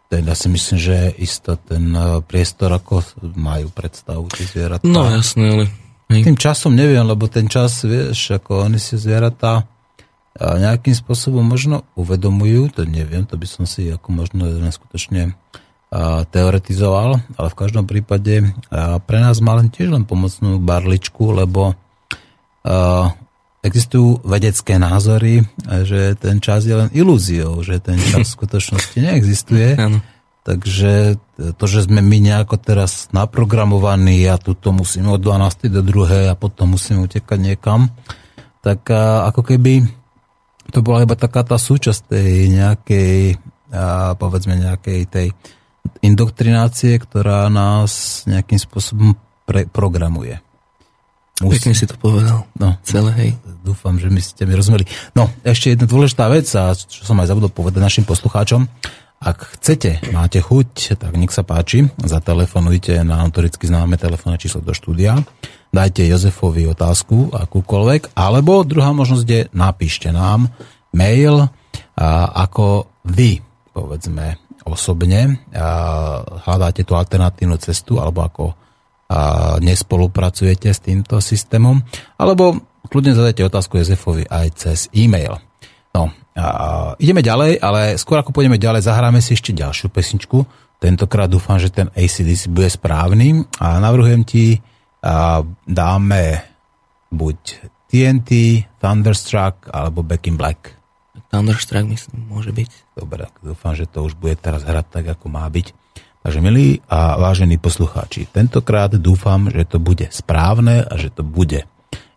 ten, 0.08 0.24
ja 0.24 0.36
si 0.38 0.48
myslím, 0.48 0.78
že 0.78 0.98
isto 1.18 1.58
ten 1.58 1.92
e, 1.92 2.22
priestor, 2.24 2.72
ako 2.72 3.04
majú 3.34 3.74
predstavu 3.74 4.30
tie 4.30 4.46
zvieratá. 4.46 4.86
No 4.86 5.10
jasné, 5.10 5.46
ale 5.50 5.66
Hej. 6.08 6.24
Tým 6.24 6.40
časom 6.40 6.72
neviem, 6.72 7.04
lebo 7.04 7.28
ten 7.28 7.52
čas, 7.52 7.84
vieš, 7.84 8.40
ako 8.40 8.72
oni 8.72 8.80
si 8.80 8.96
zvieratá 8.96 9.68
nejakým 10.38 10.94
spôsobom 10.94 11.42
možno 11.42 11.82
uvedomujú, 11.98 12.70
to 12.70 12.82
neviem, 12.86 13.26
to 13.26 13.36
by 13.36 13.50
som 13.50 13.66
si 13.66 13.90
ako 13.90 14.14
možno 14.14 14.46
skutočne 14.70 15.34
teoretizoval, 16.30 17.24
ale 17.40 17.48
v 17.48 17.60
každom 17.60 17.88
prípade 17.88 18.54
pre 19.08 19.20
nás 19.24 19.40
má 19.40 19.56
len 19.58 19.72
tiež 19.72 19.90
len 19.96 20.04
pomocnú 20.04 20.60
barličku, 20.60 21.32
lebo 21.32 21.74
existujú 23.64 24.22
vedecké 24.28 24.78
názory, 24.78 25.48
že 25.88 26.14
ten 26.20 26.44
čas 26.44 26.68
je 26.68 26.76
len 26.76 26.90
ilúziou, 26.92 27.64
že 27.64 27.80
ten 27.80 27.98
čas 27.98 28.30
v 28.30 28.36
skutočnosti 28.38 28.98
neexistuje. 29.00 29.80
Takže 30.48 31.20
to, 31.60 31.66
že 31.68 31.92
sme 31.92 32.00
my 32.00 32.24
nejako 32.24 32.56
teraz 32.56 33.12
naprogramovaní 33.12 34.24
a 34.32 34.40
tuto 34.40 34.72
musíme 34.72 35.12
od 35.12 35.20
12. 35.20 35.68
do 35.68 35.84
2. 35.84 36.32
a 36.32 36.36
potom 36.40 36.80
musíme 36.80 37.04
utekať 37.04 37.36
niekam, 37.36 37.92
tak 38.64 38.88
ako 39.28 39.44
keby 39.44 39.88
to 40.72 40.80
bola 40.84 41.04
iba 41.08 41.16
taká 41.16 41.44
tá 41.44 41.56
súčasť 41.56 42.02
tej 42.12 42.34
nejakej, 42.52 43.40
povedzme 44.20 44.54
nejakej 44.56 45.02
tej 45.08 45.28
indoktrinácie, 46.04 47.00
ktorá 47.00 47.48
nás 47.48 48.24
nejakým 48.28 48.60
spôsobom 48.60 49.16
pre, 49.48 49.66
programuje. 49.66 50.38
Musí... 51.38 51.62
Pekne 51.62 51.74
si 51.78 51.86
to 51.86 51.96
povedal. 52.02 52.50
No, 52.58 52.82
Celé, 52.82 53.12
hej. 53.22 53.32
Dúfam, 53.62 54.02
že 54.02 54.10
my 54.10 54.18
ste 54.18 54.50
mi 54.50 54.58
rozumeli. 54.58 54.90
No, 55.14 55.30
ešte 55.46 55.70
jedna 55.74 55.86
dôležitá 55.86 56.26
vec, 56.34 56.50
a 56.58 56.74
čo 56.74 57.06
som 57.06 57.20
aj 57.22 57.30
zabudol 57.30 57.54
povedať 57.54 57.78
našim 57.78 58.06
poslucháčom, 58.10 58.66
ak 59.18 59.58
chcete, 59.58 60.14
máte 60.14 60.38
chuť, 60.38 60.98
tak 60.98 61.18
nech 61.18 61.34
sa 61.34 61.42
páči, 61.42 61.90
zatelefonujte 61.98 63.02
na 63.02 63.26
autoricky 63.26 63.66
známe 63.66 63.98
telefónne 63.98 64.38
číslo 64.38 64.62
do 64.62 64.78
štúdia, 64.78 65.18
dajte 65.74 66.08
Jozefovi 66.08 66.68
otázku 66.70 67.32
akúkoľvek, 67.34 68.16
alebo 68.16 68.66
druhá 68.68 68.92
možnosť 68.96 69.26
je 69.28 69.42
napíšte 69.52 70.10
nám 70.12 70.50
mail, 70.96 71.46
ako 72.34 72.90
vy, 73.06 73.42
povedzme, 73.72 74.40
osobne 74.68 75.48
hľadáte 76.44 76.84
tú 76.84 76.96
alternatívnu 76.98 77.56
cestu, 77.62 78.04
alebo 78.04 78.20
ako 78.26 78.46
nespolupracujete 79.64 80.68
s 80.68 80.84
týmto 80.84 81.24
systémom, 81.24 81.80
alebo 82.20 82.60
kľudne 82.92 83.16
zadajte 83.16 83.48
otázku 83.48 83.80
Jozefovi 83.80 84.28
aj 84.28 84.48
cez 84.60 84.80
e-mail. 84.92 85.40
No, 85.96 86.12
ideme 87.00 87.24
ďalej, 87.24 87.64
ale 87.64 87.96
skôr 87.96 88.20
ako 88.20 88.36
pôjdeme 88.36 88.60
ďalej, 88.60 88.84
zahráme 88.84 89.24
si 89.24 89.34
ešte 89.34 89.56
ďalšiu 89.56 89.88
pesničku. 89.90 90.44
Tentokrát 90.78 91.26
dúfam, 91.26 91.58
že 91.58 91.74
ten 91.74 91.90
ACDC 91.98 92.54
bude 92.54 92.70
správny 92.70 93.48
a 93.58 93.82
navrhujem 93.82 94.22
ti, 94.22 94.62
a 95.04 95.46
dáme 95.66 96.44
buď 97.14 97.38
TNT, 97.88 98.64
Thunderstruck 98.82 99.72
alebo 99.72 100.04
Back 100.04 100.28
in 100.28 100.36
Black. 100.36 100.76
Thunderstruck 101.32 101.88
myslím, 101.88 102.28
môže 102.28 102.52
byť. 102.56 102.96
Dobre, 102.96 103.28
dúfam, 103.44 103.76
že 103.76 103.88
to 103.88 104.08
už 104.08 104.16
bude 104.16 104.36
teraz 104.40 104.64
hrať 104.64 104.86
tak, 104.92 105.06
ako 105.18 105.28
má 105.32 105.48
byť. 105.48 105.72
Takže 106.24 106.40
milí 106.44 106.84
a 106.92 107.16
vážení 107.16 107.56
poslucháči, 107.56 108.28
tentokrát 108.28 108.92
dúfam, 109.00 109.48
že 109.48 109.64
to 109.64 109.80
bude 109.80 110.12
správne 110.12 110.84
a 110.84 110.94
že 111.00 111.08
to 111.08 111.24
bude 111.24 111.64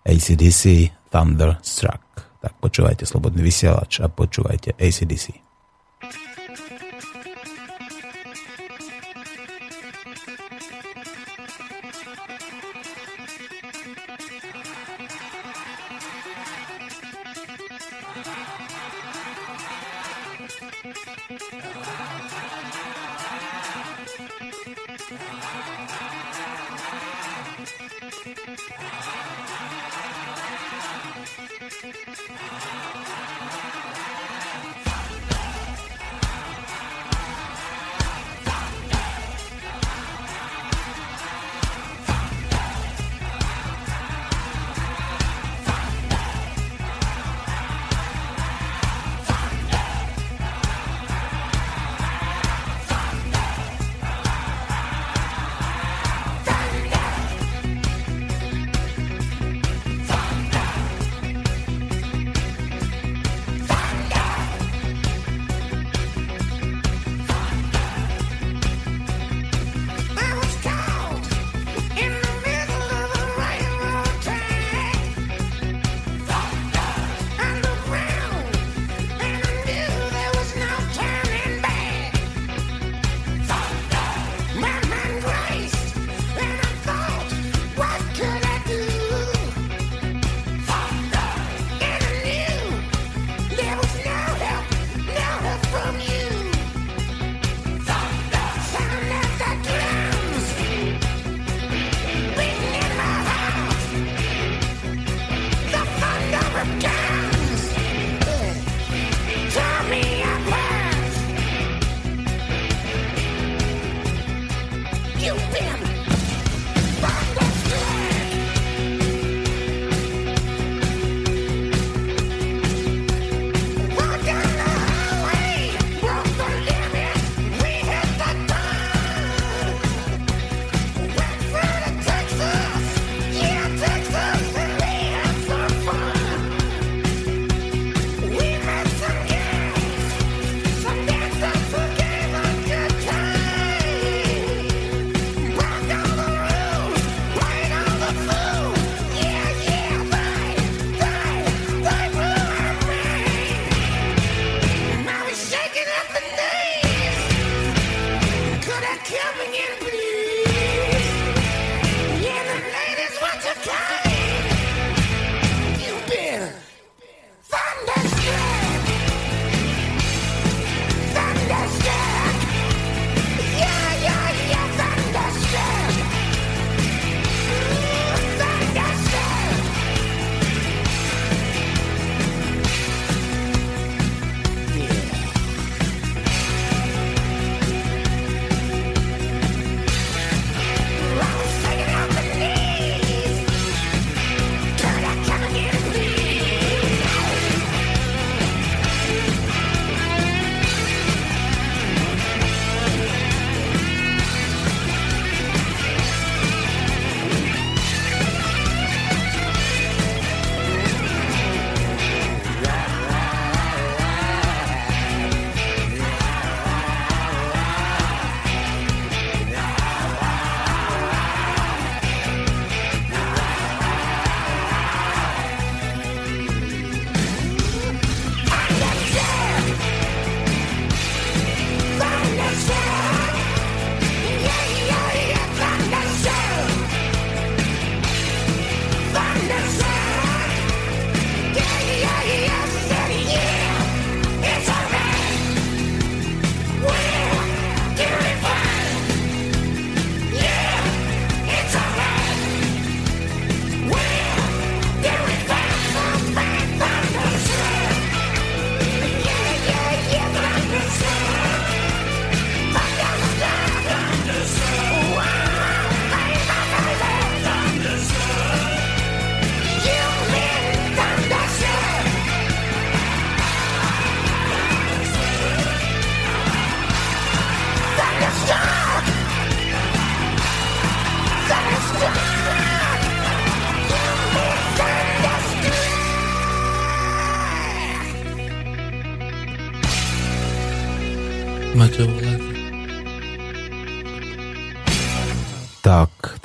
ACDC 0.03 0.91
Thunderstruck. 1.11 2.03
Tak 2.41 2.57
počúvajte 2.59 3.05
Slobodný 3.07 3.45
vysielač 3.45 4.01
a 4.01 4.09
počúvajte 4.09 4.75
ACDC. 4.81 5.50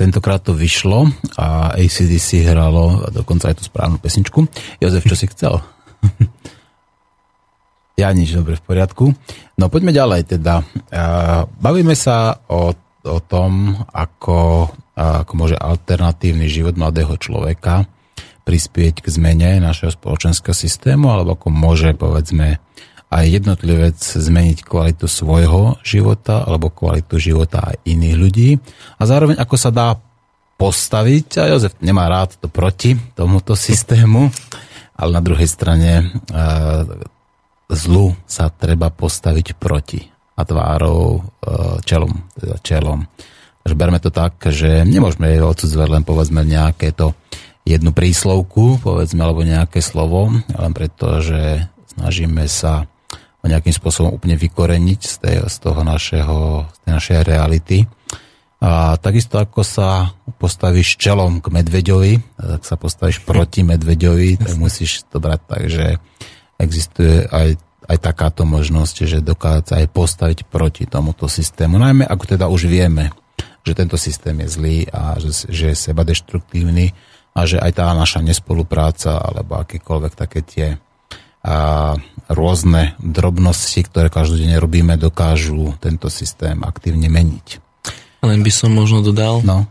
Tentokrát 0.06 0.38
to 0.46 0.54
vyšlo 0.54 1.10
a 1.42 1.74
ACDC 1.74 2.46
hralo 2.46 3.10
dokonca 3.10 3.50
aj 3.50 3.58
tú 3.58 3.64
správnu 3.66 3.98
pesničku. 3.98 4.46
Jozef, 4.78 5.02
čo 5.02 5.18
si 5.18 5.26
chcel? 5.34 5.58
ja 8.02 8.14
nič, 8.14 8.38
dobre, 8.38 8.62
v 8.62 8.64
poriadku. 8.70 9.10
No 9.58 9.66
poďme 9.74 9.90
ďalej 9.90 10.38
teda. 10.38 10.62
Bavíme 11.58 11.98
sa 11.98 12.38
o, 12.46 12.70
o 13.02 13.18
tom, 13.26 13.74
ako, 13.90 14.70
ako 14.94 15.34
môže 15.34 15.58
alternatívny 15.58 16.46
život 16.54 16.78
mladého 16.78 17.18
človeka 17.18 17.90
prispieť 18.46 19.02
k 19.02 19.08
zmene 19.10 19.58
našeho 19.58 19.90
spoločenského 19.90 20.54
systému, 20.54 21.10
alebo 21.10 21.34
ako 21.34 21.50
môže, 21.50 21.98
povedzme, 21.98 22.62
aj 23.16 23.26
jednotlivec 23.32 23.96
zmeniť 23.96 24.68
kvalitu 24.68 25.08
svojho 25.08 25.80
života 25.88 26.44
alebo 26.44 26.68
kvalitu 26.68 27.16
života 27.16 27.64
aj 27.72 27.88
iných 27.88 28.16
ľudí 28.20 28.50
a 29.00 29.02
zároveň 29.08 29.40
ako 29.40 29.56
sa 29.56 29.72
dá 29.72 29.96
postaviť, 30.56 31.28
a 31.40 31.52
Jozef 31.52 31.76
nemá 31.80 32.08
rád 32.12 32.36
to 32.40 32.52
proti 32.52 32.96
tomuto 33.16 33.56
systému, 33.68 34.28
ale 34.96 35.10
na 35.12 35.22
druhej 35.24 35.48
strane 35.48 35.92
e, 36.00 36.06
zlu 37.72 38.16
sa 38.28 38.52
treba 38.52 38.92
postaviť 38.92 39.56
proti 39.56 40.04
a 40.36 40.42
tvárou 40.44 41.20
e, 41.20 41.22
čelom, 41.88 42.12
teda 42.36 42.60
čelom. 42.60 43.08
Takže 43.64 43.76
berme 43.76 44.00
to 44.00 44.12
tak, 44.14 44.38
že 44.52 44.86
nemôžeme 44.86 45.42
odsudzovať 45.42 45.90
len 45.90 46.04
povedzme 46.06 46.46
nejaké 46.46 46.94
to 46.94 47.18
jednu 47.66 47.92
príslovku, 47.92 48.78
povedzme, 48.78 49.26
alebo 49.26 49.42
nejaké 49.42 49.82
slovo, 49.82 50.30
len 50.38 50.72
preto, 50.72 51.18
že 51.18 51.66
snažíme 51.98 52.46
sa 52.46 52.86
nejakým 53.48 53.74
spôsobom 53.74 54.14
úplne 54.14 54.36
vykoreniť 54.38 55.02
z, 55.02 55.16
tej, 55.22 55.36
z 55.46 55.56
toho 55.62 55.82
našeho, 55.86 56.66
z 56.70 56.78
tej 56.86 56.92
našej 56.92 57.18
reality. 57.26 57.78
A 58.64 58.98
takisto 58.98 59.38
ako 59.38 59.62
sa 59.62 60.16
postavíš 60.42 60.98
čelom 60.98 61.44
k 61.44 61.54
medveďovi, 61.54 62.14
tak 62.40 62.62
sa 62.66 62.76
postavíš 62.80 63.22
proti 63.22 63.62
medveďovi, 63.62 64.42
tak 64.42 64.58
musíš 64.58 65.06
to 65.12 65.22
brať 65.22 65.42
tak, 65.46 65.64
že 65.70 65.86
existuje 66.58 67.28
aj, 67.30 67.60
aj 67.86 67.98
takáto 68.02 68.48
možnosť, 68.48 68.96
že 69.06 69.20
dokáže 69.22 69.76
aj 69.76 69.86
postaviť 69.92 70.40
proti 70.50 70.90
tomuto 70.90 71.30
systému. 71.30 71.78
Najmä 71.78 72.08
ako 72.08 72.24
teda 72.26 72.50
už 72.50 72.66
vieme, 72.66 73.14
že 73.66 73.78
tento 73.78 73.98
systém 74.00 74.40
je 74.46 74.48
zlý 74.50 74.78
a 74.90 75.18
že, 75.22 75.50
že 75.50 75.66
je 75.74 75.78
seba 75.78 76.02
deštruktívny 76.02 76.94
a 77.36 77.44
že 77.44 77.60
aj 77.60 77.72
tá 77.76 77.92
naša 77.92 78.24
nespolupráca 78.24 79.20
alebo 79.20 79.60
akékoľvek 79.60 80.14
také 80.16 80.40
tie 80.42 80.68
a 81.46 81.58
rôzne 82.26 82.98
drobnosti, 82.98 83.86
ktoré 83.86 84.10
každodenne 84.10 84.58
robíme, 84.58 84.98
dokážu 84.98 85.78
tento 85.78 86.10
systém 86.10 86.58
aktívne 86.66 87.06
meniť. 87.06 87.62
Len 88.26 88.42
by 88.42 88.50
som 88.50 88.74
možno 88.74 89.06
dodal 89.06 89.46
no. 89.46 89.70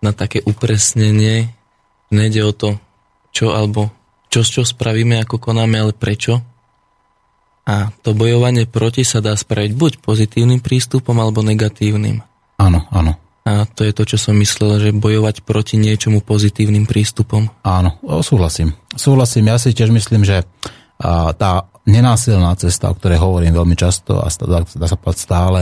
na 0.00 0.16
také 0.16 0.40
upresnenie, 0.40 1.52
nejde 2.08 2.40
o 2.40 2.56
to, 2.56 2.80
čo 3.36 3.52
alebo 3.52 3.92
čo 4.32 4.40
s 4.40 4.48
čo 4.48 4.62
spravíme, 4.64 5.20
ako 5.20 5.36
konáme, 5.36 5.76
ale 5.76 5.92
prečo. 5.92 6.40
A 7.68 7.92
to 8.00 8.16
bojovanie 8.16 8.64
proti 8.64 9.04
sa 9.04 9.20
dá 9.20 9.36
spraviť 9.36 9.72
buď 9.76 9.92
pozitívnym 10.00 10.64
prístupom, 10.64 11.18
alebo 11.18 11.44
negatívnym. 11.44 12.24
Áno, 12.56 12.80
áno. 12.88 13.18
A 13.46 13.62
to 13.70 13.86
je 13.86 13.94
to, 13.94 14.02
čo 14.02 14.18
som 14.18 14.34
myslel, 14.42 14.82
že 14.82 14.90
bojovať 14.90 15.46
proti 15.46 15.78
niečomu 15.78 16.18
pozitívnym 16.18 16.82
prístupom. 16.82 17.46
Áno, 17.62 17.94
súhlasím. 18.26 18.74
Súhlasím, 18.98 19.54
ja 19.54 19.56
si 19.62 19.70
tiež 19.70 19.94
myslím, 19.94 20.26
že 20.26 20.42
tá 21.36 21.68
nenásilná 21.86 22.56
cesta, 22.58 22.90
o 22.90 22.96
ktorej 22.98 23.22
hovorím 23.22 23.54
veľmi 23.54 23.76
často 23.78 24.18
a 24.18 24.26
dá 24.26 24.86
sa 24.90 24.98
povedať 24.98 25.20
stále, 25.22 25.60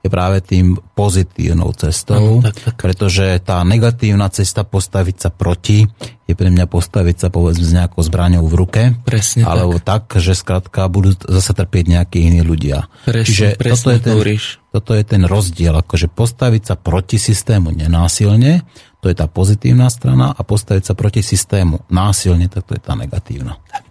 je 0.00 0.08
práve 0.08 0.38
tým 0.40 0.78
pozitívnou 0.94 1.74
cestou, 1.74 2.38
ano, 2.38 2.46
tak, 2.46 2.56
tak. 2.62 2.74
pretože 2.78 3.26
tá 3.42 3.60
negatívna 3.66 4.30
cesta 4.30 4.62
postaviť 4.62 5.16
sa 5.18 5.30
proti 5.34 5.84
je 6.26 6.34
pre 6.34 6.50
mňa 6.50 6.66
postaviť 6.66 7.16
sa 7.26 7.28
povedzme 7.30 7.66
s 7.66 7.74
nejakou 7.74 8.02
zbraňou 8.02 8.46
v 8.46 8.54
ruke, 8.54 8.82
presne 9.06 9.46
alebo 9.46 9.78
tak. 9.78 10.10
tak, 10.10 10.22
že 10.22 10.34
skrátka 10.34 10.86
budú 10.90 11.14
zase 11.14 11.54
trpieť 11.54 11.84
nejakí 11.86 12.18
iní 12.22 12.42
ľudia. 12.42 12.90
Presne, 13.06 13.26
Čiže 13.26 13.46
presne 13.58 13.74
toto, 13.76 13.90
je 13.94 14.00
ten, 14.02 14.16
toto 14.74 14.90
je 14.94 15.04
ten 15.06 15.22
rozdiel, 15.22 15.74
akože 15.74 16.10
postaviť 16.10 16.62
sa 16.66 16.74
proti 16.74 17.18
systému 17.18 17.70
nenásilne, 17.70 18.66
to 18.98 19.06
je 19.06 19.14
tá 19.14 19.30
pozitívna 19.30 19.86
strana 19.86 20.34
a 20.34 20.40
postaviť 20.42 20.82
sa 20.82 20.94
proti 20.98 21.22
systému 21.22 21.86
násilne, 21.94 22.50
tak 22.50 22.66
to 22.66 22.74
je 22.74 22.82
tá 22.82 22.98
negatívna. 22.98 23.62
Tak. 23.70 23.85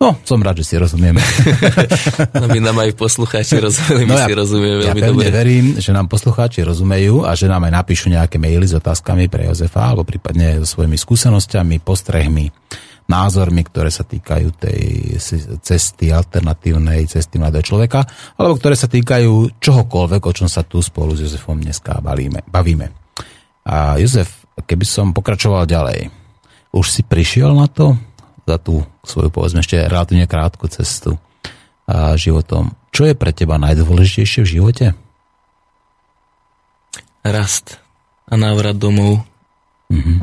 No, 0.00 0.16
som 0.24 0.40
rád, 0.40 0.64
že 0.64 0.72
si 0.72 0.74
rozumieme. 0.80 1.20
no 2.40 2.48
my 2.48 2.56
nám 2.56 2.80
aj 2.80 2.96
poslucháči 2.96 3.60
rozumeli, 3.60 4.08
my 4.08 4.16
no 4.16 4.16
ja, 4.16 4.26
si 4.26 4.32
rozumieme 4.32 4.76
veľmi 4.80 4.96
ja 4.96 5.12
dobre. 5.12 5.28
verím, 5.28 5.66
že 5.76 5.92
nám 5.92 6.08
poslucháči 6.08 6.64
rozumejú 6.64 7.28
a 7.28 7.36
že 7.36 7.44
nám 7.44 7.68
aj 7.68 7.84
napíšu 7.84 8.08
nejaké 8.08 8.40
maily 8.40 8.64
s 8.64 8.72
otázkami 8.80 9.28
pre 9.28 9.44
Jozefa, 9.44 9.92
alebo 9.92 10.08
prípadne 10.08 10.56
so 10.64 10.80
svojimi 10.80 10.96
skúsenosťami, 10.96 11.84
postrehmi, 11.84 12.48
názormi, 13.12 13.60
ktoré 13.60 13.92
sa 13.92 14.08
týkajú 14.08 14.48
tej 14.56 14.80
cesty, 15.60 16.08
alternatívnej 16.08 17.04
cesty 17.04 17.36
mladého 17.36 17.60
človeka, 17.60 18.00
alebo 18.40 18.56
ktoré 18.56 18.80
sa 18.80 18.88
týkajú 18.88 19.60
čohokoľvek, 19.60 20.22
o 20.24 20.32
čom 20.32 20.48
sa 20.48 20.64
tu 20.64 20.80
spolu 20.80 21.12
s 21.12 21.28
Jozefom 21.28 21.60
dneska 21.60 22.00
balíme, 22.00 22.40
bavíme. 22.48 22.88
A 23.68 24.00
Jozef, 24.00 24.48
keby 24.64 24.88
som 24.88 25.12
pokračoval 25.12 25.68
ďalej, 25.68 26.08
už 26.72 26.86
si 26.88 27.02
prišiel 27.04 27.52
na 27.52 27.68
to, 27.68 28.00
za 28.50 28.58
tú 28.58 28.82
svoju, 29.06 29.30
povedzme, 29.30 29.62
ešte 29.62 29.78
relatívne 29.78 30.26
krátku 30.26 30.66
cestu 30.66 31.14
a 31.86 32.18
životom. 32.18 32.74
Čo 32.90 33.06
je 33.06 33.14
pre 33.14 33.30
teba 33.30 33.54
najdôležitejšie 33.62 34.42
v 34.42 34.52
živote? 34.58 34.86
Rast 37.22 37.78
a 38.26 38.34
návrat 38.34 38.74
domov. 38.74 39.22
Mm-hmm. 39.90 40.18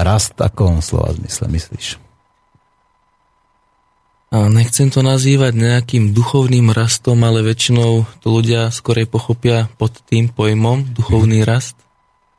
Rast, 0.00 0.32
ako 0.40 0.80
slova 0.80 1.12
zmysle 1.12 1.48
myslíš? 1.52 2.00
A 4.30 4.46
nechcem 4.46 4.94
to 4.94 5.02
nazývať 5.02 5.58
nejakým 5.58 6.14
duchovným 6.14 6.70
rastom, 6.70 7.18
ale 7.26 7.42
väčšinou 7.42 8.06
to 8.22 8.28
ľudia 8.30 8.70
skorej 8.70 9.10
pochopia 9.10 9.66
pod 9.74 9.90
tým 10.06 10.30
pojmom 10.30 10.94
duchovný 10.94 11.42
mm-hmm. 11.42 11.50
rast. 11.50 11.76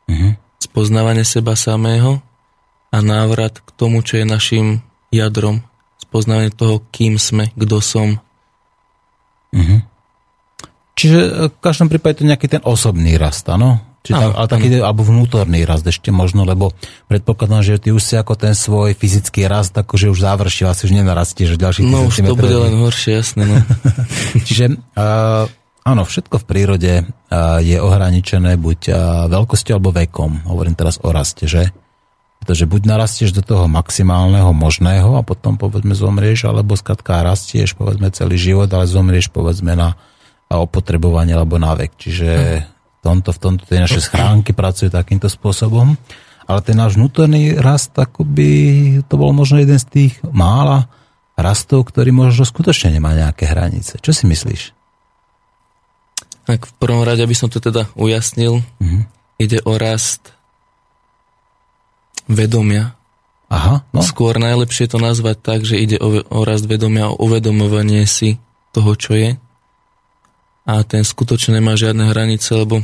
Mm-hmm. 0.08 0.32
Spoznávanie 0.62 1.28
seba 1.28 1.60
samého 1.60 2.24
a 2.96 2.98
návrat 3.04 3.60
k 3.60 3.70
tomu, 3.76 4.00
čo 4.08 4.24
je 4.24 4.26
našim 4.26 4.68
jadrom, 5.12 5.62
spoznávanie 6.00 6.50
toho, 6.50 6.82
kým 6.90 7.20
sme, 7.20 7.52
kto 7.54 7.84
som. 7.84 8.18
Mm-hmm. 9.52 9.80
Čiže 10.96 11.20
e, 11.20 11.30
v 11.52 11.60
každom 11.60 11.92
prípade 11.92 12.24
to 12.24 12.28
nejaký 12.28 12.48
ten 12.48 12.64
osobný 12.64 13.20
rast, 13.20 13.46
áno? 13.52 13.84
Čiže 14.02 14.18
áno, 14.18 14.34
ale 14.34 14.48
taký, 14.50 14.68
alebo 14.82 15.06
vnútorný 15.06 15.62
rast 15.62 15.86
ešte 15.86 16.10
možno, 16.10 16.42
lebo 16.42 16.74
predpokladám, 17.06 17.62
že 17.62 17.78
ty 17.78 17.94
už 17.94 18.02
si 18.02 18.18
ako 18.18 18.34
ten 18.34 18.58
svoj 18.58 18.98
fyzický 18.98 19.46
rast 19.46 19.78
akože 19.78 20.10
už 20.10 20.26
završil, 20.26 20.74
asi 20.74 20.90
už 20.90 20.98
nenarastieš 20.98 21.54
ďalších 21.54 21.86
No 21.86 22.10
už 22.10 22.26
to 22.26 22.34
bude 22.34 22.58
len 22.66 22.82
horšie, 22.82 23.22
jasné. 23.22 23.46
No. 23.46 23.62
Čiže 24.50 24.74
uh, 24.98 25.46
áno, 25.86 26.02
všetko 26.02 26.42
v 26.42 26.46
prírode 26.50 26.94
uh, 27.06 27.62
je 27.62 27.78
ohraničené 27.78 28.58
buď 28.58 28.80
uh, 28.90 28.96
veľkosťou 29.30 29.78
alebo 29.78 29.94
vekom. 29.94 30.50
Hovorím 30.50 30.74
teraz 30.74 30.98
o 31.06 31.14
raste, 31.14 31.46
že? 31.46 31.70
Pretože 32.42 32.66
buď 32.66 32.82
narastieš 32.90 33.38
do 33.38 33.46
toho 33.46 33.70
maximálneho 33.70 34.50
možného 34.50 35.14
a 35.14 35.22
potom 35.22 35.62
povedzme 35.62 35.94
zomrieš, 35.94 36.50
alebo 36.50 36.74
skratka 36.74 37.22
rastieš 37.22 37.78
povedzme 37.78 38.10
celý 38.10 38.42
život, 38.42 38.66
ale 38.74 38.90
zomrieš 38.90 39.30
povedzme 39.30 39.78
na 39.78 39.94
opotrebovanie 40.50 41.38
alebo 41.38 41.62
na 41.62 41.78
vek. 41.78 41.94
Čiže 42.02 42.30
v 42.66 43.00
tomto, 43.06 43.30
v 43.30 43.40
tomto 43.40 43.64
tie 43.70 43.78
naše 43.78 44.02
schránky 44.02 44.58
pracujú 44.58 44.90
takýmto 44.90 45.30
spôsobom. 45.30 45.94
Ale 46.50 46.60
ten 46.66 46.76
náš 46.76 46.98
vnútorný 46.98 47.56
rast, 47.62 47.94
akoby 47.94 48.50
to 49.06 49.16
bol 49.16 49.32
možno 49.32 49.62
jeden 49.62 49.78
z 49.78 49.88
tých 49.88 50.14
mála 50.34 50.90
rastov, 51.38 51.88
ktorý 51.88 52.12
možno 52.12 52.44
skutočne 52.44 52.98
nemá 52.98 53.14
nejaké 53.14 53.48
hranice. 53.48 54.02
Čo 54.02 54.12
si 54.12 54.26
myslíš? 54.28 54.74
Tak 56.50 56.68
v 56.68 56.74
prvom 56.82 57.06
rade, 57.06 57.22
aby 57.22 57.38
som 57.38 57.48
to 57.48 57.62
teda 57.62 57.88
ujasnil, 57.96 58.66
mm-hmm. 58.82 59.02
ide 59.40 59.62
o 59.64 59.78
rast 59.78 60.34
vedomia. 62.34 62.96
Aha, 63.52 63.84
no. 63.92 64.00
Skôr 64.00 64.40
najlepšie 64.40 64.88
to 64.88 64.98
nazvať 64.98 65.38
tak, 65.44 65.68
že 65.68 65.76
ide 65.76 66.00
o, 66.00 66.24
o 66.24 66.40
rast 66.48 66.64
vedomia, 66.64 67.12
o 67.12 67.20
uvedomovanie 67.20 68.08
si 68.08 68.40
toho, 68.72 68.96
čo 68.96 69.12
je. 69.12 69.36
A 70.64 70.74
ten 70.88 71.04
skutočne 71.04 71.60
nemá 71.60 71.76
žiadne 71.76 72.08
hranice, 72.08 72.48
lebo 72.56 72.80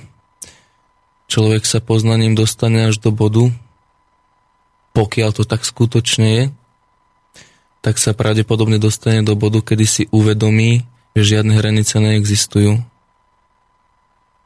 človek 1.32 1.64
sa 1.64 1.80
poznaním 1.80 2.36
dostane 2.36 2.92
až 2.92 3.00
do 3.00 3.16
bodu, 3.16 3.48
pokiaľ 4.92 5.30
to 5.32 5.44
tak 5.48 5.64
skutočne 5.64 6.28
je, 6.28 6.44
tak 7.80 7.96
sa 8.02 8.12
pravdepodobne 8.12 8.82
dostane 8.82 9.24
do 9.24 9.38
bodu, 9.40 9.64
kedy 9.64 9.86
si 9.88 10.04
uvedomí, 10.12 10.84
že 11.16 11.38
žiadne 11.38 11.56
hranice 11.56 12.02
neexistujú. 12.02 12.84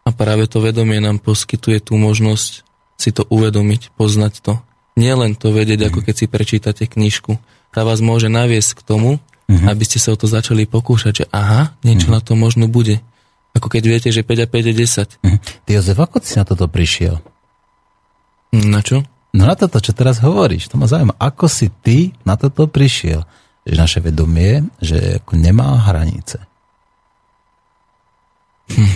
A 0.06 0.10
práve 0.14 0.46
to 0.46 0.62
vedomie 0.62 1.02
nám 1.02 1.18
poskytuje 1.18 1.82
tú 1.82 1.98
možnosť 1.98 2.62
si 3.02 3.10
to 3.10 3.26
uvedomiť, 3.26 3.96
poznať 3.98 4.34
to. 4.46 4.54
Nielen 5.00 5.40
to 5.40 5.56
vedieť, 5.56 5.88
ako 5.88 6.04
keď 6.04 6.16
si 6.16 6.26
prečítate 6.28 6.84
knižku. 6.88 7.40
Tá 7.72 7.88
vás 7.88 8.04
môže 8.04 8.28
naviesť 8.28 8.80
k 8.80 8.82
tomu, 8.84 9.12
Uh-huh. 9.52 9.68
Aby 9.68 9.84
ste 9.84 10.00
sa 10.00 10.16
o 10.16 10.18
to 10.18 10.32
začali 10.32 10.64
pokúšať, 10.64 11.14
že 11.14 11.26
aha, 11.28 11.76
niečo 11.84 12.08
uh-huh. 12.08 12.24
na 12.24 12.24
to 12.24 12.40
možno 12.40 12.72
bude. 12.72 13.04
Ako 13.52 13.68
keď 13.68 13.84
viete, 13.84 14.10
že 14.16 14.24
5 14.24 14.46
a 14.46 14.48
5 14.48 14.70
je 14.72 14.74
10. 14.80 15.20
Uh-huh. 15.28 15.38
Ty 15.68 15.70
Jozef, 15.76 16.00
ako 16.00 16.24
si 16.24 16.40
na 16.40 16.48
toto 16.48 16.72
prišiel? 16.72 17.20
Na 18.56 18.80
čo? 18.80 19.04
No 19.36 19.48
na 19.48 19.56
toto, 19.60 19.84
čo 19.84 19.92
teraz 19.92 20.24
hovoríš. 20.24 20.72
To 20.72 20.80
ma 20.80 20.88
zaujíma. 20.88 21.20
Ako 21.20 21.52
si 21.52 21.68
ty 21.84 22.16
na 22.24 22.40
toto 22.40 22.68
prišiel? 22.72 23.28
Že 23.68 23.76
naše 23.76 24.00
vedomie, 24.00 24.64
že 24.80 25.20
nemá 25.36 25.84
hranice. 25.84 26.40
Hm. 28.72 28.92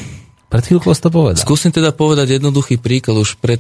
Pred 0.48 0.64
chvíľkou 0.72 0.96
to 0.96 1.12
povedal. 1.12 1.40
Skúsim 1.40 1.76
teda 1.76 1.92
povedať 1.92 2.40
jednoduchý 2.40 2.80
príklad 2.80 3.20
už 3.20 3.36
pred 3.44 3.60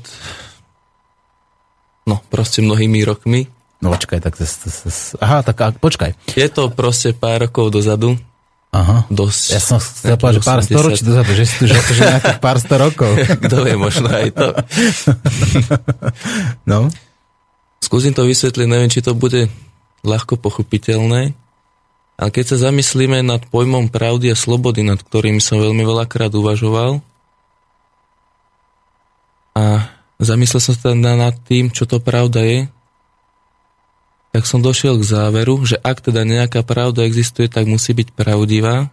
no 2.05 2.21
proste 2.29 2.61
mnohými 2.61 3.01
rokmi. 3.03 3.49
No 3.83 3.91
počkaj, 3.91 4.23
tak 4.23 4.39
to, 4.39 4.45
to, 4.47 4.67
to, 4.71 4.89
aha, 5.19 5.43
tak 5.43 5.57
a, 5.61 5.67
počkaj. 5.75 6.15
Je 6.33 6.47
to 6.47 6.71
proste 6.71 7.13
pár 7.17 7.43
rokov 7.43 7.69
dozadu. 7.73 8.15
Aha. 8.75 9.07
Dosť. 9.07 9.45
Ja 9.55 9.61
som 9.63 9.79
chcel 9.79 10.19
povedať, 10.19 10.43
že 10.43 10.47
pár 10.47 10.61
storočí 10.63 11.01
dozadu, 11.07 11.31
že 11.31 11.45
že, 11.47 11.75
že 11.79 12.01
nejakých 12.03 12.39
pár 12.43 12.57
sto 12.59 12.75
rokov. 12.75 13.11
Kto 13.47 13.55
vie, 13.63 13.75
možno 13.79 14.07
aj 14.11 14.35
to. 14.35 14.47
no. 16.71 16.91
Skúsim 17.79 18.11
to 18.11 18.27
vysvetliť, 18.27 18.67
neviem, 18.67 18.91
či 18.91 18.99
to 18.99 19.15
bude 19.15 19.47
ľahko 20.03 20.41
pochopiteľné, 20.41 21.37
ale 22.15 22.29
keď 22.31 22.55
sa 22.55 22.71
zamyslíme 22.71 23.21
nad 23.21 23.43
pojmom 23.47 23.91
pravdy 23.91 24.31
a 24.31 24.37
slobody, 24.37 24.81
nad 24.83 24.99
ktorým 24.99 25.43
som 25.43 25.59
veľmi 25.59 25.83
veľakrát 25.83 26.31
uvažoval, 26.31 26.99
a 29.55 29.87
zamyslel 30.19 30.61
som 30.63 30.73
sa 30.75 30.93
teda 30.95 31.15
nad 31.19 31.35
tým, 31.43 31.71
čo 31.71 31.83
to 31.83 31.99
pravda 31.99 32.43
je, 32.43 32.59
tak 34.35 34.43
som 34.43 34.59
došiel 34.59 34.99
k 34.99 35.07
záveru, 35.07 35.63
že 35.63 35.79
ak 35.79 36.11
teda 36.11 36.27
nejaká 36.27 36.59
pravda 36.67 37.07
existuje, 37.07 37.47
tak 37.47 37.71
musí 37.71 37.95
byť 37.95 38.11
pravdivá 38.11 38.91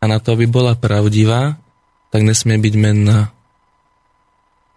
a 0.00 0.04
na 0.08 0.16
to, 0.16 0.32
aby 0.32 0.48
bola 0.48 0.72
pravdivá, 0.72 1.60
tak 2.08 2.24
nesmie 2.24 2.56
byť 2.56 2.74
menná. 2.80 3.28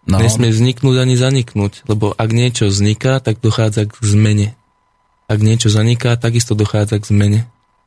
No. 0.04 0.20
Nesmie 0.20 0.52
vzniknúť 0.52 1.00
ani 1.00 1.16
zaniknúť, 1.16 1.88
lebo 1.88 2.12
ak 2.12 2.30
niečo 2.36 2.68
vzniká, 2.68 3.24
tak 3.24 3.40
dochádza 3.40 3.88
k 3.88 3.96
zmene. 4.04 4.52
Ak 5.32 5.40
niečo 5.40 5.72
zaniká, 5.72 6.20
takisto 6.20 6.60
dochádza 6.60 7.00
k 7.00 7.08
zmene. 7.08 7.40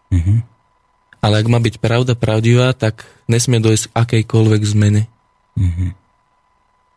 Mm-hmm. 0.09 0.39
Ale 1.21 1.45
ak 1.45 1.47
má 1.53 1.61
byť 1.61 1.77
pravda 1.77 2.17
pravdivá, 2.17 2.73
tak 2.73 3.05
nesmie 3.29 3.61
dojsť 3.61 3.93
k 3.93 3.97
akejkoľvek 4.01 4.63
zmene. 4.65 5.05
Mm-hmm 5.61 6.06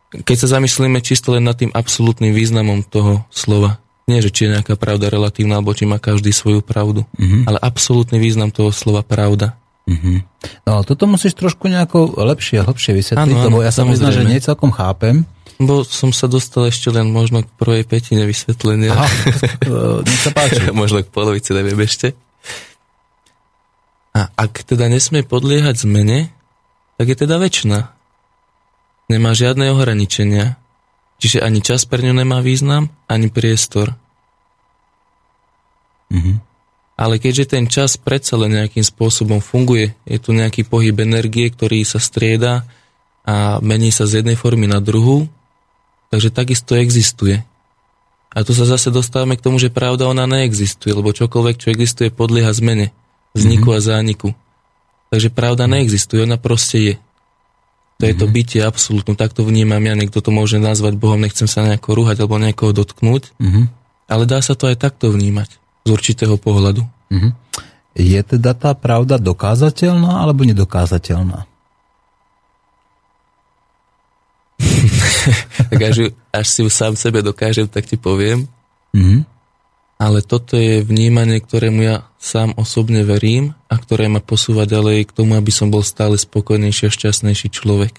keď 0.09 0.35
sa 0.35 0.47
zamyslíme 0.57 0.99
čisto 1.05 1.37
len 1.37 1.45
nad 1.45 1.57
tým 1.57 1.69
absolútnym 1.69 2.33
významom 2.33 2.81
toho 2.81 3.25
slova, 3.29 3.77
nie, 4.09 4.25
že 4.25 4.33
či 4.33 4.49
je 4.49 4.57
nejaká 4.57 4.73
pravda 4.73 5.13
relatívna, 5.13 5.61
alebo 5.61 5.77
či 5.77 5.85
má 5.85 6.01
každý 6.01 6.33
svoju 6.33 6.65
pravdu, 6.65 7.05
mm-hmm. 7.13 7.45
ale 7.45 7.61
absolútny 7.61 8.17
význam 8.17 8.49
toho 8.49 8.73
slova 8.73 9.05
pravda. 9.05 9.53
Mm-hmm. 9.85 10.17
No 10.65 10.81
toto 10.81 11.05
musíš 11.05 11.37
trošku 11.37 11.69
nejako 11.69 12.17
lepšie, 12.17 12.65
hlbšie 12.65 12.97
vysvetliť, 12.97 13.37
ano, 13.37 13.45
lebo 13.53 13.57
ja 13.61 13.69
sa 13.69 13.85
možno, 13.85 14.09
že 14.09 14.25
nie 14.25 14.41
celkom 14.41 14.73
chápem. 14.73 15.29
Bo 15.61 15.85
som 15.85 16.09
sa 16.09 16.25
dostal 16.25 16.71
ešte 16.71 16.89
len 16.89 17.11
možno 17.11 17.45
k 17.45 17.49
prvej 17.59 17.83
petine 17.85 18.25
vysvetlenia. 18.25 18.95
Aha, 18.95 19.07
nech 20.07 20.21
sa 20.25 20.31
páči. 20.33 20.71
možno 20.81 21.05
k 21.05 21.09
polovici, 21.11 21.53
neviem 21.53 21.77
ešte. 21.83 22.17
A 24.15 24.31
ak 24.33 24.65
teda 24.65 24.89
nesmie 24.89 25.21
podliehať 25.21 25.85
zmene, 25.85 26.33
tak 26.97 27.13
je 27.13 27.17
teda 27.27 27.37
väčšina 27.37 27.98
nemá 29.09 29.33
žiadne 29.33 29.73
ohraničenia, 29.73 30.55
čiže 31.17 31.41
ani 31.41 31.59
čas 31.65 31.83
pre 31.89 32.05
ňu 32.05 32.13
nemá 32.13 32.39
význam, 32.39 32.93
ani 33.09 33.27
priestor. 33.33 33.97
Mm-hmm. 36.13 36.35
Ale 36.99 37.15
keďže 37.15 37.55
ten 37.55 37.65
čas 37.65 37.95
predsa 37.95 38.35
len 38.35 38.53
nejakým 38.59 38.83
spôsobom 38.83 39.39
funguje, 39.39 39.95
je 40.03 40.17
tu 40.19 40.35
nejaký 40.35 40.67
pohyb 40.67 40.93
energie, 40.99 41.47
ktorý 41.47 41.81
sa 41.87 41.97
strieda 41.97 42.67
a 43.23 43.57
mení 43.63 43.89
sa 43.89 44.03
z 44.03 44.21
jednej 44.21 44.35
formy 44.35 44.67
na 44.67 44.83
druhú, 44.83 45.31
takže 46.11 46.29
takisto 46.29 46.75
existuje. 46.75 47.41
A 48.29 48.45
tu 48.45 48.53
sa 48.53 48.67
zase 48.67 48.93
dostávame 48.93 49.39
k 49.39 49.45
tomu, 49.47 49.57
že 49.57 49.73
pravda 49.73 50.05
ona 50.05 50.29
neexistuje, 50.29 50.93
lebo 50.93 51.15
čokoľvek, 51.15 51.55
čo 51.57 51.67
existuje, 51.73 52.13
podlieha 52.13 52.53
zmene, 52.53 52.93
vzniku 53.33 53.73
mm-hmm. 53.73 53.81
a 53.81 53.87
zániku. 53.89 54.29
Takže 55.09 55.29
pravda 55.33 55.65
neexistuje, 55.65 56.29
ona 56.29 56.37
proste 56.37 56.77
je. 56.77 56.93
To 57.99 58.07
je 58.07 58.15
to 58.15 58.31
mhm. 58.31 58.33
bytie 58.33 58.63
absolútne, 58.63 59.19
tak 59.19 59.35
to 59.35 59.43
vnímam 59.43 59.83
ja, 59.83 59.91
niekto 59.91 60.23
to 60.23 60.31
môže 60.31 60.55
nazvať 60.55 60.95
Bohom, 60.95 61.19
nechcem 61.19 61.51
sa 61.51 61.67
nejako 61.67 61.99
rúhať 61.99 62.23
alebo 62.23 62.39
niekoho 62.39 62.71
dotknúť, 62.71 63.35
mm-hmm. 63.35 63.65
ale 64.07 64.23
dá 64.23 64.39
sa 64.39 64.55
to 64.55 64.71
aj 64.71 64.79
takto 64.79 65.11
vnímať, 65.11 65.59
z 65.83 65.89
určitého 65.91 66.39
pohľadu. 66.39 66.87
Mm-hmm. 67.11 67.31
Je 67.99 68.21
teda 68.23 68.55
tá 68.55 68.71
pravda 68.71 69.19
dokázateľná 69.19 70.23
alebo 70.23 70.47
nedokázateľná? 70.47 71.43
tak 75.67 75.81
až, 75.83 76.15
až 76.31 76.47
si 76.47 76.63
ju 76.63 76.71
sám 76.71 76.95
sebe 76.95 77.19
dokážem, 77.19 77.67
tak 77.67 77.83
ti 77.83 77.99
poviem. 77.99 78.47
Mm-hmm 78.95 79.38
ale 80.09 80.25
toto 80.25 80.57
je 80.57 80.81
vnímanie, 80.81 81.37
ktorému 81.37 81.85
ja 81.85 82.09
sám 82.17 82.57
osobne 82.57 83.05
verím 83.05 83.53
a 83.69 83.77
ktoré 83.77 84.09
ma 84.09 84.25
posúva 84.25 84.65
ďalej 84.65 85.05
k 85.05 85.13
tomu, 85.13 85.37
aby 85.37 85.53
som 85.53 85.69
bol 85.69 85.85
stále 85.85 86.17
spokojnejší 86.17 86.89
a 86.89 86.95
šťastnejší 86.97 87.53
človek. 87.53 87.93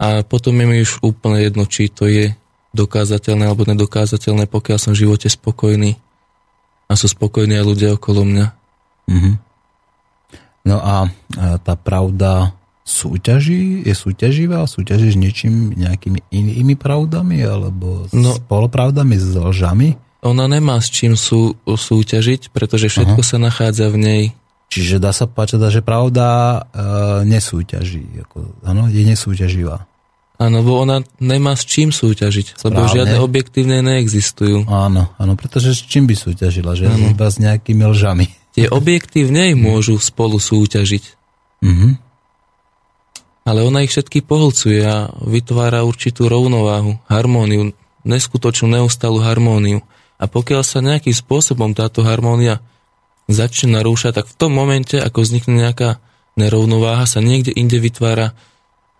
A 0.00 0.24
potom 0.24 0.56
je 0.56 0.64
mi 0.64 0.80
už 0.80 1.04
úplne 1.04 1.44
jedno, 1.44 1.68
či 1.68 1.92
to 1.92 2.08
je 2.08 2.32
dokázateľné 2.72 3.44
alebo 3.44 3.68
nedokázateľné, 3.68 4.48
pokiaľ 4.48 4.78
som 4.80 4.96
v 4.96 5.04
živote 5.04 5.28
spokojný 5.28 6.00
a 6.88 6.92
sú 6.96 7.12
spokojní 7.12 7.60
aj 7.60 7.64
ľudia 7.68 7.90
okolo 8.00 8.24
mňa. 8.24 8.46
Mm-hmm. 9.12 9.34
No 10.64 10.76
a 10.80 11.12
tá 11.60 11.76
pravda 11.76 12.56
súťaží, 12.88 13.84
je 13.84 13.92
súťaživá, 13.92 14.64
súťažíš 14.64 15.20
niečím, 15.20 15.76
nejakými 15.76 16.24
inými 16.32 16.72
pravdami 16.72 17.44
alebo 17.44 18.08
no, 18.16 18.32
spolopravdami, 18.32 19.14
s 19.20 19.36
lžami? 19.36 20.05
Ona 20.24 20.48
nemá 20.48 20.80
s 20.80 20.88
čím 20.88 21.18
sú, 21.18 21.58
súťažiť, 21.66 22.54
pretože 22.54 22.88
všetko 22.88 23.20
Aha. 23.20 23.28
sa 23.28 23.36
nachádza 23.36 23.92
v 23.92 23.96
nej. 24.00 24.24
Čiže 24.72 24.98
dá 24.98 25.14
sa 25.14 25.30
páčiť, 25.30 25.62
že 25.70 25.80
pravda 25.84 26.26
e, 26.26 26.58
nesúťaží. 27.28 28.24
Ako, 28.26 28.60
ano, 28.66 28.90
je 28.90 29.02
nesúťaživá. 29.06 29.86
Áno, 30.36 30.60
bo 30.60 30.84
ona 30.84 31.00
nemá 31.16 31.56
s 31.56 31.64
čím 31.64 31.88
súťažiť, 31.88 32.60
Správne. 32.60 32.76
lebo 32.76 32.92
žiadne 32.92 33.16
objektívne 33.24 33.80
neexistujú. 33.80 34.68
Áno, 34.68 35.08
áno, 35.16 35.32
pretože 35.32 35.72
s 35.72 35.80
čím 35.80 36.04
by 36.04 36.12
súťažila, 36.12 36.76
že 36.76 36.92
ano. 36.92 37.08
iba 37.08 37.24
s 37.24 37.40
nejakými 37.40 37.84
lžami. 37.88 38.26
Tie 38.52 38.68
objektívne 38.68 39.56
môžu 39.68 39.96
spolu 39.96 40.36
súťažiť. 40.36 41.04
Mm-hmm. 41.64 41.92
Ale 43.46 43.62
ona 43.62 43.86
ich 43.86 43.94
všetky 43.94 44.26
pohlcuje 44.26 44.82
a 44.84 45.08
vytvára 45.24 45.86
určitú 45.86 46.26
rovnováhu, 46.26 46.98
harmóniu, 47.06 47.72
neskutočnú 48.04 48.76
neustalú 48.76 49.22
harmóniu. 49.22 49.86
A 50.16 50.24
pokiaľ 50.24 50.62
sa 50.64 50.80
nejakým 50.80 51.12
spôsobom 51.12 51.76
táto 51.76 52.00
harmónia 52.00 52.64
začne 53.28 53.76
narúšať, 53.76 54.22
tak 54.22 54.26
v 54.30 54.36
tom 54.38 54.52
momente, 54.54 54.96
ako 54.96 55.26
vznikne 55.26 55.60
nejaká 55.60 55.98
nerovnováha, 56.38 57.04
sa 57.08 57.20
niekde 57.20 57.52
inde 57.52 57.76
vytvára 57.80 58.32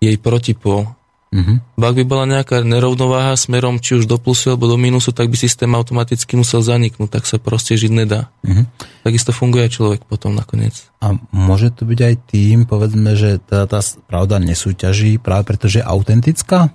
jej 0.02 0.16
protipol. 0.20 0.92
Mm-hmm. 1.36 1.82
Ak 1.82 1.94
by 1.98 2.04
bola 2.06 2.24
nejaká 2.24 2.62
nerovnováha 2.62 3.34
smerom 3.34 3.82
či 3.82 3.98
už 3.98 4.06
do 4.06 4.16
plusu 4.16 4.54
alebo 4.54 4.70
do 4.70 4.78
mínusu, 4.78 5.10
tak 5.10 5.28
by 5.28 5.36
systém 5.36 5.68
automaticky 5.74 6.38
musel 6.38 6.62
zaniknúť, 6.62 7.10
tak 7.12 7.24
sa 7.26 7.36
proste 7.36 7.74
žiť 7.76 7.92
nedá. 7.92 8.30
Mm-hmm. 8.46 8.64
Takisto 9.04 9.34
funguje 9.34 9.68
aj 9.68 9.72
človek 9.74 10.00
potom 10.06 10.32
nakoniec. 10.32 10.86
A 11.02 11.18
môže 11.34 11.74
to 11.74 11.84
byť 11.84 12.00
aj 12.00 12.14
tým, 12.30 12.64
povedzme, 12.64 13.18
že 13.18 13.42
tá, 13.42 13.66
tá 13.66 13.82
pravda 14.06 14.38
nesúťaží 14.40 15.18
práve 15.18 15.44
preto, 15.50 15.66
že 15.66 15.82
je 15.82 15.88
autentická? 15.88 16.72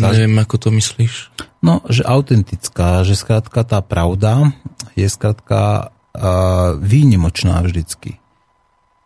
Neviem, 0.00 0.38
ako 0.40 0.56
to 0.56 0.68
myslíš. 0.72 1.34
No, 1.60 1.84
že 1.90 2.06
autentická, 2.06 3.04
že 3.04 3.18
skrátka 3.18 3.60
tá 3.66 3.84
pravda 3.84 4.56
je 4.96 5.04
skrátka 5.10 5.92
uh, 6.16 6.78
výnimočná 6.80 7.60
vždycky. 7.60 8.16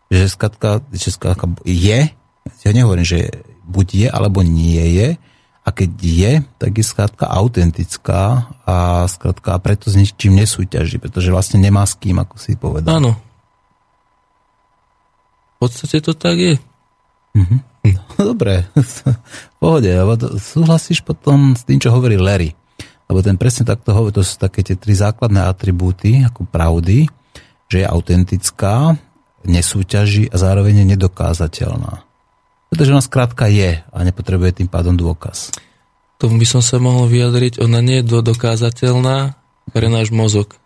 Že 0.07 0.31
skrátka, 0.31 0.69
že 0.95 1.09
skrátka 1.11 1.51
je, 1.67 2.13
ja 2.63 2.71
nehovorím, 2.71 3.03
že 3.03 3.43
buď 3.67 3.87
je, 3.93 4.07
alebo 4.07 4.39
nie 4.45 4.83
je, 4.95 5.19
a 5.67 5.69
keď 5.75 5.91
je, 5.99 6.31
tak 6.55 6.71
je 6.79 6.85
skrátka 6.87 7.27
autentická 7.27 8.47
a 8.63 9.03
skrátka 9.11 9.59
preto 9.59 9.91
s 9.91 9.99
ničím 9.99 10.39
nesúťaží, 10.39 10.95
pretože 10.95 11.27
vlastne 11.27 11.59
nemá 11.59 11.83
s 11.83 11.99
kým, 11.99 12.23
ako 12.23 12.39
si 12.39 12.55
povedal. 12.55 13.03
Áno. 13.03 13.19
V 15.59 15.67
podstate 15.67 15.99
to 15.99 16.15
tak 16.15 16.39
je. 16.39 16.55
Mm-hmm. 17.35 17.59
No, 18.17 18.33
dobre, 18.33 18.65
pohode, 19.61 19.89
lebo 19.93 20.17
súhlasíš 20.41 21.05
potom 21.05 21.53
s 21.53 21.61
tým, 21.61 21.77
čo 21.77 21.93
hovorí 21.93 22.17
Larry. 22.17 22.57
Lebo 23.07 23.23
ten 23.23 23.39
presne 23.39 23.63
takto 23.63 23.93
hovorí, 23.95 24.11
to 24.11 24.25
sú 24.25 24.41
také 24.41 24.65
tie 24.65 24.75
tri 24.75 24.91
základné 24.97 25.45
atribúty, 25.47 26.25
ako 26.25 26.43
pravdy, 26.49 27.07
že 27.71 27.85
je 27.85 27.87
autentická, 27.87 28.99
nesúťaží 29.47 30.27
a 30.27 30.35
zároveň 30.35 30.83
je 30.83 30.85
nedokázateľná. 30.97 32.03
Pretože 32.67 32.91
ona 32.91 33.03
skrátka 33.05 33.47
je 33.47 33.79
a 33.79 33.97
nepotrebuje 34.03 34.59
tým 34.59 34.67
pádom 34.67 34.99
dôkaz. 34.99 35.55
Tomu 36.19 36.41
by 36.41 36.47
som 36.49 36.59
sa 36.65 36.81
mohol 36.81 37.07
vyjadriť, 37.07 37.63
ona 37.63 37.79
nie 37.79 38.03
je 38.03 38.09
dokázateľná 38.11 39.37
pre 39.71 39.87
náš 39.87 40.11
mozog. 40.11 40.57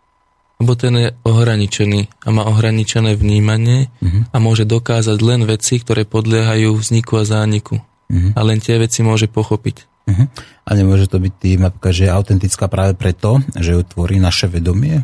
Lebo 0.61 0.77
ten 0.77 0.93
je 0.93 1.09
ohraničený 1.25 2.21
a 2.21 2.27
má 2.29 2.45
ohraničené 2.45 3.17
vnímanie 3.17 3.89
uh-huh. 3.97 4.29
a 4.29 4.37
môže 4.37 4.69
dokázať 4.69 5.17
len 5.25 5.41
veci, 5.49 5.81
ktoré 5.81 6.05
podliehajú 6.05 6.77
vzniku 6.77 7.17
a 7.17 7.25
zániku. 7.25 7.81
Uh-huh. 7.81 8.31
A 8.37 8.39
len 8.45 8.61
tie 8.61 8.77
veci 8.77 9.01
môže 9.01 9.25
pochopiť. 9.25 9.89
Uh-huh. 10.05 10.29
A 10.61 10.69
nemôže 10.77 11.09
to 11.09 11.17
byť 11.17 11.33
tým, 11.41 11.65
že 11.89 12.05
je 12.05 12.13
autentická 12.13 12.69
práve 12.69 12.93
preto, 12.93 13.41
že 13.57 13.73
ju 13.73 13.81
tvorí 13.81 14.21
naše 14.21 14.45
vedomie 14.45 15.01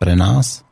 pre 0.00 0.16
nás, 0.16 0.64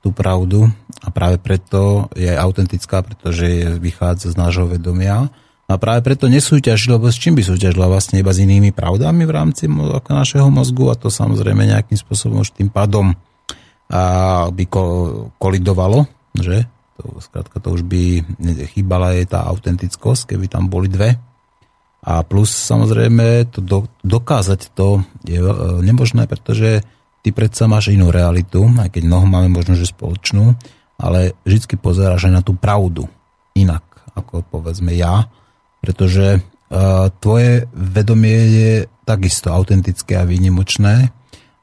tú 0.00 0.14
pravdu 0.14 0.70
a 1.02 1.08
práve 1.10 1.36
preto 1.42 2.06
je 2.14 2.30
autentická, 2.30 3.02
pretože 3.02 3.76
vychádza 3.76 4.32
z 4.32 4.40
nášho 4.40 4.70
vedomia 4.70 5.28
a 5.68 5.76
práve 5.76 6.00
preto 6.00 6.32
nesúťaží, 6.32 6.88
lebo 6.88 7.12
s 7.12 7.20
čím 7.20 7.36
by 7.36 7.44
súťažila 7.44 7.92
vlastne 7.92 8.24
iba 8.24 8.32
s 8.32 8.40
inými 8.40 8.72
pravdami 8.72 9.28
v 9.28 9.32
rámci 9.36 9.68
ako 9.68 10.10
našeho 10.16 10.48
mozgu 10.48 10.88
a 10.88 10.96
to 10.96 11.12
samozrejme 11.12 11.68
nejakým 11.68 12.00
spôsobom 12.00 12.40
už 12.40 12.56
tým 12.56 12.72
pádom 12.72 13.12
a 13.88 14.02
by 14.48 14.64
kolidovalo, 15.36 16.08
že? 16.36 16.64
To, 17.00 17.20
skrátka 17.20 17.60
to 17.60 17.72
už 17.72 17.84
by 17.84 18.20
chýbala 18.74 19.16
je 19.16 19.28
tá 19.28 19.44
autentickosť, 19.48 20.34
keby 20.34 20.50
tam 20.50 20.72
boli 20.72 20.88
dve. 20.88 21.16
A 22.04 22.24
plus 22.24 22.48
samozrejme 22.48 23.48
to 23.52 23.60
do, 23.60 23.88
dokázať 24.02 24.72
to 24.72 25.04
je 25.24 25.40
e, 25.40 25.52
nemožné, 25.84 26.26
pretože 26.28 26.80
ty 27.22 27.28
predsa 27.30 27.68
máš 27.68 27.92
inú 27.92 28.08
realitu, 28.08 28.64
aj 28.66 28.92
keď 28.92 29.02
mnoho 29.04 29.26
máme 29.28 29.52
možno, 29.52 29.76
že 29.76 29.88
spoločnú, 29.88 30.56
ale 30.96 31.38
vždy 31.44 31.76
pozeráš 31.78 32.28
aj 32.28 32.34
na 32.34 32.42
tú 32.42 32.56
pravdu 32.56 33.06
inak, 33.54 33.84
ako 34.16 34.42
povedzme 34.48 34.92
ja 34.96 35.28
pretože 35.80 36.38
uh, 36.38 37.08
tvoje 37.22 37.66
vedomie 37.72 38.38
je 38.52 38.72
takisto 39.08 39.48
autentické 39.48 40.20
a 40.20 40.28
výnimočné 40.28 41.10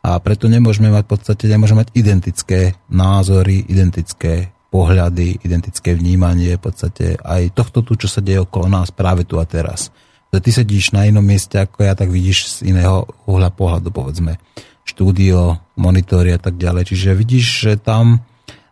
a 0.05 0.21
preto 0.21 0.45
nemôžeme 0.45 0.93
mať 0.93 1.03
v 1.05 1.11
podstate 1.17 1.45
nemôžeme 1.49 1.81
mať 1.81 1.89
identické 1.97 2.77
názory, 2.93 3.65
identické 3.65 4.53
pohľady, 4.69 5.41
identické 5.41 5.95
vnímanie 5.95 6.59
v 6.59 6.63
podstate 6.67 7.05
aj 7.23 7.55
tohto 7.55 7.81
tu, 7.81 7.95
čo 7.95 8.11
sa 8.11 8.19
deje 8.21 8.43
okolo 8.43 8.67
nás 8.67 8.91
práve 8.93 9.23
tu 9.23 9.39
a 9.39 9.45
teraz. 9.47 9.89
Že 10.29 10.39
ty 10.43 10.49
sedíš 10.51 10.91
na 10.91 11.07
inom 11.07 11.23
mieste 11.23 11.55
ako 11.55 11.87
ja, 11.87 11.95
tak 11.95 12.11
vidíš 12.11 12.59
z 12.59 12.75
iného 12.75 13.07
uhla 13.23 13.49
pohľadu, 13.55 13.89
povedzme. 13.89 14.35
Štúdio, 14.83 15.63
monitory 15.79 16.35
a 16.35 16.39
tak 16.43 16.59
ďalej. 16.59 16.91
Čiže 16.91 17.17
vidíš, 17.17 17.45
že 17.65 17.73
tam 17.79 18.21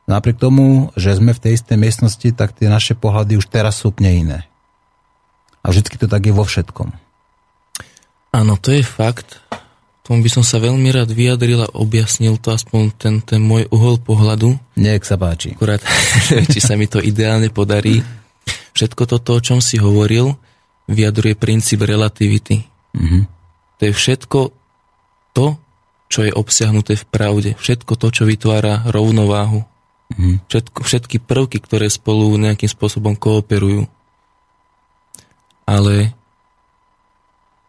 napriek 0.05 0.37
tomu, 0.37 0.91
že 0.99 1.15
sme 1.15 1.31
v 1.31 1.39
tej 1.39 1.53
istej 1.57 1.77
miestnosti, 1.79 2.29
tak 2.35 2.51
tie 2.53 2.67
naše 2.67 2.93
pohľady 2.99 3.39
už 3.39 3.47
teraz 3.47 3.79
sú 3.79 3.95
úplne 3.95 4.11
iné. 4.11 4.39
A 5.63 5.71
vždycky 5.71 5.95
to 5.95 6.11
tak 6.11 6.27
je 6.27 6.35
vo 6.35 6.43
všetkom. 6.43 6.91
Áno, 8.35 8.59
to 8.59 8.75
je 8.75 8.83
fakt. 8.83 9.39
Tomu 10.03 10.19
by 10.19 10.29
som 10.35 10.43
sa 10.43 10.59
veľmi 10.59 10.91
rád 10.91 11.15
vyjadril 11.15 11.63
a 11.63 11.73
objasnil 11.79 12.35
to 12.35 12.51
aspoň 12.51 12.91
ten, 12.99 13.15
ten 13.23 13.39
môj 13.39 13.71
uhol 13.71 14.03
pohľadu. 14.03 14.59
Nech 14.75 15.07
sa 15.07 15.15
páči. 15.15 15.55
Akurát, 15.55 15.79
či 16.51 16.59
sa 16.59 16.75
mi 16.75 16.91
to 16.91 16.99
ideálne 16.99 17.47
podarí. 17.47 18.03
Všetko 18.75 19.07
toto, 19.07 19.39
o 19.39 19.43
čom 19.43 19.63
si 19.63 19.79
hovoril, 19.79 20.35
vyjadruje 20.91 21.39
princíp 21.39 21.87
relativity. 21.87 22.67
Mm-hmm. 22.91 23.23
To 23.79 23.81
je 23.87 23.93
všetko 23.95 24.39
to, 25.31 25.55
čo 26.11 26.19
je 26.27 26.35
obsiahnuté 26.35 26.99
v 26.99 27.05
pravde. 27.07 27.49
Všetko 27.55 27.95
to, 27.95 28.11
čo 28.11 28.27
vytvára 28.27 28.83
rovnováhu. 28.91 29.63
Mm-hmm. 30.11 30.35
Všetko, 30.51 30.79
všetky 30.83 31.17
prvky, 31.23 31.63
ktoré 31.63 31.87
spolu 31.87 32.35
nejakým 32.35 32.67
spôsobom 32.67 33.15
kooperujú 33.15 33.87
ale 35.63 36.15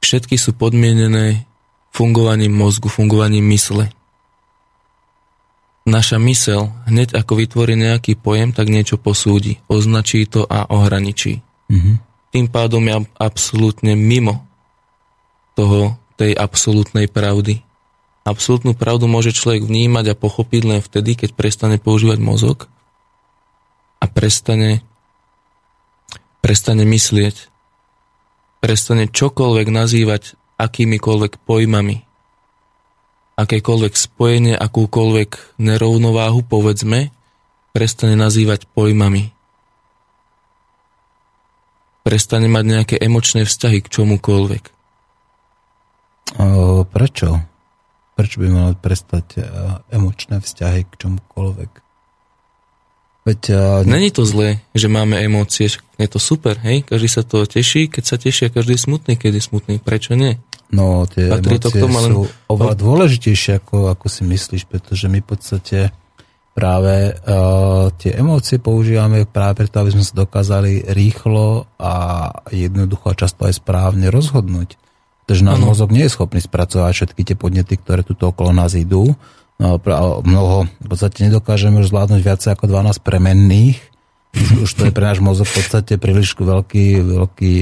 všetky 0.04 0.36
sú 0.36 0.52
podmienené 0.52 1.48
fungovaním 1.94 2.52
mozgu, 2.52 2.90
fungovaním 2.90 3.46
mysle. 3.54 3.94
Naša 5.84 6.16
mysel, 6.16 6.72
hneď 6.88 7.14
ako 7.14 7.44
vytvorí 7.44 7.76
nejaký 7.76 8.16
pojem, 8.16 8.56
tak 8.56 8.72
niečo 8.72 8.96
posúdi, 8.96 9.60
označí 9.68 10.24
to 10.24 10.48
a 10.48 10.64
ohraničí. 10.68 11.44
Mm-hmm. 11.68 11.96
Tým 12.34 12.46
pádom 12.50 12.82
je 12.82 13.04
absolútne 13.20 13.92
mimo 13.94 14.42
toho, 15.54 15.94
tej 16.18 16.34
absolútnej 16.34 17.06
pravdy. 17.06 17.62
Absolútnu 18.24 18.72
pravdu 18.72 19.04
môže 19.04 19.36
človek 19.36 19.68
vnímať 19.68 20.14
a 20.14 20.18
pochopiť 20.18 20.62
len 20.64 20.80
vtedy, 20.80 21.14
keď 21.20 21.36
prestane 21.36 21.76
používať 21.76 22.18
mozog 22.18 22.66
a 24.00 24.08
prestane, 24.08 24.80
prestane 26.40 26.88
myslieť 26.88 27.53
prestane 28.64 29.12
čokoľvek 29.12 29.68
nazývať 29.68 30.40
akýmikoľvek 30.56 31.36
pojmami. 31.44 32.00
Akékoľvek 33.36 33.92
spojenie, 33.92 34.56
akúkoľvek 34.56 35.60
nerovnováhu, 35.60 36.40
povedzme, 36.48 37.12
prestane 37.76 38.16
nazývať 38.16 38.64
pojmami. 38.72 39.36
Prestane 42.08 42.48
mať 42.48 42.64
nejaké 42.64 42.96
emočné 42.96 43.44
vzťahy 43.44 43.84
k 43.84 43.92
čomukoľvek. 44.00 44.64
O, 46.40 46.88
prečo? 46.88 47.44
Prečo 48.16 48.36
by 48.40 48.48
mal 48.48 48.72
prestať 48.80 49.44
emočné 49.92 50.40
vzťahy 50.40 50.88
k 50.88 50.92
čomukoľvek? 51.04 51.83
Veď, 53.24 53.40
uh, 53.56 53.80
Není 53.88 54.12
to 54.12 54.28
zlé, 54.28 54.60
že 54.76 54.84
máme 54.84 55.16
emócie, 55.16 55.72
je 55.96 56.08
to 56.12 56.20
super, 56.20 56.60
hej? 56.60 56.84
Každý 56.84 57.08
sa 57.08 57.24
to 57.24 57.48
teší, 57.48 57.88
keď 57.88 58.04
sa 58.04 58.16
teší 58.20 58.52
a 58.52 58.54
každý 58.54 58.76
je 58.76 58.84
smutný, 58.84 59.16
keď 59.16 59.40
je 59.40 59.42
smutný. 59.48 59.74
Prečo 59.80 60.12
nie? 60.12 60.36
No, 60.68 61.08
tie 61.08 61.32
Patrí 61.32 61.56
emócie 61.56 61.64
to 61.64 61.68
k 61.72 61.76
tomu, 61.80 61.96
sú 62.04 62.22
len... 62.28 62.52
oveľa 62.52 62.74
dôležitejšie, 62.76 63.64
ako, 63.64 63.88
ako 63.96 64.06
si 64.12 64.22
myslíš, 64.28 64.68
pretože 64.68 65.08
my 65.08 65.24
v 65.24 65.28
podstate 65.28 65.78
práve 66.52 67.16
uh, 67.16 67.88
tie 67.96 68.12
emócie 68.12 68.60
používame 68.60 69.24
práve 69.24 69.64
preto, 69.64 69.80
aby 69.80 69.96
sme 69.96 70.04
sa 70.04 70.20
dokázali 70.20 70.92
rýchlo 70.92 71.64
a 71.80 72.28
jednoducho 72.52 73.08
a 73.08 73.16
často 73.16 73.48
aj 73.48 73.56
správne 73.56 74.12
rozhodnúť. 74.12 74.76
Pretože 75.24 75.48
náš 75.48 75.64
mozog 75.64 75.88
nie 75.88 76.04
je 76.04 76.12
schopný 76.12 76.44
spracovať 76.44 76.92
všetky 76.92 77.22
tie 77.24 77.36
podnety, 77.40 77.80
ktoré 77.80 78.04
tu 78.04 78.12
okolo 78.20 78.52
nás 78.52 78.76
idú 78.76 79.16
No, 79.16 79.16
mnoho, 79.60 80.66
v 80.66 80.86
podstate 80.88 81.30
nedokážeme 81.30 81.80
už 81.80 81.94
zvládnuť 81.94 82.20
viacej 82.20 82.50
ako 82.54 82.64
12 82.66 83.06
premenných. 83.06 83.78
Už, 84.34 84.70
to 84.74 84.90
je 84.90 84.92
pre 84.94 85.06
náš 85.06 85.22
mozog 85.22 85.46
v 85.46 85.62
podstate 85.62 85.94
príliš 85.94 86.34
veľký, 86.34 87.06
veľký 87.06 87.54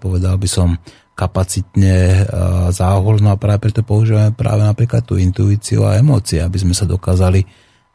povedal 0.00 0.40
by 0.40 0.48
som, 0.48 0.80
kapacitne 1.12 2.24
záhul, 2.72 3.20
no 3.20 3.36
a 3.36 3.36
práve 3.36 3.68
preto 3.68 3.84
používame 3.84 4.32
práve 4.32 4.64
napríklad 4.64 5.04
tú 5.04 5.20
intuíciu 5.20 5.84
a 5.84 6.00
emócie, 6.00 6.40
aby 6.40 6.56
sme 6.56 6.72
sa 6.72 6.88
dokázali 6.88 7.44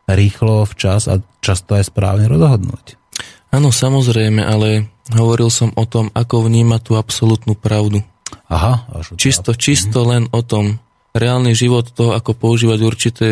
rýchlo, 0.06 0.70
včas 0.70 1.10
a 1.10 1.18
často 1.42 1.74
aj 1.74 1.90
správne 1.90 2.30
rozhodnúť. 2.30 3.02
Áno, 3.50 3.74
samozrejme, 3.74 4.46
ale 4.46 4.94
hovoril 5.18 5.50
som 5.50 5.74
o 5.74 5.90
tom, 5.90 6.14
ako 6.14 6.46
vnímať 6.46 6.82
tú 6.86 6.94
absolútnu 7.02 7.58
pravdu. 7.58 8.06
Aha. 8.54 8.86
Čisto, 9.18 9.58
čisto 9.58 10.06
len 10.06 10.30
o 10.30 10.46
tom, 10.46 10.78
reálny 11.16 11.56
život 11.56 11.88
to, 11.96 12.12
ako 12.12 12.36
používať 12.36 12.80
určité 12.84 13.28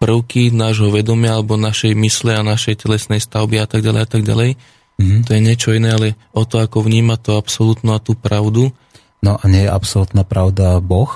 prvky 0.00 0.52
nášho 0.52 0.88
vedomia 0.88 1.36
alebo 1.36 1.60
našej 1.60 1.92
mysle 1.96 2.36
a 2.36 2.44
našej 2.44 2.84
telesnej 2.84 3.20
stavby 3.20 3.60
a 3.60 3.68
tak 3.68 3.84
ďalej 3.84 4.00
a 4.04 4.08
tak 4.08 4.22
ďalej. 4.24 4.50
Mm-hmm. 4.96 5.20
To 5.28 5.30
je 5.36 5.40
niečo 5.44 5.68
iné, 5.76 5.92
ale 5.92 6.16
o 6.32 6.48
to, 6.48 6.60
ako 6.60 6.84
vníma 6.84 7.20
to 7.20 7.36
absolútnu 7.36 7.92
a 7.92 8.00
tú 8.00 8.16
pravdu. 8.16 8.72
No 9.20 9.36
a 9.36 9.44
nie 9.48 9.68
je 9.68 9.72
absolútna 9.72 10.24
pravda 10.24 10.80
Boh? 10.80 11.12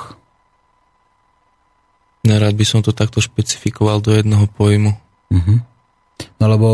Nerád 2.21 2.53
by 2.53 2.65
som 2.69 2.85
to 2.85 2.93
takto 2.93 3.25
špecifikoval 3.25 4.05
do 4.05 4.13
jedného 4.13 4.45
pojmu. 4.53 4.93
Mm-hmm. 5.33 5.59
No 6.37 6.45
lebo 6.45 6.69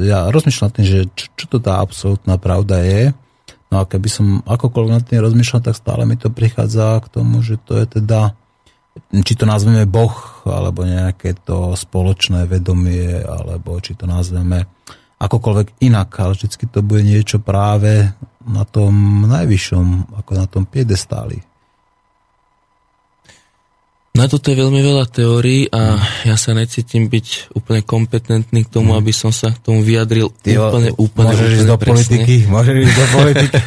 ja 0.00 0.32
rozmýšľam 0.32 0.72
tým, 0.72 0.86
že 0.88 0.98
čo, 1.12 1.28
čo 1.36 1.44
to 1.44 1.58
tá 1.60 1.84
absolútna 1.84 2.40
pravda 2.40 2.80
je. 2.80 3.12
No 3.68 3.84
a 3.84 3.88
keby 3.88 4.08
som 4.08 4.40
akokoľvek 4.48 4.92
nad 4.96 5.04
tým 5.04 5.20
rozmýšľal, 5.20 5.60
tak 5.60 5.76
stále 5.76 6.08
mi 6.08 6.16
to 6.16 6.32
prichádza 6.32 7.04
k 7.04 7.12
tomu, 7.12 7.44
že 7.44 7.60
to 7.60 7.76
je 7.76 8.00
teda 8.00 8.32
či 9.10 9.34
to 9.34 9.44
nazveme 9.48 9.84
Boh, 9.88 10.14
alebo 10.46 10.84
nejaké 10.84 11.36
to 11.44 11.74
spoločné 11.74 12.44
vedomie, 12.48 13.20
alebo 13.22 13.78
či 13.82 13.96
to 13.98 14.04
nazveme 14.04 14.66
akokoľvek 15.18 15.82
inak, 15.82 16.08
ale 16.22 16.38
vždy 16.38 16.70
to 16.70 16.80
bude 16.80 17.02
niečo 17.02 17.42
práve 17.42 18.06
na 18.46 18.62
tom 18.64 19.26
najvyššom, 19.26 20.16
ako 20.24 20.30
na 20.34 20.46
tom 20.46 20.64
piedestáli. 20.64 21.42
Na 24.18 24.26
toto 24.26 24.50
je 24.50 24.58
veľmi 24.58 24.82
veľa 24.82 25.06
teórií 25.14 25.70
a 25.70 25.94
ja 26.26 26.34
sa 26.34 26.50
necítim 26.50 27.06
byť 27.06 27.54
úplne 27.54 27.86
kompetentný 27.86 28.66
k 28.66 28.72
tomu, 28.72 28.90
mm. 28.90 28.98
aby 28.98 29.12
som 29.14 29.30
sa 29.30 29.54
k 29.54 29.62
tomu 29.62 29.86
vyjadril 29.86 30.34
Ty, 30.42 30.58
úplne, 30.58 30.90
úplne, 30.98 31.30
môžeš 31.30 31.38
úplne 31.38 31.54
ísť 31.54 31.68
do 31.70 31.78
politiky, 31.78 32.36
môžeš 32.50 32.76
ísť 32.82 32.96
do 32.98 33.06
politiky. 33.14 33.62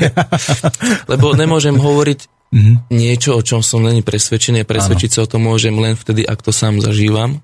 Lebo 1.16 1.26
nemôžem 1.40 1.80
hovoriť 1.80 2.20
mm-hmm. 2.54 2.76
niečo, 2.92 3.34
o 3.34 3.42
čom 3.42 3.66
som 3.66 3.82
není 3.82 4.06
presvedčený. 4.06 4.68
Presvedčiť 4.68 5.10
ano. 5.12 5.16
sa 5.16 5.26
o 5.26 5.32
tom 5.32 5.42
môžem 5.48 5.76
len 5.76 5.98
vtedy, 5.98 6.28
ak 6.28 6.44
to 6.44 6.54
sám 6.54 6.84
zažívam. 6.84 7.42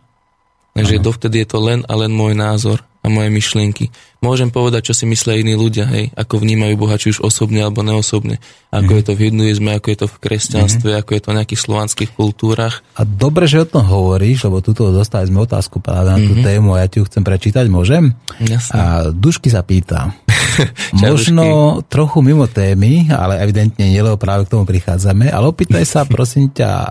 Takže 0.78 1.02
ano. 1.02 1.06
dovtedy 1.10 1.42
je 1.42 1.48
to 1.50 1.60
len 1.64 1.82
a 1.88 1.94
len 1.98 2.14
môj 2.14 2.38
názor. 2.38 2.86
A 2.86 2.98
a 3.08 3.10
moje 3.10 3.32
myšlienky. 3.32 3.88
Môžem 4.20 4.52
povedať, 4.52 4.92
čo 4.92 4.94
si 4.98 5.08
myslia 5.08 5.40
iní 5.40 5.56
ľudia, 5.56 5.88
hej, 5.88 6.12
ako 6.18 6.44
vnímajú 6.44 6.76
Boha, 6.76 7.00
či 7.00 7.16
už 7.16 7.24
osobne 7.24 7.64
alebo 7.64 7.86
neosobne. 7.86 8.44
Ako 8.74 8.92
mm. 8.92 8.98
je 9.00 9.04
to 9.08 9.14
v 9.16 9.22
hinduizme, 9.32 9.72
ako 9.72 9.88
je 9.88 9.98
to 10.04 10.08
v 10.12 10.18
kresťanstve, 10.20 10.90
mm. 10.92 11.00
ako 11.00 11.12
je 11.16 11.22
to 11.24 11.30
v 11.32 11.38
nejakých 11.40 11.62
slovanských 11.64 12.12
kultúrach. 12.12 12.84
A 13.00 13.08
dobre, 13.08 13.48
že 13.48 13.64
o 13.64 13.70
tom 13.70 13.88
hovoríš, 13.88 14.52
lebo 14.52 14.60
tuto 14.60 14.92
dostali 14.92 15.32
sme 15.32 15.48
otázku 15.48 15.80
práve 15.80 16.12
na 16.12 16.20
tú 16.20 16.36
mm-hmm. 16.36 16.48
tému 16.52 16.70
a 16.76 16.84
ja 16.84 16.88
ti 16.92 17.00
ju 17.00 17.08
chcem 17.08 17.24
prečítať, 17.24 17.66
môžem? 17.72 18.12
Jasne. 18.44 18.76
A 18.76 18.84
Dušky 19.16 19.48
sa 19.48 19.64
pýta. 19.64 20.12
Možno 21.06 21.80
trochu 21.86 22.22
mimo 22.22 22.50
témy, 22.50 23.10
ale 23.14 23.42
evidentne 23.42 23.88
nie, 23.88 24.02
lebo 24.02 24.18
práve 24.18 24.46
k 24.48 24.58
tomu 24.58 24.64
prichádzame, 24.66 25.30
ale 25.30 25.46
opýtaj 25.50 25.86
sa, 25.86 26.08
prosím 26.10 26.50
ťa, 26.52 26.70
e, 26.72 26.90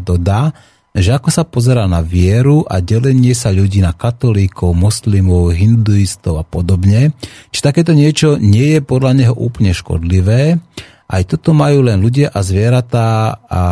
dodá, 0.00 0.52
že 0.92 1.16
ako 1.16 1.32
sa 1.32 1.48
pozera 1.48 1.88
na 1.88 2.04
vieru 2.04 2.68
a 2.68 2.84
delenie 2.84 3.32
sa 3.32 3.48
ľudí 3.48 3.80
na 3.80 3.96
katolíkov, 3.96 4.76
moslimov, 4.76 5.56
hinduistov 5.56 6.36
a 6.36 6.44
podobne. 6.44 7.16
Či 7.48 7.64
takéto 7.64 7.96
niečo 7.96 8.36
nie 8.36 8.76
je 8.76 8.80
podľa 8.84 9.12
neho 9.16 9.34
úplne 9.34 9.72
škodlivé. 9.72 10.60
Aj 11.08 11.22
toto 11.24 11.56
majú 11.56 11.88
len 11.88 11.96
ľudia 11.96 12.28
a 12.28 12.44
zvieratá 12.44 13.40
a 13.48 13.62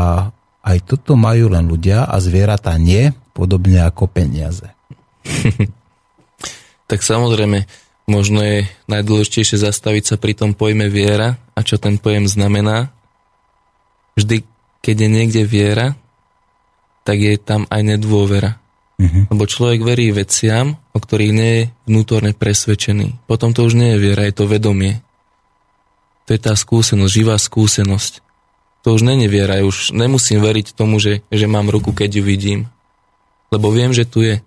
aj 0.65 0.79
toto 0.85 1.13
majú 1.17 1.53
len 1.53 1.69
ľudia 1.69 2.09
a 2.09 2.17
zvieratá 2.21 2.77
nie, 2.81 3.13
podobne 3.37 3.85
ako 3.85 4.09
peniaze. 4.09 4.73
tak 6.91 7.05
samozrejme, 7.05 7.69
možno 8.11 8.43
je 8.43 8.67
najdôležitejšie 8.91 9.63
zastaviť 9.63 10.05
sa 10.05 10.17
pri 10.19 10.35
tom 10.35 10.59
pojme 10.59 10.91
viera 10.91 11.39
a 11.55 11.63
čo 11.63 11.79
ten 11.79 11.97
pojem 11.97 12.27
znamená. 12.27 12.91
Vždy, 14.19 14.43
keď 14.83 14.97
je 15.07 15.09
niekde 15.09 15.43
viera, 15.47 15.95
tak 17.07 17.23
je 17.23 17.39
tam 17.39 17.71
aj 17.71 17.97
nedôvera. 17.97 18.59
Uh-huh. 19.01 19.25
Lebo 19.33 19.49
človek 19.49 19.81
verí 19.81 20.13
veciam, 20.13 20.77
o 20.93 20.99
ktorých 21.01 21.33
nie 21.33 21.51
je 21.57 21.63
vnútorne 21.89 22.37
presvedčený. 22.37 23.25
Potom 23.25 23.57
to 23.57 23.65
už 23.65 23.79
nie 23.79 23.97
je 23.97 24.03
viera, 24.03 24.29
je 24.29 24.35
to 24.37 24.45
vedomie. 24.45 25.01
To 26.29 26.37
je 26.37 26.41
tá 26.43 26.53
skúsenosť, 26.53 27.09
živá 27.09 27.41
skúsenosť. 27.41 28.21
To 28.85 28.97
už 28.97 29.03
není 29.05 29.25
viera, 29.29 29.57
ja 29.57 29.65
už 29.65 29.97
nemusím 29.97 30.45
veriť 30.45 30.77
tomu, 30.77 31.01
že, 31.01 31.25
že 31.33 31.47
mám 31.49 31.73
ruku, 31.73 31.97
keď 31.97 32.21
ju 32.21 32.23
vidím. 32.25 32.61
Lebo 33.49 33.73
viem, 33.73 33.93
že 33.97 34.05
tu 34.05 34.21
je. 34.21 34.45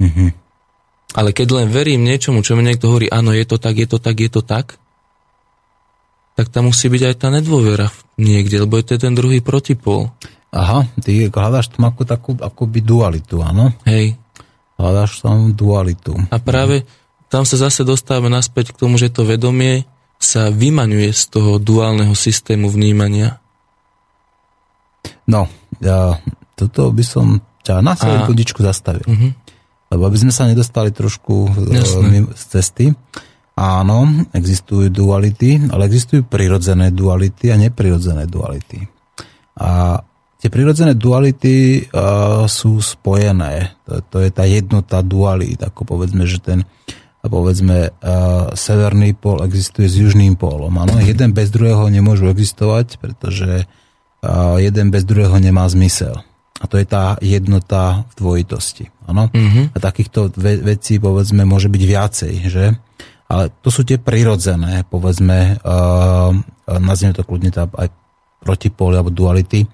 Uh-huh. 0.00 0.30
Ale 1.10 1.34
keď 1.34 1.48
len 1.62 1.68
verím 1.70 2.06
niečomu, 2.06 2.46
čo 2.46 2.54
mi 2.54 2.62
niekto 2.62 2.86
hovorí, 2.86 3.10
áno, 3.10 3.34
je 3.34 3.42
to 3.42 3.58
tak, 3.58 3.74
je 3.74 3.88
to 3.90 3.98
tak, 3.98 4.16
je 4.22 4.30
to 4.30 4.42
tak, 4.46 4.78
tak 6.38 6.46
tam 6.48 6.70
musí 6.70 6.86
byť 6.86 7.02
aj 7.10 7.14
tá 7.18 7.28
nedôvera 7.34 7.90
niekde, 8.14 8.62
lebo 8.62 8.78
je 8.78 8.84
to 8.86 9.02
ten 9.02 9.14
druhý 9.18 9.42
protipol. 9.42 10.14
Aha, 10.50 10.86
ty 11.02 11.30
hľadáš 11.30 11.74
tam 11.74 11.90
ako 11.90 12.02
takú 12.06 12.30
akoby 12.38 12.82
dualitu, 12.82 13.42
áno? 13.42 13.74
Hej. 13.86 14.18
Hľadáš 14.78 15.22
tam 15.22 15.52
dualitu. 15.54 16.14
A 16.30 16.38
práve 16.38 16.86
tam 17.30 17.46
sa 17.46 17.54
zase 17.58 17.86
dostávame 17.86 18.30
naspäť 18.30 18.74
k 18.74 18.80
tomu, 18.86 18.98
že 18.98 19.12
to 19.12 19.22
vedomie 19.22 19.86
sa 20.20 20.50
vymaňuje 20.50 21.10
z 21.14 21.22
toho 21.30 21.62
duálneho 21.62 22.12
systému 22.12 22.66
vnímania. 22.68 23.38
No, 25.30 25.46
ja, 25.78 26.18
toto 26.58 26.90
by 26.90 27.04
som 27.06 27.26
ťa 27.62 27.80
na 27.80 27.94
sekundičku 27.94 28.60
zastavil. 28.60 29.06
Uh-huh. 29.06 29.30
Lebo 29.90 30.06
aby 30.06 30.18
sme 30.22 30.30
sa 30.30 30.46
nedostali 30.46 30.94
trošku 30.94 31.50
Jasne. 31.74 32.30
z 32.30 32.44
cesty. 32.46 32.86
Áno, 33.58 34.06
existujú 34.32 34.88
duality, 34.88 35.68
ale 35.68 35.90
existujú 35.90 36.24
prirodzené 36.24 36.94
duality 36.94 37.50
a 37.52 37.58
neprirodzené 37.58 38.24
duality. 38.30 38.86
A 39.60 40.00
tie 40.40 40.48
prirodzené 40.48 40.96
duality 40.96 41.84
uh, 41.90 42.48
sú 42.48 42.80
spojené. 42.80 43.76
To, 43.84 44.00
to 44.00 44.16
je 44.24 44.30
tá 44.32 44.48
jednota 44.48 45.04
dualit, 45.04 45.60
ako 45.60 45.84
povedzme, 45.84 46.24
že 46.24 46.40
ten 46.40 46.64
povedzme 47.20 47.92
uh, 47.92 48.48
severný 48.56 49.12
pól 49.12 49.44
existuje 49.44 49.92
s 49.92 50.00
južným 50.00 50.40
pólom. 50.40 50.72
Áno, 50.80 50.96
jeden 51.04 51.36
bez 51.36 51.52
druhého 51.52 51.84
nemôžu 51.92 52.32
existovať, 52.32 52.96
pretože 52.96 53.68
uh, 54.24 54.56
jeden 54.56 54.88
bez 54.88 55.04
druhého 55.04 55.36
nemá 55.36 55.68
zmysel. 55.68 56.24
A 56.60 56.68
to 56.68 56.76
je 56.76 56.84
tá 56.84 57.16
jednota 57.24 58.04
v 58.12 58.12
dvojitosti. 58.20 58.92
Áno? 59.08 59.32
Mm-hmm. 59.32 59.72
A 59.72 59.76
takýchto 59.80 60.28
ve- 60.36 60.60
vecí, 60.60 61.00
povedzme, 61.00 61.48
môže 61.48 61.72
byť 61.72 61.82
viacej, 61.82 62.34
že? 62.52 62.76
Ale 63.30 63.48
to 63.64 63.72
sú 63.72 63.86
tie 63.86 63.96
prirodzené, 63.96 64.84
povedzme, 64.84 65.56
uh, 65.62 66.34
nazvime 66.66 67.16
to 67.16 67.24
kľudne 67.24 67.54
tá 67.54 67.64
aj 67.64 67.88
protipóly 68.42 68.98
alebo 68.98 69.14
duality, 69.14 69.64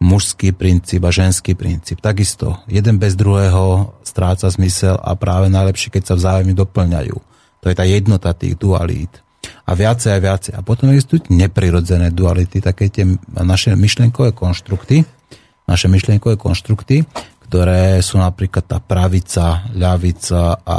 mužský 0.00 0.56
princíp 0.56 1.04
a 1.04 1.12
ženský 1.12 1.52
princíp. 1.56 2.00
Takisto, 2.00 2.64
jeden 2.68 2.96
bez 2.96 3.16
druhého 3.16 3.96
stráca 4.00 4.48
zmysel 4.48 4.96
a 4.96 5.12
práve 5.16 5.52
najlepšie, 5.52 5.92
keď 5.92 6.02
sa 6.12 6.14
vzájomne 6.16 6.56
doplňajú. 6.56 7.16
To 7.60 7.66
je 7.68 7.76
tá 7.76 7.84
jednota 7.84 8.32
tých 8.32 8.56
dualít. 8.56 9.20
A 9.68 9.76
viacej 9.76 10.10
a 10.16 10.18
viacej. 10.20 10.52
A 10.56 10.64
potom 10.64 10.88
existujú 10.92 11.28
neprirodzené 11.28 12.12
duality, 12.12 12.64
také 12.64 12.88
tie 12.88 13.04
naše 13.32 13.76
myšlenkové 13.76 14.32
konštrukty, 14.32 15.04
naše 15.70 15.86
myšlienkové 15.86 16.34
konštrukty, 16.34 17.06
ktoré 17.46 18.02
sú 18.02 18.18
napríklad 18.18 18.66
tá 18.66 18.78
pravica, 18.82 19.70
ľavica 19.74 20.58
a 20.62 20.78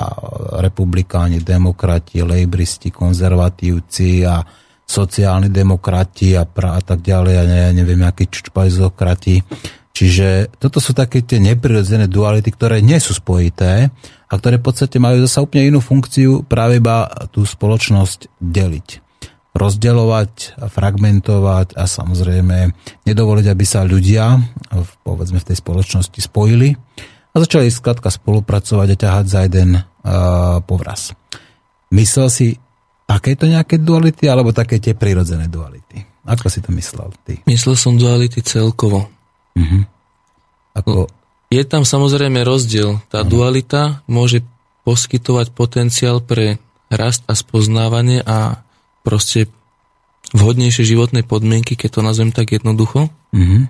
republikáni, 0.60 1.40
demokrati, 1.40 2.20
lejbristi, 2.24 2.92
konzervatívci 2.92 4.28
a 4.28 4.44
sociálni 4.84 5.48
demokrati 5.48 6.36
a, 6.36 6.44
pra, 6.44 6.76
a 6.76 6.82
tak 6.84 7.00
ďalej 7.00 7.36
a 7.40 7.44
ne, 7.48 7.62
neviem, 7.72 8.04
akí 8.04 8.28
čučpajzokrati. 8.28 9.40
Čiže 9.92 10.56
toto 10.60 10.80
sú 10.80 10.96
také 10.96 11.24
tie 11.24 11.40
neprirodzené 11.40 12.08
duality, 12.08 12.52
ktoré 12.56 12.80
nie 12.80 13.00
sú 13.00 13.16
spojité 13.16 13.92
a 14.28 14.34
ktoré 14.36 14.60
v 14.60 14.68
podstate 14.72 14.96
majú 15.00 15.24
zase 15.28 15.44
úplne 15.44 15.76
inú 15.76 15.80
funkciu 15.84 16.48
práve 16.48 16.80
iba 16.80 17.08
tú 17.32 17.44
spoločnosť 17.44 18.32
deliť 18.40 19.11
rozdeľovať, 19.52 20.64
fragmentovať 20.72 21.76
a 21.76 21.84
samozrejme 21.84 22.72
nedovoliť, 23.04 23.46
aby 23.52 23.66
sa 23.68 23.84
ľudia 23.84 24.40
povedzme 25.04 25.44
v 25.44 25.48
tej 25.52 25.58
spoločnosti 25.60 26.20
spojili 26.24 26.72
a 27.32 27.36
začali 27.36 27.68
skladka 27.68 28.08
spolupracovať 28.12 28.88
a 28.96 29.00
ťahať 29.00 29.26
za 29.28 29.40
jeden 29.48 29.70
uh, 29.76 30.64
povraz. 30.64 31.12
Myslel 31.92 32.28
si 32.32 32.48
takéto 33.04 33.44
nejaké 33.44 33.76
duality 33.80 34.32
alebo 34.32 34.56
také 34.56 34.80
tie 34.80 34.96
prirodzené 34.96 35.52
duality? 35.52 36.00
Ako 36.24 36.48
si 36.48 36.64
to 36.64 36.72
myslel 36.72 37.12
ty? 37.28 37.44
Myslel 37.44 37.76
som 37.76 38.00
duality 38.00 38.40
celkovo. 38.40 39.12
Uh-huh. 39.58 39.84
Ako... 40.72 41.12
Je 41.52 41.64
tam 41.68 41.84
samozrejme 41.84 42.48
rozdiel. 42.48 43.04
Tá 43.12 43.26
uh-huh. 43.26 43.32
dualita 43.32 43.82
môže 44.08 44.48
poskytovať 44.88 45.52
potenciál 45.52 46.24
pre 46.24 46.64
rast 46.88 47.28
a 47.28 47.36
spoznávanie 47.36 48.24
a 48.24 48.64
proste 49.02 49.50
vhodnejšie 50.32 50.88
životné 50.88 51.28
podmienky, 51.28 51.76
keď 51.76 52.00
to 52.00 52.02
nazvem 52.06 52.32
tak 52.32 52.56
jednoducho. 52.56 53.12
Mm-hmm. 53.36 53.64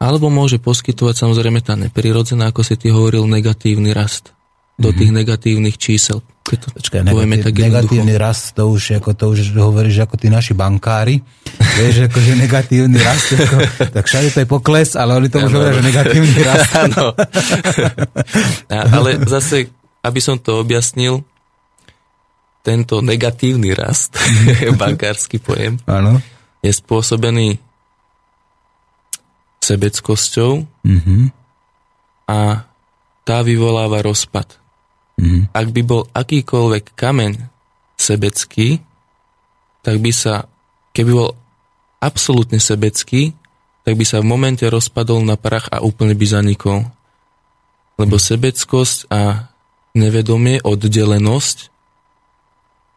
Alebo 0.00 0.32
môže 0.32 0.56
poskytovať 0.56 1.14
samozrejme 1.28 1.60
tá 1.60 1.76
neprirodzená, 1.76 2.48
ako 2.48 2.64
si 2.64 2.74
ty 2.80 2.88
hovoril, 2.88 3.28
negatívny 3.28 3.92
rast 3.92 4.32
do 4.80 4.88
mm-hmm. 4.88 4.96
tých 4.96 5.10
negatívnych 5.12 5.76
čísel. 5.76 6.24
Keď 6.40 6.56
to 6.56 6.68
Počkaj, 6.72 7.00
negatív, 7.04 7.44
tak 7.44 7.54
negatívny 7.60 8.14
rast, 8.16 8.56
to 8.56 8.64
už, 8.64 8.96
ako, 8.96 9.12
to 9.12 9.24
už 9.36 9.52
hovoríš 9.60 10.08
ako 10.08 10.16
tí 10.16 10.32
naši 10.32 10.56
bankári. 10.56 11.20
Vieš, 11.76 12.08
akože 12.08 12.32
negatívny 12.40 12.96
rast, 12.96 13.36
ako, 13.36 13.56
tak 13.92 14.04
všade 14.08 14.28
to 14.32 14.38
je 14.40 14.48
pokles, 14.48 14.96
ale 14.96 15.20
oni 15.20 15.28
to 15.28 15.36
už 15.36 15.52
hovoria, 15.52 15.76
že 15.76 15.84
negatívny 15.84 16.40
rast. 16.40 16.72
Áno. 16.88 17.12
ale 18.96 19.10
zase, 19.28 19.68
aby 20.00 20.20
som 20.24 20.40
to 20.40 20.64
objasnil, 20.64 21.20
tento 22.60 23.00
negatívny 23.00 23.72
rast, 23.72 24.16
bankársky 24.80 25.40
pojem, 25.40 25.80
ano. 25.88 26.20
je 26.60 26.72
spôsobený 26.72 27.56
sebeckosťou 29.60 30.64
mm-hmm. 30.64 31.22
a 32.28 32.38
tá 33.24 33.36
vyvoláva 33.44 34.00
rozpad. 34.04 34.56
Mm-hmm. 35.20 35.42
Ak 35.52 35.66
by 35.72 35.82
bol 35.84 36.02
akýkoľvek 36.16 36.96
kameň 36.96 37.32
sebecký, 38.00 38.80
tak 39.84 40.00
by 40.00 40.12
sa, 40.12 40.48
keby 40.96 41.10
bol 41.12 41.30
absolútne 42.00 42.56
sebecký, 42.56 43.36
tak 43.84 43.96
by 43.96 44.04
sa 44.04 44.20
v 44.20 44.28
momente 44.28 44.64
rozpadol 44.64 45.24
na 45.24 45.36
prach 45.36 45.68
a 45.72 45.84
úplne 45.84 46.16
by 46.16 46.26
zanikol. 46.28 46.88
Lebo 48.00 48.16
sebeckosť 48.16 49.12
a 49.12 49.52
nevedomie, 49.92 50.60
oddelenosť 50.64 51.68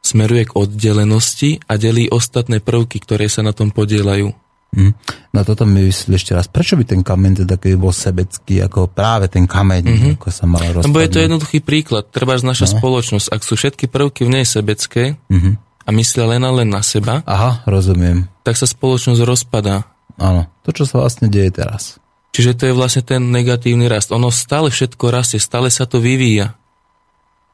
smeruje 0.04 0.52
k 0.52 0.56
oddelenosti 0.60 1.64
a 1.66 1.80
delí 1.80 2.12
ostatné 2.12 2.60
prvky, 2.60 3.00
ktoré 3.00 3.32
sa 3.32 3.40
na 3.40 3.56
tom 3.56 3.72
podielajú. 3.72 4.36
Mm. 4.74 4.92
Na 5.32 5.42
toto 5.46 5.70
mi 5.70 5.86
vysvetli 5.86 6.18
ešte 6.18 6.34
raz. 6.34 6.50
Prečo 6.50 6.74
by 6.76 6.84
ten 6.84 7.02
kameň 7.06 7.46
teda 7.46 7.56
keby 7.62 7.78
bol 7.78 7.94
sebecký, 7.94 8.60
ako 8.66 8.90
práve 8.90 9.30
ten 9.30 9.46
kameň, 9.46 9.84
mm-hmm. 9.86 10.14
ako 10.18 10.30
sa 10.34 10.46
mal 10.50 10.66
rozpadnúť? 10.66 10.90
Lebo 10.90 10.98
je 11.00 11.10
to 11.14 11.20
jednoduchý 11.22 11.60
príklad. 11.62 12.10
Treba 12.10 12.34
naša 12.42 12.68
no. 12.68 12.72
spoločnosť, 12.82 13.28
ak 13.30 13.42
sú 13.46 13.54
všetky 13.54 13.86
prvky 13.86 14.26
v 14.26 14.34
nej 14.42 14.46
sebecké 14.50 15.22
mm-hmm. 15.30 15.54
a 15.86 15.90
myslia 15.94 16.26
len 16.26 16.42
a 16.42 16.52
len 16.52 16.70
na 16.74 16.82
seba, 16.82 17.22
Aha, 17.30 17.62
rozumiem. 17.70 18.26
tak 18.42 18.58
sa 18.58 18.66
spoločnosť 18.66 19.22
rozpadá. 19.22 19.86
Áno, 20.18 20.50
to, 20.66 20.74
čo 20.74 20.90
sa 20.90 21.06
vlastne 21.06 21.30
deje 21.30 21.54
teraz. 21.54 22.02
Čiže 22.34 22.58
to 22.58 22.64
je 22.66 22.74
vlastne 22.74 23.06
ten 23.06 23.22
negatívny 23.30 23.86
rast. 23.86 24.10
Ono 24.10 24.34
stále 24.34 24.74
všetko 24.74 25.14
rastie, 25.14 25.38
stále 25.38 25.70
sa 25.70 25.86
to 25.86 26.02
vyvíja. 26.02 26.58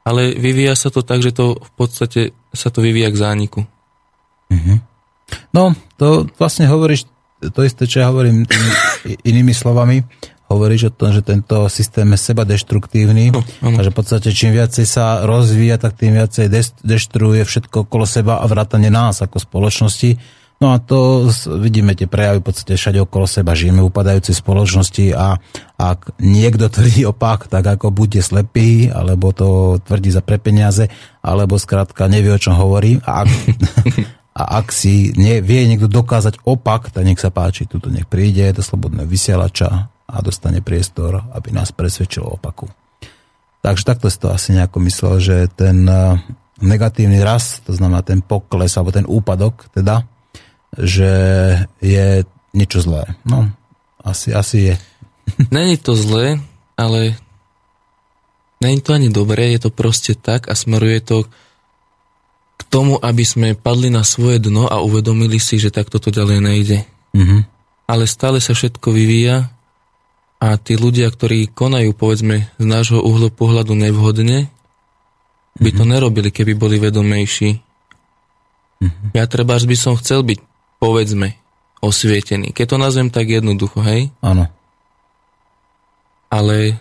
Ale 0.10 0.34
vyvíja 0.34 0.74
sa 0.74 0.90
to 0.90 1.06
tak, 1.06 1.22
že 1.22 1.30
to 1.30 1.62
v 1.62 1.72
podstate 1.78 2.22
sa 2.50 2.74
to 2.74 2.82
vyvíja 2.82 3.14
k 3.14 3.22
zániku. 3.22 3.62
Mm-hmm. 4.50 4.78
No, 5.54 5.78
to 6.02 6.26
vlastne 6.42 6.66
hovoríš 6.66 7.06
to 7.54 7.62
isté, 7.62 7.86
čo 7.86 8.02
ja 8.02 8.10
hovorím 8.10 8.50
inými 9.30 9.54
slovami. 9.54 10.02
Hovoríš 10.50 10.90
o 10.90 10.96
tom, 10.98 11.14
že 11.14 11.22
tento 11.22 11.70
systém 11.70 12.10
je 12.10 12.18
seba 12.18 12.42
deštruktívny 12.42 13.30
no, 13.30 13.46
a 13.70 13.80
že 13.86 13.94
v 13.94 13.98
podstate 14.02 14.34
čím 14.34 14.58
viacej 14.58 14.82
sa 14.82 15.22
rozvíja, 15.22 15.78
tak 15.78 15.94
tým 15.94 16.18
viacej 16.18 16.50
deštruuje 16.82 17.46
všetko 17.46 17.86
okolo 17.86 18.10
seba 18.10 18.42
a 18.42 18.50
vrátane 18.50 18.90
nás 18.90 19.22
ako 19.22 19.38
spoločnosti. 19.38 20.18
No 20.60 20.76
a 20.76 20.78
to 20.84 21.32
vidíme 21.56 21.96
tie 21.96 22.04
prejavy 22.04 22.44
v 22.44 22.48
podstate 22.52 22.76
všade 22.76 23.00
okolo 23.00 23.24
seba. 23.32 23.56
Žijeme 23.56 23.80
v 23.80 23.88
upadajúcej 23.88 24.36
spoločnosti 24.36 25.16
a 25.16 25.40
ak 25.80 26.20
niekto 26.20 26.68
tvrdí 26.68 27.08
opak, 27.08 27.48
tak 27.48 27.64
ako 27.64 27.96
bude 27.96 28.20
slepý, 28.20 28.92
alebo 28.92 29.32
to 29.32 29.80
tvrdí 29.80 30.12
za 30.12 30.20
pre 30.20 30.36
peniaze, 30.36 30.92
alebo 31.24 31.56
skrátka 31.56 32.12
nevie, 32.12 32.36
o 32.36 32.44
čom 32.44 32.60
hovorí. 32.60 33.00
A 33.08 33.24
ak, 33.24 33.30
A 34.40 34.64
ak 34.64 34.72
si 34.72 35.12
nie, 35.20 35.44
vie 35.44 35.68
niekto 35.68 35.92
dokázať 35.92 36.48
opak, 36.48 36.96
tak 36.96 37.04
nech 37.04 37.20
sa 37.20 37.28
páči, 37.28 37.68
tuto 37.68 37.92
nech 37.92 38.08
príde 38.08 38.56
do 38.56 38.64
slobodného 38.64 39.04
vysielača 39.04 39.92
a 39.92 40.16
dostane 40.24 40.64
priestor, 40.64 41.28
aby 41.36 41.52
nás 41.52 41.76
presvedčil 41.76 42.24
o 42.24 42.40
opaku. 42.40 42.72
Takže 43.60 43.84
takto 43.84 44.08
si 44.08 44.16
to 44.16 44.32
asi 44.32 44.56
nejako 44.56 44.80
myslel, 44.88 45.20
že 45.20 45.36
ten 45.52 45.84
eh, 45.84 46.16
negatívny 46.64 47.20
rast, 47.20 47.68
to 47.68 47.76
znamená 47.76 48.00
ten 48.00 48.24
pokles 48.24 48.72
alebo 48.80 48.96
ten 48.96 49.04
úpadok 49.04 49.68
teda, 49.76 50.08
že 50.78 51.12
je 51.82 52.28
niečo 52.54 52.82
zlé. 52.84 53.06
No, 53.26 53.50
asi, 54.04 54.34
asi 54.34 54.74
je. 54.74 54.76
Není 55.56 55.78
to 55.78 55.96
zlé, 55.96 56.42
ale 56.78 57.20
není 58.60 58.80
to 58.82 58.96
ani 58.96 59.10
dobré, 59.12 59.56
je 59.56 59.68
to 59.68 59.72
proste 59.72 60.16
tak 60.16 60.52
a 60.52 60.56
smeruje 60.56 61.00
to 61.00 61.18
k 62.60 62.62
tomu, 62.68 63.00
aby 63.00 63.24
sme 63.24 63.56
padli 63.56 63.88
na 63.88 64.04
svoje 64.04 64.40
dno 64.44 64.68
a 64.68 64.84
uvedomili 64.84 65.40
si, 65.40 65.56
že 65.60 65.72
takto 65.72 66.00
to 66.00 66.12
ďalej 66.12 66.40
nejde. 66.44 66.78
Mm-hmm. 67.16 67.42
Ale 67.88 68.04
stále 68.04 68.44
sa 68.44 68.52
všetko 68.52 68.92
vyvíja 68.92 69.48
a 70.40 70.56
tí 70.60 70.76
ľudia, 70.76 71.08
ktorí 71.08 71.52
konajú, 71.52 71.96
povedzme, 71.96 72.52
z 72.60 72.66
nášho 72.68 73.00
uhlu 73.00 73.32
pohľadu 73.32 73.76
nevhodne, 73.76 74.52
by 75.60 75.70
to 75.76 75.84
mhm. 75.84 75.92
nerobili, 75.92 76.30
keby 76.32 76.56
boli 76.56 76.80
vedomejší. 76.80 77.60
Mm-hmm. 78.80 79.12
Ja 79.12 79.28
treba, 79.28 79.60
by 79.60 79.76
som 79.76 80.00
chcel 80.00 80.24
byť, 80.24 80.40
povedzme, 80.80 81.36
osvietený. 81.80 82.52
Keď 82.52 82.76
to 82.76 82.78
nazvem 82.80 83.10
tak 83.12 83.28
jednoducho, 83.28 83.80
hej? 83.84 84.12
Áno. 84.20 84.48
Ale 86.32 86.80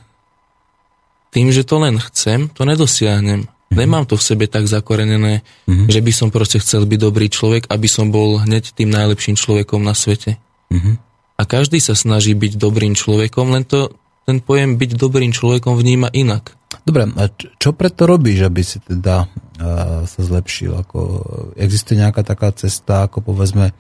tým, 1.31 1.55
že 1.55 1.63
to 1.63 1.79
len 1.79 1.99
chcem, 2.01 2.51
to 2.51 2.67
nedosiahnem. 2.67 3.47
Mm-hmm. 3.47 3.77
Nemám 3.79 4.05
to 4.09 4.17
v 4.17 4.27
sebe 4.27 4.45
tak 4.49 4.65
zakorenené, 4.65 5.45
mm-hmm. 5.69 5.87
že 5.93 6.01
by 6.01 6.13
som 6.15 6.29
proste 6.33 6.59
chcel 6.59 6.89
byť 6.89 6.99
dobrý 6.99 7.29
človek, 7.29 7.69
aby 7.69 7.89
som 7.91 8.09
bol 8.09 8.41
hneď 8.41 8.73
tým 8.73 8.89
najlepším 8.89 9.37
človekom 9.37 9.85
na 9.85 9.93
svete. 9.93 10.41
Mm-hmm. 10.73 10.95
A 11.39 11.43
každý 11.47 11.79
sa 11.79 11.95
snaží 11.95 12.35
byť 12.35 12.59
dobrým 12.59 12.99
človekom, 12.99 13.55
len 13.55 13.63
to 13.63 13.95
ten 14.27 14.43
pojem 14.43 14.77
byť 14.77 14.91
dobrým 14.99 15.33
človekom 15.33 15.79
vníma 15.79 16.13
inak. 16.13 16.53
Dobre, 16.85 17.09
a 17.17 17.33
čo 17.33 17.73
preto 17.73 18.05
robíš, 18.05 18.45
aby 18.45 18.61
si 18.61 18.77
teda 18.81 19.29
sa 20.07 20.21
zlepšil? 20.21 20.73
Ako, 20.79 21.01
existuje 21.59 21.99
nejaká 21.99 22.23
taká 22.23 22.55
cesta, 22.55 23.11
ako 23.11 23.21
povedzme, 23.21 23.75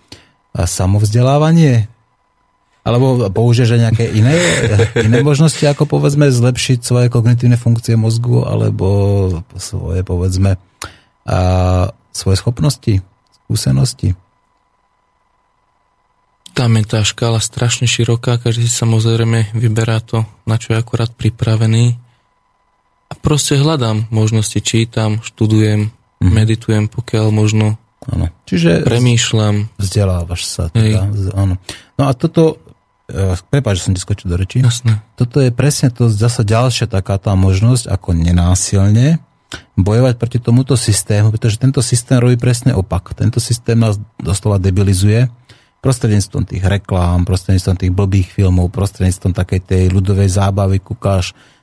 samovzdelávanie? 0.53 1.87
Alebo 2.83 3.29
použiješ 3.29 3.77
aj 3.77 3.81
nejaké 3.85 4.05
iné, 4.17 4.35
iné 5.07 5.21
možnosti, 5.21 5.61
ako 5.61 5.85
povedzme 5.85 6.33
zlepšiť 6.33 6.79
svoje 6.81 7.07
kognitívne 7.13 7.61
funkcie 7.61 7.95
mozgu, 7.95 8.43
alebo 8.49 8.89
svoje 9.61 10.01
povedzme 10.03 10.57
a 11.29 11.39
svoje 12.11 12.37
schopnosti, 12.41 13.05
skúsenosti? 13.45 14.17
Tam 16.57 16.75
je 16.75 16.83
tá 16.91 17.07
škála 17.07 17.39
strašne 17.39 17.87
široká, 17.87 18.43
každý 18.43 18.67
si 18.67 18.75
samozrejme 18.75 19.55
vyberá 19.55 20.03
to, 20.03 20.27
na 20.43 20.59
čo 20.59 20.75
je 20.75 20.81
akurát 20.83 21.13
pripravený. 21.15 22.08
A 23.09 23.15
proste 23.17 23.57
hľadám 23.57 24.09
možnosti, 24.13 24.61
čítam, 24.61 25.25
študujem, 25.25 25.89
mm. 26.21 26.29
meditujem, 26.29 26.85
pokiaľ 26.89 27.29
možno 27.33 27.81
Ano. 28.09 28.33
Čiže 28.49 28.89
premýšľam. 28.89 29.69
Vzdelávaš 29.77 30.49
sa. 30.49 30.73
Teda, 30.73 31.13
áno. 31.37 31.61
No 32.01 32.09
a 32.09 32.17
toto 32.17 32.57
Eh, 33.09 33.41
prepáč, 33.49 33.81
že 33.81 33.85
som 33.89 33.97
ti 33.97 34.05
skočil 34.05 34.29
do 34.29 34.37
reči. 34.37 34.61
Jasne. 34.61 35.01
Toto 35.17 35.41
je 35.41 35.49
presne 35.49 35.89
to 35.89 36.13
zase 36.13 36.45
ďalšia 36.45 36.93
taká 36.93 37.17
tá 37.17 37.33
možnosť, 37.33 37.89
ako 37.89 38.13
nenásilne 38.13 39.25
bojovať 39.81 40.21
proti 40.21 40.37
tomuto 40.45 40.77
systému, 40.77 41.33
pretože 41.33 41.57
tento 41.57 41.81
systém 41.81 42.21
robí 42.21 42.37
presne 42.37 42.77
opak. 42.77 43.17
Tento 43.17 43.41
systém 43.41 43.81
nás 43.81 43.97
doslova 44.21 44.61
debilizuje 44.61 45.33
prostredníctvom 45.81 46.53
tých 46.53 46.61
reklám, 46.61 47.25
prostredníctvom 47.25 47.81
tých 47.81 47.93
blbých 47.97 48.29
filmov, 48.29 48.69
prostredníctvom 48.77 49.33
takej 49.33 49.61
tej 49.65 49.83
ľudovej 49.89 50.29
zábavy, 50.29 50.77
kúkáš 50.77 51.33
eh, 51.33 51.58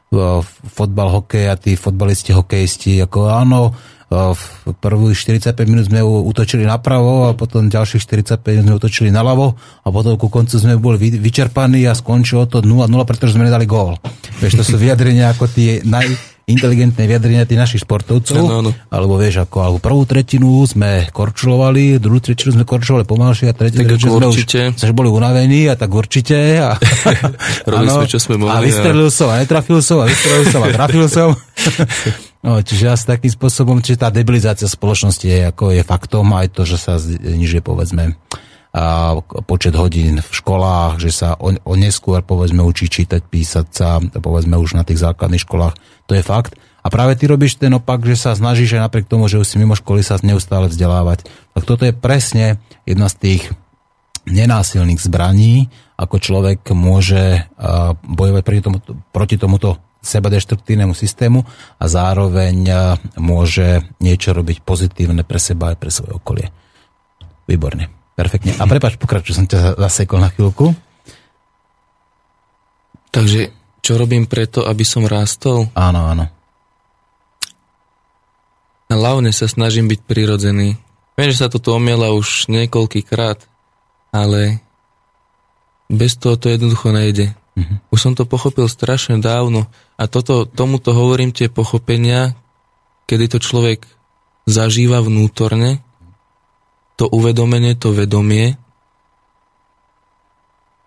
fotbal, 0.66 1.08
hokej 1.22 1.46
a 1.52 1.56
tí 1.60 1.76
fotbalisti, 1.76 2.32
hokejisti, 2.36 3.04
ako 3.04 3.30
áno, 3.30 3.76
v 4.16 4.70
prvých 4.78 5.18
45 5.42 5.66
minút 5.66 5.90
sme 5.90 6.06
utočili 6.06 6.62
napravo 6.62 7.26
a 7.26 7.34
potom 7.34 7.66
ďalších 7.66 8.06
45 8.06 8.38
minút 8.62 8.66
sme 8.70 8.78
utočili 8.78 9.10
naľavo 9.10 9.58
a 9.82 9.88
potom 9.90 10.14
ku 10.16 10.30
koncu 10.30 10.62
sme 10.62 10.78
boli 10.78 11.10
vyčerpaní 11.10 11.90
a 11.90 11.98
skončilo 11.98 12.46
to 12.46 12.62
0-0, 12.62 12.86
pretože 13.10 13.34
sme 13.34 13.50
nedali 13.50 13.66
gól. 13.66 13.98
Vieš, 14.38 14.62
to 14.62 14.64
sú 14.64 14.78
vyjadrenia 14.78 15.34
ako 15.34 15.50
tie 15.50 15.82
najinteligentné 16.46 17.10
vyjadrenia 17.10 17.50
tých 17.50 17.58
našich 17.58 17.82
športovcov. 17.90 18.38
No, 18.38 18.62
no. 18.62 18.72
Alebo 18.94 19.18
vieš, 19.18 19.50
ako 19.50 19.58
alebo 19.66 19.78
prvú 19.82 20.06
tretinu 20.06 20.62
sme 20.70 21.10
korčulovali, 21.10 21.98
druhú 21.98 22.22
tretinu 22.22 22.54
sme 22.54 22.64
korčulovali 22.70 23.10
pomalšie 23.10 23.50
a 23.50 23.54
tretinu 23.58 23.90
tretinu 23.90 24.22
sme 24.22 24.30
určite. 24.30 24.60
už, 24.78 24.86
už 24.86 24.94
boli 24.94 25.10
unavení 25.10 25.66
a 25.66 25.74
tak 25.74 25.90
určite. 25.90 26.38
A, 26.62 26.78
Robili 27.70 27.90
sme, 27.90 28.06
čo 28.06 28.22
sme 28.22 28.38
mohli. 28.38 28.54
A 28.54 28.62
vystrelil 28.62 29.10
som 29.10 29.34
a 29.34 29.42
netrafil 29.42 29.82
som 29.82 29.98
a 30.02 30.06
vystrelil 30.06 30.46
som 30.54 30.62
a 30.62 30.70
trafil 30.70 31.06
som. 31.10 31.34
No, 32.46 32.62
čiže 32.62 32.94
asi 32.94 33.10
takým 33.10 33.34
spôsobom, 33.34 33.82
čiže 33.82 34.06
tá 34.06 34.14
debilizácia 34.14 34.70
spoločnosti 34.70 35.26
je, 35.26 35.50
ako 35.50 35.74
je 35.74 35.82
faktom, 35.82 36.30
aj 36.30 36.54
to, 36.54 36.62
že 36.62 36.78
sa 36.78 37.02
znižuje, 37.02 37.66
povedzme, 37.66 38.14
počet 39.47 39.72
hodín 39.80 40.19
v 40.19 40.31
školách, 40.35 40.99
že 40.99 41.11
sa 41.15 41.39
o, 41.39 41.56
o 41.56 41.73
neskôr, 41.80 42.19
povedzme, 42.19 42.60
učí 42.60 42.91
čítať, 42.91 43.23
písať 43.23 43.68
sa, 43.72 44.03
povedzme, 44.03 44.60
už 44.60 44.76
na 44.76 44.84
tých 44.84 44.99
základných 44.99 45.47
školách. 45.47 45.80
To 46.11 46.14
je 46.14 46.23
fakt. 46.26 46.60
A 46.85 46.91
práve 46.91 47.18
ty 47.18 47.26
robíš 47.26 47.57
ten 47.57 47.73
opak, 47.73 48.03
že 48.06 48.19
sa 48.19 48.38
snažíš 48.38 48.77
aj 48.77 48.85
napriek 48.85 49.10
tomu, 49.10 49.26
že 49.26 49.41
už 49.41 49.47
si 49.47 49.57
mimo 49.57 49.73
školy 49.73 50.06
sa 50.06 50.22
neustále 50.22 50.69
vzdelávať. 50.69 51.26
Tak 51.57 51.64
toto 51.65 51.88
je 51.88 51.95
presne 51.95 52.61
jedna 52.85 53.10
z 53.10 53.15
tých 53.18 53.41
nenásilných 54.30 55.02
zbraní, 55.02 55.73
ako 55.97 56.22
človek 56.22 56.61
môže 56.76 57.49
bojovať 58.06 58.43
proti 58.43 58.61
tomuto, 58.61 58.91
proti 59.10 59.35
tomuto 59.39 59.69
seba 60.03 60.30
deštruktívnemu 60.30 60.93
systému 60.93 61.41
a 61.81 61.85
zároveň 61.89 62.69
môže 63.18 63.81
niečo 63.97 64.38
robiť 64.38 64.61
pozitívne 64.61 65.26
pre 65.26 65.41
seba 65.41 65.73
aj 65.73 65.77
pre 65.81 65.89
svoje 65.89 66.14
okolie. 66.14 66.53
Výborne. 67.49 68.05
Perfektne. 68.16 68.56
A 68.56 68.64
prepač, 68.64 68.96
pokračuj, 68.96 69.36
som 69.36 69.48
ťa 69.48 69.76
zasekol 69.76 70.24
na 70.24 70.32
chvíľku. 70.32 70.72
Takže, 73.12 73.52
čo 73.84 74.00
robím 74.00 74.28
preto, 74.28 74.64
aby 74.64 74.88
som 74.88 75.04
rástol? 75.04 75.68
Áno, 75.76 76.08
áno. 76.08 76.26
Hlavne 78.88 79.36
sa 79.36 79.52
snažím 79.52 79.92
byť 79.92 80.00
prirodzený. 80.08 80.80
Viem, 81.16 81.30
že 81.32 81.44
sa 81.44 81.52
toto 81.52 81.76
omiela 81.76 82.12
už 82.12 82.52
niekoľkýkrát, 82.52 83.40
ale 84.12 84.60
bez 85.88 86.20
toho 86.20 86.36
to 86.36 86.52
jednoducho 86.52 86.92
nejde. 86.92 87.36
Mm-hmm. 87.56 87.78
Už 87.88 88.00
som 88.00 88.14
to 88.18 88.28
pochopil 88.28 88.68
strašne 88.68 89.24
dávno 89.24 89.72
a 89.96 90.12
toto, 90.12 90.44
tomuto 90.44 90.92
hovorím 90.92 91.32
tie 91.32 91.48
pochopenia, 91.48 92.36
kedy 93.08 93.32
to 93.32 93.40
človek 93.40 93.88
zažíva 94.44 95.00
vnútorne, 95.00 95.85
to 96.96 97.12
uvedomenie, 97.12 97.76
to 97.76 97.92
vedomie. 97.92 98.56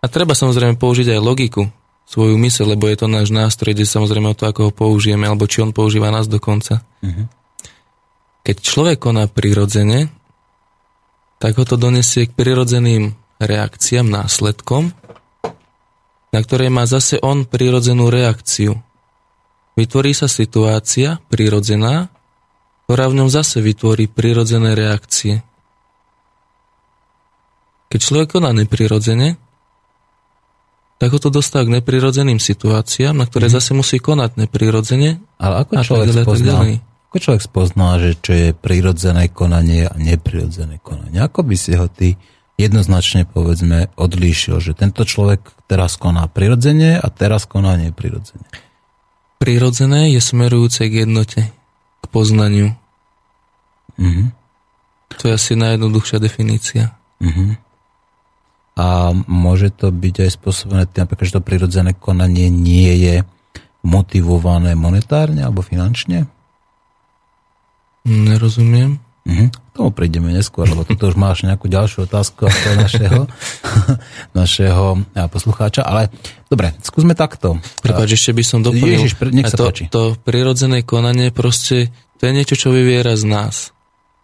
A 0.01 0.07
treba 0.09 0.33
samozrejme 0.33 0.81
použiť 0.81 1.13
aj 1.17 1.21
logiku, 1.21 1.69
svoju 2.09 2.41
mysel, 2.41 2.73
lebo 2.73 2.89
je 2.89 2.97
to 2.97 3.07
náš 3.07 3.29
nástroj, 3.29 3.77
kde 3.77 3.85
samozrejme 3.85 4.33
o 4.33 4.39
to, 4.39 4.49
ako 4.49 4.61
ho 4.69 4.73
použijeme, 4.73 5.29
alebo 5.29 5.45
či 5.45 5.61
on 5.61 5.77
používa 5.77 6.09
nás 6.09 6.25
dokonca. 6.25 6.81
Mm-hmm. 7.05 7.27
Keď 8.49 8.57
človek 8.65 8.97
koná 8.97 9.29
prirodzene, 9.29 10.09
tak 11.37 11.61
ho 11.61 11.65
to 11.69 11.77
donesie 11.77 12.25
k 12.25 12.33
prirodzeným 12.33 13.13
reakciám, 13.37 14.09
následkom, 14.09 14.97
na 16.33 16.41
ktorej 16.41 16.73
má 16.73 16.89
zase 16.89 17.21
on 17.21 17.45
prirodzenú 17.45 18.09
reakciu. 18.09 18.81
Vytvorí 19.77 20.17
sa 20.17 20.27
situácia 20.27 21.23
prirodzená, 21.31 22.11
ktorá 22.89 23.13
v 23.13 23.21
ňom 23.23 23.29
zase 23.29 23.61
vytvorí 23.61 24.09
prirodzené 24.09 24.73
reakcie. 24.73 25.45
Keď 27.89 28.01
človek 28.01 28.29
koná 28.37 28.53
neprirodzene, 28.53 29.41
tak 30.99 31.15
ho 31.15 31.19
to 31.23 31.31
dostáva 31.31 31.65
k 31.65 31.79
neprirodzeným 31.79 32.43
situáciám, 32.43 33.15
na 33.15 33.25
ktoré 33.25 33.47
mm. 33.49 33.55
zase 33.55 33.71
musí 33.73 34.03
konať 34.03 34.35
neprirodzene. 34.45 35.23
Ale 35.39 35.55
ako 35.63 35.73
človek 35.87 36.09
ďalej, 36.11 36.25
spozná 36.27 36.55
Ako 37.09 37.17
človek 37.23 37.43
spozná, 37.47 37.89
že 38.03 38.11
čo 38.19 38.33
je 38.35 38.49
prirodzené 38.51 39.31
konanie 39.31 39.87
a 39.87 39.95
neprirodzené 39.95 40.83
konanie? 40.83 41.23
Ako 41.23 41.47
by 41.47 41.55
si 41.55 41.79
ho 41.79 41.87
ty 41.87 42.19
jednoznačne 42.59 43.31
povedzme 43.31 43.95
odlíšil, 43.95 44.59
že 44.59 44.75
tento 44.75 45.07
človek 45.07 45.41
teraz 45.71 45.95
koná 45.95 46.27
prirodzene 46.27 46.99
a 46.99 47.07
teraz 47.15 47.47
koná 47.47 47.79
neprirodzene? 47.79 48.45
Prirodzené 49.39 50.11
je 50.11 50.19
smerujúce 50.19 50.91
k 50.91 51.07
jednote, 51.07 51.47
k 52.03 52.05
poznaniu. 52.11 52.75
Uh-huh. 53.95 54.35
To 55.15 55.31
je 55.31 55.33
asi 55.39 55.55
najjednoduchšia 55.55 56.19
definícia. 56.19 56.99
Uh-huh. 57.23 57.55
A 58.79 59.11
môže 59.27 59.75
to 59.75 59.91
byť 59.91 60.15
aj 60.23 60.31
spôsobené 60.39 60.87
tým, 60.87 61.11
že 61.11 61.35
to 61.35 61.43
prirodzené 61.43 61.99
konanie 61.99 62.47
nie 62.47 62.95
je 63.03 63.17
motivované 63.83 64.79
monetárne 64.79 65.43
alebo 65.43 65.67
finančne? 65.67 66.31
Nerozumiem. 68.07 69.03
Mhm. 69.29 69.47
Tomu 69.77 69.93
prídeme 69.93 70.33
neskôr, 70.33 70.65
lebo 70.65 70.89
toto 70.89 71.07
už 71.07 71.15
máš 71.15 71.45
nejakú 71.45 71.69
ďalšiu 71.69 72.09
otázku 72.09 72.49
ako 72.49 72.69
našeho, 72.81 73.21
našeho 74.41 75.05
poslucháča, 75.29 75.85
ale 75.85 76.09
dobre, 76.49 76.73
skúsme 76.81 77.13
takto. 77.13 77.61
Prepač, 77.85 78.17
ešte 78.17 78.33
by 78.33 78.43
som 78.43 78.65
doplnil. 78.65 79.05
Ježiš, 79.05 79.21
nech 79.31 79.53
sa 79.53 79.61
to, 79.61 79.67
páči. 79.69 79.85
to 79.93 80.17
prirodzené 80.25 80.83
konanie 80.83 81.29
proste, 81.31 81.93
to 82.19 82.27
je 82.27 82.33
niečo, 82.33 82.57
čo 82.57 82.73
vyviera 82.73 83.15
z 83.15 83.29
nás. 83.29 83.77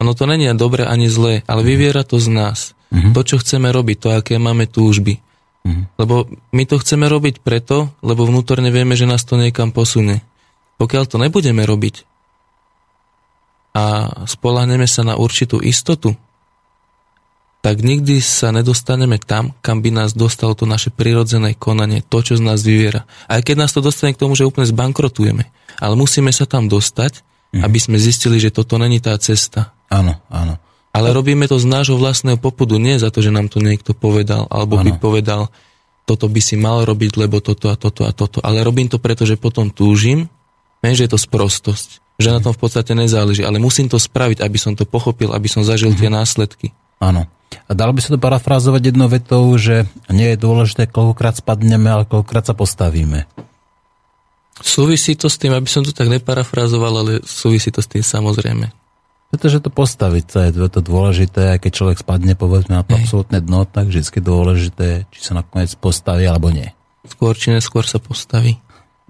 Ono 0.03 0.17
to 0.17 0.27
není 0.27 0.49
dobre 0.57 0.89
ani 0.89 1.07
zlé, 1.07 1.47
ale 1.47 1.63
vyviera 1.63 2.03
to 2.03 2.19
z 2.19 2.29
nás. 2.35 2.59
Uh-huh. 2.95 3.11
To, 3.11 3.21
čo 3.27 3.43
chceme 3.43 3.75
robiť, 3.75 3.97
to, 3.99 4.09
aké 4.15 4.39
máme 4.39 4.71
túžby. 4.71 5.19
Uh-huh. 5.67 5.91
Lebo 5.99 6.31
my 6.55 6.63
to 6.71 6.79
chceme 6.79 7.11
robiť 7.11 7.43
preto, 7.43 7.91
lebo 8.07 8.23
vnútorne 8.23 8.71
vieme, 8.71 8.95
že 8.95 9.11
nás 9.11 9.27
to 9.27 9.35
niekam 9.35 9.75
posunie. 9.75 10.23
Pokiaľ 10.79 11.05
to 11.11 11.19
nebudeme 11.19 11.67
robiť, 11.67 12.07
a 13.75 14.07
spolahneme 14.31 14.87
sa 14.87 15.03
na 15.03 15.19
určitú 15.19 15.59
istotu, 15.59 16.15
tak 17.59 17.83
nikdy 17.83 18.23
sa 18.23 18.55
nedostaneme 18.55 19.19
tam, 19.19 19.51
kam 19.65 19.83
by 19.83 19.91
nás 19.91 20.15
dostalo 20.15 20.55
to 20.55 20.63
naše 20.69 20.95
prirodzené 20.95 21.59
konanie, 21.59 22.07
to, 22.07 22.23
čo 22.23 22.39
z 22.39 22.45
nás 22.45 22.63
vyviera. 22.63 23.03
Aj 23.27 23.43
keď 23.43 23.67
nás 23.67 23.75
to 23.75 23.83
dostane 23.83 24.15
k 24.15 24.21
tomu, 24.21 24.39
že 24.39 24.47
úplne 24.47 24.69
zbankrotujeme. 24.69 25.51
Ale 25.81 25.95
musíme 25.99 26.31
sa 26.31 26.47
tam 26.47 26.71
dostať, 26.71 27.25
mm. 27.57 27.63
aby 27.65 27.79
sme 27.81 27.97
zistili, 27.99 28.39
že 28.39 28.55
toto 28.55 28.79
není 28.79 29.01
tá 29.03 29.17
cesta. 29.19 29.75
Áno, 29.91 30.23
áno. 30.31 30.61
Ale 30.95 31.11
robíme 31.11 31.51
to 31.51 31.59
z 31.59 31.67
nášho 31.67 31.99
vlastného 31.99 32.39
popudu, 32.39 32.79
nie 32.79 33.03
za 33.03 33.11
to, 33.11 33.19
že 33.19 33.35
nám 33.35 33.51
to 33.51 33.59
niekto 33.59 33.93
povedal, 33.93 34.47
alebo 34.47 34.79
ano. 34.79 34.87
by 34.87 34.93
povedal, 35.03 35.51
toto 36.07 36.31
by 36.31 36.39
si 36.39 36.55
mal 36.55 36.87
robiť, 36.87 37.19
lebo 37.19 37.43
toto 37.43 37.67
a 37.69 37.75
toto 37.75 38.07
a 38.07 38.15
toto. 38.15 38.39
Ale 38.47 38.63
robím 38.63 38.87
to 38.87 39.03
preto, 39.03 39.27
že 39.27 39.35
potom 39.35 39.75
túžim, 39.75 40.31
viem, 40.79 40.95
že 40.95 41.11
je 41.11 41.13
to 41.13 41.19
sprostosť 41.19 42.05
že 42.15 42.31
na 42.31 42.39
tom 42.39 42.55
v 42.55 42.61
podstate 42.63 42.95
nezáleží, 42.95 43.43
ale 43.43 43.59
musím 43.59 43.91
to 43.91 43.99
spraviť, 43.99 44.39
aby 44.39 44.59
som 44.59 44.79
to 44.79 44.87
pochopil, 44.87 45.35
aby 45.35 45.51
som 45.51 45.67
zažil 45.67 45.95
tie 45.99 46.11
mhm. 46.11 46.17
následky. 46.23 46.71
Áno. 47.03 47.27
A 47.71 47.71
dalo 47.71 47.95
by 47.95 48.01
sa 48.03 48.11
to 48.15 48.19
parafrázovať 48.19 48.83
jednou 48.91 49.07
vetou, 49.07 49.47
že 49.55 49.87
nie 50.11 50.35
je 50.35 50.39
dôležité, 50.39 50.91
koľkokrát 50.91 51.39
spadneme, 51.39 51.87
ale 51.87 52.05
koľkokrát 52.07 52.51
sa 52.51 52.55
postavíme. 52.55 53.31
Súvisí 54.59 55.15
to 55.19 55.27
s 55.31 55.39
tým, 55.39 55.55
aby 55.55 55.67
som 55.67 55.83
to 55.83 55.95
tak 55.95 56.11
neparafrázoval, 56.11 57.03
ale 57.03 57.13
súvisí 57.27 57.71
to 57.75 57.83
s 57.83 57.91
tým 57.91 58.03
samozrejme. 58.03 58.71
Pretože 59.35 59.59
to 59.59 59.67
postaviť 59.67 60.25
sa 60.31 60.47
je 60.47 60.55
to 60.71 60.79
dôležité, 60.79 61.59
aj 61.59 61.67
keď 61.67 61.73
človek 61.75 61.99
spadne 62.07 62.39
povedzme 62.39 62.79
na 62.79 62.87
to 62.87 62.95
absolútne 62.95 63.43
dno, 63.43 63.67
tak 63.67 63.91
vždy 63.91 64.07
je 64.07 64.23
dôležité, 64.23 64.89
či 65.11 65.19
sa 65.19 65.35
nakoniec 65.35 65.75
postaví 65.75 66.23
alebo 66.23 66.55
nie. 66.55 66.71
Skôr 67.03 67.35
či 67.35 67.51
neskôr 67.51 67.83
sa 67.83 67.99
postaví. 67.99 68.63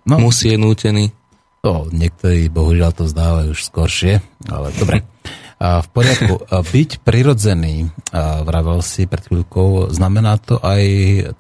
No. 0.09 0.17
Musí 0.17 0.49
je 0.49 0.57
nútený. 0.57 1.13
To 1.61 1.93
niektorí 1.93 2.49
bohužiaľ 2.49 2.97
to 2.97 3.05
zdávajú 3.05 3.53
už 3.53 3.69
skoršie, 3.69 4.25
ale 4.49 4.73
dobre. 4.81 5.05
A 5.61 5.85
v 5.85 5.89
poriadku. 5.93 6.35
Byť 6.49 7.05
prirodzený, 7.05 7.93
vravel 8.49 8.81
si 8.81 9.05
pred 9.05 9.29
chvíľkou, 9.29 9.93
znamená 9.93 10.41
to 10.41 10.57
aj 10.65 10.83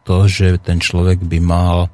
to, 0.05 0.29
že 0.29 0.61
ten 0.61 0.77
človek 0.77 1.25
by 1.25 1.41
mal 1.41 1.89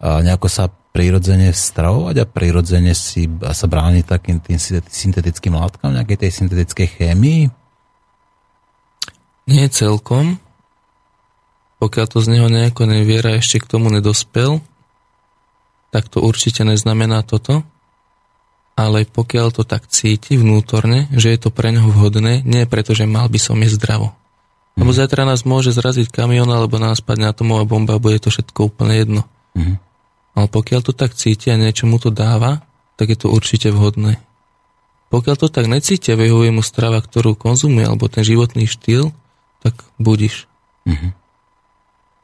nejako 0.00 0.48
sa 0.48 0.72
prirodzene 0.92 1.50
stravovať 1.56 2.16
a 2.20 2.28
prirodzene 2.28 2.92
si 2.92 3.24
a 3.40 3.56
sa 3.56 3.64
brániť 3.64 4.04
takým 4.04 4.38
tým 4.44 4.60
syntetickým 4.84 5.56
látkam, 5.56 5.96
nejakej 5.96 6.28
tej 6.28 6.30
syntetickej 6.44 6.88
chémii? 7.00 7.42
Nie 9.48 9.66
celkom. 9.72 10.36
Pokiaľ 11.80 12.06
to 12.06 12.18
z 12.22 12.28
neho 12.30 12.46
nejako 12.46 12.86
neviera 12.86 13.34
ešte 13.34 13.58
k 13.58 13.66
tomu 13.74 13.90
nedospel, 13.90 14.62
tak 15.90 16.06
to 16.06 16.22
určite 16.22 16.62
neznamená 16.62 17.26
toto. 17.26 17.66
Ale 18.72 19.04
pokiaľ 19.04 19.52
to 19.52 19.68
tak 19.68 19.84
cíti 19.90 20.40
vnútorne, 20.40 21.10
že 21.12 21.28
je 21.28 21.38
to 21.42 21.52
pre 21.52 21.68
neho 21.74 21.92
vhodné, 21.92 22.40
nie 22.46 22.64
preto, 22.64 22.96
že 22.96 23.04
mal 23.04 23.28
by 23.28 23.36
som 23.36 23.60
jesť 23.60 23.76
zdravo. 23.82 24.16
Lebo 24.80 24.96
mm. 24.96 24.96
zajtra 24.96 25.28
nás 25.28 25.44
môže 25.44 25.76
zraziť 25.76 26.08
kamión, 26.08 26.48
alebo 26.48 26.80
nás 26.80 27.04
padne 27.04 27.28
atomová 27.28 27.68
bomba, 27.68 28.00
bude 28.00 28.16
to 28.16 28.32
všetko 28.32 28.72
úplne 28.72 28.94
jedno. 28.96 29.22
Mm. 29.52 29.76
Ale 30.32 30.48
pokiaľ 30.48 30.80
to 30.80 30.92
tak 30.96 31.12
cíti 31.12 31.52
a 31.52 31.60
niečo 31.60 31.84
mu 31.84 32.00
to 32.00 32.08
dáva, 32.08 32.64
tak 32.96 33.12
je 33.12 33.18
to 33.20 33.28
určite 33.28 33.68
vhodné. 33.68 34.20
Pokiaľ 35.12 35.36
to 35.36 35.52
tak 35.52 35.68
necíti 35.68 36.08
a 36.08 36.16
vyhovuje 36.16 36.56
mu 36.56 36.64
strava, 36.64 37.04
ktorú 37.04 37.36
konzumuje, 37.36 37.84
alebo 37.84 38.08
ten 38.08 38.24
životný 38.24 38.64
štýl, 38.64 39.12
tak 39.60 39.76
budiš. 40.00 40.48
Mm-hmm. 40.88 41.10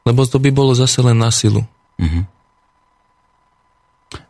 Lebo 0.09 0.25
to 0.25 0.41
by 0.41 0.49
bolo 0.49 0.73
zase 0.73 1.05
len 1.05 1.21
na 1.21 1.29
silu. 1.29 1.69
Mm-hmm. 2.01 2.23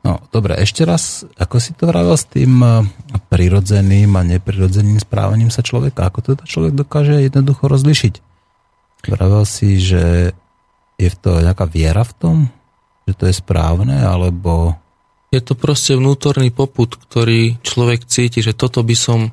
No, 0.03 0.19
dobre, 0.35 0.59
ešte 0.59 0.83
raz, 0.83 1.23
ako 1.39 1.55
si 1.63 1.71
to 1.71 1.87
vravel 1.87 2.19
s 2.19 2.27
tým 2.27 2.59
eh, 2.59 2.83
prirodzeným 3.31 4.11
a 4.19 4.27
neprirodzeným 4.27 4.99
správaním 4.99 5.47
sa 5.47 5.63
človeka? 5.63 6.11
Ako 6.11 6.19
to 6.19 6.31
človek 6.43 6.75
dokáže 6.75 7.15
jednoducho 7.23 7.71
rozlišiť? 7.71 8.13
Vravel 9.07 9.47
si, 9.47 9.79
že 9.79 10.35
je 10.99 11.07
v 11.07 11.15
to 11.15 11.39
nejaká 11.39 11.63
viera 11.63 12.03
v 12.03 12.13
tom? 12.19 12.37
Že 13.09 13.13
to 13.17 13.25
je 13.25 13.35
správne, 13.35 13.97
alebo... 13.97 14.77
Je 15.33 15.41
to 15.41 15.53
proste 15.57 15.97
vnútorný 15.97 16.53
poput, 16.53 16.93
ktorý 16.93 17.61
človek 17.61 18.05
cíti, 18.05 18.41
že 18.41 18.53
toto 18.53 18.81
by 18.81 18.95
som 18.97 19.29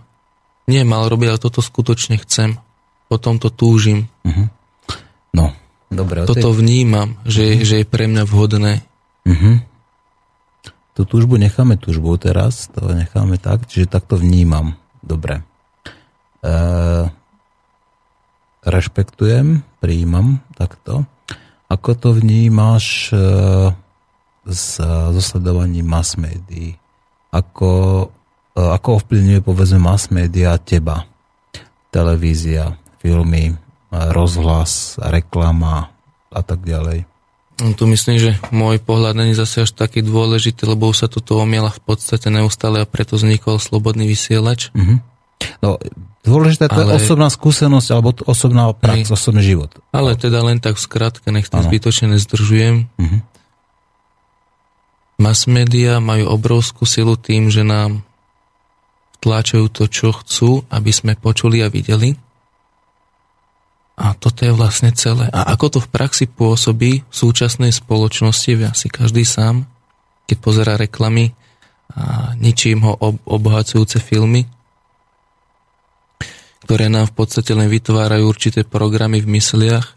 nemal 0.69 1.09
robiť, 1.09 1.29
ale 1.37 1.41
toto 1.41 1.61
skutočne 1.65 2.21
chcem. 2.21 2.57
Potom 3.09 3.37
to 3.41 3.53
túžim. 3.53 4.09
Uh-huh. 4.25 4.49
No, 5.33 5.53
dobre. 5.89 6.25
Toto 6.29 6.53
tej... 6.53 6.59
vnímam, 6.61 7.17
že, 7.25 7.57
uh-huh. 7.57 7.65
že 7.65 7.75
je 7.81 7.87
pre 7.89 8.09
mňa 8.09 8.23
vhodné. 8.29 8.85
Uh-huh 9.25 9.65
tú 10.97 11.05
túžbu 11.05 11.37
necháme 11.37 11.77
túžbu 11.77 12.17
teraz, 12.17 12.73
to 12.73 12.81
necháme 12.89 13.37
tak, 13.37 13.69
čiže 13.69 13.93
takto 13.93 14.17
vnímam. 14.17 14.81
Dobre. 15.05 15.45
E, 16.41 16.55
rešpektujem, 18.65 19.61
prijímam 19.85 20.41
takto. 20.57 21.05
Ako 21.67 21.99
to 21.99 22.15
vnímaš 22.15 23.11
e, 23.11 23.19
s, 24.47 24.79
so 24.83 25.23
sledovaním 25.23 25.91
mass 25.91 26.15
médií? 26.15 26.79
Ako, 27.35 27.71
e, 28.55 28.61
ako 28.63 29.03
ovplyvňuje 29.03 29.41
povedzme 29.43 29.83
mass 29.83 30.15
média 30.15 30.55
teba? 30.63 31.07
Televízia, 31.91 32.79
filmy, 33.03 33.57
rozhlas, 33.91 35.01
reklama 35.01 35.91
a 36.31 36.41
tak 36.45 36.63
ďalej. 36.67 37.09
No, 37.57 37.73
tu 37.73 37.89
myslím, 37.89 38.21
že 38.21 38.37
môj 38.53 38.77
pohľad 38.85 39.17
není 39.17 39.33
zase 39.33 39.65
až 39.65 39.73
taký 39.73 40.05
dôležitý, 40.05 40.69
lebo 40.69 40.93
sa 40.93 41.09
toto 41.09 41.41
omiela 41.41 41.73
v 41.73 41.81
podstate 41.89 42.29
neustále 42.29 42.85
a 42.85 42.87
preto 42.89 43.17
vznikol 43.17 43.57
slobodný 43.57 44.05
vysielač. 44.05 44.69
Mm-hmm. 44.77 44.99
No, 45.65 45.81
dôležité 46.27 46.67
to 46.67 46.83
ale, 46.83 46.99
je 46.99 47.07
osobná 47.07 47.31
skúsenosť 47.31 47.89
alebo 47.95 48.11
osobná 48.27 48.75
prax, 48.75 49.07
hej, 49.07 49.15
osobný 49.15 49.43
život. 49.47 49.71
Ale 49.95 50.19
teda 50.19 50.43
len 50.43 50.59
tak 50.59 50.75
v 50.77 50.83
skratke, 50.83 51.31
nech 51.31 51.47
to 51.47 51.63
zbytočne 51.63 52.13
nezdržujem. 52.19 52.91
Mm-hmm. 52.99 53.21
Mass 55.17 55.49
media 55.49 55.97
majú 56.03 56.29
obrovskú 56.29 56.85
silu 56.85 57.17
tým, 57.17 57.49
že 57.49 57.65
nám 57.65 58.05
tlačujú 59.25 59.67
to, 59.73 59.85
čo 59.89 60.13
chcú, 60.13 60.67
aby 60.69 60.93
sme 60.93 61.17
počuli 61.17 61.65
a 61.65 61.73
videli. 61.73 62.13
A 63.97 64.13
toto 64.13 64.45
je 64.45 64.53
vlastne 64.53 64.93
celé. 64.93 65.33
A 65.33 65.57
ako 65.57 65.67
to 65.73 65.79
v 65.81 65.89
praxi 65.89 66.29
pôsobí 66.29 67.01
v 67.01 67.15
súčasnej 67.17 67.73
spoločnosti, 67.73 68.69
asi 68.69 68.93
každý 68.93 69.25
sám, 69.25 69.65
keď 70.29 70.37
pozera 70.37 70.75
reklamy 70.77 71.33
a 71.97 72.37
ničím 72.37 72.85
ho 72.85 72.93
obohacujúce 73.25 74.03
filmy, 74.05 74.45
ktoré 76.67 76.91
nám 76.91 77.07
v 77.07 77.23
podstate 77.23 77.55
len 77.55 77.71
vytvárajú 77.71 78.27
určité 78.27 78.67
programy 78.67 79.23
v 79.23 79.39
mysliach 79.39 79.95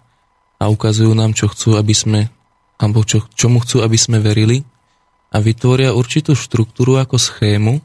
a 0.61 0.69
ukazujú 0.69 1.17
nám, 1.17 1.33
čo 1.33 1.49
chcú, 1.49 1.81
aby 1.81 1.97
sme, 1.97 2.29
alebo 2.77 3.01
čo, 3.01 3.25
čomu 3.33 3.57
chcú, 3.65 3.81
aby 3.81 3.97
sme 3.97 4.21
verili 4.21 4.61
a 5.33 5.41
vytvoria 5.41 5.97
určitú 5.97 6.37
štruktúru 6.37 7.01
ako 7.01 7.17
schému, 7.17 7.81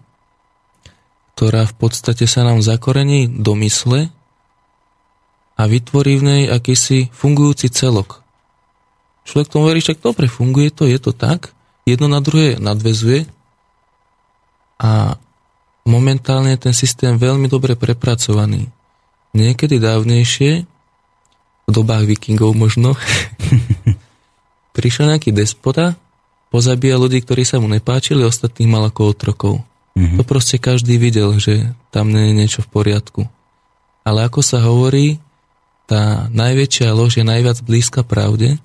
ktorá 1.33 1.65
v 1.65 1.75
podstate 1.81 2.29
sa 2.29 2.45
nám 2.45 2.61
zakorení 2.61 3.25
do 3.25 3.57
mysle 3.57 4.13
a 5.57 5.63
vytvorí 5.65 6.21
v 6.21 6.25
nej 6.29 6.43
akýsi 6.53 7.09
fungujúci 7.09 7.73
celok. 7.73 8.21
Človek 9.25 9.49
tomu 9.49 9.65
verí, 9.73 9.81
že 9.81 9.97
dobre, 9.97 10.29
funguje 10.29 10.69
to, 10.69 10.85
je 10.85 11.01
to 11.01 11.17
tak, 11.17 11.57
jedno 11.89 12.05
na 12.05 12.21
druhé 12.21 12.61
nadvezuje 12.61 13.25
a 14.77 15.17
momentálne 15.85 16.57
je 16.57 16.69
ten 16.69 16.75
systém 16.75 17.15
veľmi 17.17 17.47
dobre 17.47 17.77
prepracovaný. 17.77 18.73
Niekedy 19.37 19.79
dávnejšie, 19.81 20.53
v 21.65 21.71
dobách 21.71 22.05
vikingov 22.05 22.57
možno, 22.57 22.97
prišiel 24.77 25.15
nejaký 25.15 25.33
despota, 25.33 25.97
pozabíja 26.49 27.01
ľudí, 27.01 27.21
ktorí 27.25 27.45
sa 27.45 27.61
mu 27.61 27.69
nepáčili, 27.69 28.25
ostatných 28.25 28.69
mal 28.69 28.89
ako 28.89 29.13
otrokov. 29.13 29.55
Mm-hmm. 29.95 30.19
To 30.19 30.23
proste 30.27 30.59
každý 30.59 30.99
videl, 30.99 31.39
že 31.39 31.73
tam 31.95 32.11
nie 32.11 32.31
je 32.31 32.35
niečo 32.35 32.61
v 32.67 32.73
poriadku. 32.75 33.23
Ale 34.03 34.27
ako 34.27 34.43
sa 34.43 34.61
hovorí, 34.61 35.23
tá 35.85 36.27
najväčšia 36.33 36.91
lož 36.97 37.21
je 37.21 37.25
najviac 37.25 37.61
blízka 37.63 38.03
pravde, 38.03 38.59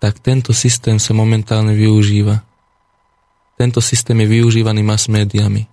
tak 0.00 0.20
tento 0.20 0.52
systém 0.52 1.00
sa 1.00 1.16
momentálne 1.16 1.72
využíva. 1.72 2.44
Tento 3.56 3.80
systém 3.80 4.16
je 4.20 4.28
využívaný 4.28 4.84
mass 4.84 5.08
médiami, 5.08 5.64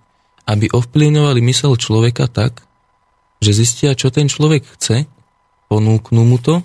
aby 0.48 0.72
ovplyvňovali 0.72 1.40
mysel 1.52 1.76
človeka 1.76 2.28
tak, 2.32 2.64
že 3.44 3.52
zistia, 3.52 3.92
čo 3.92 4.08
ten 4.08 4.28
človek 4.28 4.64
chce, 4.76 5.04
ponúknú 5.68 6.24
mu 6.24 6.40
to, 6.40 6.64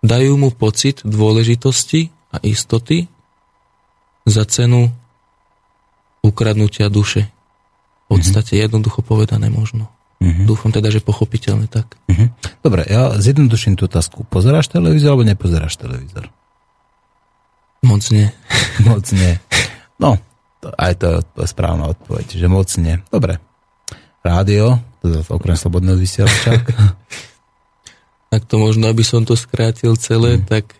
dajú 0.00 0.40
mu 0.40 0.48
pocit 0.52 1.04
dôležitosti 1.04 2.08
a 2.32 2.40
istoty 2.40 3.08
za 4.24 4.48
cenu 4.48 4.88
ukradnutia 6.24 6.88
duše. 6.88 7.28
V 8.06 8.18
podstate 8.18 8.56
mm-hmm. 8.56 8.66
jednoducho 8.70 9.00
povedané 9.02 9.50
možno. 9.50 9.90
Mm-hmm. 10.22 10.46
Dúfam 10.48 10.70
teda, 10.72 10.88
že 10.88 11.04
pochopiteľne 11.04 11.68
tak. 11.68 11.98
Mm-hmm. 12.08 12.28
Dobre, 12.62 12.82
ja 12.88 13.12
zjednoduším 13.18 13.76
tú 13.76 13.90
otázku. 13.90 14.24
Pozeráš 14.26 14.70
televízor 14.72 15.14
alebo 15.14 15.26
nepozeráš 15.26 15.76
televízor? 15.76 16.30
Moc 17.84 18.02
nie. 18.12 18.28
Moc 18.88 19.04
nie. 19.12 19.36
No, 19.96 20.20
to, 20.60 20.72
aj 20.76 20.92
to 21.00 21.08
je 21.20 21.48
správna 21.48 21.92
odpoveď, 21.92 22.36
že 22.36 22.46
moc 22.50 22.68
nie. 22.76 23.00
Dobre. 23.08 23.40
Rádio, 24.20 24.82
teda 25.00 25.22
okrem 25.30 25.56
slobodného 25.56 25.96
vysielača. 25.96 26.60
tak 28.32 28.42
to 28.44 28.60
možno, 28.60 28.90
aby 28.90 29.06
som 29.06 29.22
to 29.22 29.38
skrátil 29.38 29.94
celé, 29.96 30.36
mm. 30.36 30.44
tak 30.44 30.76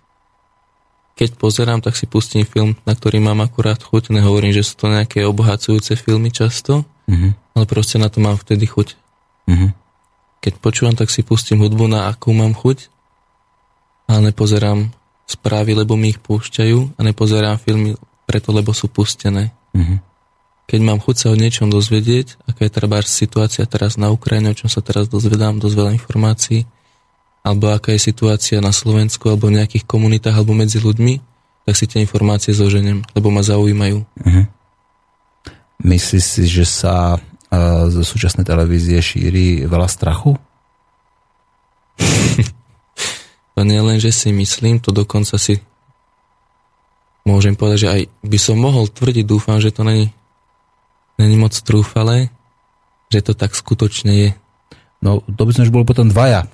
keď 1.16 1.40
pozerám, 1.40 1.80
tak 1.80 1.96
si 1.96 2.04
pustím 2.04 2.44
film, 2.44 2.76
na 2.84 2.92
ktorý 2.92 3.24
mám 3.24 3.40
akurát 3.40 3.80
chuť. 3.80 4.12
Nehovorím, 4.12 4.52
že 4.52 4.60
sú 4.60 4.76
to 4.76 4.92
nejaké 4.92 5.24
obohacujúce 5.24 5.96
filmy 5.96 6.28
často, 6.28 6.84
mm-hmm. 7.08 7.56
ale 7.56 7.64
proste 7.64 7.96
na 7.96 8.12
to 8.12 8.20
mám 8.20 8.36
vtedy 8.36 8.68
chuť. 8.68 9.00
Mm-hmm. 9.48 9.70
Keď 10.44 10.52
počúvam, 10.60 10.92
tak 10.92 11.08
si 11.08 11.24
pustím 11.24 11.64
hudbu, 11.64 11.88
na 11.88 12.12
akú 12.12 12.36
mám 12.36 12.52
chuť, 12.52 12.92
ale 14.12 14.28
nepozerám 14.28 14.92
správy, 15.26 15.74
lebo 15.74 15.98
mi 15.98 16.14
ich 16.14 16.22
púšťajú 16.22 16.96
a 16.96 17.00
nepozerám 17.02 17.58
filmy 17.58 17.98
preto, 18.24 18.54
lebo 18.54 18.70
sú 18.70 18.86
pustené. 18.86 19.50
Mm-hmm. 19.74 19.98
Keď 20.66 20.80
mám 20.82 20.98
chuť 20.98 21.16
sa 21.18 21.26
o 21.30 21.38
niečom 21.38 21.70
dozvedieť, 21.70 22.42
aká 22.46 22.66
je 22.66 22.72
treba 22.74 22.98
situácia 23.02 23.66
teraz 23.66 23.98
na 23.98 24.10
Ukrajine, 24.10 24.50
o 24.50 24.58
čom 24.58 24.70
sa 24.70 24.82
teraz 24.82 25.06
dozvedám, 25.06 25.62
dosť 25.62 25.74
veľa 25.78 25.92
informácií, 25.94 26.66
alebo 27.46 27.70
aká 27.70 27.94
je 27.94 28.02
situácia 28.02 28.58
na 28.58 28.74
Slovensku, 28.74 29.30
alebo 29.30 29.46
v 29.46 29.62
nejakých 29.62 29.86
komunitách, 29.86 30.34
alebo 30.34 30.58
medzi 30.58 30.82
ľuďmi, 30.82 31.22
tak 31.66 31.74
si 31.74 31.86
tie 31.86 32.02
informácie 32.02 32.50
zoženiem, 32.54 33.02
lebo 33.14 33.30
ma 33.30 33.46
zaujímajú. 33.46 34.02
Mm-hmm. 34.02 34.44
Myslíš 35.86 36.24
si, 36.24 36.42
že 36.50 36.66
sa 36.66 37.18
zo 37.86 38.02
súčasnej 38.02 38.42
televízie 38.42 38.98
šíri 38.98 39.70
veľa 39.70 39.86
strachu? 39.86 40.34
nie 43.64 43.80
len, 43.80 43.96
že 43.96 44.12
si 44.12 44.34
myslím, 44.36 44.82
to 44.84 44.92
dokonca 44.92 45.40
si 45.40 45.64
môžem 47.26 47.58
povedať, 47.58 47.78
že 47.82 47.88
aj 47.90 48.02
by 48.22 48.38
som 48.38 48.56
mohol 48.60 48.86
tvrdiť, 48.86 49.24
dúfam, 49.26 49.58
že 49.58 49.74
to 49.74 49.82
není, 49.82 50.14
není 51.18 51.34
moc 51.40 51.56
trúfale, 51.56 52.30
že 53.10 53.24
to 53.24 53.32
tak 53.34 53.56
skutočne 53.56 54.12
je. 54.12 54.30
No, 54.96 55.20
to 55.20 55.44
by 55.44 55.52
sme 55.52 55.68
už 55.68 55.74
boli 55.76 55.84
potom 55.84 56.08
dvaja. 56.08 56.48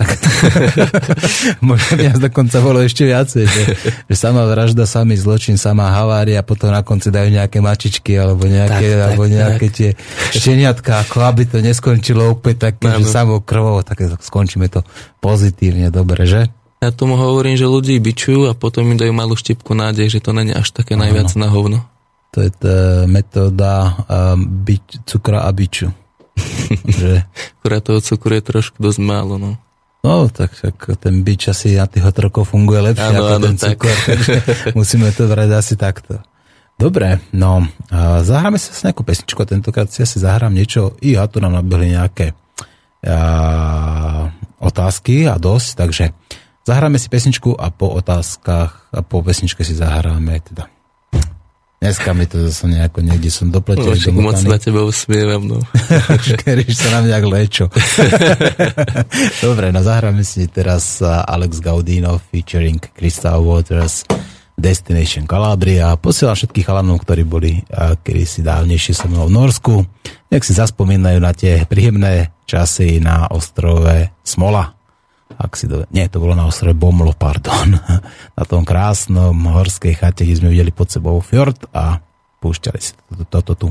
Možno 1.63 1.91
by 1.95 2.05
nás 2.11 2.19
dokonca 2.19 2.59
bolo 2.59 2.83
ešte 2.83 3.07
viacej, 3.07 3.45
že, 3.47 3.63
že 4.11 4.15
sama 4.19 4.43
vražda, 4.51 4.83
samý 4.83 5.15
zločin, 5.15 5.55
sama 5.55 5.95
havária, 5.95 6.43
potom 6.43 6.75
na 6.75 6.83
konci 6.83 7.15
dajú 7.15 7.31
nejaké 7.31 7.63
mačičky, 7.63 8.19
alebo 8.19 8.51
nejaké, 8.51 8.99
tak, 8.99 9.03
alebo 9.07 9.25
tak, 9.31 9.33
nejaké 9.33 9.67
tak. 9.71 9.75
tie 9.79 9.91
šteniatka, 10.35 11.07
ako 11.07 11.23
aby 11.23 11.43
to 11.47 11.63
neskončilo 11.63 12.35
úplne 12.35 12.59
tak, 12.59 12.83
že 12.83 13.07
samou 13.07 13.41
krvou, 13.41 13.79
tak 13.87 14.03
skončíme 14.21 14.67
to 14.67 14.83
pozitívne, 15.23 15.95
dobre, 15.95 16.27
že? 16.27 16.51
Ja 16.83 16.91
tomu 16.91 17.15
hovorím, 17.15 17.55
že 17.55 17.71
ľudí 17.71 17.95
bičujú 18.03 18.51
a 18.51 18.59
potom 18.59 18.83
im 18.91 18.99
dajú 18.99 19.15
malú 19.15 19.39
štipku 19.39 19.71
nádej, 19.71 20.19
že 20.19 20.19
to 20.19 20.35
není 20.35 20.51
až 20.51 20.75
také 20.75 20.99
najviac 20.99 21.31
na 21.39 21.47
hovno. 21.47 21.87
To 22.35 22.43
je 22.43 22.51
tá 22.51 23.07
metóda 23.07 24.03
um, 24.11 24.43
byť 24.67 25.07
cukra 25.07 25.47
a 25.47 25.51
biču 25.55 25.95
že... 26.99 27.23
Akurát 27.61 27.85
toho 27.85 28.01
cukru 28.01 28.35
je 28.35 28.43
trošku 28.43 28.81
dosť 28.81 28.99
málo, 29.05 29.37
no. 29.39 29.61
No, 30.03 30.27
tak, 30.27 30.51
tak 30.59 30.75
ten 30.99 31.23
bič 31.23 31.47
asi 31.47 31.79
na 31.79 31.87
tých 31.87 32.03
otrokov 32.03 32.51
funguje 32.51 32.91
lepšie 32.91 33.15
ano, 33.15 33.23
ako 33.23 33.35
ano, 33.39 33.45
ten 33.47 33.57
tak. 33.57 33.69
cukor, 33.79 33.97
takže 34.03 34.35
musíme 34.79 35.09
to 35.15 35.31
brať 35.31 35.51
asi 35.55 35.75
takto. 35.79 36.19
Dobre, 36.75 37.23
no, 37.31 37.63
zahráme 38.27 38.59
sa 38.59 38.75
s 38.75 38.83
nejakú 38.83 39.07
pesničku, 39.07 39.39
tentokrát 39.47 39.87
si 39.87 40.03
asi 40.03 40.19
zahrám 40.19 40.51
niečo, 40.51 40.99
i 40.99 41.15
ja 41.15 41.31
tu 41.31 41.39
nám 41.39 41.55
nabehli 41.55 41.95
nejaké 41.95 42.35
a, 43.07 44.27
otázky 44.59 45.31
a 45.31 45.39
dosť, 45.39 45.69
takže 45.79 46.05
zahráme 46.63 46.99
si 46.99 47.11
pesničku 47.11 47.55
a 47.59 47.71
po 47.71 47.91
otázkach 47.95 48.91
a 48.95 49.01
po 49.03 49.23
pesničke 49.23 49.67
si 49.67 49.75
zahráme 49.75 50.39
teda 50.43 50.71
Dneska 51.83 52.15
mi 52.15 52.31
to 52.31 52.39
zase 52.47 52.71
nejako 52.71 53.03
niekde 53.03 53.27
som 53.27 53.51
dopletel. 53.51 53.91
No, 53.91 53.99
však 53.99 54.15
moc 54.15 54.39
na 54.47 54.55
teba 54.55 54.87
usmievam, 54.87 55.43
no. 55.43 55.59
Škeríš 56.31 56.79
sa 56.79 56.95
na 56.95 57.01
mňa 57.03 57.19
lečo. 57.27 57.67
Dobre, 59.43 59.75
no 59.75 59.83
zahráme 59.83 60.23
si 60.23 60.47
teraz 60.47 61.03
Alex 61.03 61.59
Gaudino 61.59 62.23
featuring 62.31 62.79
Crystal 62.95 63.43
Waters 63.43 64.07
Destination 64.55 65.27
Calabria. 65.27 65.99
Posielam 65.99 66.39
všetkých 66.39 66.71
chalanov, 66.71 67.03
ktorí 67.03 67.27
boli 67.27 67.59
kedy 68.07 68.23
si 68.31 68.47
dávnejšie 68.47 68.95
so 68.95 69.11
mnou 69.11 69.27
v 69.27 69.35
Norsku. 69.43 69.75
Nech 70.31 70.47
si 70.47 70.55
zaspomínajú 70.55 71.19
na 71.19 71.35
tie 71.35 71.67
príjemné 71.67 72.31
časy 72.47 73.03
na 73.03 73.27
ostrove 73.27 74.07
Smola 74.23 74.71
ak 75.39 75.53
si 75.57 75.69
to, 75.69 75.85
nie, 75.93 76.09
to 76.09 76.19
bolo 76.21 76.37
na 76.37 76.49
ostrove 76.49 76.77
Bomlo, 76.77 77.13
pardon, 77.17 77.77
na 78.39 78.45
tom 78.49 78.67
krásnom 78.67 79.37
horskej 79.37 79.97
chate, 79.97 80.25
kde 80.25 80.39
sme 80.39 80.53
videli 80.53 80.73
pod 80.75 80.89
sebou 80.91 81.21
fjord 81.21 81.69
a 81.73 82.01
púšťali 82.43 82.81
si 82.81 82.93
toto, 83.09 83.25
toto 83.29 83.53
tu. 83.57 83.69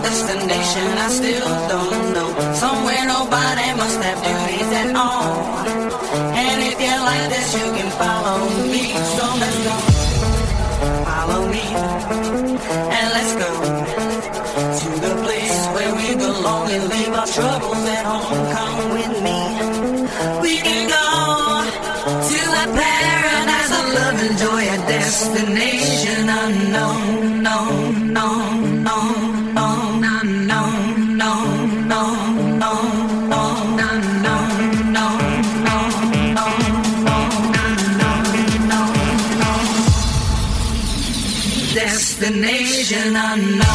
Destination 0.00 0.98
I 0.98 1.08
still 1.08 1.68
don't 1.68 1.79
you 7.40 7.72
can 7.72 7.90
follow 8.00 8.38
me. 8.68 8.84
So 9.16 9.24
let's 9.42 9.58
go. 9.66 9.76
Follow 11.08 11.42
me. 11.48 11.64
And 12.96 13.06
let's 13.16 13.32
go 13.42 13.50
to 14.80 14.88
the 15.06 15.14
place 15.24 15.58
where 15.74 15.92
we 16.00 16.08
belong 16.16 16.70
and 16.70 16.84
leave 16.92 17.12
our 17.20 17.26
troubles 17.26 17.84
at 17.96 18.04
home. 18.04 18.40
Come 18.56 18.78
with 18.96 19.14
me. 19.26 19.38
We 20.44 20.52
can 20.66 20.82
go 20.96 21.06
to 22.30 22.40
a 22.62 22.66
paradise 22.76 23.72
of 23.80 23.86
love 23.98 24.18
and 24.26 24.36
joy, 24.38 24.62
a 24.74 24.78
destination 24.86 25.79
destination 43.30 43.60
unknown. 43.60 43.69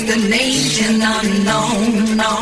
the 0.00 0.16
nation 0.28 1.02
unknown. 1.02 2.41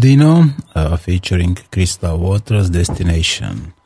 Alex 0.00 0.16
Gaudino 0.16 0.40
uh, 0.40 0.96
featuring 0.96 1.52
Crystal 1.68 2.16
Waters 2.16 2.72
Destination 2.72 3.76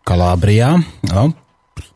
Calabria. 0.00 0.80
No, 1.04 1.36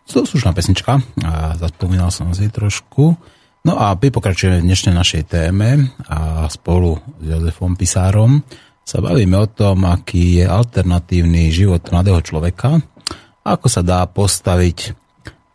slušná 0.05 0.53
pesnička 0.53 1.01
a 1.25 1.57
zaspomínal 1.57 2.13
som 2.13 2.29
si 2.37 2.53
trošku. 2.53 3.17
No 3.65 3.73
a 3.81 3.97
my 3.97 4.09
pokračujeme 4.13 4.61
v 4.61 4.69
dnešnej 4.69 4.93
našej 4.93 5.23
téme 5.33 5.97
a 6.05 6.45
spolu 6.53 7.01
s 7.17 7.25
Jozefom 7.25 7.73
Pisárom 7.73 8.45
sa 8.85 9.01
bavíme 9.01 9.41
o 9.41 9.49
tom, 9.49 9.89
aký 9.89 10.45
je 10.45 10.45
alternatívny 10.45 11.49
život 11.49 11.89
mladého 11.89 12.21
človeka, 12.21 12.85
ako 13.49 13.67
sa 13.73 13.81
dá 13.81 14.05
postaviť 14.05 14.93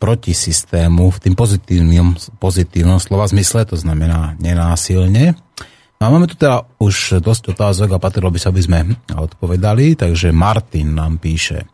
proti 0.02 0.34
systému 0.34 1.14
v 1.14 1.18
tým 1.30 1.38
pozitívnom, 1.38 2.18
pozitívnom 2.42 2.98
slova 2.98 3.30
zmysle, 3.30 3.70
to 3.70 3.78
znamená 3.78 4.34
nenásilne. 4.42 5.38
A 6.00 6.08
máme 6.08 6.24
tu 6.24 6.32
teda 6.32 6.64
už 6.80 7.20
dosť 7.20 7.52
otázok 7.52 7.92
a 7.92 8.00
patrilo 8.00 8.32
by 8.32 8.40
sa, 8.40 8.48
aby 8.48 8.64
sme 8.64 8.96
odpovedali, 9.12 10.00
takže 10.00 10.32
Martin 10.32 10.96
nám 10.96 11.20
píše. 11.20 11.68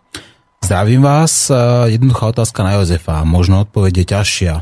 Zdravím 0.59 1.07
vás, 1.07 1.47
jednoduchá 1.87 2.35
otázka 2.35 2.67
na 2.67 2.75
Jozefa, 2.75 3.23
možno 3.23 3.63
odpoveď 3.63 4.03
je 4.03 4.07
ťažšia. 4.11 4.55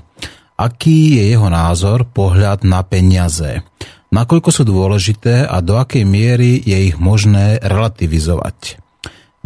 Aký 0.60 1.16
je 1.16 1.32
jeho 1.32 1.48
názor, 1.48 2.04
pohľad 2.04 2.60
na 2.68 2.84
peniaze? 2.84 3.64
Nakoľko 4.12 4.52
sú 4.52 4.68
dôležité 4.68 5.48
a 5.48 5.64
do 5.64 5.80
akej 5.80 6.04
miery 6.04 6.60
je 6.60 6.92
ich 6.92 7.00
možné 7.00 7.56
relativizovať? 7.64 8.76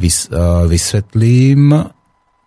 Vys, 0.03 0.27
vysvetlím, 0.67 1.95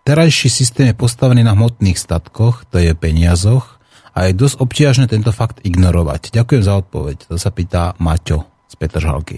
terajší 0.03 0.51
systém 0.51 0.91
je 0.91 0.99
postavený 0.99 1.47
na 1.47 1.55
hmotných 1.55 1.95
statkoch, 1.95 2.67
to 2.67 2.83
je 2.83 2.91
peniazoch, 2.99 3.80
a 4.11 4.27
je 4.27 4.35
dosť 4.35 4.55
obťažné 4.59 5.05
tento 5.07 5.31
fakt 5.31 5.63
ignorovať. 5.63 6.35
Ďakujem 6.35 6.63
za 6.63 6.73
odpoveď. 6.79 7.31
To 7.31 7.35
sa 7.39 7.49
pýta 7.51 7.95
Maťo 7.99 8.43
z 8.67 8.73
Petržalky. 8.75 9.37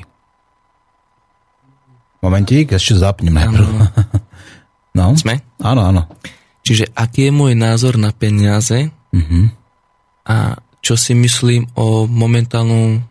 Momentík, 2.23 2.71
ešte 2.73 2.97
zapnem 2.97 3.33
najprv. 3.33 3.67
No. 4.93 5.17
Sme? 5.17 5.41
Áno, 5.57 5.89
áno. 5.89 6.05
Čiže 6.61 6.93
aký 6.93 7.25
je 7.25 7.33
môj 7.33 7.57
názor 7.57 7.97
na 7.97 8.13
peniaze 8.13 8.93
Uh-huh. 9.13 9.45
a 10.25 10.57
čo 10.81 10.97
si 10.97 11.13
myslím 11.13 11.69
o 11.77 12.09
momentálnom 12.09 13.05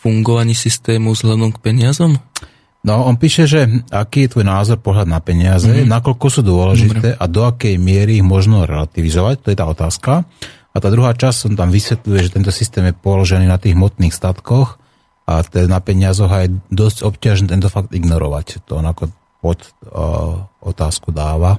fungovaní 0.00 0.56
systému 0.56 1.12
vzhľadom 1.12 1.52
k 1.52 1.60
peniazom? 1.60 2.16
No, 2.80 3.04
on 3.04 3.20
píše, 3.20 3.44
že 3.44 3.68
aký 3.92 4.24
je 4.24 4.32
tvoj 4.32 4.46
názor, 4.48 4.80
pohľad 4.80 5.12
na 5.12 5.20
peniaze, 5.20 5.68
mm-hmm. 5.68 5.92
nakoľko 5.92 6.26
sú 6.32 6.40
dôležité 6.40 7.08
Dobre. 7.12 7.20
a 7.20 7.24
do 7.28 7.42
akej 7.44 7.76
miery 7.76 8.22
ich 8.22 8.26
možno 8.26 8.64
relativizovať, 8.64 9.44
to 9.44 9.48
je 9.52 9.58
tá 9.58 9.66
otázka. 9.68 10.24
A 10.76 10.82
tá 10.82 10.92
druhá 10.92 11.16
časť, 11.16 11.48
on 11.48 11.54
tam 11.56 11.72
vysvetľuje, 11.72 12.20
že 12.28 12.34
tento 12.36 12.52
systém 12.52 12.84
je 12.92 12.94
položený 12.94 13.48
na 13.48 13.56
tých 13.56 13.72
hmotných 13.72 14.12
statkoch 14.12 14.76
a 15.24 15.40
teda 15.40 15.72
na 15.72 15.80
peniazoch 15.80 16.28
je 16.28 16.52
dosť 16.68 17.08
obťažné 17.08 17.46
tento 17.48 17.72
fakt 17.72 17.96
ignorovať. 17.96 18.68
To 18.68 18.76
on 18.76 18.84
ako 18.84 19.08
pod 19.40 19.64
uh, 19.88 20.44
otázku 20.60 21.16
dáva. 21.16 21.56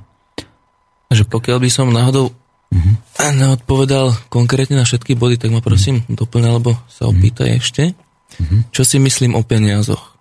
Že 1.10 1.26
pokiaľ 1.26 1.57
by 1.65 1.69
som 1.73 1.89
náhodou 1.89 2.30
Mhm. 2.68 2.91
a 3.23 3.26
neodpovedal 3.31 4.27
konkrétne 4.27 4.76
na 4.76 4.84
všetky 4.84 5.15
body, 5.15 5.39
tak 5.39 5.56
ma 5.56 5.64
prosím 5.64 6.03
doplň, 6.11 6.44
alebo 6.52 6.76
sa 6.91 7.07
opýtaj 7.07 7.64
ešte. 7.64 7.95
Mhm. 8.44 8.76
Čo 8.76 8.84
si 8.84 8.99
myslím 8.99 9.39
o 9.39 9.41
peniazoch? 9.44 10.19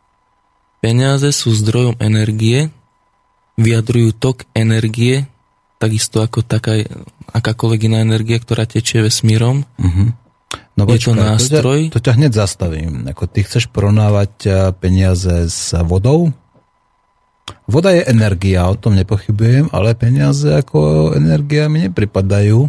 Peniaze 0.79 1.35
sú 1.35 1.51
zdrojom 1.51 1.99
energie, 1.99 2.71
vyjadrujú 3.59 4.15
tok 4.15 4.47
energie, 4.55 5.27
takisto 5.77 6.25
ako 6.25 6.45
taká, 6.45 6.85
akákoľvek 7.33 7.81
iná 7.89 7.99
energia, 8.05 8.41
ktorá 8.41 8.65
tečie 8.65 9.05
vesmírom. 9.05 9.65
Uh-huh. 9.77 10.13
No 10.77 10.85
Je 10.89 11.01
to 11.01 11.17
nástroj? 11.17 11.89
To 11.93 11.97
ťa, 11.97 11.97
to 11.97 12.05
ťa 12.05 12.13
hneď 12.17 12.33
zastavím. 12.37 12.93
Ako 13.09 13.25
ty 13.29 13.45
chceš 13.45 13.69
porovnávať 13.73 14.33
eh, 14.45 14.53
peniaze 14.77 15.49
s 15.49 15.73
vodou? 15.85 16.33
Voda 17.67 17.95
je 17.95 18.03
energia, 18.07 18.67
o 18.67 18.79
tom 18.79 18.95
nepochybujem, 18.99 19.71
ale 19.71 19.99
peniaze 19.99 20.51
ako 20.51 21.13
energia 21.15 21.71
mi 21.71 21.87
nepripadajú. 21.87 22.67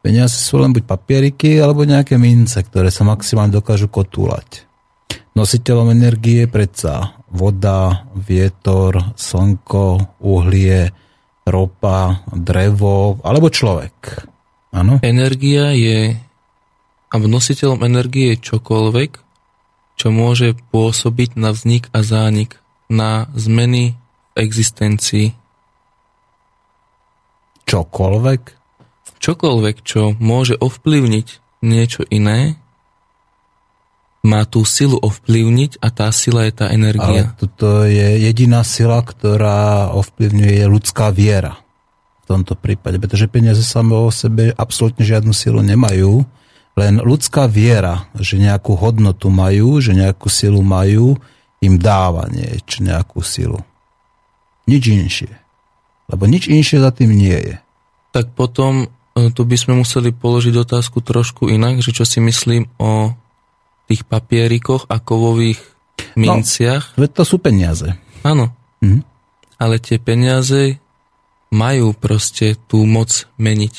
Peniaze 0.00 0.38
sú 0.38 0.58
len 0.58 0.74
buď 0.74 0.86
papieriky, 0.86 1.58
alebo 1.58 1.86
nejaké 1.86 2.18
mince, 2.18 2.58
ktoré 2.62 2.90
sa 2.90 3.06
maximálne 3.06 3.54
dokážu 3.54 3.86
kotúľať. 3.90 4.66
Nositeľom 5.34 5.94
energie 5.94 6.46
je 6.46 6.48
predsa 6.50 7.22
voda, 7.30 8.10
vietor, 8.18 9.14
slnko, 9.14 10.18
uhlie, 10.22 10.90
ropa, 11.50 12.22
drevo 12.30 13.18
alebo 13.26 13.50
človek. 13.50 14.26
Áno? 14.70 15.02
Energia 15.02 15.74
je, 15.74 16.14
alebo 17.10 17.26
nositeľom 17.26 17.82
energie 17.82 18.38
je 18.38 18.42
čokoľvek, 18.54 19.10
čo 19.98 20.08
môže 20.14 20.54
pôsobiť 20.70 21.34
na 21.34 21.50
vznik 21.50 21.90
a 21.90 22.06
zánik, 22.06 22.62
na 22.86 23.26
zmeny 23.34 23.98
v 24.32 24.34
existencii. 24.38 25.34
Čokoľvek? 27.66 28.42
Čokoľvek, 29.20 29.76
čo 29.84 30.14
môže 30.16 30.56
ovplyvniť 30.56 31.26
niečo 31.60 32.06
iné, 32.08 32.56
má 34.20 34.44
tú 34.44 34.68
silu 34.68 35.00
ovplyvniť 35.00 35.80
a 35.80 35.88
tá 35.88 36.12
sila 36.12 36.44
je 36.44 36.52
tá 36.52 36.68
Ale 36.68 36.76
energia. 36.76 37.32
toto 37.40 37.88
je 37.88 38.20
jediná 38.20 38.60
sila, 38.60 39.00
ktorá 39.00 39.96
ovplyvňuje 39.96 40.60
ľudská 40.68 41.08
viera 41.08 41.56
v 42.28 42.38
tomto 42.38 42.54
prípade, 42.54 43.00
pretože 43.00 43.32
peniaze 43.32 43.64
samé 43.64 43.96
o 43.96 44.12
sebe 44.12 44.52
absolútne 44.54 45.02
žiadnu 45.02 45.32
silu 45.32 45.64
nemajú, 45.64 46.22
len 46.78 47.02
ľudská 47.02 47.50
viera, 47.50 48.06
že 48.14 48.38
nejakú 48.38 48.76
hodnotu 48.78 49.32
majú, 49.32 49.82
že 49.82 49.96
nejakú 49.96 50.30
silu 50.30 50.62
majú, 50.62 51.18
im 51.60 51.74
dáva 51.76 52.28
niečo, 52.30 52.84
nejakú 52.84 53.20
silu. 53.20 53.60
Nič 54.68 54.86
inšie. 54.86 55.32
Lebo 56.08 56.30
nič 56.30 56.46
inšie 56.46 56.78
za 56.78 56.94
tým 56.94 57.10
nie 57.12 57.34
je. 57.34 57.56
Tak 58.14 58.32
potom 58.38 58.86
e, 58.86 59.30
tu 59.34 59.42
by 59.42 59.56
sme 59.58 59.74
museli 59.76 60.14
položiť 60.14 60.54
otázku 60.56 61.02
trošku 61.02 61.50
inak, 61.50 61.82
že 61.82 61.90
čo 61.90 62.06
si 62.06 62.22
myslím 62.22 62.70
o 62.78 63.12
tých 63.90 64.06
papierikoch 64.06 64.86
a 64.86 65.02
kovových 65.02 65.58
minciach. 66.14 66.94
Veď 66.94 67.10
to 67.10 67.24
sú 67.26 67.36
peniaze. 67.36 67.98
Áno, 68.22 68.54
Mhm. 68.78 69.02
ale 69.58 69.76
tie 69.76 69.98
peniaze 69.98 70.78
majú 71.50 71.90
proste 71.92 72.54
tú 72.70 72.86
moc 72.86 73.10
meniť. 73.36 73.74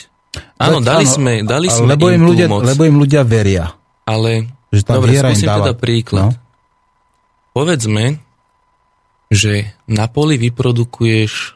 Áno, 0.60 0.78
Veď 0.78 0.86
dali 0.86 1.06
áno, 1.08 1.16
sme, 1.16 1.34
dali 1.42 1.68
sme 1.72 1.96
lebo 1.96 2.12
im, 2.12 2.20
im 2.20 2.24
ľudia, 2.28 2.48
moc, 2.48 2.68
Lebo 2.68 2.84
im 2.84 3.00
ľudia 3.00 3.24
veria. 3.24 3.72
ale 4.04 4.52
Že 4.72 4.82
tá 4.84 4.94
Dobre, 4.96 5.16
skúsim 5.16 5.48
dáva... 5.48 5.60
teda 5.68 5.74
príklad. 5.76 6.32
No. 6.32 6.40
Povedzme, 7.52 8.24
že 9.28 9.68
na 9.84 10.08
poli 10.08 10.36
vyprodukuješ 10.38 11.56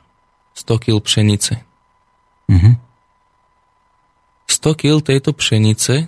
100 0.52 0.84
kg 0.84 1.00
pšenice. 1.00 1.64
Mhm. 2.52 2.72
100 4.48 4.76
kg 4.76 5.00
tejto 5.02 5.32
pšenice 5.32 6.08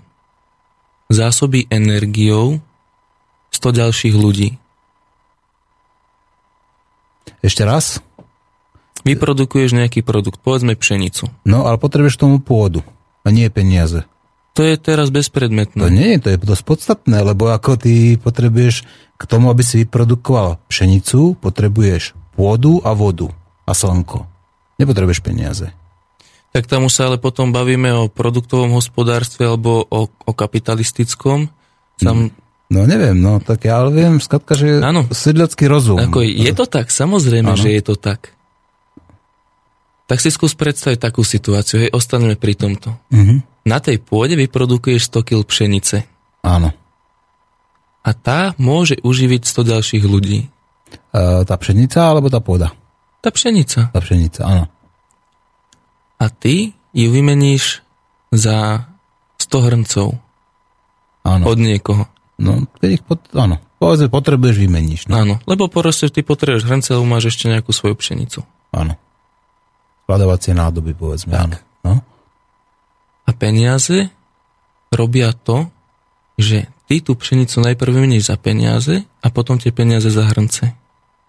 zásobí 1.07 1.67
energiou 1.71 2.59
100 3.51 3.79
ďalších 3.83 4.15
ľudí. 4.15 4.59
Ešte 7.43 7.63
raz? 7.63 7.99
Vyprodukuješ 9.07 9.71
nejaký 9.77 10.03
produkt, 10.03 10.43
povedzme 10.43 10.75
pšenicu. 10.75 11.31
No, 11.47 11.63
ale 11.63 11.79
potrebuješ 11.79 12.19
tomu 12.19 12.43
pôdu. 12.43 12.83
A 13.23 13.31
nie 13.31 13.47
peniaze. 13.47 14.03
To 14.57 14.65
je 14.65 14.73
teraz 14.75 15.13
To 15.13 15.15
bezpredmetné. 15.21 15.85
nie, 15.93 16.17
to 16.17 16.33
je 16.33 16.41
dosť 16.41 16.63
podstatné, 16.65 17.21
lebo 17.21 17.53
ako 17.53 17.77
ty 17.77 18.17
potrebuješ 18.17 18.83
k 19.15 19.23
tomu, 19.29 19.53
aby 19.53 19.61
si 19.61 19.85
vyprodukoval 19.85 20.57
pšenicu, 20.65 21.37
potrebuješ 21.37 22.17
pôdu 22.33 22.81
a 22.81 22.97
vodu 22.97 23.29
a 23.69 23.71
slnko. 23.77 24.25
Nepotrebuješ 24.81 25.21
peniaze. 25.21 25.71
Tak 26.55 26.65
tam 26.65 26.87
už 26.87 26.93
sa 26.93 27.11
ale 27.11 27.17
potom 27.19 27.51
bavíme 27.51 27.91
o 27.93 28.03
produktovom 28.09 28.73
hospodárstve 28.73 29.45
alebo 29.45 29.83
o, 29.87 30.07
o 30.07 30.31
kapitalistickom. 30.33 31.51
Sam, 31.99 32.31
No 32.67 32.83
neviem, 32.83 33.15
no 33.15 33.39
tak 33.39 33.63
ja 33.63 33.79
ale 33.79 33.95
viem, 33.95 34.19
skratka, 34.19 34.51
že 34.51 34.83
Áno. 34.83 35.07
sedliacký 35.07 35.71
rozum. 35.71 36.03
Ako 36.03 36.19
je 36.19 36.51
to 36.51 36.67
tak, 36.67 36.91
samozrejme, 36.91 37.55
Áno. 37.55 37.59
že 37.59 37.71
je 37.71 37.79
to 37.83 37.95
tak. 37.95 38.35
Tak 40.07 40.19
si 40.19 40.27
skús 40.31 40.51
predstaviť 40.55 40.99
takú 40.99 41.23
situáciu, 41.23 41.87
hej, 41.87 41.91
ostaneme 41.95 42.35
pri 42.35 42.59
tomto. 42.59 42.91
Mhm. 43.11 43.63
Na 43.67 43.79
tej 43.83 43.99
pôde 43.99 44.35
vyprodukuješ 44.39 45.11
100 45.11 45.27
kg 45.27 45.43
pšenice 45.43 46.07
Áno. 46.43 46.71
a 48.03 48.09
tá 48.15 48.55
môže 48.55 48.99
uživiť 49.03 49.43
100 49.43 49.71
ďalších 49.75 50.03
ľudí. 50.07 50.47
E, 50.47 50.47
tá 51.43 51.55
pšenica 51.59 51.99
alebo 52.03 52.31
tá 52.31 52.39
pôda? 52.39 52.71
Tá 53.19 53.27
pšenica. 53.27 53.91
Tá 53.91 53.99
pšenica, 53.99 54.43
áno. 54.47 54.63
A 56.17 56.29
ty 56.29 56.73
ju 56.93 57.07
vymeníš 57.13 57.85
za 58.33 58.89
100 59.37 59.65
hrncov 59.69 60.17
Áno. 61.23 61.43
od 61.45 61.57
niekoho. 61.61 62.09
No, 62.37 62.65
keď 62.77 62.89
ich 63.01 63.03
pot... 63.05 63.21
áno. 63.33 63.57
Povedzme, 63.77 64.09
potrebuješ, 64.09 64.57
vymeníš. 64.57 65.01
No. 65.05 65.21
Áno, 65.21 65.35
lebo 65.45 65.69
proste 65.69 66.09
ty 66.09 66.25
potrebuješ 66.25 66.65
hrnce, 66.65 66.89
lebo 66.97 67.05
máš 67.05 67.29
ešte 67.29 67.45
nejakú 67.49 67.69
svoju 67.69 67.93
pšenicu. 67.93 68.41
Áno. 68.73 68.97
Skladovacie 70.05 70.57
nádoby, 70.57 70.97
povedzme, 70.97 71.33
Tak. 71.33 71.41
áno. 71.45 71.57
No. 71.85 71.93
A 73.27 73.31
peniaze 73.37 74.09
robia 74.89 75.29
to, 75.35 75.69
že 76.39 76.65
ty 76.89 77.03
tú 77.03 77.13
pšenicu 77.13 77.59
najprv 77.61 77.91
vymeníš 78.01 78.33
za 78.33 78.37
peniaze 78.39 79.03
a 79.21 79.27
potom 79.29 79.59
tie 79.61 79.69
peniaze 79.75 80.07
za 80.09 80.25
hrnce. 80.25 80.73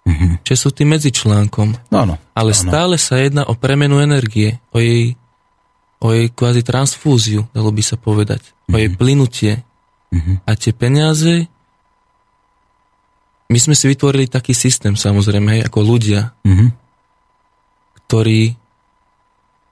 Mhm. 0.08 0.40
Čiže 0.40 0.56
sú 0.56 0.68
tým 0.72 0.96
medzičlánkom. 0.96 1.92
No, 1.92 1.96
áno. 2.00 2.14
Ale 2.32 2.56
áno. 2.56 2.60
stále 2.64 2.96
sa 2.96 3.20
jedná 3.20 3.44
o 3.44 3.52
premenu 3.52 4.00
energie, 4.00 4.56
o 4.72 4.80
jej, 4.80 5.20
o 6.00 6.08
jej 6.16 6.32
kvázi 6.32 6.64
transfúziu, 6.64 7.44
dalo 7.52 7.68
by 7.68 7.82
sa 7.84 8.00
povedať, 8.00 8.40
o 8.72 8.76
jej 8.80 8.88
plynutie. 8.88 9.60
Mhm. 10.08 10.48
A 10.48 10.50
tie 10.56 10.72
peniaze, 10.72 11.44
my 13.52 13.58
sme 13.60 13.76
si 13.76 13.84
vytvorili 13.84 14.28
taký 14.28 14.56
systém, 14.56 14.96
samozrejme, 14.96 15.60
hej, 15.60 15.62
ako 15.68 15.78
ľudia, 15.84 16.32
Mhm. 16.44 16.66
ktorý 18.08 18.56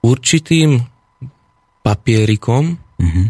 určitým 0.04 0.84
papierikom, 1.80 2.76
Mhm. 3.00 3.24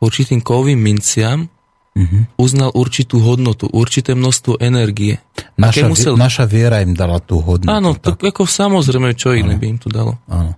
určitým 0.00 0.40
kovým 0.44 0.76
minciam 0.76 1.48
Mhm. 1.90 2.38
uznal 2.38 2.70
určitú 2.70 3.18
hodnotu, 3.18 3.66
určité 3.66 4.14
množstvo 4.14 4.62
energie. 4.62 5.18
Naša, 5.58 5.90
musel... 5.90 6.14
naša 6.14 6.46
viera 6.46 6.78
im 6.86 6.94
dala 6.94 7.18
tú 7.18 7.42
hodnotu. 7.42 7.66
Áno, 7.66 7.98
to 7.98 8.14
tak, 8.14 8.30
ako 8.30 8.46
samozrejme, 8.46 9.18
čo 9.18 9.34
iné 9.34 9.58
by 9.58 9.66
im 9.74 9.78
to 9.82 9.90
dalo. 9.90 10.14
áno. 10.30 10.54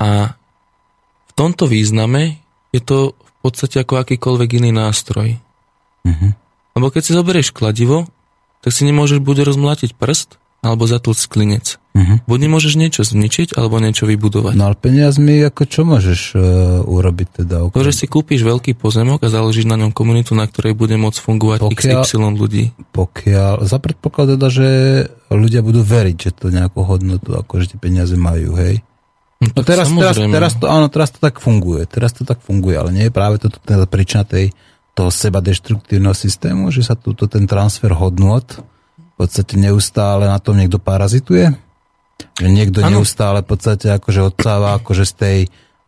A 0.00 0.32
v 1.28 1.32
tomto 1.36 1.68
význame 1.68 2.40
je 2.72 2.80
to 2.80 3.12
v 3.12 3.32
podstate 3.44 3.84
ako 3.84 4.00
akýkoľvek 4.00 4.64
iný 4.64 4.72
nástroj. 4.72 5.36
Mhm. 6.08 6.28
Lebo 6.80 6.86
keď 6.88 7.02
si 7.04 7.12
zoberieš 7.12 7.52
kladivo, 7.52 8.08
tak 8.64 8.72
si 8.72 8.88
nemôžeš 8.88 9.20
buď 9.20 9.44
rozmlatiť 9.44 9.92
prst, 9.92 10.39
alebo 10.60 10.84
zatlcť 10.84 11.24
klinec. 11.26 11.80
Mhm. 11.90 12.22
Buď 12.22 12.38
nemôžeš 12.46 12.78
niečo 12.78 13.02
zničiť, 13.02 13.58
alebo 13.58 13.82
niečo 13.82 14.06
vybudovať. 14.06 14.54
No 14.54 14.70
ale 14.70 14.76
peniazmi, 14.78 15.42
ako 15.42 15.62
čo 15.66 15.82
môžeš 15.82 16.20
uh, 16.32 16.40
urobiť 16.86 17.42
teda? 17.42 17.66
To, 17.66 17.82
že 17.82 17.90
si 17.90 18.06
kúpiš 18.06 18.46
veľký 18.46 18.78
pozemok 18.78 19.24
a 19.24 19.32
založíš 19.32 19.66
na 19.66 19.74
ňom 19.74 19.90
komunitu, 19.90 20.38
na 20.38 20.46
ktorej 20.46 20.78
bude 20.78 20.94
môcť 20.94 21.18
fungovať 21.18 21.58
Pokiaľ- 21.66 22.04
XY 22.06 22.38
ľudí. 22.38 22.64
Pokiaľ, 22.94 23.66
za 23.66 23.82
predpoklad 23.82 24.38
teda, 24.38 24.48
že 24.48 24.68
ľudia 25.28 25.64
budú 25.64 25.82
veriť, 25.82 26.16
že 26.16 26.30
to 26.30 26.46
nejakú 26.52 26.84
hodnotu, 26.86 27.34
ako 27.34 27.58
že 27.58 27.74
tie 27.74 27.78
peniaze 27.80 28.14
majú, 28.14 28.54
hej? 28.54 28.84
No, 29.40 29.50
No 29.56 29.62
teraz, 29.64 29.88
teraz, 29.88 30.14
samozrejme. 30.14 30.32
teraz, 30.36 30.52
to, 30.54 30.68
áno, 30.68 30.86
teraz 30.92 31.08
to 31.10 31.18
tak 31.18 31.40
funguje, 31.40 31.88
teraz 31.88 32.12
to 32.12 32.28
tak 32.28 32.38
funguje, 32.38 32.76
ale 32.76 32.92
nie 32.92 33.08
je 33.08 33.12
práve 33.12 33.40
toto 33.40 33.56
teda 33.58 33.88
príčina 33.88 34.22
tej, 34.22 34.52
toho 34.92 35.08
seba 35.08 35.40
deštruktívneho 35.40 36.12
systému, 36.12 36.68
že 36.68 36.84
sa 36.84 36.92
túto 36.92 37.24
ten 37.24 37.48
transfer 37.48 37.88
hodnot 37.90 38.60
podstate 39.20 39.60
neustále 39.60 40.24
na 40.24 40.40
tom 40.40 40.56
niekto 40.56 40.80
parazituje? 40.80 41.52
Že 42.40 42.48
niekto 42.48 42.80
Áno. 42.80 43.00
neustále 43.00 43.44
v 43.44 43.52
podstate 43.52 43.92
akože 43.92 44.24
odsáva 44.24 44.80
akože 44.80 45.04
z 45.04 45.14
tej 45.16 45.38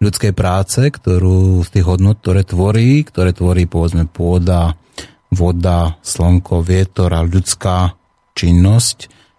ľudskej 0.05 0.33
práce, 0.37 0.81
ktorú 0.83 1.65
z 1.65 1.69
tých 1.79 1.87
hodnot, 1.89 2.21
ktoré 2.21 2.45
tvorí, 2.45 3.07
ktoré 3.07 3.33
tvorí 3.33 3.65
povedzme 3.65 4.05
pôda, 4.05 4.77
voda, 5.33 5.97
slnko, 6.05 6.61
vietor 6.61 7.15
a 7.17 7.25
ľudská 7.25 7.97
činnosť, 8.37 8.99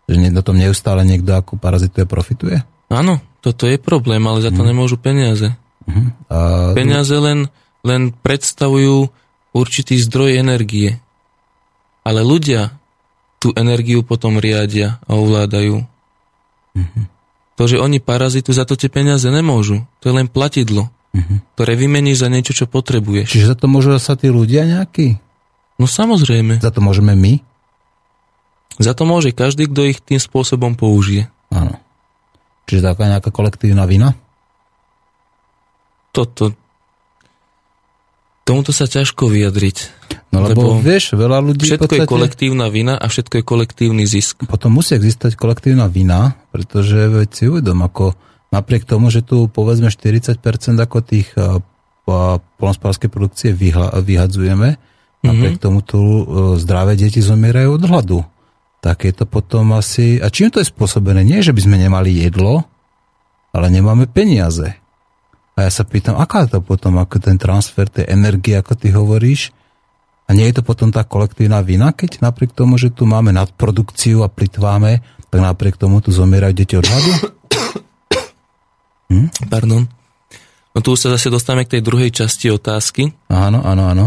že 0.09 0.15
na 0.17 0.41
tom 0.41 0.57
neustále 0.57 1.05
niekto 1.05 1.37
ako 1.37 1.61
parazituje, 1.61 2.09
profituje? 2.09 2.57
Áno, 2.89 3.21
toto 3.43 3.69
je 3.69 3.77
problém, 3.77 4.23
ale 4.25 4.41
za 4.41 4.49
to 4.49 4.63
nemôžu 4.65 4.97
peniaze. 4.97 5.53
Uh-huh. 5.83 6.07
A, 6.31 6.71
Peniaze 6.71 7.13
len, 7.19 7.51
len 7.83 8.15
predstavujú 8.15 9.11
určitý 9.51 9.99
zdroj 9.99 10.39
energie. 10.39 10.97
Ale 12.03 12.23
ľudia 12.23 12.82
tú 13.43 13.51
energiu 13.59 14.07
potom 14.07 14.39
riadia 14.39 15.03
a 15.03 15.19
ovládajú. 15.19 15.83
To, 17.59 17.63
že 17.67 17.75
oni 17.75 17.99
parazitujú, 17.99 18.55
za 18.55 18.63
to 18.63 18.79
tie 18.79 18.87
peniaze 18.87 19.27
nemôžu. 19.27 19.83
To 19.99 20.07
je 20.07 20.15
len 20.15 20.31
platidlo, 20.31 20.87
ktoré 21.59 21.75
vymeníš 21.75 22.23
za 22.23 22.31
niečo, 22.31 22.55
čo 22.55 22.71
potrebuješ. 22.71 23.35
Čiže 23.35 23.51
za 23.51 23.55
to 23.59 23.67
môžu 23.67 23.91
sa 23.99 24.15
tí 24.15 24.31
ľudia 24.31 24.63
nejakí? 24.63 25.19
No 25.75 25.91
samozrejme. 25.91 26.63
Za 26.63 26.71
to 26.71 26.79
môžeme 26.79 27.11
my? 27.19 27.43
Za 28.79 28.95
to 28.95 29.03
môže 29.03 29.35
každý, 29.35 29.67
kto 29.67 29.91
ich 29.91 29.99
tým 29.99 30.17
spôsobom 30.17 30.79
použije. 30.79 31.27
Áno. 31.51 31.77
Čiže 32.65 32.95
taká 32.95 33.11
nejaká 33.11 33.29
kolektívna 33.29 33.83
vina? 33.83 34.15
Toto... 36.15 36.55
Tomuto 38.43 38.75
sa 38.75 38.91
ťažko 38.91 39.31
vyjadriť. 39.31 39.77
No 40.35 40.43
lebo, 40.43 40.75
Lebo 40.75 40.83
vieš, 40.83 41.15
veľa 41.15 41.39
ľudí 41.39 41.63
Všetko 41.63 41.87
je 41.87 42.03
podstate, 42.03 42.11
kolektívna 42.11 42.67
vina 42.67 42.99
a 42.99 43.05
všetko 43.07 43.39
je 43.39 43.43
kolektívny 43.43 44.03
zisk. 44.03 44.43
potom 44.43 44.75
musí 44.75 44.99
existovať 44.99 45.39
kolektívna 45.39 45.87
vina, 45.87 46.35
pretože 46.51 47.07
veď 47.07 47.29
si 47.31 47.43
uvedom, 47.47 47.79
ako 47.85 48.19
napriek 48.51 48.83
tomu, 48.83 49.07
že 49.07 49.23
tu 49.23 49.47
povedzme 49.47 49.87
40% 49.87 50.35
ako 50.75 50.97
tých 50.99 51.31
a, 51.39 51.63
polnospodárskej 52.59 53.07
produkcie 53.07 53.49
vyhla, 53.55 53.95
vyhadzujeme, 54.03 54.75
napriek 55.23 55.55
tomu 55.63 55.79
tu 55.79 56.03
e, 56.03 56.23
zdravé 56.59 56.99
deti 56.99 57.23
zomierajú 57.23 57.79
od 57.79 57.83
hladu. 57.87 58.19
Tak 58.83 59.07
je 59.07 59.13
to 59.15 59.23
potom 59.23 59.71
asi... 59.71 60.19
A 60.19 60.27
čím 60.27 60.51
to 60.51 60.59
je 60.59 60.67
spôsobené? 60.67 61.23
Nie, 61.23 61.39
že 61.39 61.55
by 61.55 61.63
sme 61.63 61.79
nemali 61.79 62.27
jedlo, 62.27 62.67
ale 63.55 63.71
nemáme 63.71 64.11
peniaze. 64.11 64.82
A 65.53 65.63
ja 65.63 65.69
sa 65.69 65.85
pýtam, 65.85 66.17
aká 66.17 66.43
je 66.43 66.57
to 66.57 66.59
potom, 66.59 66.97
ako 66.97 67.21
ten 67.21 67.37
transfer 67.37 67.85
tej 67.85 68.09
energie, 68.09 68.57
ako 68.57 68.73
ty 68.73 68.89
hovoríš, 68.89 69.53
a 70.23 70.31
nie 70.31 70.47
je 70.49 70.55
to 70.57 70.63
potom 70.63 70.89
tá 70.89 71.03
kolektívna 71.03 71.59
vina, 71.59 71.91
keď 71.91 72.23
napriek 72.23 72.55
tomu, 72.55 72.79
že 72.79 72.89
tu 72.89 73.03
máme 73.03 73.35
nadprodukciu 73.35 74.23
a 74.23 74.31
plitváme, 74.31 75.03
tak 75.29 75.39
napriek 75.39 75.75
tomu 75.75 75.99
tu 75.99 76.09
zomierajú 76.09 76.53
deti 76.55 76.73
od 76.73 76.87
hladu? 76.87 77.11
Pardon. 79.51 79.85
No 80.73 80.79
tu 80.81 80.97
sa 80.97 81.13
zase 81.13 81.29
dostávame 81.29 81.69
k 81.69 81.77
tej 81.77 81.81
druhej 81.85 82.09
časti 82.09 82.49
otázky, 82.49 83.13
Áno, 83.29 83.61
áno, 83.61 83.85
áno. 83.85 84.05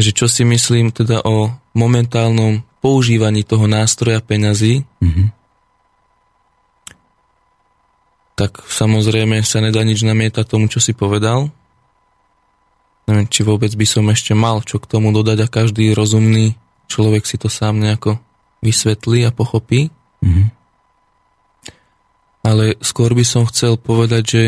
že 0.00 0.16
čo 0.16 0.24
si 0.24 0.40
myslím 0.40 0.88
teda 0.88 1.20
o 1.20 1.52
momentálnom 1.76 2.64
používaní 2.80 3.44
toho 3.44 3.68
nástroja 3.68 4.24
peňazí, 4.24 4.88
Mhm. 5.04 5.41
Tak 8.42 8.66
samozrejme 8.66 9.38
sa 9.46 9.62
nedá 9.62 9.86
nič 9.86 10.02
namietať 10.02 10.42
tomu, 10.50 10.66
čo 10.66 10.82
si 10.82 10.90
povedal. 10.98 11.54
Neviem, 13.06 13.30
či 13.30 13.46
vôbec 13.46 13.70
by 13.70 13.86
som 13.86 14.10
ešte 14.10 14.34
mal 14.34 14.66
čo 14.66 14.82
k 14.82 14.90
tomu 14.90 15.14
dodať 15.14 15.46
a 15.46 15.52
každý 15.52 15.94
rozumný 15.94 16.58
človek 16.90 17.22
si 17.22 17.38
to 17.38 17.46
sám 17.46 17.78
nejako 17.78 18.18
vysvetlí 18.58 19.22
a 19.22 19.30
pochopí. 19.30 19.94
Mhm. 20.26 20.50
Ale 22.42 22.74
skôr 22.82 23.14
by 23.14 23.22
som 23.22 23.46
chcel 23.46 23.78
povedať, 23.78 24.22
že 24.26 24.44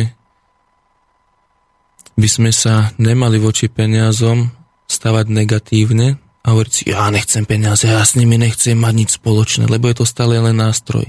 by 2.19 2.27
sme 2.27 2.51
sa 2.51 2.91
nemali 2.99 3.39
voči 3.39 3.71
peniazom 3.71 4.51
stavať 4.91 5.31
negatívne 5.31 6.19
a 6.43 6.47
hovoriť 6.51 6.73
si, 6.75 6.83
ja 6.91 7.07
nechcem 7.15 7.47
peniaze, 7.47 7.87
ja 7.87 8.03
s 8.03 8.19
nimi 8.19 8.35
nechcem 8.35 8.75
mať 8.75 8.95
nič 8.99 9.11
spoločné, 9.23 9.71
lebo 9.71 9.87
je 9.87 10.03
to 10.03 10.07
stále 10.07 10.35
len 10.35 10.59
nástroj. 10.59 11.07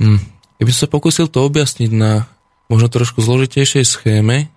Hm. 0.00 0.37
Ja 0.58 0.66
by 0.66 0.70
som 0.74 0.80
sa 0.86 0.90
pokúsil 0.90 1.26
to 1.30 1.46
objasniť 1.46 1.90
na 1.94 2.26
možno 2.66 2.90
trošku 2.90 3.22
zložitejšej 3.22 3.84
schéme, 3.86 4.50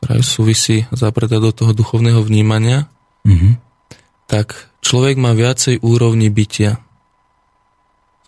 ktorá 0.00 0.24
súvisí 0.24 0.88
zapretá 0.94 1.36
do 1.36 1.52
toho 1.52 1.76
duchovného 1.76 2.24
vnímania, 2.24 2.88
mm-hmm. 3.28 3.52
tak 4.30 4.72
človek 4.80 5.20
má 5.20 5.36
viacej 5.36 5.84
úrovni 5.84 6.32
bytia. 6.32 6.80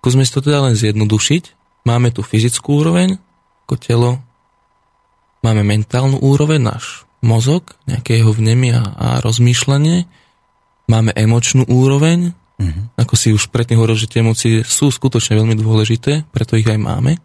Skúsme 0.01 0.25
si 0.25 0.33
to 0.33 0.41
teda 0.41 0.65
len 0.65 0.75
zjednodušiť. 0.77 1.45
Máme 1.89 2.13
tu 2.13 2.21
fyzickú 2.21 2.85
úroveň, 2.85 3.17
ako 3.65 3.75
telo, 3.81 4.11
máme 5.41 5.65
mentálnu 5.65 6.21
úroveň, 6.21 6.61
náš 6.61 7.09
mozog, 7.25 7.77
nejaké 7.89 8.21
jeho 8.21 8.33
vnemy 8.33 8.77
a, 8.77 8.83
a 8.97 9.09
rozmýšľanie, 9.25 10.05
máme 10.89 11.13
emočnú 11.17 11.65
úroveň, 11.69 12.37
mm-hmm. 12.61 12.85
ako 13.01 13.15
si 13.17 13.33
už 13.33 13.49
predtým 13.49 13.81
hovoril, 13.81 13.97
že 13.97 14.07
tie 14.07 14.21
emócie 14.21 14.61
sú 14.63 14.93
skutočne 14.93 15.41
veľmi 15.41 15.57
dôležité, 15.57 16.29
preto 16.29 16.61
ich 16.61 16.69
aj 16.69 16.77
máme. 16.77 17.17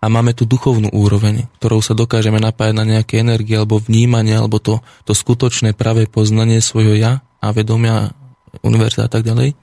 A 0.00 0.06
máme 0.12 0.36
tu 0.36 0.44
duchovnú 0.44 0.92
úroveň, 0.92 1.48
ktorou 1.60 1.80
sa 1.80 1.96
dokážeme 1.96 2.40
napájať 2.40 2.74
na 2.76 2.84
nejaké 2.84 3.20
energie 3.20 3.56
alebo 3.56 3.80
vnímanie, 3.80 4.36
alebo 4.36 4.60
to, 4.60 4.84
to 5.08 5.12
skutočné 5.16 5.72
pravé 5.72 6.08
poznanie 6.08 6.60
svojho 6.60 6.94
ja 6.96 7.12
a 7.40 7.52
vedomia, 7.52 8.12
univerza 8.60 9.08
a 9.08 9.10
tak 9.10 9.24
ďalej. 9.24 9.56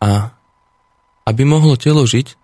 A 0.00 0.32
aby 1.26 1.42
mohlo 1.44 1.76
telo 1.76 2.06
žiť, 2.06 2.38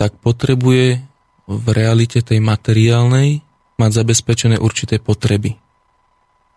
tak 0.00 0.16
potrebuje 0.24 1.04
v 1.50 1.66
realite 1.74 2.22
tej 2.22 2.38
materiálnej 2.40 3.42
mať 3.76 3.90
zabezpečené 3.90 4.56
určité 4.56 4.96
potreby. 5.00 5.56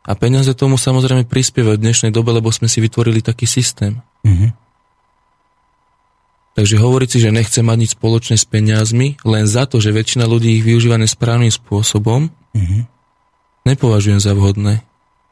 A 0.04 0.12
peniaze 0.20 0.52
tomu 0.52 0.76
samozrejme 0.76 1.24
prispievajú 1.24 1.80
v 1.80 1.84
dnešnej 1.88 2.12
dobe, 2.12 2.36
lebo 2.36 2.52
sme 2.52 2.68
si 2.68 2.84
vytvorili 2.84 3.24
taký 3.24 3.48
systém. 3.48 4.04
Mm-hmm. 4.28 4.52
Takže 6.54 6.76
hovoriť 6.78 7.10
si, 7.10 7.18
že 7.24 7.34
nechce 7.34 7.60
mať 7.64 7.78
nič 7.80 7.92
spoločné 7.98 8.36
s 8.38 8.46
peniazmi, 8.46 9.18
len 9.26 9.48
za 9.48 9.66
to, 9.66 9.80
že 9.80 9.96
väčšina 9.96 10.28
ľudí 10.28 10.60
ich 10.60 10.64
využíva 10.68 11.00
nesprávnym 11.00 11.50
spôsobom, 11.50 12.30
mm-hmm. 12.30 12.82
nepovažujem 13.66 14.20
za 14.20 14.36
vhodné. 14.36 14.84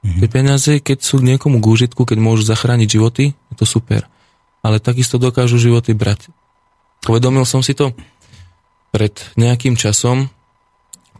Mm-hmm. 0.02 0.20
Tie 0.24 0.28
peniaze, 0.32 0.72
keď 0.80 0.98
sú 1.04 1.20
niekomu 1.22 1.62
k 1.62 1.70
úžitku, 1.70 2.08
keď 2.08 2.18
môžu 2.18 2.48
zachrániť 2.48 2.90
životy, 2.90 3.38
je 3.54 3.56
to 3.60 3.68
super. 3.68 4.08
Ale 4.66 4.82
takisto 4.82 5.22
dokážu 5.22 5.60
životy 5.62 5.94
brať. 5.94 6.32
Povedomil 7.06 7.44
som 7.44 7.62
si 7.62 7.76
to 7.76 7.94
pred 8.96 9.14
nejakým 9.36 9.76
časom, 9.76 10.32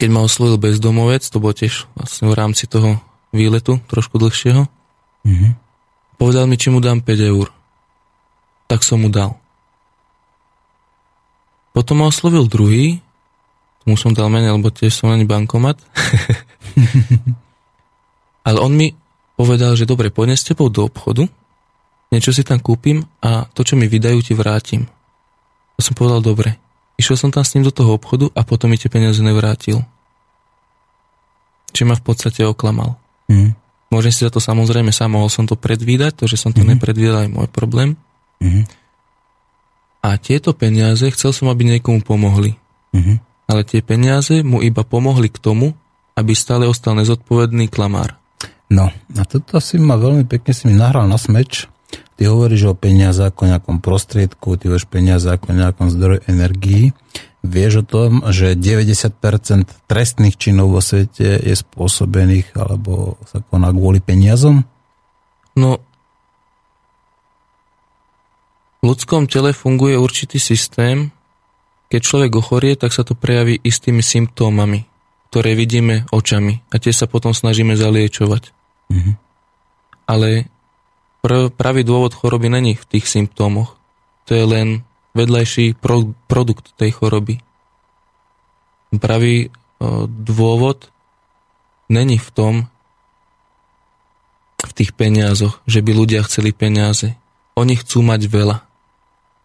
keď 0.02 0.10
ma 0.10 0.26
oslovil 0.26 0.58
bezdomovec, 0.58 1.22
to 1.22 1.38
bolo 1.38 1.54
tiež 1.54 1.86
vlastne 1.94 2.26
v 2.26 2.34
rámci 2.34 2.66
toho 2.66 2.98
výletu, 3.32 3.80
trošku 3.88 4.20
dlhšieho, 4.20 4.68
mm-hmm. 4.68 5.52
povedal 6.20 6.46
mi, 6.48 6.60
či 6.60 6.70
mu 6.70 6.84
dám 6.84 7.02
5 7.04 7.32
eur. 7.32 7.48
Tak 8.68 8.84
som 8.84 9.04
mu 9.04 9.10
dal. 9.12 9.36
Potom 11.72 12.04
ma 12.04 12.12
oslovil 12.12 12.52
druhý, 12.52 13.00
tomu 13.84 13.96
som 13.96 14.12
dal 14.12 14.28
menej, 14.28 14.54
lebo 14.54 14.70
tiež 14.70 14.92
som 14.92 15.10
ani 15.10 15.24
bankomat. 15.24 15.80
Ale 18.48 18.60
on 18.60 18.76
mi 18.76 18.94
povedal, 19.40 19.74
že 19.74 19.88
dobre, 19.88 20.12
poďme 20.12 20.38
s 20.38 20.46
tebou 20.46 20.70
do 20.70 20.86
obchodu, 20.86 21.26
niečo 22.12 22.36
si 22.36 22.44
tam 22.44 22.60
kúpim 22.60 23.08
a 23.24 23.48
to, 23.56 23.64
čo 23.64 23.80
mi 23.80 23.88
vydajú, 23.88 24.20
ti 24.22 24.36
vrátim. 24.36 24.86
To 25.80 25.82
som 25.82 25.98
povedal, 25.98 26.22
dobre. 26.22 26.60
Išiel 27.00 27.18
som 27.18 27.34
tam 27.34 27.42
s 27.42 27.58
ním 27.58 27.66
do 27.66 27.74
toho 27.74 27.98
obchodu 27.98 28.30
a 28.38 28.46
potom 28.46 28.70
mi 28.70 28.78
tie 28.78 28.92
peniaze 28.92 29.24
nevrátil. 29.26 29.82
Či 31.74 31.88
ma 31.88 31.98
v 31.98 32.06
podstate 32.06 32.46
oklamal. 32.46 33.02
Mm. 33.32 33.56
Môžem 33.92 34.12
si 34.12 34.28
za 34.28 34.32
to 34.32 34.44
samozrejme 34.44 34.92
sám, 34.92 35.16
mohol 35.16 35.32
som 35.32 35.48
to 35.48 35.56
predvídať, 35.56 36.20
to, 36.20 36.26
že 36.28 36.40
som 36.40 36.52
to 36.52 36.64
mm. 36.64 36.76
nepredvídal, 36.76 37.28
je 37.28 37.32
môj 37.32 37.48
problém. 37.48 37.96
Mm. 38.44 38.68
A 40.04 40.20
tieto 40.20 40.52
peniaze, 40.52 41.08
chcel 41.16 41.32
som, 41.32 41.48
aby 41.48 41.64
niekomu 41.64 42.04
pomohli. 42.04 42.60
Mm. 42.92 43.24
Ale 43.48 43.62
tie 43.64 43.80
peniaze 43.80 44.44
mu 44.44 44.60
iba 44.60 44.84
pomohli 44.84 45.32
k 45.32 45.40
tomu, 45.40 45.72
aby 46.20 46.36
stále 46.36 46.68
ostal 46.68 47.00
nezodpovedný 47.00 47.72
klamár. 47.72 48.20
No, 48.72 48.92
a 48.92 49.24
toto 49.28 49.60
si 49.60 49.80
ma 49.80 50.00
veľmi 50.00 50.28
pekne 50.28 50.52
si 50.56 50.68
mi 50.68 50.76
nahral 50.76 51.08
na 51.08 51.20
smeč, 51.20 51.72
Ty 52.22 52.30
hovoríš 52.30 52.70
o 52.70 52.78
peniaze 52.78 53.26
ako 53.26 53.50
nejakom 53.50 53.78
prostriedku, 53.82 54.54
ty 54.54 54.70
hovoríš 54.70 54.86
peniaze 54.86 55.26
ako 55.26 55.58
nejakom 55.58 55.90
zdroju 55.90 56.22
energií. 56.30 56.94
Vieš 57.42 57.82
o 57.82 57.86
tom, 57.86 58.12
že 58.30 58.54
90% 58.54 59.18
trestných 59.90 60.38
činov 60.38 60.78
vo 60.78 60.82
svete 60.82 61.42
je 61.42 61.56
spôsobených 61.58 62.54
alebo 62.54 63.18
sa 63.26 63.42
koná 63.42 63.74
kvôli 63.74 63.98
peniazom? 63.98 64.62
No, 65.58 65.82
v 68.82 68.84
ľudskom 68.86 69.26
tele 69.26 69.58
funguje 69.58 69.98
určitý 69.98 70.38
systém. 70.38 71.10
Keď 71.90 72.02
človek 72.02 72.32
ochorie, 72.38 72.74
tak 72.78 72.94
sa 72.94 73.02
to 73.02 73.18
prejaví 73.18 73.58
istými 73.58 74.06
symptómami, 74.06 74.86
ktoré 75.34 75.58
vidíme 75.58 76.06
očami 76.14 76.62
a 76.70 76.78
tie 76.78 76.94
sa 76.94 77.10
potom 77.10 77.34
snažíme 77.34 77.74
zaliečovať. 77.74 78.54
Mm-hmm. 78.94 79.16
Ale 80.08 80.52
Pr- 81.22 81.54
pravý 81.54 81.86
dôvod 81.86 82.18
choroby 82.18 82.50
není 82.50 82.74
v 82.74 82.98
tých 82.98 83.06
symptómoch. 83.06 83.78
To 84.26 84.34
je 84.34 84.46
len 84.46 84.68
vedľajší 85.14 85.80
pro- 85.80 86.16
produkt 86.28 86.72
tej 86.80 86.96
choroby. 86.96 87.44
Pravý 88.96 89.48
o, 89.48 90.08
dôvod 90.08 90.92
není 91.92 92.20
v 92.20 92.30
tom, 92.32 92.54
v 94.62 94.72
tých 94.78 94.94
peniazoch, 94.94 95.60
že 95.66 95.82
by 95.82 95.92
ľudia 95.92 96.22
chceli 96.30 96.54
peniaze. 96.54 97.18
Oni 97.58 97.76
chcú 97.76 98.06
mať 98.06 98.30
veľa. 98.30 98.58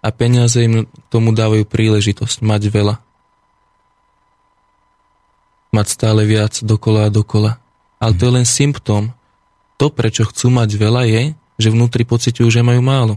A 0.05 0.09
peniaze 0.15 0.61
im 0.63 0.87
tomu 1.11 1.35
dávajú 1.35 1.67
príležitosť 1.67 2.45
mať 2.45 2.63
veľa. 2.71 2.95
Mať 5.75 5.87
stále 5.89 6.23
viac 6.29 6.63
dokola 6.63 7.09
a 7.09 7.15
dokola. 7.15 7.59
Ale 7.99 8.13
to 8.15 8.29
je 8.31 8.33
len 8.39 8.47
symptóm. 8.47 9.11
To, 9.81 9.91
prečo 9.91 10.29
chcú 10.29 10.53
mať 10.53 10.79
veľa, 10.79 11.03
je, 11.11 11.23
že 11.59 11.73
vnútri 11.73 12.07
pociťujú, 12.07 12.49
že 12.49 12.63
majú 12.63 12.81
málo. 12.85 13.15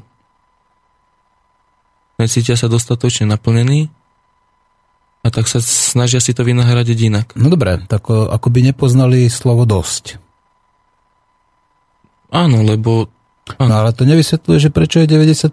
Necítia 2.20 2.60
sa 2.60 2.68
dostatočne 2.68 3.32
naplnení 3.32 3.88
a 5.24 5.28
tak 5.32 5.48
sa 5.48 5.64
snažia 5.64 6.20
si 6.20 6.36
to 6.36 6.44
vynahradiť 6.44 6.98
inak. 7.08 7.28
No 7.40 7.48
dobre, 7.48 7.80
tak 7.88 8.12
ako 8.12 8.48
by 8.52 8.60
nepoznali 8.72 9.32
slovo 9.32 9.64
dosť. 9.64 10.20
Áno, 12.30 12.62
lebo... 12.62 13.08
Áno. 13.58 13.72
No 13.72 13.76
ale 13.82 13.96
to 13.96 14.06
nevysvetľuje, 14.06 14.58
že 14.62 14.70
prečo 14.70 15.02
je 15.02 15.10
90% 15.10 15.50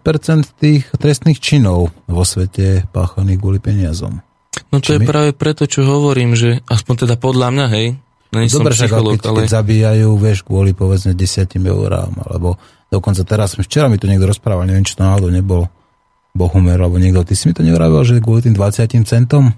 tých 0.61 0.85
trestných 1.01 1.41
činov 1.41 1.95
vo 2.05 2.23
svete 2.29 2.85
páchaných 2.93 3.41
kvôli 3.41 3.59
peniazom. 3.63 4.21
No 4.69 4.85
to 4.85 4.93
Či 4.93 5.01
je 5.01 5.01
my... 5.01 5.07
práve 5.09 5.31
preto, 5.33 5.65
čo 5.65 5.87
hovorím, 5.89 6.37
že 6.37 6.61
aspoň 6.69 7.09
teda 7.09 7.15
podľa 7.17 7.49
mňa, 7.55 7.67
hej, 7.73 7.87
Není 8.35 8.51
Dobre, 8.51 8.75
som 8.75 8.91
psycholog, 8.91 9.17
keď, 9.17 9.27
ale... 9.31 9.39
keď 9.41 9.49
zabíjajú, 9.55 10.09
vieš, 10.19 10.39
kvôli 10.43 10.75
povedzme 10.75 11.15
10 11.15 11.47
eurám, 11.57 12.13
alebo 12.27 12.59
dokonca 12.91 13.23
teraz, 13.23 13.55
včera 13.57 13.87
mi 13.87 13.97
to 13.97 14.11
niekto 14.11 14.29
rozprával, 14.29 14.67
neviem, 14.67 14.85
či 14.85 14.99
to 14.99 15.07
náhodou 15.07 15.31
nebol 15.31 15.71
Bohumer, 16.37 16.77
alebo 16.77 17.01
niekto, 17.01 17.25
ty 17.25 17.33
si 17.33 17.49
mi 17.49 17.57
to 17.57 17.65
nevravel, 17.65 18.05
že 18.05 18.21
kvôli 18.21 18.45
tým 18.45 18.55
20 18.55 19.09
centom? 19.09 19.57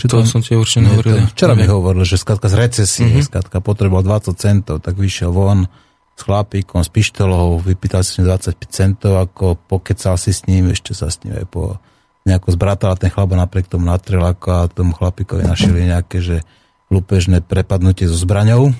Či 0.00 0.04
to, 0.08 0.24
to 0.24 0.28
som 0.28 0.40
ti 0.40 0.56
určite 0.56 0.88
nehovoril. 0.88 1.28
Včera 1.30 1.52
mi 1.52 1.68
hovoril, 1.68 2.02
že 2.08 2.16
skladka 2.16 2.48
z 2.48 2.56
recesie, 2.56 3.06
mm-hmm. 3.06 3.26
skladka 3.30 3.60
potreboval 3.60 4.02
20 4.02 4.32
centov, 4.34 4.80
tak 4.80 4.96
vyšiel 4.96 5.28
von 5.30 5.68
s 6.16 6.22
chlapíkom, 6.24 6.80
s 6.84 6.90
pištolou, 6.92 7.60
vypýtal 7.60 8.04
si 8.04 8.20
25 8.20 8.56
centov, 8.68 9.20
ako 9.20 9.56
pokecal 9.56 10.20
si 10.20 10.32
s 10.32 10.44
ním, 10.48 10.72
ešte 10.72 10.92
sa 10.92 11.08
s 11.08 11.20
ním 11.24 11.36
aj 11.36 11.46
po 11.48 11.80
nejako 12.28 12.52
zbratal 12.52 12.92
a 12.92 13.00
ten 13.00 13.08
chlap 13.08 13.32
napriek 13.32 13.68
tomu 13.68 13.88
natrel 13.88 14.20
ako 14.20 14.48
a 14.52 14.68
tomu 14.68 14.92
chlapíkovi 14.92 15.48
našili 15.48 15.88
nejaké, 15.88 16.20
že 16.20 16.36
lupežné 16.92 17.40
prepadnutie 17.40 18.04
so 18.04 18.16
zbraňou 18.18 18.72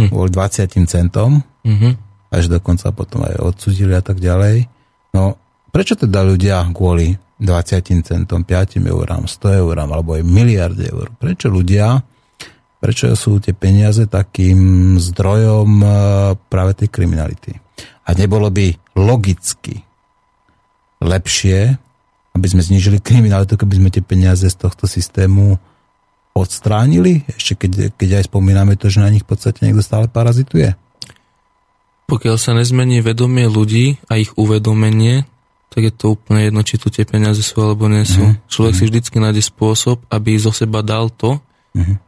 hm. 0.00 0.08
kvôli 0.10 0.30
20 0.32 0.70
centom, 0.90 1.42
mm-hmm. 1.62 1.92
až 2.34 2.50
dokonca 2.50 2.90
potom 2.90 3.22
aj 3.22 3.38
odsudili 3.38 3.94
a 3.94 4.02
tak 4.02 4.18
ďalej. 4.18 4.66
No, 5.14 5.38
prečo 5.74 5.98
teda 5.98 6.22
ľudia 6.22 6.62
kvôli 6.70 7.18
20 7.42 8.06
centom, 8.06 8.46
5 8.46 8.78
eurám, 8.78 9.26
100 9.26 9.58
eurám 9.58 9.90
alebo 9.90 10.14
aj 10.14 10.22
miliard 10.22 10.78
eur, 10.78 11.10
prečo 11.18 11.50
ľudia, 11.50 11.98
prečo 12.78 13.10
sú 13.18 13.42
tie 13.42 13.50
peniaze 13.50 14.06
takým 14.06 14.94
zdrojom 15.02 15.68
e, 15.82 15.86
práve 16.46 16.78
tej 16.78 16.94
kriminality? 16.94 17.58
A 18.06 18.14
nebolo 18.14 18.54
by 18.54 18.70
logicky 18.94 19.82
lepšie, 21.02 21.74
aby 22.38 22.46
sme 22.46 22.62
znižili 22.62 23.02
kriminalitu, 23.02 23.58
keby 23.58 23.74
sme 23.82 23.88
tie 23.90 24.04
peniaze 24.04 24.46
z 24.46 24.54
tohto 24.54 24.86
systému 24.86 25.58
odstránili, 26.34 27.26
ešte 27.34 27.66
keď, 27.66 27.72
keď 27.98 28.08
aj 28.22 28.24
spomíname 28.30 28.74
to, 28.78 28.90
že 28.90 29.02
na 29.02 29.10
nich 29.10 29.26
v 29.26 29.30
podstate 29.34 29.62
niekto 29.66 29.82
stále 29.82 30.06
parazituje? 30.06 30.74
Pokiaľ 32.04 32.36
sa 32.36 32.52
nezmení 32.52 33.00
vedomie 33.00 33.48
ľudí 33.48 33.96
a 34.12 34.20
ich 34.20 34.34
uvedomenie, 34.36 35.24
tak 35.74 35.90
je 35.90 35.92
to 35.92 36.14
úplne 36.14 36.46
jedno, 36.46 36.62
či 36.62 36.78
tu 36.78 36.86
tie 36.86 37.02
peniaze 37.02 37.42
sú 37.42 37.58
alebo 37.58 37.90
nie 37.90 38.06
sú. 38.06 38.22
Uh-huh. 38.22 38.38
Človek 38.46 38.78
uh-huh. 38.78 38.86
si 38.86 38.90
vždycky 38.94 39.16
nájde 39.18 39.42
spôsob, 39.42 40.06
aby 40.06 40.38
zo 40.38 40.54
seba 40.54 40.86
dal 40.86 41.10
to, 41.10 41.42
uh-huh. 41.74 41.98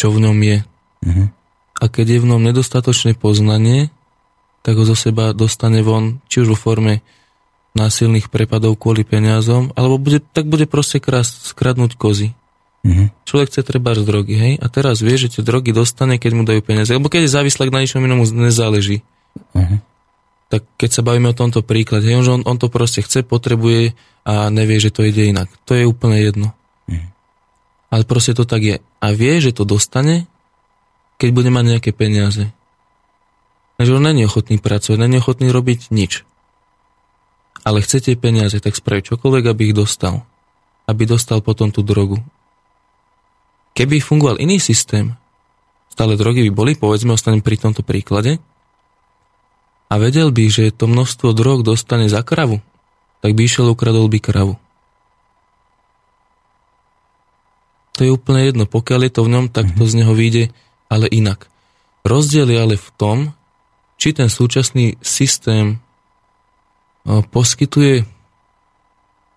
čo 0.00 0.08
v 0.08 0.24
ňom 0.24 0.38
je. 0.40 0.58
Uh-huh. 1.00 1.32
a 1.80 1.84
keď 1.88 2.06
je 2.12 2.18
v 2.20 2.28
ňom 2.28 2.44
nedostatočné 2.44 3.16
poznanie, 3.16 3.88
tak 4.60 4.76
ho 4.76 4.84
zo 4.84 4.92
seba 4.92 5.32
dostane 5.32 5.80
von, 5.80 6.20
či 6.28 6.44
už 6.44 6.52
vo 6.52 6.58
forme 6.60 7.00
násilných 7.72 8.28
prepadov 8.28 8.76
kvôli 8.76 9.08
peniazom, 9.08 9.72
alebo 9.72 9.96
bude, 9.96 10.20
tak 10.20 10.44
bude 10.44 10.68
proste 10.68 11.00
krás, 11.00 11.32
skradnúť 11.32 11.96
kozy. 11.96 12.36
Mm-hmm. 12.84 13.06
Človek 13.28 13.48
chce 13.52 13.60
treba 13.64 13.92
z 13.92 14.04
drogy, 14.04 14.34
hej? 14.36 14.52
A 14.60 14.66
teraz 14.72 15.04
vie, 15.04 15.16
že 15.16 15.28
tie 15.28 15.44
drogy 15.44 15.72
dostane, 15.72 16.16
keď 16.16 16.32
mu 16.32 16.42
dajú 16.48 16.60
peniaze. 16.64 16.92
Lebo 16.92 17.12
keď 17.12 17.28
je 17.28 17.36
závislý, 17.36 17.68
na 17.68 17.84
ničom 17.84 18.04
inom 18.04 18.24
nezáleží. 18.24 19.04
Tak 20.50 20.66
keď 20.74 20.90
sa 20.90 21.06
bavíme 21.06 21.30
o 21.30 21.38
tomto 21.38 21.62
príklade, 21.62 22.10
hej, 22.10 22.26
on, 22.26 22.42
on 22.42 22.58
to 22.58 22.66
proste 22.66 23.06
chce, 23.06 23.22
potrebuje 23.22 23.94
a 24.26 24.50
nevie, 24.50 24.82
že 24.82 24.90
to 24.90 25.06
ide 25.06 25.30
inak. 25.30 25.46
To 25.70 25.78
je 25.78 25.86
úplne 25.86 26.18
jedno. 26.18 26.50
Mm-hmm. 26.90 27.10
Ale 27.94 28.02
proste 28.02 28.34
to 28.34 28.42
tak 28.42 28.60
je. 28.66 28.76
A 28.98 29.06
vie, 29.14 29.38
že 29.38 29.54
to 29.54 29.62
dostane, 29.62 30.26
keď 31.22 31.28
bude 31.30 31.50
mať 31.54 31.64
nejaké 31.78 31.90
peniaze. 31.94 32.50
Takže 33.78 33.96
on 33.96 34.04
není 34.04 34.26
ochotný 34.26 34.58
pracovať, 34.58 34.98
není 34.98 35.22
ochotný 35.22 35.48
robiť 35.54 35.94
nič. 35.94 36.26
Ale 37.62 37.80
chce 37.80 38.02
tie 38.02 38.16
peniaze, 38.18 38.58
tak 38.58 38.76
spraví 38.76 39.06
čokoľvek, 39.06 39.44
aby 39.46 39.70
ich 39.70 39.76
dostal. 39.76 40.26
Aby 40.90 41.08
dostal 41.08 41.40
potom 41.40 41.70
tú 41.70 41.86
drogu. 41.86 42.18
Keby 43.78 44.02
fungoval 44.02 44.42
iný 44.42 44.58
systém, 44.58 45.14
stále 45.92 46.18
drogy 46.18 46.44
by 46.48 46.52
boli, 46.52 46.72
povedzme, 46.74 47.14
ostanem 47.14 47.40
pri 47.40 47.56
tomto 47.56 47.86
príklade, 47.86 48.42
a 49.90 49.94
vedel 49.98 50.30
by, 50.30 50.46
že 50.46 50.70
to 50.70 50.86
množstvo 50.86 51.34
drog 51.34 51.66
dostane 51.66 52.06
za 52.06 52.22
kravu, 52.22 52.62
tak 53.20 53.34
by 53.34 53.42
išiel 53.42 53.74
ukradol 53.74 54.06
by 54.06 54.22
kravu. 54.22 54.54
To 57.98 58.06
je 58.06 58.14
úplne 58.14 58.46
jedno, 58.46 58.64
pokiaľ 58.64 59.00
je 59.04 59.12
to 59.12 59.22
v 59.26 59.32
ňom, 59.34 59.46
tak 59.50 59.66
to 59.76 59.84
z 59.84 60.00
neho 60.00 60.14
vyjde, 60.14 60.54
ale 60.88 61.10
inak. 61.10 61.50
Rozdiel 62.06 62.48
je 62.48 62.56
ale 62.56 62.76
v 62.80 62.88
tom, 62.96 63.18
či 64.00 64.16
ten 64.16 64.32
súčasný 64.32 64.96
systém 65.04 65.82
poskytuje 67.04 68.08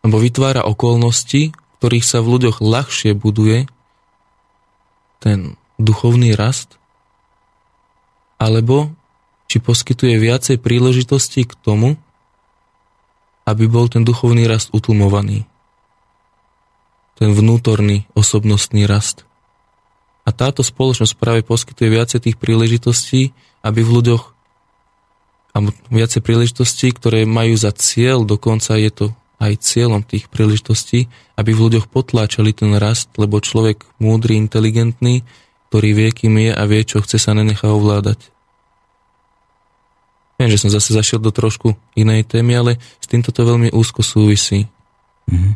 alebo 0.03 0.19
vytvára 0.19 0.63
okolnosti, 0.63 1.51
v 1.51 1.75
ktorých 1.79 2.05
sa 2.07 2.23
v 2.23 2.39
ľuďoch 2.39 2.63
ľahšie 2.63 3.15
buduje 3.15 3.67
ten 5.19 5.55
duchovný 5.79 6.35
rast, 6.35 6.79
alebo 8.39 8.91
či 9.53 9.61
poskytuje 9.61 10.17
viacej 10.17 10.57
príležitostí 10.57 11.45
k 11.45 11.53
tomu, 11.61 11.93
aby 13.45 13.69
bol 13.69 13.85
ten 13.85 14.01
duchovný 14.01 14.49
rast 14.49 14.73
utlmovaný. 14.73 15.45
Ten 17.13 17.37
vnútorný 17.37 18.09
osobnostný 18.17 18.89
rast. 18.89 19.29
A 20.25 20.33
táto 20.33 20.65
spoločnosť 20.65 21.13
práve 21.21 21.45
poskytuje 21.45 21.85
viacej 21.85 22.19
tých 22.25 22.37
príležitostí, 22.41 23.29
aby 23.61 23.85
v 23.85 23.93
ľuďoch 24.01 24.33
a 25.53 25.57
viacej 25.93 26.25
príležitostí, 26.25 26.89
ktoré 26.97 27.29
majú 27.29 27.53
za 27.53 27.69
cieľ, 27.77 28.25
dokonca 28.25 28.73
je 28.73 28.89
to 28.89 29.05
aj 29.37 29.61
cieľom 29.61 30.01
tých 30.01 30.33
príležitostí, 30.33 31.13
aby 31.37 31.53
v 31.53 31.69
ľuďoch 31.69 31.93
potláčali 31.93 32.57
ten 32.57 32.73
rast, 32.81 33.13
lebo 33.21 33.37
človek 33.37 33.85
múdry, 34.01 34.33
inteligentný, 34.41 35.21
ktorý 35.69 35.93
vie, 35.93 36.09
kým 36.09 36.41
je 36.41 36.51
a 36.57 36.63
vie, 36.65 36.81
čo 36.81 37.05
chce, 37.05 37.21
sa 37.21 37.37
nenechá 37.37 37.69
ovládať. 37.69 38.32
Viem, 40.43 40.51
že 40.51 40.59
som 40.59 40.67
zase 40.67 40.91
zašiel 40.91 41.23
do 41.23 41.31
trošku 41.31 41.71
inej 41.95 42.27
témy, 42.27 42.59
ale 42.59 42.71
s 42.99 43.07
týmto 43.07 43.31
to 43.31 43.47
veľmi 43.47 43.71
úzko 43.71 44.03
súvisí. 44.03 44.67
Mm-hmm. 45.31 45.53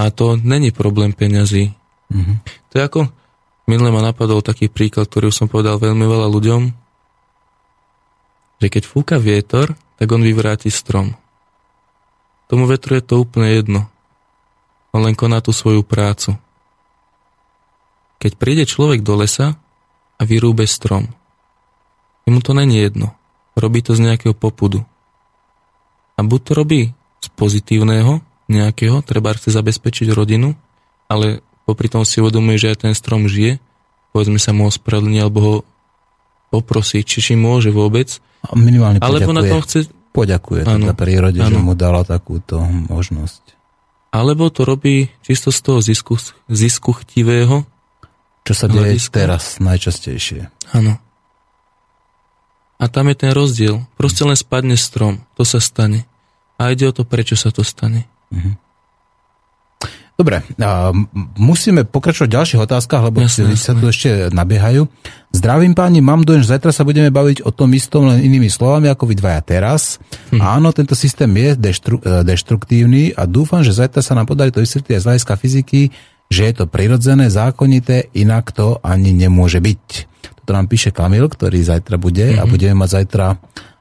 A 0.00 0.08
to 0.08 0.40
není 0.40 0.72
problém 0.72 1.12
peňazí. 1.12 1.76
Mm-hmm. 2.08 2.36
To 2.72 2.74
je 2.80 2.82
ako, 2.88 3.00
minule 3.68 3.92
ma 3.92 4.00
napadol 4.00 4.40
taký 4.40 4.72
príklad, 4.72 5.12
ktorý 5.12 5.28
som 5.28 5.44
povedal 5.44 5.76
veľmi 5.76 6.08
veľa 6.08 6.24
ľuďom, 6.24 6.62
že 8.64 8.72
keď 8.72 8.82
fúka 8.88 9.20
vietor, 9.20 9.76
tak 10.00 10.08
on 10.08 10.24
vyvráti 10.24 10.72
strom. 10.72 11.12
Tomu 12.48 12.64
vetru 12.64 12.96
je 12.96 13.04
to 13.04 13.20
úplne 13.20 13.60
jedno. 13.60 13.92
On 14.96 15.04
len 15.04 15.12
koná 15.12 15.44
tú 15.44 15.52
svoju 15.52 15.84
prácu. 15.84 16.32
Keď 18.24 18.40
príde 18.40 18.64
človek 18.64 19.04
do 19.04 19.20
lesa 19.20 19.60
a 20.16 20.22
vyrúbe 20.24 20.64
strom, 20.64 21.12
jemu 22.24 22.40
to 22.40 22.56
není 22.56 22.80
jedno. 22.80 23.17
Robí 23.58 23.82
to 23.82 23.98
z 23.98 24.06
nejakého 24.06 24.38
popudu. 24.38 24.86
A 26.14 26.22
buď 26.22 26.40
to 26.46 26.52
robí 26.54 26.80
z 27.18 27.28
pozitívneho, 27.34 28.22
nejakého, 28.48 29.02
treba 29.04 29.34
chce 29.34 29.52
zabezpečiť 29.52 30.14
rodinu, 30.14 30.54
ale 31.10 31.44
popri 31.68 31.90
tom 31.90 32.06
si 32.06 32.22
uvedomuje, 32.22 32.56
že 32.56 32.70
aj 32.72 32.78
ten 32.88 32.94
strom 32.96 33.28
žije, 33.28 33.60
povedzme 34.14 34.40
sa 34.40 34.56
mu 34.56 34.70
ospravedlní 34.70 35.20
alebo 35.20 35.38
ho 35.42 35.56
poprosiť, 36.48 37.04
či 37.04 37.18
či 37.20 37.32
môže 37.36 37.68
vôbec. 37.68 38.22
A 38.40 38.56
minimálne 38.56 39.02
Alebo 39.04 39.36
na 39.36 39.44
tom 39.44 39.60
chce 39.60 39.90
poďakuje 40.16 40.64
ano, 40.64 40.90
teda 40.90 40.94
prírode, 40.96 41.38
ano. 41.44 41.52
že 41.52 41.58
mu 41.60 41.74
dala 41.76 42.02
takúto 42.02 42.62
možnosť. 42.88 43.58
Alebo 44.08 44.48
to 44.48 44.64
robí 44.64 45.12
čisto 45.20 45.52
z 45.52 45.60
toho 45.60 45.78
zisku, 45.84 46.16
zisku 46.48 46.96
chtivého. 47.04 47.68
Čo 48.48 48.52
sa 48.56 48.66
deje 48.72 48.96
hľadiska. 48.96 49.12
teraz 49.12 49.60
najčastejšie. 49.60 50.48
Áno. 50.72 50.96
A 52.78 52.86
tam 52.86 53.10
je 53.10 53.16
ten 53.18 53.30
rozdiel. 53.34 53.82
Proste 53.98 54.22
len 54.22 54.38
spadne 54.38 54.78
strom. 54.78 55.20
To 55.34 55.42
sa 55.42 55.58
stane. 55.58 56.06
A 56.58 56.70
ide 56.70 56.86
o 56.86 56.94
to, 56.94 57.02
prečo 57.02 57.34
sa 57.34 57.50
to 57.50 57.66
stane. 57.66 58.06
Uh-huh. 58.30 58.54
Dobre, 60.18 60.42
musíme 61.38 61.86
pokračovať 61.86 62.26
v 62.26 62.36
ďalších 62.42 62.62
otázkach, 62.66 63.06
lebo 63.06 63.22
jasne, 63.22 63.54
sa 63.54 63.70
tu 63.70 63.86
ešte 63.86 64.34
nabiehajú. 64.34 64.90
Zdravím 65.30 65.78
páni, 65.78 66.02
mám 66.02 66.26
dojem, 66.26 66.42
že 66.42 66.58
zajtra 66.58 66.74
sa 66.74 66.82
budeme 66.82 67.06
baviť 67.14 67.46
o 67.46 67.54
tom 67.54 67.70
istom 67.70 68.10
len 68.10 68.26
inými 68.26 68.50
slovami, 68.50 68.90
ako 68.90 69.06
vy 69.06 69.14
dvaja 69.14 69.38
teraz. 69.46 70.02
Hm. 70.34 70.42
Áno, 70.42 70.74
tento 70.74 70.98
systém 70.98 71.30
je 71.30 71.54
deštru, 71.54 72.02
e, 72.02 72.26
deštruktívny 72.26 73.14
a 73.14 73.30
dúfam, 73.30 73.62
že 73.62 73.70
zajtra 73.70 74.02
sa 74.02 74.18
nám 74.18 74.26
podarí 74.26 74.50
to 74.50 74.58
vysvetliť 74.58 74.98
aj 74.98 75.02
z 75.02 75.06
hľadiska 75.06 75.34
fyziky, 75.38 75.80
že 76.34 76.42
je 76.50 76.52
to 76.58 76.64
prirodzené, 76.66 77.30
zákonité, 77.30 78.10
inak 78.10 78.50
to 78.50 78.82
ani 78.82 79.14
nemôže 79.14 79.62
byť. 79.62 80.17
Toto 80.48 80.56
nám 80.56 80.72
píše 80.72 80.96
Kamil, 80.96 81.28
ktorý 81.28 81.60
zajtra 81.60 82.00
bude 82.00 82.24
mm-hmm. 82.24 82.40
a 82.40 82.48
mhm. 82.48 82.52
budeme 82.56 82.76
mať 82.80 82.90
zajtra 83.04 83.36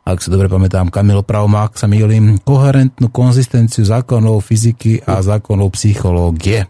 ak 0.08 0.24
sa 0.24 0.32
dobre 0.32 0.48
pamätám, 0.48 0.88
Kamil 0.88 1.24
Prauma, 1.24 1.68
ak 1.68 1.80
sa 1.80 1.88
mýlim, 1.88 2.40
koherentnú 2.44 3.12
konzistenciu 3.12 3.84
zákonov 3.84 4.40
fyziky 4.40 5.04
a 5.04 5.20
zákonov 5.20 5.76
psychológie. 5.76 6.64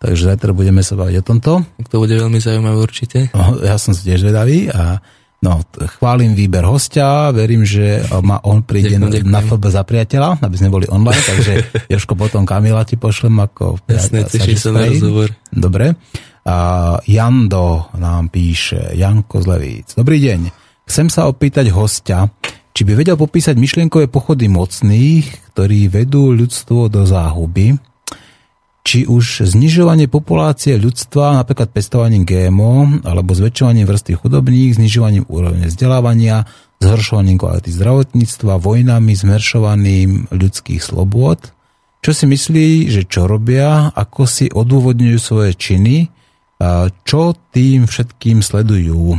Takže 0.00 0.32
zajtra 0.32 0.56
budeme 0.56 0.80
sa 0.80 0.96
baviť 0.96 1.16
o 1.20 1.24
tomto. 1.24 1.52
To 1.92 1.96
bude 2.00 2.16
veľmi 2.16 2.40
zaujímavé 2.40 2.76
určite. 2.80 3.28
Ja 3.60 3.76
som 3.76 3.92
si 3.92 4.08
tiež 4.08 4.24
vedavý 4.24 4.72
a 4.72 5.04
no, 5.42 5.60
chválim 5.98 6.38
výber 6.38 6.62
hostia, 6.64 7.34
verím, 7.34 7.66
že 7.66 8.06
ma 8.22 8.38
on 8.46 8.62
príde 8.62 8.96
ďakujem, 8.96 9.26
na 9.26 9.42
FB 9.42 9.64
za 9.68 9.82
priateľa, 9.82 10.38
aby 10.38 10.56
sme 10.56 10.70
boli 10.70 10.86
online, 10.88 11.22
takže 11.22 11.54
Jožko 11.92 12.14
potom 12.14 12.46
Kamila 12.46 12.86
ti 12.86 12.94
pošlem 12.94 13.34
ako 13.42 13.82
Jasne, 13.90 14.24
teším 14.24 14.56
sa 14.56 14.70
na 14.70 14.86
rozhovor. 14.86 15.28
Dobre. 15.50 15.98
A 16.42 16.56
Jando 17.06 17.92
nám 17.98 18.30
píše, 18.30 18.94
Janko 18.98 19.42
Zlevíc. 19.42 19.94
Dobrý 19.94 20.18
deň. 20.18 20.50
Chcem 20.86 21.06
sa 21.06 21.30
opýtať 21.30 21.70
hostia, 21.70 22.26
či 22.74 22.82
by 22.82 22.98
vedel 22.98 23.14
popísať 23.14 23.54
myšlienkové 23.54 24.10
pochody 24.10 24.50
mocných, 24.50 25.54
ktorí 25.54 25.86
vedú 25.86 26.34
ľudstvo 26.34 26.90
do 26.90 27.06
záhuby, 27.06 27.78
či 28.82 29.06
už 29.06 29.46
znižovanie 29.46 30.10
populácie 30.10 30.74
ľudstva, 30.74 31.38
napríklad 31.38 31.70
pestovaním 31.70 32.26
GMO, 32.26 33.06
alebo 33.06 33.30
zväčšovaním 33.30 33.86
vrsty 33.86 34.18
chudobných, 34.18 34.74
znižovaním 34.74 35.24
úrovne 35.30 35.70
vzdelávania, 35.70 36.50
zhoršovaním 36.82 37.38
kvality 37.38 37.70
zdravotníctva, 37.70 38.58
vojnami, 38.58 39.14
zmeršovaním 39.14 40.26
ľudských 40.34 40.82
slobôd. 40.82 41.54
Čo 42.02 42.10
si 42.10 42.26
myslí, 42.26 42.90
že 42.90 43.06
čo 43.06 43.30
robia, 43.30 43.94
ako 43.94 44.26
si 44.26 44.50
odôvodňujú 44.50 45.18
svoje 45.22 45.54
činy, 45.54 46.10
čo 47.06 47.22
tým 47.54 47.86
všetkým 47.86 48.42
sledujú? 48.42 49.14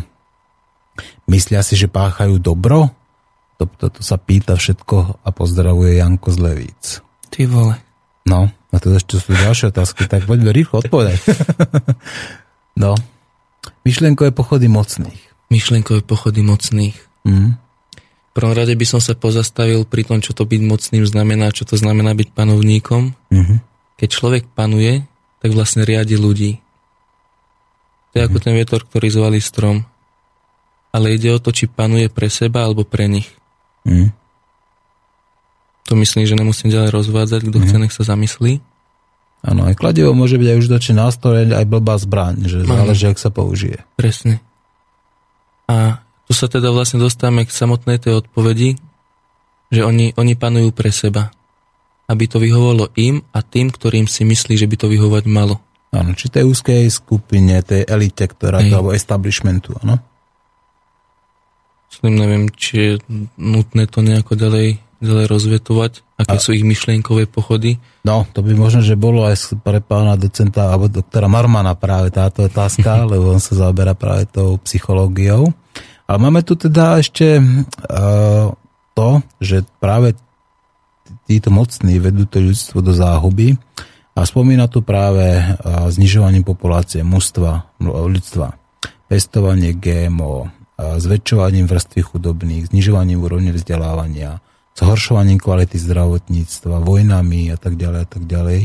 Myslia 1.32 1.64
si, 1.64 1.80
že 1.80 1.88
páchajú 1.88 2.36
dobro? 2.44 2.92
To, 3.64 3.72
to, 3.80 3.88
to 3.88 4.02
sa 4.04 4.20
pýta 4.20 4.60
všetko 4.60 5.24
a 5.24 5.30
pozdravuje 5.32 6.04
Janko 6.04 6.36
z 6.36 6.38
Levíc. 6.44 6.84
Ty 7.32 7.48
vole. 7.48 7.93
No, 8.24 8.48
a 8.72 8.76
to 8.80 8.96
ešte 8.96 9.20
sú 9.20 9.36
ďalšie 9.36 9.76
otázky, 9.76 10.08
tak 10.08 10.24
poďme 10.24 10.56
rýchlo 10.56 10.80
odpovedať. 10.80 11.20
no. 12.84 12.96
Myšlienkové 13.84 14.32
pochody 14.32 14.72
mocných. 14.72 15.52
Myšlienkové 15.52 16.02
pochody 16.08 16.40
mocných. 16.40 16.96
Mm. 17.28 17.60
V 18.34 18.42
prvom 18.42 18.56
rade 18.58 18.74
by 18.74 18.86
som 18.88 18.98
sa 18.98 19.14
pozastavil 19.14 19.86
pri 19.86 20.08
tom, 20.08 20.18
čo 20.24 20.34
to 20.34 20.48
byť 20.48 20.62
mocným 20.66 21.06
znamená, 21.06 21.54
čo 21.54 21.70
to 21.70 21.78
znamená 21.78 22.18
byť 22.18 22.34
panovníkom. 22.34 23.14
Mm-hmm. 23.30 23.58
Keď 24.02 24.10
človek 24.10 24.44
panuje, 24.58 25.06
tak 25.38 25.54
vlastne 25.54 25.86
riadi 25.86 26.18
ľudí. 26.18 26.58
To 26.58 28.14
je 28.18 28.26
mm-hmm. 28.26 28.26
ako 28.34 28.38
ten 28.42 28.54
vietor, 28.58 28.82
ktorý 28.90 29.08
zvalí 29.14 29.38
strom. 29.38 29.86
Ale 30.90 31.14
ide 31.14 31.30
o 31.30 31.38
to, 31.38 31.54
či 31.54 31.70
panuje 31.70 32.10
pre 32.10 32.26
seba 32.32 32.66
alebo 32.66 32.88
pre 32.88 33.06
nich. 33.06 33.30
Mm. 33.86 34.10
To 35.92 36.00
myslím, 36.00 36.24
že 36.24 36.40
nemusím 36.40 36.72
ďalej 36.72 36.96
rozvádzať, 36.96 37.42
kto 37.50 37.58
mm. 37.60 37.64
chce, 37.68 37.76
nech 37.80 37.94
sa 37.94 38.04
zamyslí. 38.08 38.64
Áno, 39.44 39.68
aj 39.68 39.76
kladivo 39.76 40.16
môže 40.16 40.40
byť 40.40 40.48
aj 40.56 40.60
užitočný 40.64 40.94
nástroj, 40.96 41.52
aj 41.52 41.68
blbá 41.68 42.00
zbraň, 42.00 42.48
že 42.48 42.64
záleží, 42.64 43.12
ak 43.12 43.20
sa 43.20 43.28
použije. 43.28 43.84
Presne. 44.00 44.40
A 45.68 46.00
tu 46.24 46.32
sa 46.32 46.48
teda 46.48 46.72
vlastne 46.72 47.04
dostávame 47.04 47.44
k 47.44 47.52
samotnej 47.52 48.00
tej 48.00 48.24
odpovedi, 48.24 48.80
že 49.68 49.84
oni, 49.84 50.16
oni 50.16 50.34
panujú 50.40 50.72
pre 50.72 50.96
seba. 50.96 51.36
Aby 52.08 52.32
to 52.32 52.40
vyhovalo 52.40 52.92
im 52.96 53.24
a 53.36 53.44
tým, 53.44 53.68
ktorým 53.68 54.08
si 54.08 54.24
myslí, 54.24 54.56
že 54.56 54.68
by 54.68 54.76
to 54.80 54.88
vyhovať 54.88 55.24
malo. 55.28 55.60
Áno, 55.92 56.16
či 56.16 56.32
tej 56.32 56.48
úzkej 56.48 56.88
skupine, 56.88 57.60
tej 57.62 57.84
elite, 57.84 58.26
ktorá 58.26 58.64
to, 58.64 58.74
alebo 58.80 58.96
establishmentu, 58.96 59.76
áno? 59.84 60.00
Myslím, 61.92 62.14
neviem, 62.18 62.44
či 62.56 62.74
je 62.74 62.92
nutné 63.38 63.86
to 63.86 64.02
nejako 64.02 64.34
ďalej, 64.34 64.82
ďalej 65.04 65.28
rozvetovať, 65.28 65.92
aké 66.16 66.38
a... 66.40 66.42
sú 66.42 66.56
ich 66.56 66.64
myšlienkové 66.64 67.28
pochody. 67.28 67.78
No, 68.08 68.24
to 68.32 68.40
by 68.40 68.56
možno, 68.56 68.80
že 68.80 68.96
bolo 68.96 69.28
aj 69.28 69.60
pre 69.62 69.84
pána 69.84 70.16
docenta 70.16 70.72
alebo 70.72 70.88
doktora 70.88 71.28
Marmana 71.28 71.76
práve 71.76 72.10
táto 72.10 72.48
otázka, 72.48 73.04
lebo 73.14 73.36
on 73.36 73.44
sa 73.44 73.54
zaoberá 73.60 73.94
práve 73.94 74.26
tou 74.32 74.56
psychológiou. 74.64 75.52
Ale 76.08 76.18
máme 76.20 76.44
tu 76.44 76.56
teda 76.56 77.00
ešte 77.00 77.40
uh, 77.40 78.52
to, 78.96 79.10
že 79.40 79.64
práve 79.80 80.16
títo 81.28 81.52
mocní 81.52 82.00
vedú 82.00 82.28
to 82.28 82.44
ľudstvo 82.44 82.84
do 82.84 82.92
záhuby 82.92 83.56
a 84.14 84.28
spomína 84.28 84.68
tu 84.68 84.84
práve 84.84 85.40
uh, 85.40 85.88
znižovanie 85.88 86.44
populácie 86.44 87.04
mužstva, 87.04 87.80
ľudstva, 87.80 88.60
pestovanie 89.08 89.72
GMO, 89.76 90.64
zväčšovaním 90.78 91.70
vrstvy 91.70 92.02
chudobných, 92.02 92.74
znižovaním 92.74 93.22
úrovne 93.22 93.54
vzdelávania, 93.54 94.42
zhoršovaním 94.74 95.38
kvality 95.38 95.78
zdravotníctva, 95.78 96.82
vojnami 96.82 97.54
a 97.54 97.58
tak 97.58 97.78
ďalej 97.78 98.00
a 98.04 98.08
tak 98.10 98.24
ďalej. 98.26 98.62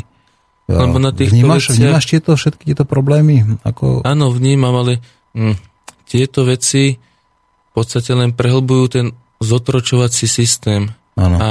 Lebo 0.68 1.00
na 1.00 1.16
tých 1.16 1.32
vnímaš, 1.32 1.72
veciach... 1.72 1.76
vnímaš 1.80 2.04
tieto, 2.04 2.30
všetky 2.36 2.62
tieto 2.72 2.84
problémy? 2.84 3.60
Ako... 3.64 4.04
Áno, 4.04 4.28
vnímam, 4.28 4.76
ale 4.76 5.00
hm, 5.32 5.56
tieto 6.04 6.44
veci 6.44 6.96
v 6.98 7.70
podstate 7.72 8.12
len 8.12 8.36
prehlbujú 8.36 8.84
ten 8.92 9.06
zotročovací 9.40 10.28
systém. 10.28 10.92
Áno. 11.16 11.36
A 11.40 11.50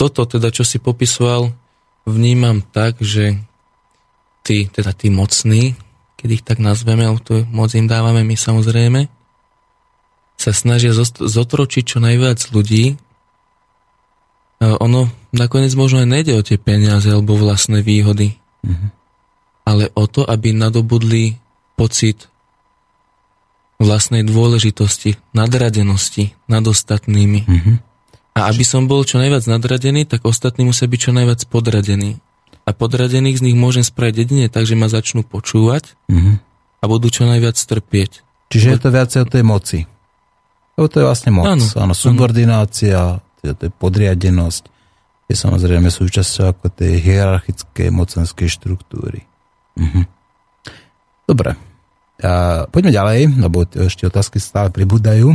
toto 0.00 0.24
teda, 0.24 0.48
čo 0.48 0.64
si 0.64 0.80
popisoval, 0.80 1.52
vnímam 2.08 2.64
tak, 2.64 2.98
že 3.04 3.36
tí, 4.42 4.66
teda 4.66 4.96
tí 4.96 5.12
mocní, 5.12 5.76
keď 6.18 6.28
ich 6.30 6.44
tak 6.46 6.58
nazveme, 6.58 7.06
ale 7.06 7.20
to 7.22 7.44
moc 7.50 7.74
im 7.74 7.86
dávame 7.86 8.24
my 8.24 8.34
samozrejme, 8.38 9.06
sa 10.40 10.50
snažia 10.50 10.90
zotročiť 11.18 11.84
čo 11.86 11.98
najviac 12.02 12.50
ľudí. 12.50 12.98
Ono 14.62 15.10
nakoniec 15.34 15.74
možno 15.74 16.06
aj 16.06 16.08
nejde 16.08 16.32
o 16.38 16.46
tie 16.46 16.54
peniaze 16.54 17.10
alebo 17.10 17.34
vlastné 17.34 17.82
výhody, 17.82 18.38
mm-hmm. 18.62 18.88
ale 19.66 19.90
o 19.98 20.06
to, 20.06 20.22
aby 20.22 20.54
nadobudli 20.54 21.34
pocit 21.74 22.30
vlastnej 23.82 24.22
dôležitosti, 24.22 25.18
nadradenosti 25.34 26.38
nad 26.46 26.62
ostatnými. 26.62 27.40
Mm-hmm. 27.42 27.76
A 28.38 28.48
aby 28.48 28.62
som 28.62 28.86
bol 28.86 29.02
čo 29.02 29.18
najviac 29.18 29.44
nadradený, 29.50 30.06
tak 30.06 30.22
ostatní 30.22 30.62
musia 30.62 30.86
byť 30.86 31.00
čo 31.00 31.12
najviac 31.12 31.42
podradení. 31.50 32.22
A 32.62 32.70
podradených 32.70 33.42
z 33.42 33.44
nich 33.50 33.58
môžem 33.58 33.82
spraviť 33.82 34.14
jedine 34.14 34.46
tak, 34.46 34.70
že 34.70 34.78
ma 34.78 34.86
začnú 34.86 35.26
počúvať 35.26 35.98
mm-hmm. 36.06 36.34
a 36.78 36.84
budú 36.86 37.10
čo 37.10 37.26
najviac 37.26 37.58
trpieť. 37.58 38.22
Čiže 38.54 38.78
je 38.78 38.80
to 38.80 38.94
viacej 38.94 39.20
o 39.24 39.26
tej 39.26 39.42
moci. 39.42 39.78
Lebo 40.78 40.86
to 40.86 41.02
je 41.02 41.08
vlastne 41.08 41.30
moc. 41.34 41.50
Áno, 41.50 41.66
áno 41.66 41.92
subordinácia, 41.92 43.18
to 43.42 43.62
je 43.66 43.72
podriadenosť, 43.74 44.64
je 45.26 45.34
samozrejme 45.34 45.90
súčasťou 45.90 46.54
ako 46.54 46.66
tej 46.70 47.02
hierarchickej 47.02 47.88
mocenskej 47.90 48.48
štruktúry. 48.48 49.26
Mhm. 49.74 50.00
Dobre. 51.26 51.54
A 52.22 52.64
poďme 52.70 52.94
ďalej, 52.94 53.20
lebo 53.34 53.66
ešte 53.66 54.06
otázky 54.06 54.38
stále 54.38 54.70
pribúdajú. 54.70 55.34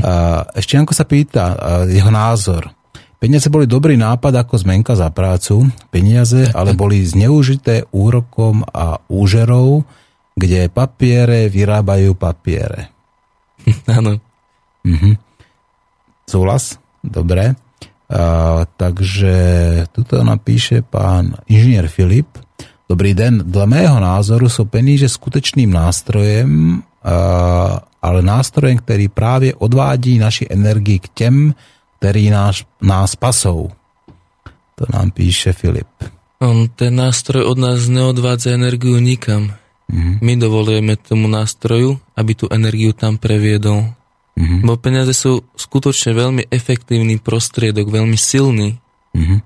A 0.00 0.44
ešte 0.56 0.80
Janko 0.80 0.96
sa 0.96 1.04
pýta 1.04 1.52
jeho 1.84 2.08
názor. 2.08 2.72
Peniaze 3.20 3.48
boli 3.48 3.64
dobrý 3.64 3.96
nápad 3.96 4.44
ako 4.44 4.60
zmenka 4.60 4.92
za 4.96 5.08
prácu. 5.08 5.68
Peniaze 5.88 6.48
ale 6.52 6.76
boli 6.80 7.00
zneužité 7.04 7.88
úrokom 7.92 8.64
a 8.68 9.00
úžerou, 9.08 9.84
kde 10.36 10.68
papiere 10.68 11.48
vyrábajú 11.48 12.16
papiere. 12.16 12.92
Áno. 13.88 14.20
Mhm. 14.84 15.16
Súhlas? 16.24 16.80
Dobre. 17.04 17.52
A, 18.08 18.64
takže 18.64 19.36
tuto 19.92 20.24
napíše 20.24 20.80
pán 20.80 21.36
inžinier 21.44 21.92
Filip. 21.92 22.40
Dobrý 22.84 23.12
den, 23.16 23.44
dle 23.48 23.64
mého 23.64 23.96
názoru 23.96 24.48
sú 24.48 24.68
peníže 24.68 25.08
skutečným 25.08 25.72
nástrojem, 25.72 26.84
ale 28.00 28.18
nástrojem, 28.20 28.76
ktorý 28.76 29.08
práve 29.08 29.48
odvádí 29.56 30.20
naši 30.20 30.44
energii 30.52 31.00
k 31.00 31.08
těm, 31.16 31.36
ktorí 31.96 32.28
nás, 32.28 32.60
nás 32.84 33.16
pasou. 33.16 33.72
To 34.76 34.84
nám 34.92 35.16
píše 35.16 35.56
Filip. 35.56 35.88
On, 36.44 36.68
ten 36.68 36.92
nástroj 36.92 37.48
od 37.48 37.56
nás 37.56 37.88
neodvádza 37.88 38.52
energiu 38.52 39.00
nikam. 39.00 39.56
Mm-hmm. 39.88 40.20
My 40.20 40.32
dovolujeme 40.36 40.94
tomu 41.00 41.24
nástroju, 41.24 41.96
aby 42.12 42.32
tú 42.36 42.52
energiu 42.52 42.92
tam 42.92 43.16
previedol. 43.16 43.96
Mm-hmm. 44.34 44.60
Bo 44.66 44.74
peniaze 44.74 45.14
sú 45.14 45.46
skutočne 45.54 46.10
veľmi 46.14 46.50
efektívny 46.50 47.22
prostriedok, 47.22 47.86
veľmi 47.86 48.18
silný. 48.18 48.82
Mm-hmm. 49.14 49.38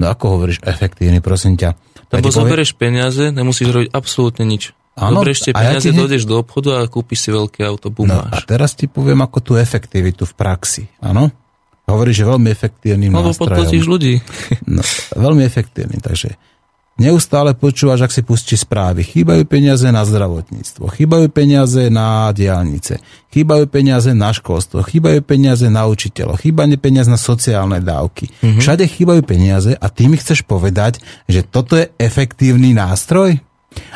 No 0.00 0.04
ako 0.08 0.24
hovoríš 0.40 0.64
efektívny, 0.64 1.20
prosím 1.20 1.60
ťa? 1.60 1.76
Lebo 2.10 2.32
ja 2.32 2.36
zoberieš 2.40 2.72
povie... 2.74 2.80
peniaze, 2.88 3.24
nemusíš 3.30 3.68
robiť 3.68 3.88
absolútne 3.92 4.48
nič. 4.48 4.72
Áno, 4.98 5.22
Zoberieš 5.22 5.40
tie 5.48 5.52
peniaze, 5.54 5.86
ja 5.86 5.96
dojdeš 5.96 6.24
do 6.26 6.36
obchodu 6.40 6.82
a 6.82 6.88
kúpiš 6.90 7.28
si 7.28 7.30
veľké 7.30 7.62
auto, 7.62 7.88
bum, 7.94 8.10
no, 8.10 8.20
A 8.20 8.42
teraz 8.42 8.74
ti 8.74 8.90
poviem 8.90 9.22
ako 9.22 9.38
tú 9.40 9.52
efektivitu 9.56 10.26
v 10.26 10.34
praxi, 10.34 10.84
áno? 11.00 11.30
Hovoríš, 11.86 12.22
že 12.22 12.24
veľmi 12.26 12.48
efektívnym 12.50 13.10
Lebo 13.14 13.30
nástrojom. 13.32 13.66
Lebo 13.66 13.86
ľudí. 13.86 14.14
No, 14.66 14.82
veľmi 15.14 15.42
efektívny, 15.46 15.98
takže 16.02 16.36
Neustále 17.00 17.56
počúvaš, 17.56 18.04
ak 18.04 18.12
si 18.12 18.20
pustí 18.20 18.60
správy. 18.60 19.00
Chýbajú 19.00 19.48
peniaze 19.48 19.88
na 19.88 20.04
zdravotníctvo, 20.04 20.84
chýbajú 20.92 21.32
peniaze 21.32 21.88
na 21.88 22.28
diálnice, 22.28 23.00
chýbajú 23.32 23.64
peniaze 23.72 24.12
na 24.12 24.28
školstvo, 24.36 24.84
chýbajú 24.84 25.24
peniaze 25.24 25.64
na 25.72 25.88
učiteľov, 25.88 26.44
chýbajú 26.44 26.76
peniaze 26.76 27.08
na 27.08 27.16
sociálne 27.16 27.80
dávky. 27.80 28.28
Mm-hmm. 28.28 28.60
Všade 28.60 28.84
chýbajú 28.84 29.24
peniaze 29.24 29.72
a 29.72 29.86
ty 29.88 30.12
mi 30.12 30.20
chceš 30.20 30.44
povedať, 30.44 31.00
že 31.24 31.40
toto 31.40 31.80
je 31.80 31.88
efektívny 31.96 32.76
nástroj? 32.76 33.40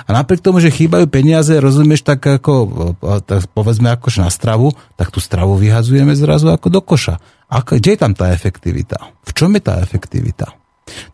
A 0.06 0.08
napriek 0.08 0.40
tomu, 0.40 0.64
že 0.64 0.72
chýbajú 0.72 1.04
peniaze, 1.04 1.52
rozumieš 1.60 2.08
tak 2.08 2.24
ako, 2.24 2.52
tak 3.28 3.52
povedzme 3.52 3.92
akož 3.92 4.24
na 4.24 4.32
stravu, 4.32 4.72
tak 4.96 5.12
tú 5.12 5.20
stravu 5.20 5.60
vyhazujeme 5.60 6.16
zrazu 6.16 6.48
ako 6.48 6.72
do 6.72 6.80
koša. 6.80 7.20
A 7.52 7.60
kde 7.60 7.92
je 7.92 8.00
tam 8.00 8.16
tá 8.16 8.32
efektivita? 8.32 8.96
V 9.28 9.30
čom 9.36 9.52
je 9.52 9.60
tá 9.60 9.76
efektivita? 9.84 10.63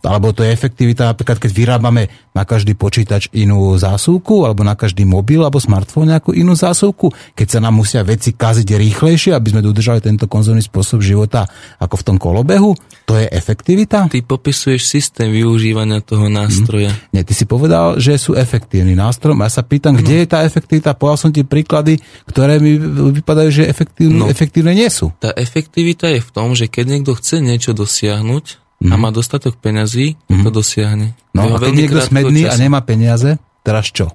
Alebo 0.02 0.34
to 0.34 0.42
je 0.42 0.50
efektivita, 0.50 1.12
napríklad 1.12 1.38
keď 1.38 1.50
vyrábame 1.54 2.10
na 2.34 2.42
každý 2.46 2.74
počítač 2.74 3.30
inú 3.34 3.74
zásuvku, 3.78 4.46
alebo 4.46 4.66
na 4.66 4.74
každý 4.74 5.06
mobil 5.06 5.42
alebo 5.42 5.62
smartfón 5.62 6.10
nejakú 6.10 6.34
inú 6.34 6.54
zásuvku, 6.58 7.10
keď 7.34 7.46
sa 7.46 7.58
nám 7.62 7.78
musia 7.78 8.02
veci 8.02 8.34
kaziť 8.34 8.66
rýchlejšie, 8.66 9.30
aby 9.34 9.48
sme 9.54 9.62
dodržali 9.62 10.02
tento 10.02 10.26
konzumný 10.26 10.62
spôsob 10.62 11.02
života 11.02 11.46
ako 11.78 11.94
v 12.00 12.06
tom 12.06 12.16
kolobehu, 12.18 12.74
to 13.06 13.18
je 13.18 13.26
efektivita? 13.30 14.06
Ty 14.06 14.22
popisuješ 14.22 14.86
systém 14.86 15.34
využívania 15.34 16.02
toho 16.02 16.30
nástroja. 16.30 16.94
Hmm. 16.94 17.18
Nie, 17.18 17.22
ty 17.26 17.34
si 17.34 17.46
povedal, 17.46 17.98
že 17.98 18.14
sú 18.18 18.38
efektívny 18.38 18.94
nástroj 18.94 19.34
a 19.34 19.50
ja 19.50 19.52
sa 19.58 19.66
pýtam, 19.66 19.98
no. 19.98 20.02
kde 20.02 20.22
je 20.22 20.26
tá 20.30 20.46
efektivita? 20.46 20.94
Povedal 20.94 21.18
som 21.18 21.30
ti 21.34 21.42
príklady, 21.42 21.98
ktoré 22.30 22.62
mi 22.62 22.78
vypadajú, 23.20 23.50
že 23.50 23.64
efektívne, 23.66 24.26
no. 24.26 24.30
efektívne 24.30 24.74
nie 24.74 24.86
sú. 24.86 25.10
Tá 25.18 25.34
efektivita 25.34 26.06
je 26.14 26.22
v 26.22 26.30
tom, 26.30 26.54
že 26.54 26.70
keď 26.70 26.84
niekto 26.86 27.12
chce 27.18 27.42
niečo 27.42 27.74
dosiahnuť, 27.74 28.69
mm. 28.80 28.90
a 28.90 28.94
má 28.96 29.12
dostatok 29.12 29.60
peňazí, 29.60 30.16
mm. 30.26 30.42
to 30.42 30.50
dosiahne. 30.50 31.12
No 31.36 31.56
a 31.56 31.60
keď 31.60 31.72
niekto 31.76 32.00
smedný 32.00 32.48
času. 32.48 32.52
a 32.52 32.54
nemá 32.56 32.80
peniaze, 32.80 33.36
teraz 33.62 33.92
čo? 33.92 34.10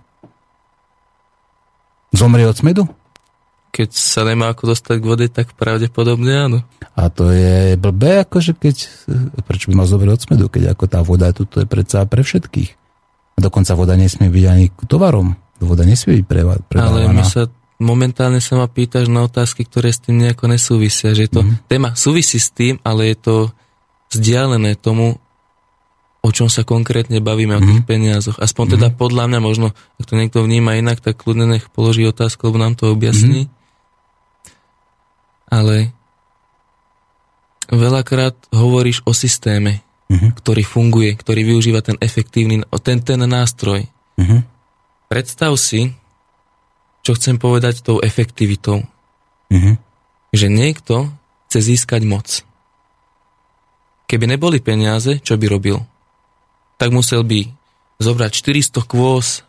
Zomrie 2.16 2.50
od 2.50 2.58
smedu? 2.58 2.84
Keď 3.76 3.92
sa 3.92 4.24
nemá 4.24 4.56
ako 4.56 4.72
dostať 4.72 4.96
k 5.04 5.06
vode, 5.06 5.28
tak 5.28 5.52
pravdepodobne 5.52 6.32
áno. 6.32 6.60
A 6.96 7.12
to 7.12 7.28
je 7.28 7.76
blbé, 7.76 8.24
akože 8.24 8.56
keď, 8.56 8.76
prečo 9.44 9.68
by 9.68 9.84
mal 9.84 9.88
zomrieť 9.88 10.16
od 10.16 10.24
smedu, 10.32 10.46
keď 10.48 10.72
ako 10.72 10.86
tá 10.88 11.04
voda 11.04 11.36
tu 11.36 11.44
je 11.44 11.68
predsa 11.68 12.08
pre 12.08 12.24
všetkých. 12.24 12.72
A 13.36 13.40
dokonca 13.44 13.76
voda 13.76 14.00
nesmie 14.00 14.32
byť 14.32 14.46
ani 14.48 14.66
tovarom. 14.88 15.36
Voda 15.60 15.84
nesmie 15.84 16.24
byť 16.24 16.26
predávaná. 16.28 16.64
Ale 16.72 17.12
my 17.12 17.24
sa 17.28 17.52
momentálne 17.80 18.40
sa 18.40 18.56
ma 18.56 18.68
pýtaš 18.72 19.12
na 19.12 19.28
otázky, 19.28 19.68
ktoré 19.68 19.92
s 19.92 20.00
tým 20.00 20.24
nejako 20.24 20.48
nesúvisia. 20.48 21.12
Že 21.12 21.26
to 21.28 21.40
mm-hmm. 21.44 21.68
téma 21.68 21.90
súvisí 22.00 22.40
s 22.40 22.52
tým, 22.56 22.80
ale 22.84 23.12
je 23.12 23.18
to 23.20 23.36
vzdialené 24.16 24.80
tomu, 24.80 25.20
o 26.26 26.30
čom 26.34 26.50
sa 26.50 26.66
konkrétne 26.66 27.22
bavíme, 27.22 27.60
o 27.60 27.62
tých 27.62 27.86
mhm. 27.86 27.88
peniazoch. 27.88 28.38
Aspoň 28.42 28.64
mm-hmm. 28.66 28.82
teda 28.82 28.88
podľa 28.98 29.24
mňa 29.30 29.40
možno, 29.44 29.68
ak 30.02 30.06
to 30.10 30.18
niekto 30.18 30.42
vníma 30.42 30.80
inak, 30.82 31.04
tak 31.04 31.22
kľudne 31.22 31.46
nech 31.46 31.70
položí 31.70 32.02
otázku, 32.08 32.50
lebo 32.50 32.58
nám 32.58 32.74
to 32.74 32.90
objasní. 32.90 33.46
Mm-hmm. 33.46 33.64
Ale 35.46 35.94
veľakrát 37.70 38.34
hovoríš 38.50 39.06
o 39.06 39.14
systéme, 39.14 39.86
mm-hmm. 40.10 40.34
ktorý 40.42 40.64
funguje, 40.66 41.14
ktorý 41.14 41.46
využíva 41.54 41.86
ten 41.86 42.02
efektívny, 42.02 42.66
ten, 42.82 42.98
ten 43.06 43.22
nástroj. 43.22 43.86
Mm-hmm. 44.18 44.42
Predstav 45.06 45.54
si, 45.62 45.94
čo 47.06 47.14
chcem 47.14 47.38
povedať 47.38 47.86
tou 47.86 48.02
efektivitou. 48.02 48.82
Mhm. 49.50 49.78
že 50.36 50.48
niekto 50.52 51.16
chce 51.48 51.60
získať 51.64 52.02
moc. 52.04 52.44
Keby 54.06 54.26
neboli 54.30 54.62
peniaze, 54.62 55.18
čo 55.22 55.34
by 55.38 55.46
robil? 55.50 55.82
Tak 56.78 56.94
musel 56.94 57.26
by 57.26 57.50
zobrať 57.98 58.32
400 58.32 58.86
kôz 58.86 59.42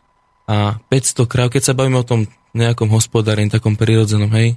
a 0.47 0.79
500 0.89 1.27
kráv, 1.27 1.51
keď 1.53 1.63
sa 1.73 1.77
bavíme 1.77 1.99
o 1.99 2.07
tom 2.07 2.31
nejakom 2.57 2.89
hospodárení, 2.89 3.53
takom 3.53 3.77
prirodzenom, 3.77 4.33
hej, 4.33 4.57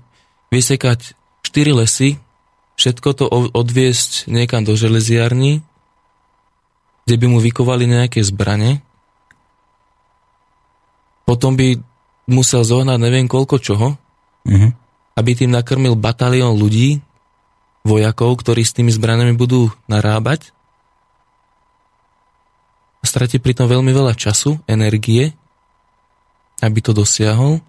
vysekať 0.54 1.18
4 1.44 1.80
lesy, 1.84 2.16
všetko 2.80 3.10
to 3.12 3.26
odviesť 3.52 4.32
niekam 4.32 4.64
do 4.64 4.78
železiarní, 4.78 5.60
kde 7.04 7.16
by 7.20 7.26
mu 7.28 7.44
vykovali 7.44 7.90
nejaké 7.90 8.24
zbrane, 8.24 8.80
potom 11.28 11.58
by 11.58 11.78
musel 12.30 12.62
zohnať 12.62 12.98
neviem 13.02 13.28
koľko 13.28 13.58
čoho, 13.60 13.98
Mhm. 14.48 14.70
aby 15.20 15.32
tým 15.36 15.52
nakrmil 15.52 16.00
batalión 16.00 16.56
ľudí, 16.56 17.04
vojakov, 17.84 18.40
ktorí 18.40 18.64
s 18.66 18.76
tými 18.76 18.92
zbraniami 18.92 19.34
budú 19.36 19.72
narábať. 19.88 20.52
A 23.00 23.06
stratí 23.08 23.40
pritom 23.40 23.72
veľmi 23.72 23.96
veľa 23.96 24.14
času, 24.14 24.60
energie, 24.68 25.32
aby 26.60 26.80
to 26.84 26.92
dosiahol. 26.92 27.64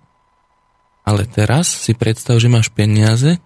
Ale 1.07 1.25
teraz 1.27 1.71
si 1.71 1.95
predstav, 1.95 2.39
že 2.43 2.51
máš 2.51 2.69
peniaze 2.71 3.39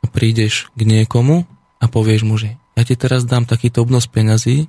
a 0.00 0.06
prídeš 0.08 0.72
k 0.72 0.88
niekomu 0.88 1.44
a 1.80 1.84
povieš 1.86 2.22
mu, 2.24 2.40
že 2.40 2.56
ja 2.76 2.82
ti 2.82 2.96
teraz 2.96 3.28
dám 3.28 3.44
takýto 3.44 3.84
obnos 3.84 4.08
peňazí 4.08 4.68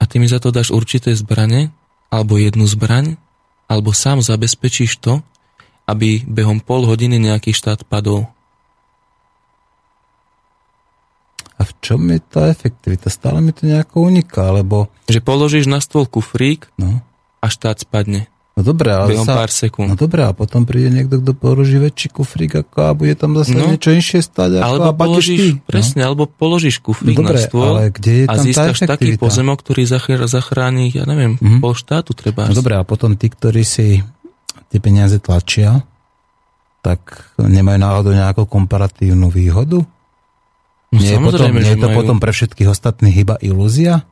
a 0.00 0.04
ty 0.04 0.20
mi 0.20 0.28
za 0.28 0.40
to 0.40 0.52
dáš 0.52 0.72
určité 0.72 1.12
zbrane, 1.16 1.72
alebo 2.12 2.36
jednu 2.36 2.68
zbraň, 2.68 3.16
alebo 3.66 3.90
sám 3.90 4.22
zabezpečíš 4.22 5.00
to, 5.00 5.24
aby 5.88 6.22
behom 6.26 6.60
pol 6.60 6.84
hodiny 6.84 7.16
nejaký 7.18 7.54
štát 7.54 7.86
padol. 7.86 8.28
A 11.55 11.55
v 11.66 11.72
čom 11.78 12.00
je 12.06 12.20
tá 12.20 12.46
efektivita? 12.46 13.06
Stále 13.06 13.38
mi 13.38 13.50
to 13.50 13.64
nejako 13.64 14.06
uniká, 14.06 14.48
lebo... 14.48 14.86
Že 15.04 15.20
položíš 15.20 15.66
na 15.66 15.78
stôl 15.78 16.04
kufrík 16.04 16.70
No, 16.74 17.02
a 17.38 17.46
štát 17.46 17.76
spadne. 17.78 18.30
no 18.54 18.62
dobré, 18.62 18.88
ale 18.88 19.18
sa... 19.18 19.36
pár 19.36 19.50
sekúnd. 19.50 19.86
No 19.86 19.94
dobré, 19.94 20.22
a 20.22 20.30
potom 20.30 20.62
príde 20.62 20.88
niekto, 20.88 21.18
kto 21.18 21.32
položí 21.32 21.76
väčší 21.76 22.08
kufrík 22.08 22.56
ako 22.56 22.78
a 22.80 22.90
bude 22.92 23.12
tam 23.12 23.34
zase 23.34 23.52
No. 23.52 23.68
niečo 23.68 23.90
inšie 23.90 24.18
stať 24.20 24.56
ako 24.56 24.64
Alebo 24.64 24.86
a 24.86 24.94
položíš, 24.96 25.42
ty. 25.42 25.50
presne, 25.60 26.00
alebo 26.00 26.24
položíš 26.24 26.78
kufrík 26.78 27.12
No 27.12 27.20
dobre, 27.20 27.36
na 27.36 27.42
stôl 27.42 27.66
ale 27.68 27.90
kde 27.90 28.12
je 28.14 28.24
a 28.24 28.32
tam 28.32 28.36
tá 28.36 28.46
získaš 28.46 28.78
taký 28.80 29.08
pozemok, 29.16 29.58
ktorý 29.60 29.82
zachr- 29.84 30.24
zachráni, 30.24 30.88
ja 30.88 31.04
neviem, 31.04 31.36
Mhm. 31.36 31.58
pol 31.58 31.74
štátu 31.74 32.14
treba. 32.14 32.46
No 32.46 32.54
dobré, 32.54 32.74
a 32.74 32.82
potom 32.82 33.12
tí, 33.12 33.26
ktorí 33.26 33.60
si 33.60 34.00
tie 34.66 34.78
peniaze 34.78 35.18
tlačia, 35.18 35.84
tak 36.80 37.02
nemajú 37.36 37.76
náhodou 37.76 38.12
nejakú 38.12 38.46
komparatívnu 38.46 39.26
výhodu? 39.26 39.82
No, 40.96 41.04
nie 41.04 41.12
je, 41.12 41.20
potom, 41.20 41.48
nie 41.52 41.72
je 41.76 41.78
to 41.78 41.88
majú. 41.92 41.98
potom 42.00 42.16
pre 42.16 42.32
všetkých 42.32 42.68
ostatných 42.72 43.16
iba 43.20 43.36
ilúzia? 43.44 44.08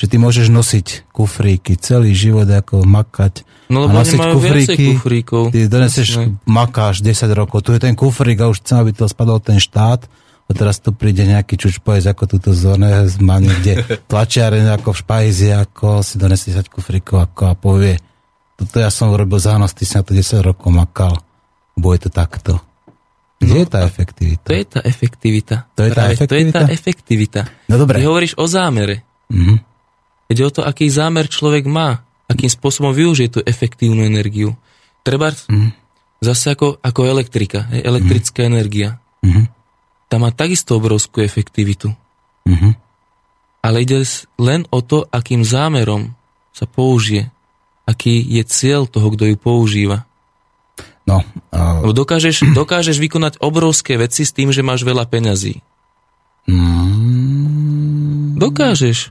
Že 0.00 0.06
ty 0.12 0.16
môžeš 0.16 0.46
nosiť 0.48 0.86
kufríky 1.12 1.76
celý 1.76 2.12
život, 2.16 2.48
ako 2.48 2.84
makať 2.84 3.44
No 3.70 3.86
a 3.86 3.94
lebo 3.94 4.02
oni 4.02 4.10
nosiť 4.10 4.20
kufríky, 4.34 4.86
kufríkov. 4.98 5.42
ty 5.54 5.70
doneseš, 5.70 6.08
makáš 6.42 7.06
10 7.06 7.30
rokov, 7.38 7.62
tu 7.62 7.70
je 7.70 7.78
ten 7.78 7.94
kufrík 7.94 8.42
a 8.42 8.50
už 8.50 8.66
chcem, 8.66 8.82
aby 8.82 8.90
to 8.90 9.06
spadol 9.06 9.38
ten 9.38 9.62
štát 9.62 10.10
a 10.10 10.50
teraz 10.50 10.82
tu 10.82 10.90
príde 10.90 11.22
nejaký 11.22 11.54
čučpojec 11.54 12.02
ako 12.10 12.24
túto 12.26 12.50
zóne, 12.50 13.06
má 13.22 13.38
niekde 13.38 13.86
tlačiareň 14.10 14.74
ako 14.74 14.90
v 14.90 15.00
špajzi, 15.06 15.48
ako 15.54 16.02
si 16.02 16.18
donesie 16.18 16.50
10 16.50 16.66
kufríkov 16.66 17.30
ako 17.30 17.42
a 17.46 17.54
povie, 17.54 17.94
toto 18.58 18.82
ja 18.82 18.90
som 18.90 19.14
urobil 19.14 19.38
zános, 19.38 19.70
ty 19.70 19.86
si 19.86 19.94
na 19.94 20.02
to 20.02 20.18
10 20.18 20.42
rokov 20.42 20.74
makal, 20.74 21.22
bude 21.78 22.02
to 22.02 22.10
takto. 22.10 22.58
Kde 23.40 23.56
je 23.56 23.66
tá 23.66 23.80
efektivita? 23.82 24.44
To 24.44 24.52
je 24.52 24.64
tá 24.68 24.80
efektivita. 24.84 25.56
To 25.72 25.80
je 25.82 25.90
tá 25.90 25.94
Práve 25.96 26.12
To 26.12 26.12
je 26.12 26.18
efektivita? 26.20 26.52
tá 26.52 26.66
efektivita. 26.68 27.40
No 27.66 27.74
dobre. 27.80 27.96
Ty 27.98 28.04
hovoríš 28.06 28.34
o 28.36 28.44
zámere. 28.44 29.00
Mhm. 29.32 29.54
Ide 30.28 30.42
o 30.44 30.52
to, 30.52 30.62
aký 30.62 30.86
zámer 30.86 31.26
človek 31.26 31.66
má, 31.66 32.04
akým 32.30 32.46
spôsobom 32.46 32.94
využije 32.94 33.28
tú 33.34 33.40
efektívnu 33.42 34.04
energiu. 34.04 34.54
Treba 35.02 35.32
Mhm. 35.48 35.72
zase 36.20 36.52
ako, 36.52 36.78
ako 36.78 37.00
elektrika, 37.02 37.66
elektrická 37.72 38.44
energia. 38.44 39.00
Mhm. 39.24 39.48
Tá 40.06 40.18
má 40.18 40.30
takisto 40.30 40.76
obrovskú 40.76 41.24
efektivitu. 41.24 41.90
Mhm. 42.44 42.76
Ale 43.60 43.84
ide 43.84 44.04
len 44.36 44.64
o 44.68 44.80
to, 44.80 45.04
akým 45.08 45.44
zámerom 45.44 46.12
sa 46.52 46.64
použije. 46.64 47.28
Aký 47.84 48.20
je 48.20 48.42
cieľ 48.44 48.86
toho, 48.86 49.10
kto 49.12 49.26
ju 49.26 49.36
používa. 49.36 50.06
No, 51.10 51.26
a, 51.50 51.82
Lebo 51.82 51.90
dokážeš, 51.90 52.46
dokážeš 52.58 53.02
vykonať 53.02 53.42
obrovské 53.42 53.98
veci 53.98 54.22
s 54.22 54.30
tým, 54.30 54.54
že 54.54 54.62
máš 54.62 54.86
veľa 54.86 55.10
peňazí. 55.10 55.58
mm, 56.46 58.38
Dokážeš. 58.38 59.10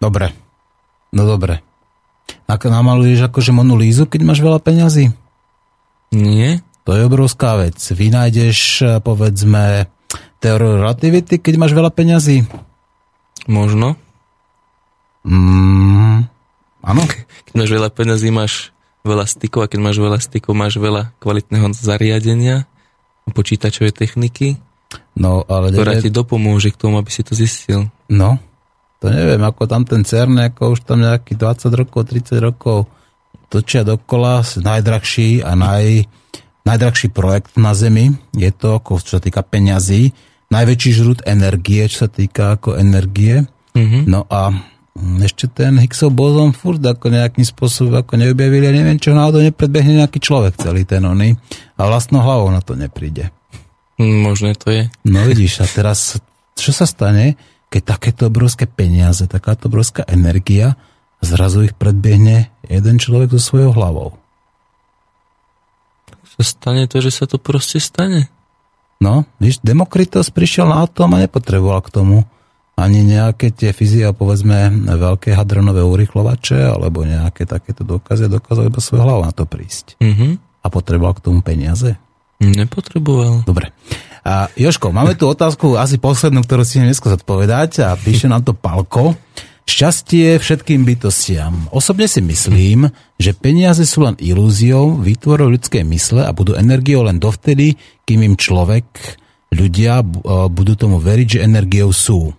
dobre. 0.00 0.32
No 1.12 1.28
dobre. 1.28 1.60
Ako 2.48 2.72
namaluješ 2.72 3.28
akože 3.28 3.52
Monu 3.52 3.76
Lízu, 3.76 4.08
keď 4.08 4.20
máš 4.24 4.40
veľa 4.40 4.60
peňazí? 4.60 5.12
Nie? 6.12 6.64
To 6.88 6.96
je 6.96 7.04
obrovská 7.04 7.60
vec. 7.60 7.76
Vynájdeš, 7.76 8.58
eh, 8.80 8.88
povedzme, 9.04 9.92
teóriu 10.40 10.80
relativity, 10.80 11.36
keď 11.36 11.54
máš 11.60 11.72
veľa 11.76 11.92
peňazí? 11.92 12.48
Možno. 13.44 13.96
Mm, 15.24 16.28
áno. 16.80 17.02
Keď 17.48 17.54
máš 17.56 17.70
veľa 17.72 17.88
peňazí, 17.92 18.28
máš 18.28 18.72
veľa 19.08 19.24
stykov 19.24 19.64
a 19.64 19.70
keď 19.72 19.80
máš 19.80 19.96
veľa 19.96 20.18
stykov, 20.20 20.52
máš 20.52 20.76
veľa 20.76 21.16
kvalitného 21.18 21.72
zariadenia, 21.72 22.68
počítačovej 23.28 23.92
techniky, 23.92 24.60
No, 25.18 25.44
ale 25.44 25.68
ktorá 25.74 25.98
neviem, 25.98 26.04
ti 26.08 26.10
dopomôže 26.14 26.72
k 26.72 26.80
tomu, 26.80 26.96
aby 26.96 27.10
si 27.12 27.20
to 27.20 27.36
zistil. 27.36 27.92
no, 28.08 28.40
to 28.98 29.12
neviem, 29.12 29.42
ako 29.44 29.68
tam 29.68 29.84
ten 29.84 30.02
CERN, 30.02 30.38
ako 30.48 30.74
už 30.74 30.80
tam 30.88 31.04
nejaký 31.04 31.36
20 31.36 31.70
rokov, 31.70 32.00
30 32.08 32.40
rokov 32.40 32.88
točia 33.52 33.84
dokola, 33.84 34.42
najdrahší 34.42 35.44
a 35.44 35.52
naj, 35.54 36.08
najdrahší 36.66 37.08
projekt 37.14 37.54
na 37.60 37.72
Zemi. 37.76 38.10
Je 38.34 38.50
to, 38.50 38.80
ako, 38.80 38.98
čo 39.00 39.18
sa 39.18 39.22
týka 39.22 39.40
peňazí, 39.44 40.12
najväčší 40.50 40.90
žrút 40.98 41.20
energie, 41.28 41.84
čo 41.86 42.06
sa 42.06 42.10
týka 42.10 42.58
ako 42.58 42.74
energie. 42.80 43.44
Mhm. 43.76 44.08
No 44.08 44.24
a 44.28 44.50
ešte 45.22 45.46
ten 45.46 45.78
Higgsov 45.78 46.10
bozon 46.10 46.50
furt 46.50 46.82
ako 46.82 47.10
nejakým 47.10 47.46
spôsobom 47.46 48.02
ako 48.02 48.18
neobjavili, 48.18 48.66
ja 48.66 48.74
neviem, 48.74 48.98
čo 48.98 49.14
náhodou 49.14 49.42
nepredbehne 49.42 50.02
nejaký 50.02 50.18
človek 50.18 50.58
celý 50.58 50.82
ten 50.82 51.02
oný 51.06 51.38
a 51.78 51.86
vlastnou 51.86 52.22
hlavou 52.22 52.50
na 52.50 52.58
to 52.58 52.74
nepríde. 52.74 53.30
Hm, 53.98 54.26
Možné 54.26 54.54
to 54.58 54.70
je. 54.70 54.90
No 55.06 55.22
vidíš, 55.26 55.62
a 55.62 55.66
teraz 55.66 56.18
čo 56.58 56.70
sa 56.74 56.86
stane, 56.86 57.38
keď 57.70 57.82
takéto 57.96 58.26
obrovské 58.26 58.66
peniaze, 58.66 59.22
takáto 59.30 59.70
obrovská 59.70 60.02
energia, 60.10 60.74
zrazu 61.22 61.66
ich 61.66 61.74
predbiehne 61.74 62.50
jeden 62.66 62.96
človek 62.98 63.34
so 63.34 63.40
svojou 63.42 63.74
hlavou. 63.74 64.08
Sa 66.38 66.42
stane 66.42 66.86
to, 66.86 67.02
že 67.02 67.10
sa 67.10 67.24
to 67.26 67.38
proste 67.38 67.82
stane. 67.82 68.30
No, 68.98 69.26
víš, 69.38 69.62
Demokritos 69.62 70.34
prišiel 70.34 70.66
na 70.70 70.82
atom 70.82 71.14
a 71.14 71.22
nepotreboval 71.22 71.82
k 71.86 71.94
tomu 71.94 72.26
ani 72.78 73.02
nejaké 73.02 73.50
tie 73.50 73.74
fyzia, 73.74 74.14
povedzme, 74.14 74.70
veľké 74.86 75.34
hadronové 75.34 75.82
urychlovače, 75.82 76.78
alebo 76.78 77.02
nejaké 77.02 77.42
takéto 77.42 77.82
dokazy, 77.82 78.30
dokázal 78.30 78.70
iba 78.70 78.78
svojou 78.78 79.02
hlavou 79.02 79.24
na 79.26 79.34
to 79.34 79.42
prísť. 79.50 79.98
Mhm. 79.98 80.38
A 80.62 80.66
potreboval 80.70 81.18
k 81.18 81.24
tomu 81.26 81.42
peniaze. 81.42 81.98
Nepotreboval. 82.38 83.42
Dobre. 83.42 83.74
A 84.22 84.46
Joško, 84.54 84.94
máme 84.94 85.18
tu 85.18 85.26
otázku, 85.26 85.74
asi 85.74 85.98
poslednú, 85.98 86.46
ktorú 86.46 86.62
si 86.62 86.78
dneska 86.78 87.10
zodpovedať 87.10 87.82
a 87.82 87.98
píše 87.98 88.30
nám 88.30 88.46
to 88.46 88.54
Palko. 88.54 89.18
Šťastie 89.68 90.40
všetkým 90.40 90.80
bytostiam. 90.86 91.68
Osobne 91.74 92.08
si 92.08 92.24
myslím, 92.24 92.88
že 93.20 93.36
peniaze 93.36 93.84
sú 93.84 94.00
len 94.00 94.16
ilúziou 94.16 94.96
výtvorov 94.96 95.52
ľudskej 95.52 95.84
mysle 95.92 96.24
a 96.24 96.32
budú 96.32 96.56
energiou 96.56 97.04
len 97.04 97.20
dovtedy, 97.20 97.76
kým 98.08 98.24
im 98.24 98.34
človek, 98.40 98.86
ľudia 99.52 100.00
e, 100.00 100.04
budú 100.48 100.72
tomu 100.72 100.96
veriť, 100.96 101.36
že 101.36 101.44
energiou 101.44 101.92
sú. 101.92 102.32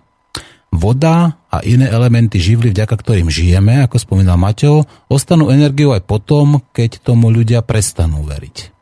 Voda 0.69 1.41
a 1.49 1.57
iné 1.65 1.89
elementy 1.89 2.37
živly, 2.37 2.69
vďaka 2.69 2.93
ktorým 2.93 3.27
žijeme, 3.27 3.81
ako 3.85 3.97
spomínal 3.97 4.37
Maťo, 4.37 4.85
ostanú 5.09 5.49
energiou 5.49 5.97
aj 5.97 6.05
potom, 6.05 6.61
keď 6.71 7.01
tomu 7.01 7.33
ľudia 7.33 7.65
prestanú 7.65 8.21
veriť. 8.21 8.77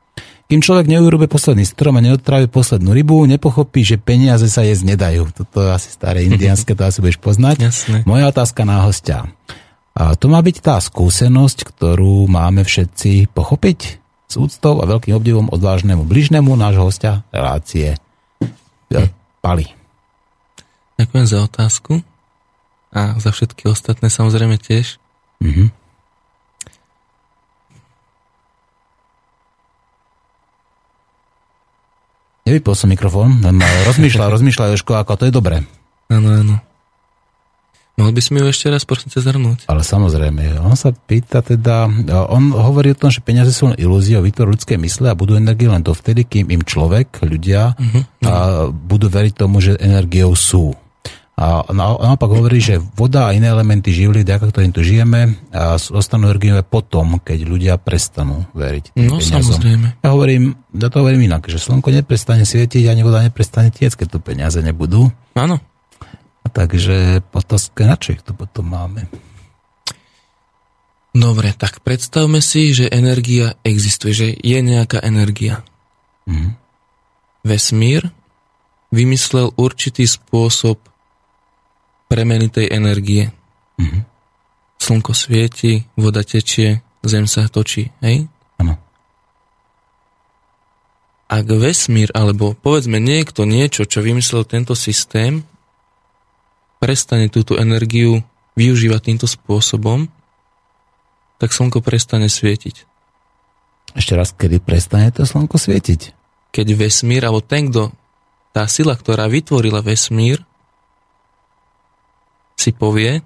Kým 0.47 0.63
človek 0.63 0.87
neurube 0.87 1.27
posledný 1.27 1.67
strom 1.67 1.99
a 1.99 2.03
neodtrávi 2.03 2.47
poslednú 2.47 2.95
rybu, 2.95 3.27
nepochopí, 3.27 3.83
že 3.83 3.99
peniaze 3.99 4.47
sa 4.47 4.63
jesť 4.63 4.95
nedajú. 4.95 5.27
Toto 5.35 5.59
je 5.59 5.75
asi 5.75 5.91
staré 5.91 6.23
indianské, 6.23 6.71
to 6.71 6.87
asi 6.87 7.03
budeš 7.03 7.19
poznať. 7.19 7.67
Jasné. 7.67 7.97
Moja 8.07 8.31
otázka 8.31 8.63
na 8.63 8.87
hostia. 8.87 9.27
A 9.91 10.15
to 10.15 10.31
má 10.31 10.39
byť 10.39 10.55
tá 10.63 10.79
skúsenosť, 10.79 11.67
ktorú 11.67 12.31
máme 12.31 12.63
všetci 12.63 13.27
pochopiť 13.35 13.79
s 14.27 14.35
úctou 14.39 14.79
a 14.79 14.87
veľkým 14.87 15.15
obdivom 15.19 15.47
odvážnemu 15.51 16.07
bližnému 16.07 16.51
nášho 16.55 16.83
hostia 16.87 17.27
relácie. 17.35 17.99
Ja, 18.87 19.03
Pali. 19.43 19.67
Ďakujem 20.97 21.25
za 21.29 21.39
otázku. 21.45 21.93
A 22.89 23.13
za 23.21 23.29
všetky 23.29 23.69
ostatné 23.69 24.09
samozrejme 24.09 24.57
tiež. 24.57 24.97
Mhm. 25.39 25.69
Nevypol 32.47 32.79
som 32.79 32.87
mikrofón, 32.87 33.43
len 33.43 33.59
rozmýšľa, 33.59 34.31
rozmýšľa 34.39 34.79
ako 35.03 35.13
to 35.19 35.27
je 35.27 35.35
dobré. 35.35 35.67
Áno, 36.07 36.31
áno. 36.31 36.55
Mohol 37.97 38.13
by 38.13 38.21
si 38.21 38.29
mi 38.29 38.39
ho 38.45 38.47
ešte 38.47 38.69
raz 38.69 38.85
prosím 38.85 39.09
sa 39.09 39.25
zhrnúť? 39.25 39.65
Ale 39.65 39.81
samozrejme, 39.81 40.61
on 40.61 40.77
sa 40.77 40.93
pýta 40.93 41.41
teda, 41.41 41.89
on 42.29 42.53
hovorí 42.53 42.93
o 42.93 42.99
tom, 42.99 43.09
že 43.09 43.25
peniaze 43.25 43.49
sú 43.49 43.73
len 43.73 43.77
ilúzie 43.81 44.15
o 44.15 44.23
výtvoru 44.23 44.53
ľudskej 44.53 44.77
mysle 44.77 45.09
a 45.09 45.17
budú 45.17 45.33
energie 45.33 45.65
len 45.65 45.81
dovtedy, 45.81 46.21
kým 46.23 46.53
im 46.53 46.61
človek, 46.61 47.25
ľudia 47.25 47.73
uh-huh, 47.73 48.01
a 48.21 48.33
budú 48.69 49.09
veriť 49.09 49.33
tomu, 49.33 49.65
že 49.65 49.81
energiou 49.81 50.29
sú. 50.37 50.77
A 51.37 51.69
naopak 51.69 52.33
hovorí, 52.33 52.57
že 52.57 52.81
voda 52.81 53.29
a 53.29 53.33
iné 53.37 53.53
elementy 53.53 53.93
živly, 53.93 54.25
vďaka 54.25 54.49
ktorým 54.49 54.73
tu 54.73 54.81
žijeme, 54.81 55.37
a 55.53 55.77
zostanú 55.77 56.33
energiové 56.33 56.65
potom, 56.65 57.21
keď 57.21 57.45
ľudia 57.45 57.73
prestanú 57.77 58.49
veriť. 58.57 58.97
No 58.97 59.21
peniazom. 59.21 59.45
samozrejme. 59.45 60.01
Ja 60.01 60.17
hovorím, 60.17 60.57
ja 60.73 60.89
to 60.89 61.05
hovorím 61.05 61.29
inak, 61.29 61.45
že 61.45 61.61
slnko 61.61 61.93
neprestane 61.93 62.41
svietiť, 62.41 62.89
ani 62.89 63.05
voda 63.05 63.21
neprestane 63.21 63.69
tiec, 63.69 63.93
keď 63.93 64.17
tu 64.17 64.17
peniaze 64.17 64.57
nebudú. 64.65 65.13
Áno. 65.37 65.61
Takže 66.49 67.21
otázka, 67.29 67.85
na 67.85 68.01
čo 68.01 68.17
ich 68.17 68.25
tu 68.25 68.33
potom 68.33 68.73
máme? 68.73 69.05
Dobre, 71.13 71.53
tak 71.53 71.85
predstavme 71.85 72.41
si, 72.41 72.73
že 72.73 72.89
energia 72.89 73.53
existuje, 73.61 74.13
že 74.13 74.27
je 74.33 74.57
nejaká 74.57 75.05
energia. 75.05 75.61
Mm. 76.25 76.57
Vesmír 77.45 78.09
vymyslel 78.89 79.53
určitý 79.53 80.09
spôsob 80.09 80.81
premeny 82.07 82.47
tej 82.47 82.71
energie. 82.71 83.31
Mm. 83.77 84.03
Slnko 84.79 85.11
svieti, 85.11 85.83
voda 85.99 86.23
tečie, 86.23 86.81
zem 87.03 87.27
sa 87.27 87.47
točí, 87.51 87.91
hej? 87.99 88.31
Áno. 88.57 88.79
Ak 91.27 91.45
vesmír, 91.51 92.07
alebo 92.15 92.55
povedzme 92.55 93.03
niekto 93.03 93.43
niečo, 93.43 93.83
čo 93.83 93.99
vymyslel 93.99 94.47
tento 94.47 94.73
systém, 94.73 95.43
prestane 96.79 97.27
túto 97.27 97.59
energiu 97.59 98.23
využívať 98.55 99.01
týmto 99.03 99.27
spôsobom, 99.27 100.07
tak 101.37 101.53
slnko 101.53 101.83
prestane 101.83 102.31
svietiť. 102.31 102.87
Ešte 103.93 104.13
raz, 104.15 104.31
kedy 104.31 104.63
prestane 104.63 105.11
to 105.11 105.27
slnko 105.27 105.59
svietiť? 105.59 106.15
Keď 106.55 106.67
vesmír, 106.73 107.27
alebo 107.27 107.43
ten, 107.43 107.69
kto, 107.69 107.91
tá 108.55 108.65
sila, 108.65 108.95
ktorá 108.95 109.27
vytvorila 109.27 109.83
vesmír, 109.83 110.46
si 112.57 112.73
povie, 112.73 113.21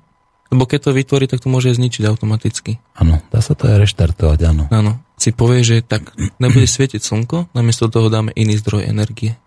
lebo 0.51 0.67
keď 0.67 0.91
to 0.91 0.91
vytvorí, 0.91 1.25
tak 1.31 1.39
to 1.39 1.47
môže 1.47 1.73
zničiť 1.79 2.03
automaticky. 2.05 2.83
Áno, 2.99 3.23
dá 3.31 3.39
sa 3.39 3.55
to 3.55 3.71
aj 3.71 3.87
reštartovať, 3.87 4.39
áno. 4.51 4.67
Áno, 4.67 4.99
si 5.15 5.31
povie, 5.31 5.63
že 5.63 5.79
tak 5.79 6.11
nebude 6.43 6.67
svietiť 6.67 6.99
slnko, 6.99 7.55
namiesto 7.55 7.87
toho 7.87 8.11
dáme 8.11 8.35
iný 8.35 8.59
zdroj 8.59 8.85
energie. 8.85 9.39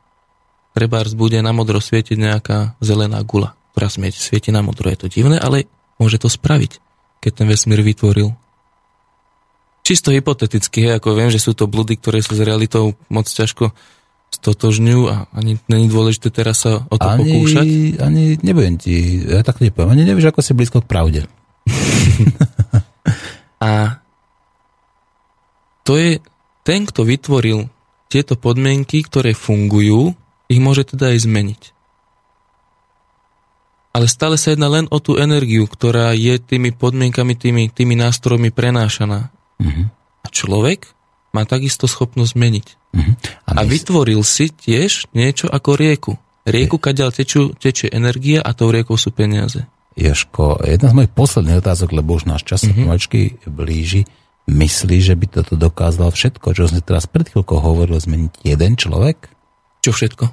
Trebárs 0.72 1.12
bude 1.12 1.38
na 1.44 1.52
modro 1.52 1.78
svietiť 1.78 2.16
nejaká 2.16 2.80
zelená 2.80 3.20
gula 3.22 3.54
ktorá 3.74 3.90
svieti 3.90 4.54
na 4.54 4.62
modro. 4.62 4.86
Je 4.86 5.02
to 5.02 5.10
divné, 5.10 5.34
ale 5.42 5.66
môže 5.98 6.22
to 6.22 6.30
spraviť, 6.30 6.78
keď 7.18 7.42
ten 7.42 7.46
vesmír 7.50 7.82
vytvoril. 7.82 8.30
Čisto 9.82 10.14
hypoteticky, 10.14 10.94
ako 10.94 11.18
viem, 11.18 11.28
že 11.34 11.42
sú 11.42 11.58
to 11.58 11.66
blúdy, 11.66 11.98
ktoré 11.98 12.22
sa 12.22 12.38
s 12.38 12.40
realitou 12.40 12.94
moc 13.10 13.26
ťažko 13.26 13.74
stotožňujú 14.34 15.02
a 15.06 15.30
ani 15.30 15.62
není 15.70 15.86
dôležité 15.86 16.34
teraz 16.34 16.66
sa 16.66 16.82
o 16.90 16.96
to 16.98 17.06
ani, 17.06 17.22
pokúšať. 17.22 17.66
Ani 18.02 18.36
nebudem 18.42 18.76
ti, 18.76 19.22
ja 19.22 19.46
tak 19.46 19.62
nepoviem, 19.62 19.94
ani 19.94 20.04
nevieš, 20.10 20.34
ako 20.34 20.40
si 20.42 20.52
blízko 20.52 20.82
k 20.82 20.90
pravde. 20.90 21.20
a 23.64 24.02
to 25.86 25.94
je 25.94 26.18
ten, 26.66 26.84
kto 26.84 27.06
vytvoril 27.06 27.70
tieto 28.10 28.34
podmienky, 28.34 29.06
ktoré 29.06 29.32
fungujú, 29.32 30.12
ich 30.50 30.60
môže 30.60 30.84
teda 30.84 31.14
aj 31.14 31.18
zmeniť 31.24 31.74
ale 33.94 34.10
stále 34.10 34.34
sa 34.34 34.50
jedná 34.50 34.66
len 34.66 34.90
o 34.90 34.98
tú 34.98 35.14
energiu, 35.14 35.70
ktorá 35.70 36.10
je 36.18 36.42
tými 36.42 36.74
podmienkami, 36.74 37.38
tými, 37.38 37.70
tými 37.70 37.94
nástrojmi 37.94 38.50
prenášaná. 38.50 39.30
Uh-huh. 39.62 39.86
A 40.20 40.28
človek 40.34 40.90
má 41.30 41.46
takisto 41.46 41.86
schopnosť 41.86 42.34
zmeniť. 42.34 42.66
Uh-huh. 42.94 43.14
A, 43.50 43.58
a 43.58 43.62
vytvoril 43.66 44.22
si 44.22 44.54
tiež 44.54 45.10
niečo 45.10 45.50
ako 45.50 45.74
rieku. 45.74 46.12
Rieku, 46.46 46.78
kadeľ 46.78 47.10
teču, 47.10 47.56
tečie 47.58 47.90
energia 47.90 48.38
a 48.44 48.54
tou 48.54 48.70
riekou 48.70 48.94
sú 48.94 49.10
peniaze. 49.10 49.66
Joško, 49.98 50.62
jedna 50.62 50.90
z 50.90 50.96
mojich 51.02 51.12
posledných 51.14 51.58
otázok, 51.58 51.90
lebo 51.94 52.18
už 52.18 52.30
náš 52.30 52.46
čas 52.46 52.62
sa 52.62 52.70
uh-huh. 52.70 52.86
pomaličky 52.86 53.42
blíži. 53.50 54.06
Myslí, 54.44 55.00
že 55.00 55.16
by 55.16 55.26
toto 55.40 55.56
dokázal 55.56 56.12
všetko, 56.12 56.52
čo 56.52 56.68
sme 56.68 56.84
teraz 56.84 57.08
pred 57.08 57.24
chvíľkou 57.26 57.58
hovoril, 57.58 57.96
zmeniť 57.96 58.44
jeden 58.44 58.76
človek? 58.76 59.32
Čo 59.80 59.96
všetko? 59.96 60.24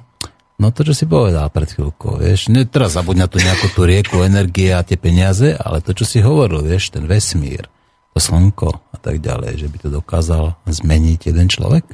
No 0.60 0.68
to, 0.68 0.84
čo 0.84 0.92
si 0.92 1.08
povedal 1.08 1.48
pred 1.48 1.66
chvíľkou, 1.66 2.20
vieš, 2.20 2.52
netreba 2.52 2.92
zabudť 2.92 3.18
na 3.18 3.26
tú 3.26 3.40
nejakú 3.40 3.72
tú 3.72 3.88
rieku 3.88 4.20
energie 4.20 4.70
a 4.70 4.84
tie 4.84 5.00
peniaze, 5.00 5.56
ale 5.56 5.80
to, 5.80 5.96
čo 5.96 6.04
si 6.04 6.20
hovoril, 6.20 6.60
vieš, 6.60 6.92
ten 6.92 7.08
vesmír, 7.08 7.66
to 8.12 8.18
slnko 8.20 8.70
a 8.92 8.96
tak 9.00 9.24
ďalej, 9.24 9.58
že 9.58 9.66
by 9.72 9.76
to 9.80 9.88
dokázal 9.88 10.60
zmeniť 10.68 11.32
jeden 11.32 11.48
človek? 11.48 11.88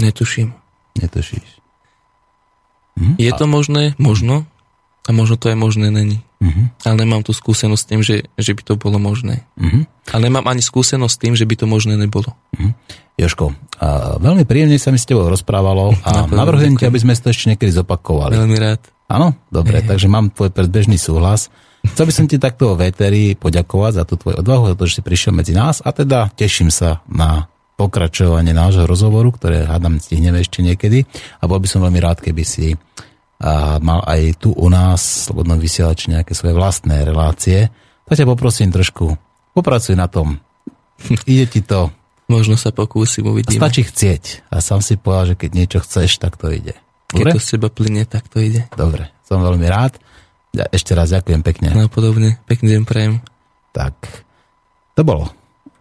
Netuším. 0.00 0.56
Netušíš. 0.96 1.60
Hm? 2.96 3.14
Je 3.20 3.30
to 3.36 3.44
možné? 3.44 3.94
Možno. 4.00 4.48
A 5.08 5.12
možno 5.12 5.36
to 5.36 5.48
aj 5.52 5.58
možné 5.60 5.88
není. 5.92 6.20
Uh-huh. 6.40 6.72
Ale 6.88 7.04
nemám 7.04 7.20
tu 7.20 7.36
skúsenosť 7.36 7.80
s 7.80 7.88
tým, 7.88 8.00
že, 8.00 8.16
že 8.40 8.56
by 8.56 8.62
to 8.64 8.72
bolo 8.80 8.96
možné. 8.96 9.44
Uh-huh. 9.60 9.84
Ale 10.12 10.28
nemám 10.28 10.48
ani 10.48 10.64
skúsenosť 10.64 11.12
s 11.12 11.20
tým, 11.20 11.32
že 11.36 11.44
by 11.44 11.54
to 11.56 11.66
možné 11.68 12.00
nebolo. 12.00 12.32
Uh-huh. 12.56 12.72
Joško, 13.20 13.52
a 13.80 14.16
veľmi 14.16 14.48
príjemne 14.48 14.76
sa 14.80 14.92
mi 14.92 15.00
s 15.00 15.04
tebou 15.04 15.28
rozprávalo 15.28 15.92
a 16.04 16.24
navrhujem 16.28 16.80
ti, 16.80 16.88
aby 16.88 17.00
sme 17.00 17.12
to 17.12 17.28
ešte 17.28 17.52
niekedy 17.52 17.72
zopakovali. 17.72 18.36
Veľmi 18.36 18.56
rád. 18.56 18.80
Áno? 19.12 19.36
Dobre, 19.52 19.84
takže 19.84 20.08
mám 20.08 20.32
tvoj 20.32 20.48
predbežný 20.52 20.96
súhlas. 20.96 21.52
Chcel 21.84 22.08
by 22.08 22.12
som 22.12 22.26
ti 22.28 22.36
takto 22.36 22.72
o 22.72 22.78
Véteri 22.78 23.36
poďakovať 23.36 23.92
za 24.00 24.04
tú 24.04 24.20
tvoju 24.20 24.40
odvahu, 24.40 24.72
za 24.72 24.76
to, 24.76 24.84
že 24.84 25.00
si 25.00 25.02
prišiel 25.04 25.32
medzi 25.32 25.56
nás 25.56 25.80
a 25.80 25.92
teda 25.92 26.32
teším 26.36 26.68
sa 26.68 27.00
na 27.08 27.48
pokračovanie 27.80 28.52
nášho 28.52 28.84
rozhovoru, 28.84 29.32
ktoré 29.32 29.64
hádam 29.64 29.96
stihneme 29.96 30.44
ešte 30.44 30.60
niekedy 30.60 31.08
a 31.40 31.48
bol 31.48 31.56
by 31.56 31.64
som 31.64 31.80
veľmi 31.80 31.96
rád, 31.96 32.20
keby 32.20 32.44
si 32.44 32.76
a 33.40 33.80
mal 33.80 34.04
aj 34.04 34.36
tu 34.36 34.52
u 34.52 34.68
nás 34.68 35.00
v 35.00 35.20
Slobodnom 35.32 35.56
vysielači 35.56 36.12
nejaké 36.12 36.36
svoje 36.36 36.52
vlastné 36.52 37.08
relácie. 37.08 37.72
Tak 38.04 38.20
ťa 38.20 38.28
poprosím 38.28 38.68
trošku, 38.68 39.16
popracuj 39.56 39.96
na 39.96 40.12
tom. 40.12 40.36
Ide 41.24 41.48
ti 41.48 41.64
to. 41.64 41.88
Možno 42.28 42.60
sa 42.60 42.68
pokúsim, 42.68 43.24
uvidíme. 43.24 43.56
A 43.56 43.60
stačí 43.64 43.82
chcieť. 43.88 44.52
A 44.52 44.60
sám 44.60 44.84
si 44.84 45.00
povedal, 45.00 45.34
že 45.34 45.40
keď 45.40 45.50
niečo 45.56 45.78
chceš, 45.80 46.20
tak 46.22 46.38
to 46.38 46.46
ide. 46.52 46.78
Dobre? 47.10 47.34
Keď 47.34 47.34
to 47.34 47.42
z 47.42 47.48
seba 47.58 47.68
plyne, 47.74 48.06
tak 48.06 48.30
to 48.30 48.38
ide. 48.38 48.70
Dobre, 48.70 49.10
som 49.26 49.42
veľmi 49.42 49.66
rád. 49.66 49.98
Ja 50.54 50.70
ešte 50.70 50.94
raz 50.94 51.10
ďakujem 51.10 51.42
pekne. 51.42 51.74
No 51.74 51.90
podobne, 51.90 52.38
pekný 52.46 52.78
deň 52.78 52.82
prajem. 52.86 53.18
Tak, 53.74 53.98
to 54.94 55.02
bolo 55.02 55.39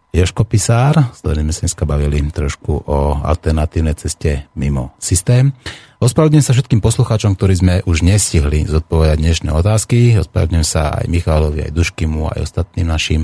Joško 0.10 0.42
Pisár, 0.42 1.14
s 1.14 1.22
ktorým 1.22 1.54
sme 1.54 1.70
sa 1.70 1.86
bavili 1.86 2.18
trošku 2.34 2.82
o 2.90 3.22
alternatívnej 3.22 3.94
ceste 3.94 4.50
mimo 4.58 4.98
systém. 4.98 5.54
Ospravedlňujem 6.02 6.46
sa 6.50 6.58
všetkým 6.58 6.82
poslucháčom, 6.82 7.38
ktorí 7.38 7.54
sme 7.54 7.76
už 7.86 8.02
nestihli 8.02 8.66
zodpovedať 8.66 9.18
dnešné 9.22 9.50
otázky. 9.54 10.18
Ospravedlňujem 10.18 10.66
sa 10.66 10.98
aj 10.98 11.06
Michalovi, 11.14 11.70
aj 11.70 11.76
Duškimu, 11.78 12.26
aj 12.26 12.42
ostatným 12.42 12.90
našim 12.90 13.22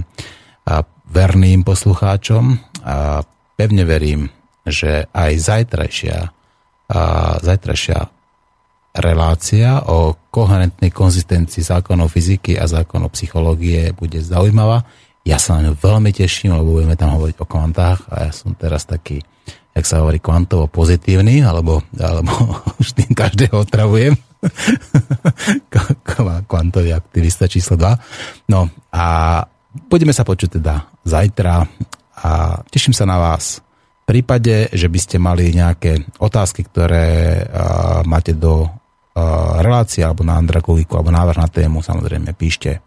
verným 1.10 1.66
poslucháčom. 1.66 2.62
A 2.86 3.26
pevne 3.58 3.82
verím, 3.82 4.30
že 4.62 5.10
aj 5.10 5.32
zajtrajšia, 5.42 6.18
a 6.94 7.02
zajtrajšia 7.42 8.00
relácia 8.96 9.82
o 9.90 10.14
koherentnej 10.30 10.94
konzistencii 10.94 11.66
zákonov 11.66 12.14
fyziky 12.14 12.62
a 12.62 12.70
zákonov 12.70 13.18
psychológie 13.18 13.90
bude 13.98 14.22
zaujímavá. 14.22 14.86
Ja 15.26 15.42
sa 15.42 15.58
na 15.58 15.70
ňu 15.70 15.82
veľmi 15.82 16.14
teším, 16.14 16.54
lebo 16.54 16.78
budeme 16.78 16.94
tam 16.94 17.18
hovoriť 17.18 17.42
o 17.42 17.50
kvantách 17.50 18.00
a 18.14 18.30
ja 18.30 18.32
som 18.32 18.54
teraz 18.54 18.86
taký 18.86 19.26
jak 19.76 19.84
sa 19.84 20.00
hovorí, 20.00 20.24
kvantovo 20.24 20.72
pozitívny, 20.72 21.44
alebo, 21.44 21.84
alebo 22.00 22.32
už 22.82 22.96
tým 22.96 23.12
každého 23.12 23.68
otravujem. 23.68 24.16
Kvantový 26.48 26.96
aktivista 26.96 27.52
číslo 27.52 27.76
2. 27.76 28.56
No 28.56 28.72
a 28.96 29.06
budeme 29.92 30.16
sa 30.16 30.24
počuť 30.24 30.64
teda 30.64 30.80
zajtra 31.04 31.68
a 32.24 32.32
teším 32.72 32.96
sa 32.96 33.04
na 33.04 33.20
vás. 33.20 33.60
V 34.06 34.16
prípade, 34.16 34.72
že 34.72 34.88
by 34.88 35.00
ste 35.02 35.18
mali 35.18 35.52
nejaké 35.52 36.08
otázky, 36.22 36.64
ktoré 36.70 37.42
uh, 37.42 38.06
máte 38.06 38.38
do 38.38 38.64
uh, 38.64 38.70
relácie 39.60 40.06
alebo 40.06 40.22
na 40.22 40.38
Andrakoviku 40.38 40.96
alebo 40.96 41.10
návrh 41.10 41.42
na 41.42 41.50
tému, 41.50 41.82
samozrejme 41.82 42.38
píšte, 42.38 42.86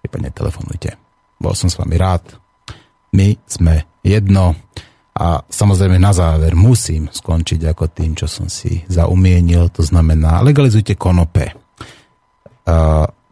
prípadne 0.00 0.32
telefonujte. 0.32 1.03
Bol 1.38 1.54
som 1.58 1.68
s 1.70 1.78
vami 1.78 1.96
rád. 1.98 2.22
My 3.14 3.34
sme 3.46 3.86
jedno. 4.02 4.58
A 5.14 5.38
samozrejme 5.46 5.94
na 6.02 6.10
záver 6.10 6.58
musím 6.58 7.06
skončiť 7.06 7.70
ako 7.70 7.86
tým, 7.86 8.18
čo 8.18 8.26
som 8.26 8.50
si 8.50 8.82
zaumienil, 8.90 9.70
to 9.70 9.86
znamená 9.86 10.42
legalizujte 10.42 10.98
konope. 10.98 11.54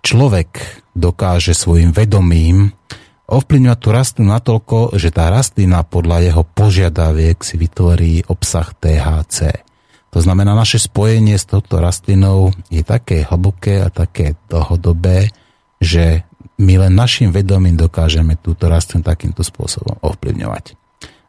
Človek 0.03 0.51
dokáže 0.95 1.59
svojim 1.59 1.91
vedomím 1.91 2.70
ovplyvňovať 3.27 3.79
tú 3.83 3.89
rastlinu 3.91 4.29
natoľko, 4.31 4.79
že 4.95 5.11
tá 5.11 5.27
rastlina 5.33 5.83
podľa 5.83 6.23
jeho 6.23 6.43
požiadaviek 6.47 7.43
si 7.43 7.59
vytvorí 7.59 8.31
obsah 8.31 8.70
THC. 8.79 9.66
To 10.12 10.20
znamená, 10.20 10.53
naše 10.53 10.77
spojenie 10.79 11.35
s 11.35 11.49
touto 11.49 11.81
rastlinou 11.81 12.53
je 12.69 12.85
také 12.85 13.24
hlboké 13.24 13.83
a 13.83 13.89
také 13.89 14.37
dlhodobé, 14.53 15.33
že 15.81 16.29
my 16.61 16.74
len 16.77 16.93
našim 16.93 17.33
vedomím 17.33 17.79
dokážeme 17.79 18.37
túto 18.37 18.69
rastlinu 18.69 19.07
takýmto 19.07 19.41
spôsobom 19.47 19.97
ovplyvňovať. 20.03 20.77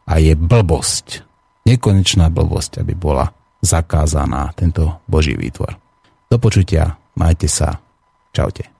A 0.04 0.20
je 0.20 0.36
blbosť, 0.36 1.24
nekonečná 1.64 2.28
blbosť, 2.28 2.84
aby 2.84 2.92
bola 2.92 3.32
zakázaná 3.64 4.52
tento 4.52 5.00
Boží 5.08 5.32
výtvor. 5.32 5.80
Do 6.28 6.36
počutia, 6.36 7.00
majte 7.16 7.48
sa, 7.48 7.80
čaute. 8.36 8.73